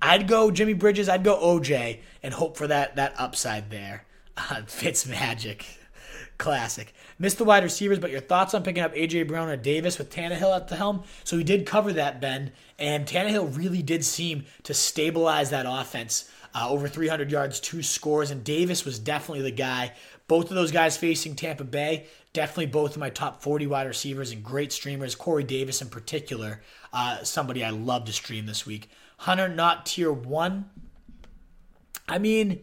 I'd 0.02 0.28
go 0.28 0.50
Jimmy 0.50 0.72
Bridges. 0.72 1.08
I'd 1.08 1.24
go 1.24 1.36
OJ 1.36 2.00
and 2.22 2.34
hope 2.34 2.56
for 2.56 2.66
that 2.66 2.96
that 2.96 3.14
upside 3.18 3.70
there. 3.70 4.04
Uh, 4.36 4.62
Fitz 4.66 5.06
magic. 5.06 5.66
Classic. 6.38 6.94
Missed 7.18 7.36
the 7.36 7.44
wide 7.44 7.62
receivers, 7.62 7.98
but 7.98 8.10
your 8.10 8.20
thoughts 8.20 8.54
on 8.54 8.62
picking 8.62 8.82
up 8.82 8.94
AJ 8.94 9.28
Brown 9.28 9.50
or 9.50 9.56
Davis 9.56 9.98
with 9.98 10.10
Tannehill 10.10 10.56
at 10.56 10.68
the 10.68 10.76
helm? 10.76 11.02
So 11.22 11.36
we 11.36 11.44
did 11.44 11.66
cover 11.66 11.92
that, 11.92 12.18
Ben, 12.18 12.52
and 12.78 13.04
Tannehill 13.04 13.54
really 13.58 13.82
did 13.82 14.06
seem 14.06 14.46
to 14.62 14.72
stabilize 14.72 15.50
that 15.50 15.66
offense. 15.68 16.30
Uh, 16.54 16.68
over 16.70 16.88
300 16.88 17.30
yards, 17.30 17.60
two 17.60 17.82
scores, 17.82 18.30
and 18.30 18.42
Davis 18.42 18.86
was 18.86 18.98
definitely 18.98 19.42
the 19.42 19.50
guy. 19.50 19.92
Both 20.28 20.48
of 20.48 20.56
those 20.56 20.72
guys 20.72 20.96
facing 20.96 21.36
Tampa 21.36 21.64
Bay, 21.64 22.06
definitely 22.32 22.66
both 22.66 22.92
of 22.92 22.98
my 22.98 23.10
top 23.10 23.42
40 23.42 23.66
wide 23.66 23.86
receivers 23.86 24.32
and 24.32 24.42
great 24.42 24.72
streamers. 24.72 25.14
Corey 25.14 25.44
Davis 25.44 25.82
in 25.82 25.88
particular, 25.90 26.62
uh, 26.92 27.22
somebody 27.22 27.62
I 27.62 27.70
love 27.70 28.06
to 28.06 28.12
stream 28.12 28.46
this 28.46 28.64
week. 28.64 28.88
Hunter 29.20 29.48
not 29.48 29.84
tier 29.84 30.10
one. 30.10 30.70
I 32.08 32.16
mean, 32.16 32.62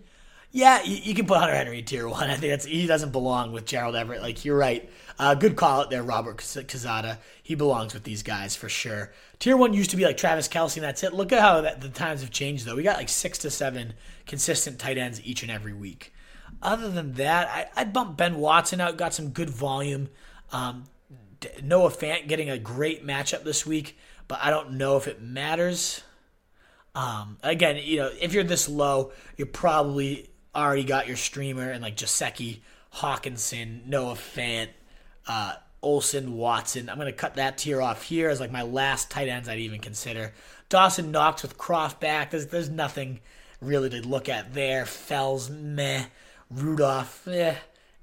yeah, 0.50 0.82
you, 0.82 0.96
you, 0.96 1.14
can 1.14 1.28
put 1.28 1.38
Hunter 1.38 1.54
Henry 1.54 1.84
tier 1.84 2.10
one. 2.10 2.24
I 2.32 2.36
think 2.36 2.52
that's 2.52 2.66
he 2.66 2.88
doesn't 2.88 3.12
belong 3.12 3.52
with 3.52 3.66
Gerald 3.66 3.96
Everett. 3.96 4.24
Like 4.24 4.44
you're 4.44 4.58
right. 4.58 4.90
Uh, 5.20 5.36
good 5.36 5.56
call 5.56 5.82
out 5.82 5.92
there, 5.92 6.02
Robert 6.02 6.38
Cazada. 6.38 7.20
He 7.44 7.54
belongs 7.54 7.94
with 7.94 8.06
these 8.06 8.24
guys 8.24 8.56
for 8.56 8.70
sure. 8.70 9.14
Tier 9.38 9.56
one 9.56 9.76
used 9.76 9.92
to 9.92 9.98
be 9.98 10.04
like 10.04 10.18
Travis 10.18 10.48
Kelce, 10.48 10.78
and 10.78 10.84
that's 10.84 11.04
it. 11.04 11.14
Look 11.14 11.32
at 11.32 11.42
how 11.42 11.62
that, 11.62 11.82
the 11.82 11.90
times 11.90 12.22
have 12.22 12.32
changed 12.32 12.66
though. 12.66 12.76
We 12.76 12.82
got 12.82 12.98
like 12.98 13.10
six 13.10 13.38
to 13.40 13.52
seven 13.52 13.94
consistent 14.26 14.80
tight 14.80 14.98
ends 14.98 15.22
each 15.24 15.44
and 15.44 15.52
every 15.52 15.74
week. 15.74 16.12
Other 16.64 16.90
than 16.90 17.14
that, 17.14 17.70
I, 17.76 17.84
would 17.84 17.94
bump 17.94 18.18
Ben 18.18 18.38
Watson 18.38 18.82
out. 18.82 18.98
Got 18.98 19.14
some 19.14 19.30
good 19.30 19.52
volume. 19.52 20.10
Um, 20.52 20.86
Noah 21.62 21.92
Fant 21.92 22.28
getting 22.28 22.50
a 22.50 22.58
great 22.58 23.06
matchup 23.06 23.44
this 23.44 23.64
week, 23.64 23.96
but 24.28 24.40
I 24.42 24.50
don't 24.50 24.72
know 24.72 24.98
if 24.98 25.08
it 25.08 25.22
matters. 25.22 26.02
Um, 26.98 27.38
again, 27.44 27.80
you 27.84 27.98
know, 27.98 28.10
if 28.20 28.34
you're 28.34 28.44
this 28.44 28.68
low, 28.68 29.12
you're 29.38 29.46
probably 29.46 30.32
already 30.56 30.84
got 30.84 31.08
your 31.08 31.16
streamer 31.16 31.70
and 31.70 31.84
like 31.84 31.96
Gesicki, 31.96 32.62
Hockenson, 32.92 33.86
Noah 33.86 34.16
Fant, 34.16 34.70
uh, 35.28 35.54
Olsen, 35.84 36.36
Watson. 36.36 36.90
I'm 36.90 36.96
going 36.96 37.06
to 37.06 37.14
cut 37.14 37.36
that 37.36 37.60
tier 37.60 37.84
off 37.84 38.02
here 38.02 38.30
as 38.30 38.40
like 38.40 38.52
my 38.52 38.64
last 38.64 39.12
tight 39.12 39.28
ends 39.28 39.48
I'd 39.48 39.60
even 39.60 39.80
consider. 39.80 40.34
Dawson 40.70 41.12
Knox 41.12 41.44
with 41.44 41.56
Kroft 41.56 42.00
back. 42.00 42.32
There's, 42.32 42.48
there's 42.48 42.70
nothing 42.70 43.20
really 43.62 43.92
to 43.92 44.02
look 44.02 44.28
at 44.28 44.56
there. 44.56 44.88
Fells, 44.88 45.52
meh. 45.52 46.06
Rudolph, 46.50 47.28
eh. 47.28 47.58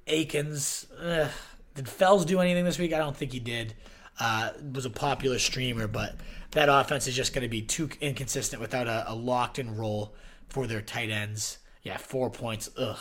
Akins, 0.07 0.87
eh. 1.03 1.29
Did 1.75 1.89
Fells 1.89 2.25
do 2.25 2.39
anything 2.39 2.65
this 2.65 2.79
week? 2.79 2.93
I 2.93 2.99
don't 2.99 3.17
think 3.17 3.33
he 3.33 3.41
did. 3.41 3.75
Uh, 4.21 4.51
was 4.73 4.87
a 4.87 4.91
popular 4.91 5.41
streamer, 5.41 5.89
but 5.89 6.15
that 6.55 6.69
offense 6.69 7.07
is 7.07 7.15
just 7.15 7.35
going 7.35 7.43
to 7.43 7.49
be 7.49 7.63
too 7.63 7.91
inconsistent 8.01 8.61
without 8.61 8.87
a, 8.87 9.05
a 9.09 9.15
locked 9.15 9.59
in 9.59 9.77
role 9.77 10.15
for 10.49 10.67
their 10.67 10.81
tight 10.81 11.11
ends. 11.11 11.59
Yeah, 11.83 11.99
four 11.99 12.31
points. 12.31 12.71
Ugh, 12.79 12.97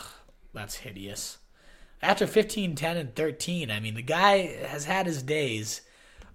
that's 0.54 0.76
hideous. 0.76 1.38
After 2.02 2.28
15, 2.28 2.76
10, 2.76 2.98
and 2.98 3.16
13, 3.16 3.72
I 3.72 3.80
mean, 3.80 3.96
the 3.96 4.02
guy 4.02 4.48
has 4.68 4.86
had 4.86 5.06
his 5.06 5.24
days. 5.24 5.82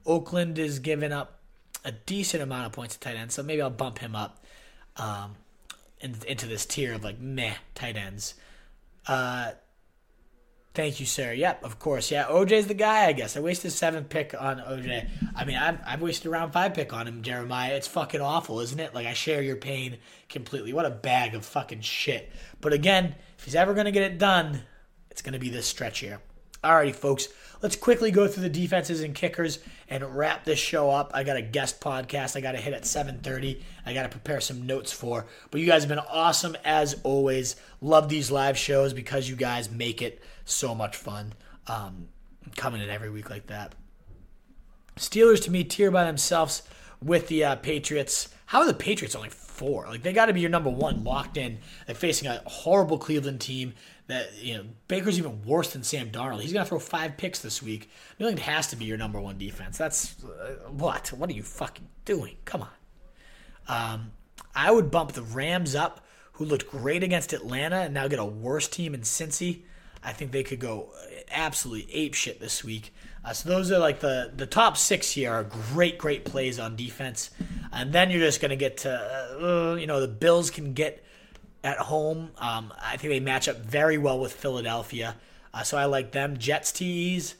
Oakland 0.07 0.59
is 0.59 0.78
giving 0.78 1.12
up 1.12 1.40
a 1.85 1.93
decent 1.93 2.43
amount 2.43 2.66
of 2.66 2.73
points 2.73 2.95
to 2.95 3.01
tight 3.01 3.16
ends, 3.16 3.35
so 3.35 3.43
maybe 3.43 3.61
I'll 3.61 3.69
bump 3.69 3.99
him 3.99 4.16
up 4.16 4.43
um, 4.97 5.35
in, 6.01 6.15
into 6.27 6.47
this 6.47 6.65
tier 6.65 6.95
of 6.95 7.05
like 7.05 7.20
meh 7.20 7.55
tight 7.74 7.97
ends. 7.97 8.35
Uh, 9.07 9.53
Thank 10.79 11.01
you, 11.01 11.07
sir. 11.07 11.33
Yep, 11.33 11.65
of 11.65 11.81
course. 11.81 12.09
Yeah, 12.13 12.27
OJ's 12.27 12.69
the 12.69 12.73
guy, 12.75 13.07
I 13.07 13.13
guess. 13.13 13.37
I 13.37 13.41
wasted 13.41 13.73
seven 13.73 14.05
pick 14.05 14.33
on 14.41 14.61
OJ. 14.61 15.09
I 15.35 15.45
mean, 15.45 15.57
I've, 15.57 15.81
I've 15.85 16.01
wasted 16.01 16.27
a 16.27 16.31
round 16.31 16.53
five 16.53 16.73
pick 16.73 16.93
on 16.93 17.09
him, 17.09 17.23
Jeremiah. 17.23 17.75
It's 17.75 17.89
fucking 17.89 18.21
awful, 18.21 18.61
isn't 18.61 18.79
it? 18.79 18.95
Like, 18.95 19.09
I 19.09 19.13
share 19.13 19.43
your 19.43 19.57
pain 19.57 19.99
completely. 20.29 20.73
What 20.73 20.87
a 20.87 20.91
bag 20.91 21.35
of 21.35 21.45
fucking 21.45 21.81
shit. 21.81 22.31
But 22.61 22.75
again, 22.75 23.17
if 23.37 23.45
he's 23.45 23.57
ever 23.57 23.75
going 23.75 23.87
to 23.87 23.91
get 23.91 24.05
it 24.05 24.19
done, 24.19 24.61
it's 25.11 25.21
going 25.21 25.33
to 25.33 25.41
be 25.41 25.51
this 25.51 25.67
stretch 25.67 25.99
here. 25.99 26.21
Alrighty, 26.63 26.95
folks. 26.95 27.29
Let's 27.63 27.77
quickly 27.77 28.11
go 28.11 28.27
through 28.27 28.45
the 28.45 28.49
defenses 28.49 29.01
and 29.01 29.15
kickers 29.15 29.59
and 29.89 30.17
wrap 30.17 30.45
this 30.45 30.59
show 30.59 30.91
up. 30.91 31.11
I 31.15 31.25
got 31.25 31.37
a 31.37 31.43
guest 31.43 31.81
podcast 31.81 32.37
I 32.37 32.41
got 32.41 32.53
to 32.53 32.59
hit 32.59 32.75
at 32.75 32.83
7:30. 32.83 33.63
I 33.87 33.95
got 33.95 34.05
to 34.05 34.09
prepare 34.09 34.41
some 34.41 34.67
notes 34.67 34.93
for. 34.93 35.27
But 35.51 35.61
you 35.61 35.67
guys 35.67 35.83
have 35.83 35.89
been 35.89 35.99
awesome 35.99 36.57
as 36.65 37.01
always. 37.03 37.57
Love 37.81 38.09
these 38.09 38.31
live 38.31 38.57
shows 38.57 38.93
because 38.93 39.29
you 39.29 39.37
guys 39.37 39.71
make 39.71 40.03
it 40.03 40.23
so 40.45 40.75
much 40.75 40.97
fun. 40.97 41.33
Um, 41.67 42.09
coming 42.57 42.81
in 42.81 42.91
every 42.91 43.11
week 43.11 43.31
like 43.31 43.47
that. 43.49 43.75
Steelers 44.97 45.43
to 45.45 45.51
me 45.51 45.65
tier 45.65 45.91
by 45.91 46.05
themselves 46.05 46.63
with 47.03 47.29
the 47.29 47.45
uh, 47.45 47.57
Patriots. 47.57 48.29
How 48.47 48.61
are 48.61 48.67
the 48.67 48.75
Patriots 48.75 49.15
only 49.15 49.31
four? 49.31 49.87
Like 49.87 50.03
they 50.03 50.13
got 50.13 50.27
to 50.27 50.33
be 50.33 50.41
your 50.41 50.51
number 50.51 50.71
one 50.71 51.05
locked 51.05 51.37
in. 51.37 51.59
They're 51.87 51.95
facing 51.95 52.29
a 52.29 52.43
horrible 52.47 52.99
Cleveland 52.99 53.41
team 53.41 53.75
that 54.09 54.43
you 54.43 54.57
know 54.57 54.65
Baker's 54.89 55.19
even 55.19 55.45
worse 55.45 55.73
than 55.73 55.85
Sam 55.85 56.11
Darnold. 56.11 56.41
He's 56.41 56.53
gonna 56.53 56.65
throw 56.65 56.79
five 56.79 57.17
picks 57.17 57.39
this 57.39 57.63
week. 57.63 57.91
New 58.19 58.27
England 58.27 58.47
has 58.47 58.67
to 58.69 58.77
be 58.77 58.85
your 58.85 58.99
number 58.99 59.21
one 59.21 59.39
defense. 59.39 59.79
That's 59.79 60.23
uh, 60.25 60.69
what? 60.71 61.13
What 61.13 61.31
are 61.31 61.35
you 61.35 61.43
fucking 61.43 61.87
doing? 62.05 62.37
Come 62.45 62.63
on. 62.63 62.69
Um, 63.69 64.13
I 64.55 64.71
would 64.71 64.91
bump 64.91 65.13
the 65.13 65.23
Rams 65.23 65.75
up, 65.75 66.05
who 66.33 66.45
looked 66.45 66.71
great 66.71 67.03
against 67.03 67.33
Atlanta, 67.33 67.77
and 67.77 67.95
now 67.95 68.09
get 68.09 68.19
a 68.19 68.25
worse 68.25 68.67
team 68.67 68.95
in 68.95 69.03
Cincy. 69.03 69.63
I 70.03 70.13
think 70.13 70.33
they 70.33 70.43
could 70.43 70.61
go 70.61 70.91
absolutely 71.31 71.93
ape 71.93 72.15
shit 72.15 72.41
this 72.41 72.65
week. 72.65 72.95
Uh, 73.25 73.33
so 73.33 73.49
those 73.49 73.71
are 73.71 73.79
like 73.79 74.01
the 74.01 74.33
the 74.35 74.47
top 74.47 74.77
six 74.79 75.13
here 75.13 75.33
are 75.33 75.45
great, 75.45 75.99
great 75.99 76.25
plays 76.25 76.59
on 76.59 76.77
defense, 76.77 77.31
and 77.73 77.93
then 77.93 78.11
you're 78.11 78.21
just 78.21 78.41
gonna 78.41 78.57
get 78.57 78.79
to 78.79 78.91
uh, 78.91 79.75
you 79.75 79.87
know 79.87 80.01
the 80.01 80.09
Bills 80.09 80.51
can 80.51 80.73
get 80.73 81.05
at 81.65 81.79
home. 81.79 82.31
Um, 82.39 82.73
I 82.83 82.97
think 82.97 83.13
they 83.13 83.21
match 83.21 83.49
up 83.49 83.59
very 83.59 83.99
well 83.99 84.19
with 84.19 84.33
Philadelphia. 84.33 85.17
Uh, 85.53 85.63
so 85.63 85.77
I 85.77 85.87
like 85.87 86.13
them. 86.13 86.37
Jets 86.37 86.73
tees. 86.73 87.35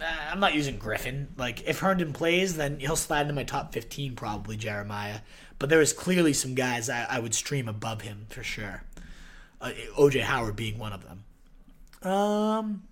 Uh, 0.00 0.04
I'm 0.30 0.40
not 0.40 0.54
using 0.54 0.78
Griffin. 0.78 1.28
Like 1.36 1.66
if 1.66 1.80
Herndon 1.80 2.12
plays, 2.12 2.56
then 2.56 2.80
he'll 2.80 2.96
slide 2.96 3.22
into 3.22 3.34
my 3.34 3.44
top 3.44 3.72
15 3.72 4.14
probably. 4.14 4.56
Jeremiah, 4.56 5.20
but 5.58 5.68
there 5.68 5.80
is 5.80 5.92
clearly 5.92 6.32
some 6.32 6.54
guys 6.54 6.88
I, 6.88 7.06
I 7.08 7.18
would 7.18 7.34
stream 7.34 7.68
above 7.68 8.02
him 8.02 8.26
for 8.28 8.42
sure. 8.42 8.82
Uh, 9.60 9.72
OJ 9.98 10.22
Howard 10.22 10.56
being 10.56 10.78
one 10.78 10.92
of 10.92 11.04
them. 11.04 11.24
Um, 12.10 12.82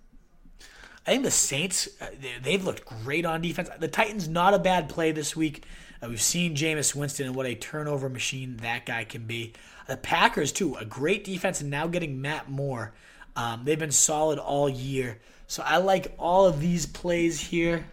I 1.06 1.12
think 1.12 1.24
the 1.24 1.30
Saints 1.30 1.88
uh, 2.00 2.06
they've 2.42 2.62
looked 2.62 2.84
great 2.84 3.24
on 3.24 3.40
defense. 3.40 3.70
The 3.78 3.88
Titans 3.88 4.28
not 4.28 4.52
a 4.52 4.58
bad 4.58 4.88
play 4.88 5.12
this 5.12 5.34
week. 5.34 5.64
Uh, 6.02 6.08
we've 6.08 6.20
seen 6.20 6.54
Jameis 6.54 6.94
Winston 6.94 7.26
and 7.26 7.34
what 7.34 7.46
a 7.46 7.54
turnover 7.54 8.08
machine 8.08 8.58
that 8.58 8.84
guy 8.84 9.04
can 9.04 9.24
be. 9.24 9.54
The 9.88 9.96
Packers, 9.96 10.52
too, 10.52 10.76
a 10.76 10.84
great 10.84 11.24
defense, 11.24 11.60
and 11.60 11.70
now 11.70 11.86
getting 11.86 12.20
Matt 12.20 12.48
Moore. 12.50 12.92
Um, 13.34 13.62
they've 13.64 13.78
been 13.78 13.90
solid 13.90 14.38
all 14.38 14.68
year. 14.68 15.18
So 15.46 15.62
I 15.64 15.78
like 15.78 16.14
all 16.18 16.44
of 16.44 16.60
these 16.60 16.84
plays 16.84 17.40
here. 17.40 17.86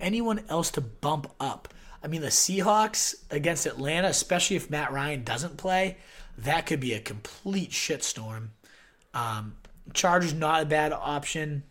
Anyone 0.00 0.42
else 0.48 0.70
to 0.72 0.80
bump 0.80 1.30
up? 1.38 1.68
I 2.02 2.06
mean, 2.06 2.22
the 2.22 2.28
Seahawks 2.28 3.14
against 3.30 3.66
Atlanta, 3.66 4.08
especially 4.08 4.56
if 4.56 4.70
Matt 4.70 4.92
Ryan 4.92 5.24
doesn't 5.24 5.58
play, 5.58 5.98
that 6.38 6.64
could 6.64 6.80
be 6.80 6.94
a 6.94 7.00
complete 7.00 7.70
shitstorm. 7.70 8.48
Um, 9.12 9.56
Chargers, 9.92 10.32
not 10.32 10.62
a 10.62 10.66
bad 10.66 10.92
option. 10.92 11.64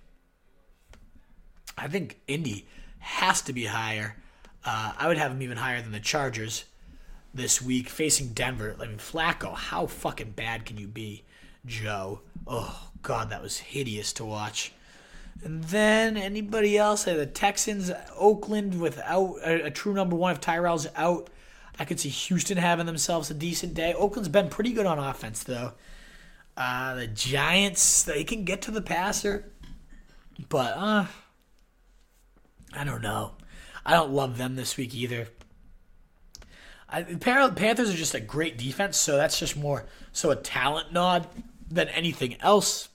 I 1.75 1.87
think 1.87 2.19
Indy 2.27 2.67
has 2.99 3.41
to 3.43 3.53
be 3.53 3.65
higher. 3.65 4.15
Uh, 4.63 4.93
I 4.95 5.07
would 5.07 5.17
have 5.17 5.31
them 5.31 5.41
even 5.41 5.57
higher 5.57 5.81
than 5.81 5.91
the 5.91 5.99
Chargers 5.99 6.65
this 7.33 7.61
week 7.61 7.89
facing 7.89 8.29
Denver. 8.29 8.75
I 8.79 8.87
mean, 8.87 8.97
Flacco, 8.97 9.55
how 9.55 9.87
fucking 9.87 10.31
bad 10.31 10.65
can 10.65 10.77
you 10.77 10.87
be, 10.87 11.23
Joe? 11.65 12.21
Oh, 12.47 12.89
God, 13.01 13.29
that 13.29 13.41
was 13.41 13.57
hideous 13.57 14.13
to 14.13 14.25
watch. 14.25 14.73
And 15.43 15.63
then 15.65 16.17
anybody 16.17 16.77
else? 16.77 17.03
The 17.05 17.25
Texans, 17.25 17.91
Oakland 18.17 18.79
without 18.79 19.35
a, 19.43 19.65
a, 19.65 19.71
true 19.71 19.93
number 19.93 20.15
one. 20.15 20.33
If 20.33 20.41
Tyrell's 20.41 20.87
out, 20.95 21.29
I 21.77 21.85
could 21.85 21.99
see 21.99 22.09
Houston 22.09 22.57
having 22.57 22.85
themselves 22.85 23.31
a 23.31 23.33
decent 23.33 23.73
day. 23.73 23.93
Oakland's 23.93 24.27
been 24.27 24.49
pretty 24.49 24.73
good 24.73 24.85
on 24.85 24.99
offense, 24.99 25.43
though. 25.43 25.73
Uh, 26.57 26.95
the 26.95 27.07
Giants, 27.07 28.03
they 28.03 28.25
can 28.25 28.43
get 28.43 28.61
to 28.63 28.71
the 28.71 28.81
passer, 28.81 29.49
but 30.49 30.73
uh, 30.75 31.05
I 32.73 32.83
don't 32.83 33.01
know. 33.01 33.31
I 33.85 33.93
don't 33.93 34.11
love 34.11 34.37
them 34.37 34.57
this 34.57 34.75
week 34.75 34.93
either. 34.93 35.29
I, 36.91 37.03
Panthers 37.03 37.89
are 37.89 37.97
just 37.97 38.15
a 38.15 38.19
great 38.19 38.57
defense, 38.57 38.97
so 38.97 39.15
that's 39.15 39.39
just 39.39 39.55
more 39.55 39.85
so 40.11 40.31
a 40.31 40.35
talent 40.35 40.91
nod 40.91 41.27
than 41.69 41.87
anything 41.89 42.35
else. 42.41 42.89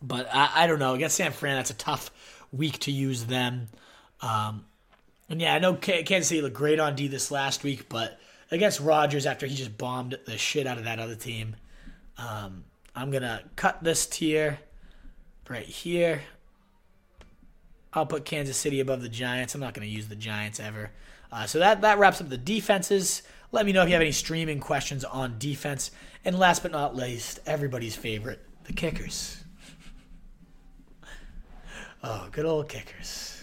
But 0.00 0.28
I, 0.32 0.64
I 0.64 0.66
don't 0.66 0.78
know 0.78 0.94
against 0.94 1.16
San 1.16 1.32
Fran, 1.32 1.56
that's 1.56 1.70
a 1.70 1.74
tough 1.74 2.10
week 2.52 2.78
to 2.80 2.92
use 2.92 3.24
them. 3.24 3.68
Um, 4.20 4.64
and 5.28 5.40
yeah, 5.40 5.54
I 5.54 5.58
know 5.58 5.74
Kansas 5.74 6.28
City 6.28 6.40
looked 6.40 6.56
great 6.56 6.80
on 6.80 6.96
D 6.96 7.08
this 7.08 7.30
last 7.30 7.62
week, 7.64 7.88
but 7.88 8.18
against 8.50 8.80
Rodgers 8.80 9.26
after 9.26 9.46
he 9.46 9.54
just 9.54 9.76
bombed 9.76 10.18
the 10.26 10.38
shit 10.38 10.66
out 10.66 10.78
of 10.78 10.84
that 10.84 10.98
other 10.98 11.16
team, 11.16 11.56
um, 12.16 12.64
I'm 12.94 13.10
gonna 13.10 13.42
cut 13.56 13.84
this 13.84 14.06
tier 14.06 14.58
right 15.48 15.66
here. 15.66 16.22
I'll 17.92 18.06
put 18.06 18.24
Kansas 18.24 18.56
City 18.56 18.80
above 18.80 19.02
the 19.02 19.08
Giants. 19.08 19.54
I'm 19.54 19.60
not 19.60 19.74
gonna 19.74 19.86
use 19.86 20.08
the 20.08 20.16
Giants 20.16 20.60
ever. 20.60 20.90
Uh, 21.30 21.46
so 21.46 21.58
that, 21.58 21.82
that 21.82 21.98
wraps 21.98 22.20
up 22.20 22.28
the 22.28 22.38
defenses. 22.38 23.22
Let 23.52 23.66
me 23.66 23.72
know 23.72 23.82
if 23.82 23.88
you 23.88 23.94
have 23.94 24.02
any 24.02 24.12
streaming 24.12 24.60
questions 24.60 25.04
on 25.04 25.38
defense. 25.38 25.90
And 26.24 26.38
last 26.38 26.62
but 26.62 26.72
not 26.72 26.96
least, 26.96 27.40
everybody's 27.46 27.96
favorite, 27.96 28.44
the 28.64 28.72
kickers. 28.72 29.36
Oh, 32.00 32.28
good 32.30 32.44
old 32.44 32.68
kickers. 32.68 33.42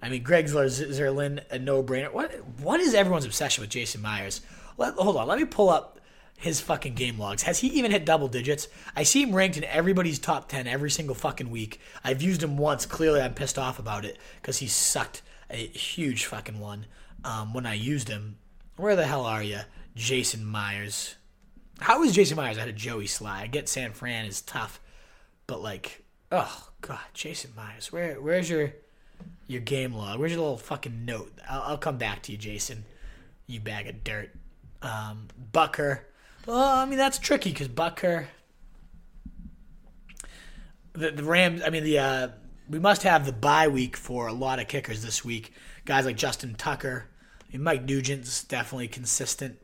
I 0.00 0.08
mean, 0.08 0.22
Greg 0.22 0.46
Zuerlein, 0.46 1.44
a 1.50 1.58
no-brainer. 1.58 2.12
What 2.12 2.32
what 2.58 2.80
is 2.80 2.94
everyone's 2.94 3.26
obsession 3.26 3.60
with 3.60 3.68
Jason 3.68 4.00
Myers? 4.00 4.40
Let, 4.78 4.94
hold 4.94 5.16
on, 5.16 5.28
let 5.28 5.38
me 5.38 5.44
pull 5.44 5.68
up 5.68 6.00
his 6.42 6.60
fucking 6.60 6.94
game 6.94 7.18
logs. 7.18 7.42
Has 7.44 7.60
he 7.60 7.68
even 7.68 7.92
hit 7.92 8.04
double 8.04 8.26
digits? 8.26 8.66
I 8.96 9.04
see 9.04 9.22
him 9.22 9.34
ranked 9.34 9.56
in 9.56 9.62
everybody's 9.64 10.18
top 10.18 10.48
10 10.48 10.66
every 10.66 10.90
single 10.90 11.14
fucking 11.14 11.50
week. 11.50 11.80
I've 12.02 12.20
used 12.20 12.42
him 12.42 12.56
once. 12.56 12.84
Clearly, 12.84 13.20
I'm 13.20 13.32
pissed 13.32 13.60
off 13.60 13.78
about 13.78 14.04
it 14.04 14.18
because 14.40 14.58
he 14.58 14.66
sucked 14.66 15.22
a 15.48 15.68
huge 15.68 16.24
fucking 16.26 16.58
one 16.58 16.86
um, 17.24 17.54
when 17.54 17.64
I 17.64 17.74
used 17.74 18.08
him. 18.08 18.38
Where 18.76 18.96
the 18.96 19.06
hell 19.06 19.24
are 19.24 19.42
you, 19.42 19.60
Jason 19.94 20.44
Myers? 20.44 21.14
How 21.78 22.02
is 22.02 22.12
Jason 22.12 22.36
Myers 22.36 22.58
out 22.58 22.68
of 22.68 22.74
Joey 22.74 23.04
Slye? 23.04 23.42
I 23.42 23.46
get 23.46 23.68
San 23.68 23.92
Fran 23.92 24.24
is 24.24 24.40
tough, 24.40 24.80
but 25.46 25.62
like, 25.62 26.02
oh 26.32 26.70
god, 26.80 26.98
Jason 27.14 27.52
Myers, 27.56 27.92
where 27.92 28.20
where's 28.20 28.50
your 28.50 28.72
your 29.46 29.60
game 29.60 29.94
log? 29.94 30.18
Where's 30.18 30.32
your 30.32 30.40
little 30.40 30.56
fucking 30.56 31.04
note? 31.04 31.32
I'll, 31.48 31.62
I'll 31.62 31.78
come 31.78 31.98
back 31.98 32.22
to 32.24 32.32
you, 32.32 32.38
Jason. 32.38 32.84
You 33.46 33.60
bag 33.60 33.86
of 33.86 34.02
dirt. 34.02 34.30
Um, 34.82 35.28
Butker. 35.52 36.00
Well, 36.46 36.58
I 36.58 36.84
mean 36.86 36.98
that's 36.98 37.18
tricky 37.18 37.50
because 37.50 37.68
Butker. 37.68 38.26
The 40.92 41.10
the 41.10 41.24
Rams. 41.24 41.62
I 41.64 41.70
mean 41.70 41.84
the 41.84 41.98
uh, 41.98 42.28
we 42.68 42.78
must 42.78 43.02
have 43.02 43.26
the 43.26 43.32
bye 43.32 43.68
week 43.68 43.96
for 43.96 44.26
a 44.26 44.32
lot 44.32 44.58
of 44.58 44.68
kickers 44.68 45.02
this 45.02 45.24
week. 45.24 45.52
Guys 45.84 46.04
like 46.04 46.16
Justin 46.16 46.54
Tucker. 46.54 47.06
I 47.42 47.52
mean, 47.52 47.62
Mike 47.62 47.86
Nugent's 47.86 48.44
definitely 48.44 48.88
consistent. 48.88 49.58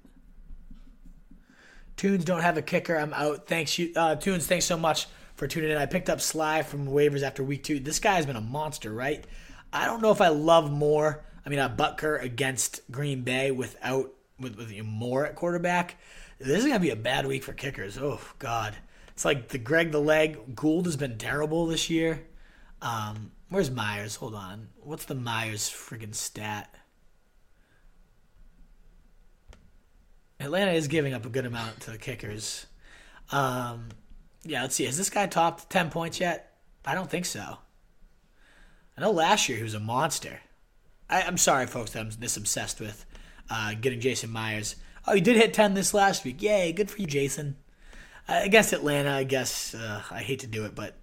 Tunes 1.96 2.24
don't 2.24 2.42
have 2.42 2.56
a 2.56 2.62
kicker. 2.62 2.96
I'm 2.96 3.12
out. 3.12 3.48
Thanks 3.48 3.78
you, 3.78 3.92
uh, 3.96 4.14
Tunes. 4.14 4.46
Thanks 4.46 4.66
so 4.66 4.76
much 4.76 5.06
for 5.34 5.46
tuning 5.46 5.70
in. 5.70 5.76
I 5.76 5.86
picked 5.86 6.08
up 6.08 6.18
Slye 6.18 6.64
from 6.64 6.86
waivers 6.86 7.22
after 7.22 7.42
week 7.42 7.64
two. 7.64 7.80
This 7.80 7.98
guy 7.98 8.14
has 8.14 8.26
been 8.26 8.36
a 8.36 8.40
monster, 8.40 8.92
right? 8.92 9.24
I 9.72 9.84
don't 9.84 10.00
know 10.00 10.12
if 10.12 10.20
I 10.20 10.28
love 10.28 10.70
more. 10.70 11.24
I 11.44 11.48
mean, 11.48 11.58
a 11.58 11.68
Butker 11.68 12.22
against 12.22 12.80
Green 12.90 13.22
Bay 13.22 13.50
without 13.50 14.12
with 14.38 14.56
with 14.56 14.72
Moore 14.84 15.26
at 15.26 15.34
quarterback. 15.34 15.96
This 16.38 16.58
is 16.58 16.66
gonna 16.66 16.78
be 16.78 16.90
a 16.90 16.96
bad 16.96 17.26
week 17.26 17.42
for 17.42 17.52
kickers. 17.52 17.98
Oh 17.98 18.20
God, 18.38 18.74
it's 19.08 19.24
like 19.24 19.48
the 19.48 19.58
Greg 19.58 19.90
the 19.90 20.00
leg 20.00 20.54
Gould 20.54 20.86
has 20.86 20.96
been 20.96 21.18
terrible 21.18 21.66
this 21.66 21.90
year. 21.90 22.24
Um, 22.80 23.32
where's 23.48 23.70
Myers? 23.70 24.16
Hold 24.16 24.34
on. 24.34 24.68
What's 24.76 25.04
the 25.04 25.14
Myers 25.14 25.68
friggin' 25.68 26.14
stat? 26.14 26.72
Atlanta 30.40 30.72
is 30.72 30.86
giving 30.86 31.14
up 31.14 31.26
a 31.26 31.28
good 31.28 31.46
amount 31.46 31.80
to 31.80 31.90
the 31.90 31.98
kickers. 31.98 32.66
Um, 33.32 33.88
yeah, 34.44 34.62
let's 34.62 34.76
see. 34.76 34.84
Has 34.84 34.96
this 34.96 35.10
guy 35.10 35.26
topped 35.26 35.68
10 35.68 35.90
points 35.90 36.20
yet? 36.20 36.56
I 36.84 36.94
don't 36.94 37.10
think 37.10 37.26
so. 37.26 37.58
I 38.96 39.00
know 39.00 39.10
last 39.10 39.48
year 39.48 39.58
he 39.58 39.64
was 39.64 39.74
a 39.74 39.80
monster. 39.80 40.40
I, 41.10 41.22
am 41.22 41.36
sorry, 41.36 41.66
folks, 41.66 41.92
that 41.92 42.00
I'm 42.00 42.10
this 42.18 42.36
obsessed 42.36 42.80
with 42.80 43.04
uh, 43.50 43.74
getting 43.80 44.00
Jason 44.00 44.30
Myers. 44.30 44.76
Oh, 45.08 45.14
he 45.14 45.22
did 45.22 45.36
hit 45.36 45.54
10 45.54 45.72
this 45.72 45.94
last 45.94 46.22
week. 46.22 46.42
Yay, 46.42 46.70
good 46.72 46.90
for 46.90 47.00
you, 47.00 47.06
Jason. 47.06 47.56
Uh, 48.28 48.40
against 48.42 48.74
Atlanta, 48.74 49.10
I 49.10 49.24
guess 49.24 49.74
uh, 49.74 50.02
I 50.10 50.20
hate 50.20 50.40
to 50.40 50.46
do 50.46 50.66
it, 50.66 50.74
but 50.74 50.96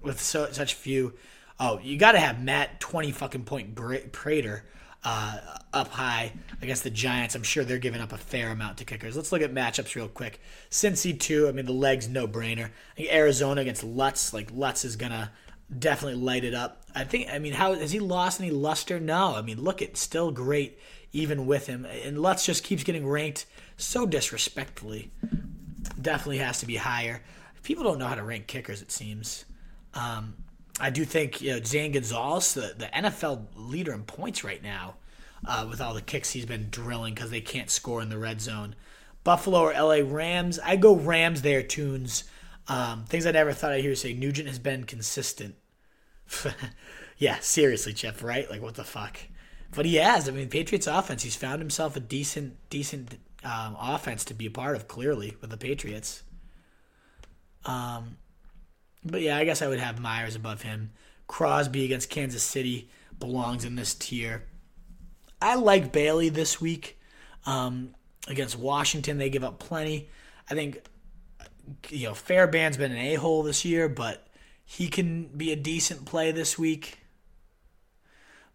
with 0.00 0.20
so, 0.20 0.50
such 0.50 0.74
few. 0.74 1.14
Oh, 1.60 1.78
you 1.80 1.96
got 1.96 2.12
to 2.12 2.18
have 2.18 2.42
Matt 2.42 2.80
20 2.80 3.12
fucking 3.12 3.44
point 3.44 3.76
Prater 3.76 4.64
uh, 5.04 5.38
up 5.72 5.88
high 5.88 6.32
against 6.60 6.82
the 6.82 6.90
Giants. 6.90 7.36
I'm 7.36 7.44
sure 7.44 7.62
they're 7.62 7.78
giving 7.78 8.00
up 8.00 8.12
a 8.12 8.18
fair 8.18 8.50
amount 8.50 8.78
to 8.78 8.84
kickers. 8.84 9.14
Let's 9.14 9.30
look 9.30 9.42
at 9.42 9.54
matchups 9.54 9.94
real 9.94 10.08
quick. 10.08 10.40
Cincy 10.68 11.18
two. 11.18 11.46
I 11.46 11.52
mean, 11.52 11.66
the 11.66 11.72
legs 11.72 12.08
no 12.08 12.26
brainer. 12.26 12.70
I 12.98 13.06
Arizona 13.12 13.60
against 13.60 13.84
Lutz. 13.84 14.34
Like 14.34 14.50
Lutz 14.52 14.84
is 14.84 14.96
gonna 14.96 15.30
definitely 15.76 16.20
light 16.20 16.42
it 16.42 16.54
up. 16.54 16.82
I 16.94 17.04
think. 17.04 17.28
I 17.32 17.38
mean, 17.38 17.52
how 17.52 17.74
has 17.74 17.92
he 17.92 18.00
lost 18.00 18.40
any 18.40 18.50
luster? 18.50 18.98
No. 18.98 19.36
I 19.36 19.42
mean, 19.42 19.60
look, 19.60 19.82
it's 19.82 20.00
still 20.00 20.32
great 20.32 20.78
even 21.12 21.46
with 21.46 21.66
him. 21.66 21.84
And 21.84 22.20
Lutz 22.20 22.46
just 22.46 22.64
keeps 22.64 22.84
getting 22.84 23.06
ranked 23.06 23.46
so 23.76 24.06
disrespectfully. 24.06 25.10
Definitely 26.00 26.38
has 26.38 26.60
to 26.60 26.66
be 26.66 26.76
higher. 26.76 27.22
People 27.62 27.84
don't 27.84 27.98
know 27.98 28.06
how 28.06 28.14
to 28.14 28.22
rank 28.22 28.46
kickers. 28.46 28.82
It 28.82 28.90
seems. 28.90 29.44
Um, 29.94 30.34
I 30.80 30.90
do 30.90 31.04
think 31.04 31.40
you 31.40 31.52
know 31.52 31.62
Zane 31.62 31.92
Gonzalez, 31.92 32.54
the, 32.54 32.74
the 32.76 32.86
NFL 32.86 33.46
leader 33.56 33.92
in 33.92 34.04
points 34.04 34.42
right 34.42 34.62
now, 34.62 34.94
uh, 35.46 35.66
with 35.68 35.80
all 35.80 35.94
the 35.94 36.02
kicks 36.02 36.30
he's 36.30 36.46
been 36.46 36.68
drilling 36.70 37.14
because 37.14 37.30
they 37.30 37.40
can't 37.40 37.70
score 37.70 38.00
in 38.00 38.08
the 38.08 38.18
red 38.18 38.40
zone. 38.40 38.74
Buffalo 39.22 39.60
or 39.60 39.72
LA 39.72 40.00
Rams, 40.04 40.58
I 40.58 40.76
go 40.76 40.96
Rams 40.96 41.42
there. 41.42 41.62
Tunes, 41.62 42.24
um, 42.68 43.04
things 43.04 43.26
I 43.26 43.32
never 43.32 43.52
thought 43.52 43.72
I'd 43.72 43.82
hear 43.82 43.94
say. 43.94 44.14
Nugent 44.14 44.48
has 44.48 44.58
been 44.58 44.84
consistent. 44.84 45.54
yeah, 47.18 47.38
seriously, 47.40 47.92
Chip. 47.92 48.22
Right? 48.22 48.50
Like 48.50 48.62
what 48.62 48.74
the 48.74 48.84
fuck? 48.84 49.18
But 49.74 49.86
he 49.86 49.96
has. 49.96 50.28
I 50.28 50.32
mean, 50.32 50.48
Patriots 50.48 50.86
offense. 50.86 51.22
He's 51.22 51.36
found 51.36 51.60
himself 51.60 51.96
a 51.96 52.00
decent, 52.00 52.56
decent 52.68 53.18
um, 53.42 53.76
offense 53.80 54.24
to 54.26 54.34
be 54.34 54.46
a 54.46 54.50
part 54.50 54.76
of. 54.76 54.86
Clearly, 54.88 55.36
with 55.40 55.50
the 55.50 55.56
Patriots. 55.56 56.22
Um, 57.64 58.16
but 59.04 59.22
yeah, 59.22 59.36
I 59.36 59.44
guess 59.44 59.62
I 59.62 59.68
would 59.68 59.80
have 59.80 60.00
Myers 60.00 60.36
above 60.36 60.62
him. 60.62 60.92
Crosby 61.26 61.84
against 61.84 62.10
Kansas 62.10 62.42
City 62.42 62.90
belongs 63.18 63.64
in 63.64 63.76
this 63.76 63.94
tier. 63.94 64.44
I 65.40 65.56
like 65.56 65.92
Bailey 65.92 66.28
this 66.28 66.60
week 66.60 66.98
um, 67.46 67.94
against 68.28 68.58
Washington. 68.58 69.18
They 69.18 69.30
give 69.30 69.44
up 69.44 69.58
plenty. 69.58 70.08
I 70.50 70.54
think 70.54 70.82
you 71.88 72.08
know 72.08 72.14
Fairbairn's 72.14 72.76
been 72.76 72.92
an 72.92 72.98
a 72.98 73.14
hole 73.14 73.42
this 73.42 73.64
year, 73.64 73.88
but 73.88 74.26
he 74.64 74.88
can 74.88 75.24
be 75.26 75.52
a 75.52 75.56
decent 75.56 76.04
play 76.04 76.32
this 76.32 76.58
week. 76.58 76.98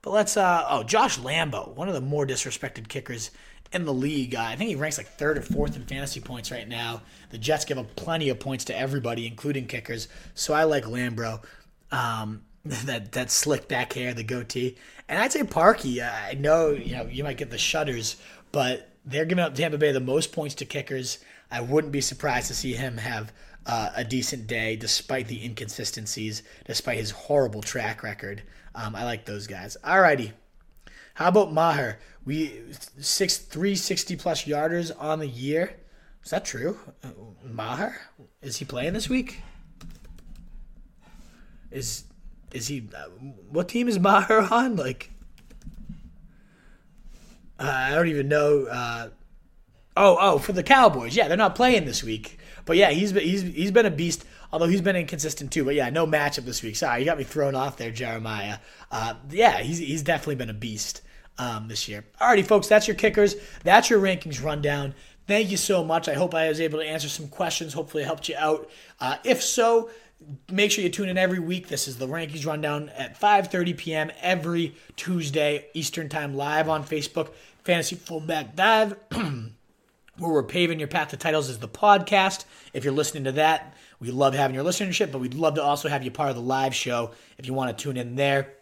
But 0.08 0.14
let's 0.14 0.38
uh 0.38 0.66
oh 0.70 0.84
Josh 0.84 1.20
Lambo, 1.20 1.76
one 1.76 1.90
of 1.90 1.94
the 1.94 2.00
more 2.00 2.26
disrespected 2.26 2.88
kickers 2.88 3.30
in 3.74 3.84
the 3.84 3.94
league. 3.94 4.36
Uh, 4.36 4.42
I 4.42 4.56
think 4.56 4.70
he 4.70 4.76
ranks 4.78 4.98
like 4.98 5.08
third 5.08 5.38
or 5.38 5.42
fourth 5.42 5.76
in 5.76 5.84
fantasy 5.84 6.22
points 6.22 6.50
right 6.50 6.66
now. 6.66 7.02
The 7.32 7.38
Jets 7.38 7.66
give 7.66 7.78
up 7.78 7.94
plenty 7.98 8.30
of 8.30 8.40
points 8.40 8.64
to 8.66 8.80
everybody, 8.80 9.28
including 9.28 9.68
kickers. 9.68 10.08
So 10.34 10.54
I 10.54 10.64
like 10.64 10.86
Lambo. 10.86 11.44
Um, 11.92 12.44
that 12.66 13.12
that 13.12 13.30
slick 13.30 13.68
back 13.68 13.92
hair, 13.92 14.14
the 14.14 14.24
goatee, 14.24 14.78
and 15.10 15.20
I'd 15.20 15.34
say 15.34 15.44
Parkey. 15.44 16.02
Uh, 16.02 16.10
I 16.10 16.36
know 16.36 16.70
you 16.70 16.96
know 16.96 17.04
you 17.04 17.26
might 17.26 17.36
get 17.36 17.50
the 17.50 17.58
shudders, 17.58 18.16
but 18.54 18.90
they're 19.04 19.26
giving 19.26 19.44
up 19.44 19.56
Tampa 19.56 19.78
Bay 19.78 19.92
the 19.92 20.00
most 20.00 20.32
points 20.32 20.56
to 20.56 20.66
kickers. 20.66 21.20
I 21.52 21.60
wouldn't 21.60 21.92
be 21.92 22.00
surprised 22.00 22.48
to 22.48 22.56
see 22.56 22.72
him 22.72 22.96
have 22.96 23.34
uh, 23.66 23.90
a 23.94 24.06
decent 24.06 24.48
day, 24.48 24.78
despite 24.78 25.28
the 25.28 25.44
inconsistencies, 25.44 26.44
despite 26.66 26.98
his 26.98 27.12
horrible 27.12 27.62
track 27.62 28.04
record. 28.04 28.44
Um, 28.78 28.96
I 28.96 29.04
like 29.06 29.26
those 29.26 29.48
guys. 29.48 29.76
Alrighty, 29.84 30.34
how 31.16 31.30
about 31.30 31.52
Maher? 31.52 31.98
We 32.26 32.62
six 33.00 33.38
three 33.38 33.76
sixty 33.76 34.16
plus 34.16 34.44
yarders 34.44 34.92
on 35.00 35.18
the 35.18 35.28
year. 35.28 35.76
Is 36.24 36.30
that 36.30 36.46
true? 36.46 36.78
Maher 37.44 38.00
is 38.44 38.58
he 38.58 38.66
playing 38.66 38.94
this 38.94 39.10
week? 39.10 39.42
Is 41.72 42.04
is 42.54 42.68
he? 42.68 42.88
Uh, 42.96 43.06
what 43.50 43.68
team 43.68 43.88
is 43.88 43.98
Maher 43.98 44.48
on? 44.52 44.76
Like, 44.76 45.10
uh, 47.60 47.64
I 47.74 47.96
don't 47.96 48.10
even 48.10 48.28
know. 48.28 48.66
Uh, 48.66 49.10
oh, 49.96 50.18
oh, 50.20 50.38
for 50.38 50.54
the 50.54 50.62
Cowboys. 50.62 51.16
Yeah, 51.16 51.28
they're 51.28 51.36
not 51.36 51.56
playing 51.56 51.86
this 51.86 52.04
week. 52.04 52.38
But 52.66 52.78
yeah, 52.78 52.92
he's 52.92 53.10
he's 53.10 53.42
he's 53.42 53.72
been 53.72 53.88
a 53.88 53.92
beast. 53.92 54.24
Although 54.52 54.68
he's 54.68 54.82
been 54.82 54.96
inconsistent 54.96 55.52
too. 55.52 55.66
But 55.66 55.76
yeah, 55.76 55.90
no 55.90 56.08
matchup 56.08 56.46
this 56.46 56.64
week. 56.64 56.76
Sorry, 56.76 57.00
you 57.00 57.06
got 57.06 57.18
me 57.18 57.24
thrown 57.24 57.56
off 57.56 57.78
there, 57.78 57.92
Jeremiah. 57.92 58.60
Uh, 58.92 59.16
yeah, 59.30 59.60
he's 59.60 59.78
he's 59.80 60.04
definitely 60.04 60.36
been 60.36 60.50
a 60.50 60.54
beast 60.54 61.02
um, 61.38 61.68
this 61.68 61.88
year. 61.88 62.06
Alrighty, 62.20 62.46
folks, 62.46 62.68
that's 62.68 62.88
your 62.88 62.96
kickers. 62.96 63.36
That's 63.64 63.90
your 63.90 64.00
rankings 64.00 64.44
rundown. 64.44 64.96
Thank 65.28 65.52
you 65.52 65.58
so 65.58 65.84
much. 65.84 66.08
I 66.08 66.14
hope 66.14 66.34
I 66.34 66.48
was 66.48 66.62
able 66.62 66.80
to 66.80 66.86
answer 66.86 67.10
some 67.10 67.28
questions. 67.28 67.74
Hopefully, 67.74 68.04
helped 68.04 68.30
you 68.30 68.36
out. 68.38 68.70
Uh, 69.00 69.18
if 69.26 69.44
so, 69.44 69.90
make 70.50 70.72
sure 70.72 70.84
you 70.84 70.90
tune 70.90 71.10
in 71.10 71.18
every 71.18 71.40
week. 71.40 71.68
This 71.68 71.88
is 71.88 71.98
the 71.98 72.08
rankings 72.08 72.46
rundown 72.46 72.90
at 72.90 73.20
5:30 73.20 73.78
p.m. 73.78 74.12
every 74.22 74.76
Tuesday 74.96 75.66
Eastern 75.74 76.10
Time, 76.10 76.36
live 76.36 76.70
on 76.70 76.84
Facebook. 76.84 77.30
Fantasy 77.64 77.98
Fullback 77.98 78.56
Dive, 78.56 78.96
where 79.12 79.52
we're 80.32 80.44
paving 80.44 80.80
your 80.80 80.88
path 80.88 81.10
to 81.10 81.18
titles, 81.18 81.50
is 81.50 81.60
the 81.60 81.68
podcast. 81.68 82.46
If 82.72 82.86
you're 82.86 82.94
listening 82.94 83.26
to 83.26 83.34
that, 83.34 83.76
we 84.00 84.12
love 84.12 84.34
having 84.34 84.56
your 84.56 84.64
listenership, 84.64 85.12
but 85.12 85.20
we'd 85.20 85.34
love 85.34 85.56
to 85.56 85.64
also 85.64 85.90
have 85.90 86.04
you 86.04 86.12
part 86.12 86.30
of 86.30 86.36
the 86.36 86.42
live 86.42 86.76
show 86.76 87.12
if 87.38 87.48
you 87.48 87.54
want 87.54 87.76
to 87.76 87.84
tune 87.84 87.98
in 87.98 88.16
there. 88.16 88.54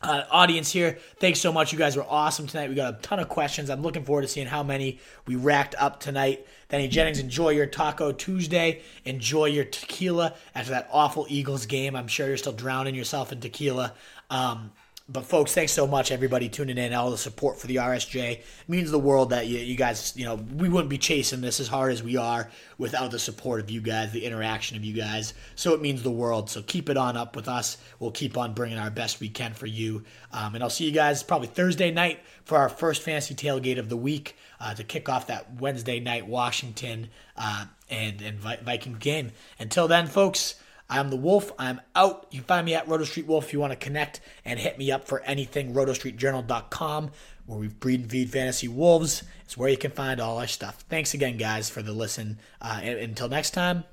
Uh, 0.00 0.22
audience 0.30 0.70
here, 0.70 0.96
thanks 1.18 1.40
so 1.40 1.52
much. 1.52 1.72
You 1.72 1.78
guys 1.78 1.96
were 1.96 2.06
awesome 2.08 2.46
tonight. 2.46 2.68
We 2.68 2.76
got 2.76 2.94
a 2.94 2.96
ton 2.98 3.18
of 3.18 3.28
questions. 3.28 3.68
I'm 3.68 3.82
looking 3.82 4.04
forward 4.04 4.22
to 4.22 4.28
seeing 4.28 4.46
how 4.46 4.62
many 4.62 5.00
we 5.26 5.34
racked 5.34 5.74
up 5.76 5.98
tonight. 5.98 6.46
Danny 6.68 6.86
Jennings, 6.86 7.18
enjoy 7.18 7.50
your 7.50 7.66
Taco 7.66 8.12
Tuesday. 8.12 8.82
Enjoy 9.04 9.46
your 9.46 9.64
tequila 9.64 10.34
after 10.54 10.70
that 10.70 10.88
awful 10.92 11.26
Eagles 11.28 11.66
game. 11.66 11.96
I'm 11.96 12.06
sure 12.06 12.28
you're 12.28 12.36
still 12.36 12.52
drowning 12.52 12.94
yourself 12.94 13.32
in 13.32 13.40
tequila. 13.40 13.92
Um, 14.30 14.70
but 15.08 15.24
folks, 15.24 15.54
thanks 15.54 15.72
so 15.72 15.86
much 15.86 16.12
everybody 16.12 16.48
tuning 16.48 16.76
in, 16.76 16.92
all 16.92 17.10
the 17.10 17.18
support 17.18 17.58
for 17.58 17.66
the 17.66 17.76
RSJ 17.76 18.18
it 18.18 18.44
means 18.68 18.90
the 18.90 18.98
world 18.98 19.30
that 19.30 19.46
you, 19.46 19.58
you 19.58 19.76
guys, 19.76 20.12
you 20.16 20.24
know, 20.24 20.34
we 20.34 20.68
wouldn't 20.68 20.90
be 20.90 20.98
chasing 20.98 21.40
this 21.40 21.60
as 21.60 21.68
hard 21.68 21.92
as 21.92 22.02
we 22.02 22.16
are 22.16 22.50
without 22.76 23.10
the 23.10 23.18
support 23.18 23.60
of 23.60 23.70
you 23.70 23.80
guys, 23.80 24.12
the 24.12 24.24
interaction 24.24 24.76
of 24.76 24.84
you 24.84 24.94
guys. 24.94 25.34
So 25.54 25.72
it 25.74 25.80
means 25.80 26.02
the 26.02 26.10
world. 26.10 26.50
So 26.50 26.62
keep 26.62 26.88
it 26.88 26.96
on 26.96 27.16
up 27.16 27.36
with 27.36 27.48
us. 27.48 27.78
We'll 27.98 28.10
keep 28.10 28.36
on 28.36 28.54
bringing 28.54 28.78
our 28.78 28.90
best 28.90 29.20
we 29.20 29.28
can 29.28 29.54
for 29.54 29.66
you. 29.66 30.04
Um, 30.32 30.54
and 30.54 30.62
I'll 30.62 30.70
see 30.70 30.84
you 30.84 30.92
guys 30.92 31.22
probably 31.22 31.48
Thursday 31.48 31.90
night 31.90 32.20
for 32.44 32.58
our 32.58 32.68
first 32.68 33.02
fantasy 33.02 33.34
tailgate 33.34 33.78
of 33.78 33.88
the 33.88 33.96
week 33.96 34.36
uh, 34.60 34.74
to 34.74 34.84
kick 34.84 35.08
off 35.08 35.26
that 35.28 35.54
Wednesday 35.60 36.00
night 36.00 36.26
Washington 36.26 37.08
uh, 37.36 37.66
and 37.90 38.20
and 38.20 38.38
Viking 38.38 38.94
game. 38.94 39.32
Until 39.58 39.88
then, 39.88 40.06
folks. 40.06 40.56
I'm 40.90 41.10
the 41.10 41.16
Wolf. 41.16 41.52
I'm 41.58 41.80
out. 41.94 42.26
You 42.30 42.38
can 42.38 42.46
find 42.46 42.64
me 42.66 42.74
at 42.74 42.88
Roto 42.88 43.04
Street 43.04 43.26
Wolf 43.26 43.46
if 43.46 43.52
you 43.52 43.60
want 43.60 43.72
to 43.72 43.76
connect 43.76 44.20
and 44.44 44.58
hit 44.58 44.78
me 44.78 44.90
up 44.90 45.06
for 45.06 45.20
anything. 45.20 45.74
RotoStreetJournal.com, 45.74 47.10
where 47.46 47.58
we 47.58 47.68
breed 47.68 48.00
and 48.00 48.10
feed 48.10 48.30
fantasy 48.30 48.68
wolves. 48.68 49.22
It's 49.44 49.56
where 49.56 49.68
you 49.68 49.76
can 49.76 49.90
find 49.90 50.20
all 50.20 50.38
our 50.38 50.46
stuff. 50.46 50.84
Thanks 50.88 51.12
again, 51.12 51.36
guys, 51.36 51.68
for 51.68 51.82
the 51.82 51.92
listen. 51.92 52.38
Uh, 52.60 52.80
and, 52.82 52.98
until 52.98 53.28
next 53.28 53.50
time, 53.50 53.84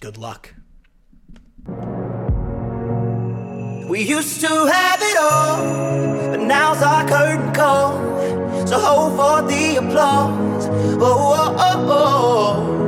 good 0.00 0.16
luck. 0.16 0.54
We 3.88 4.02
used 4.02 4.40
to 4.42 4.48
have 4.48 5.00
it 5.02 5.16
all, 5.16 6.30
but 6.30 6.40
now's 6.40 6.82
our 6.82 7.08
curtain 7.08 7.52
call. 7.52 8.66
So 8.66 8.78
hold 8.78 9.16
for 9.16 9.48
the 9.48 9.76
applause. 9.76 10.68
Oh, 10.68 11.34
oh, 11.36 11.56
oh, 11.58 11.88
oh. 11.90 12.87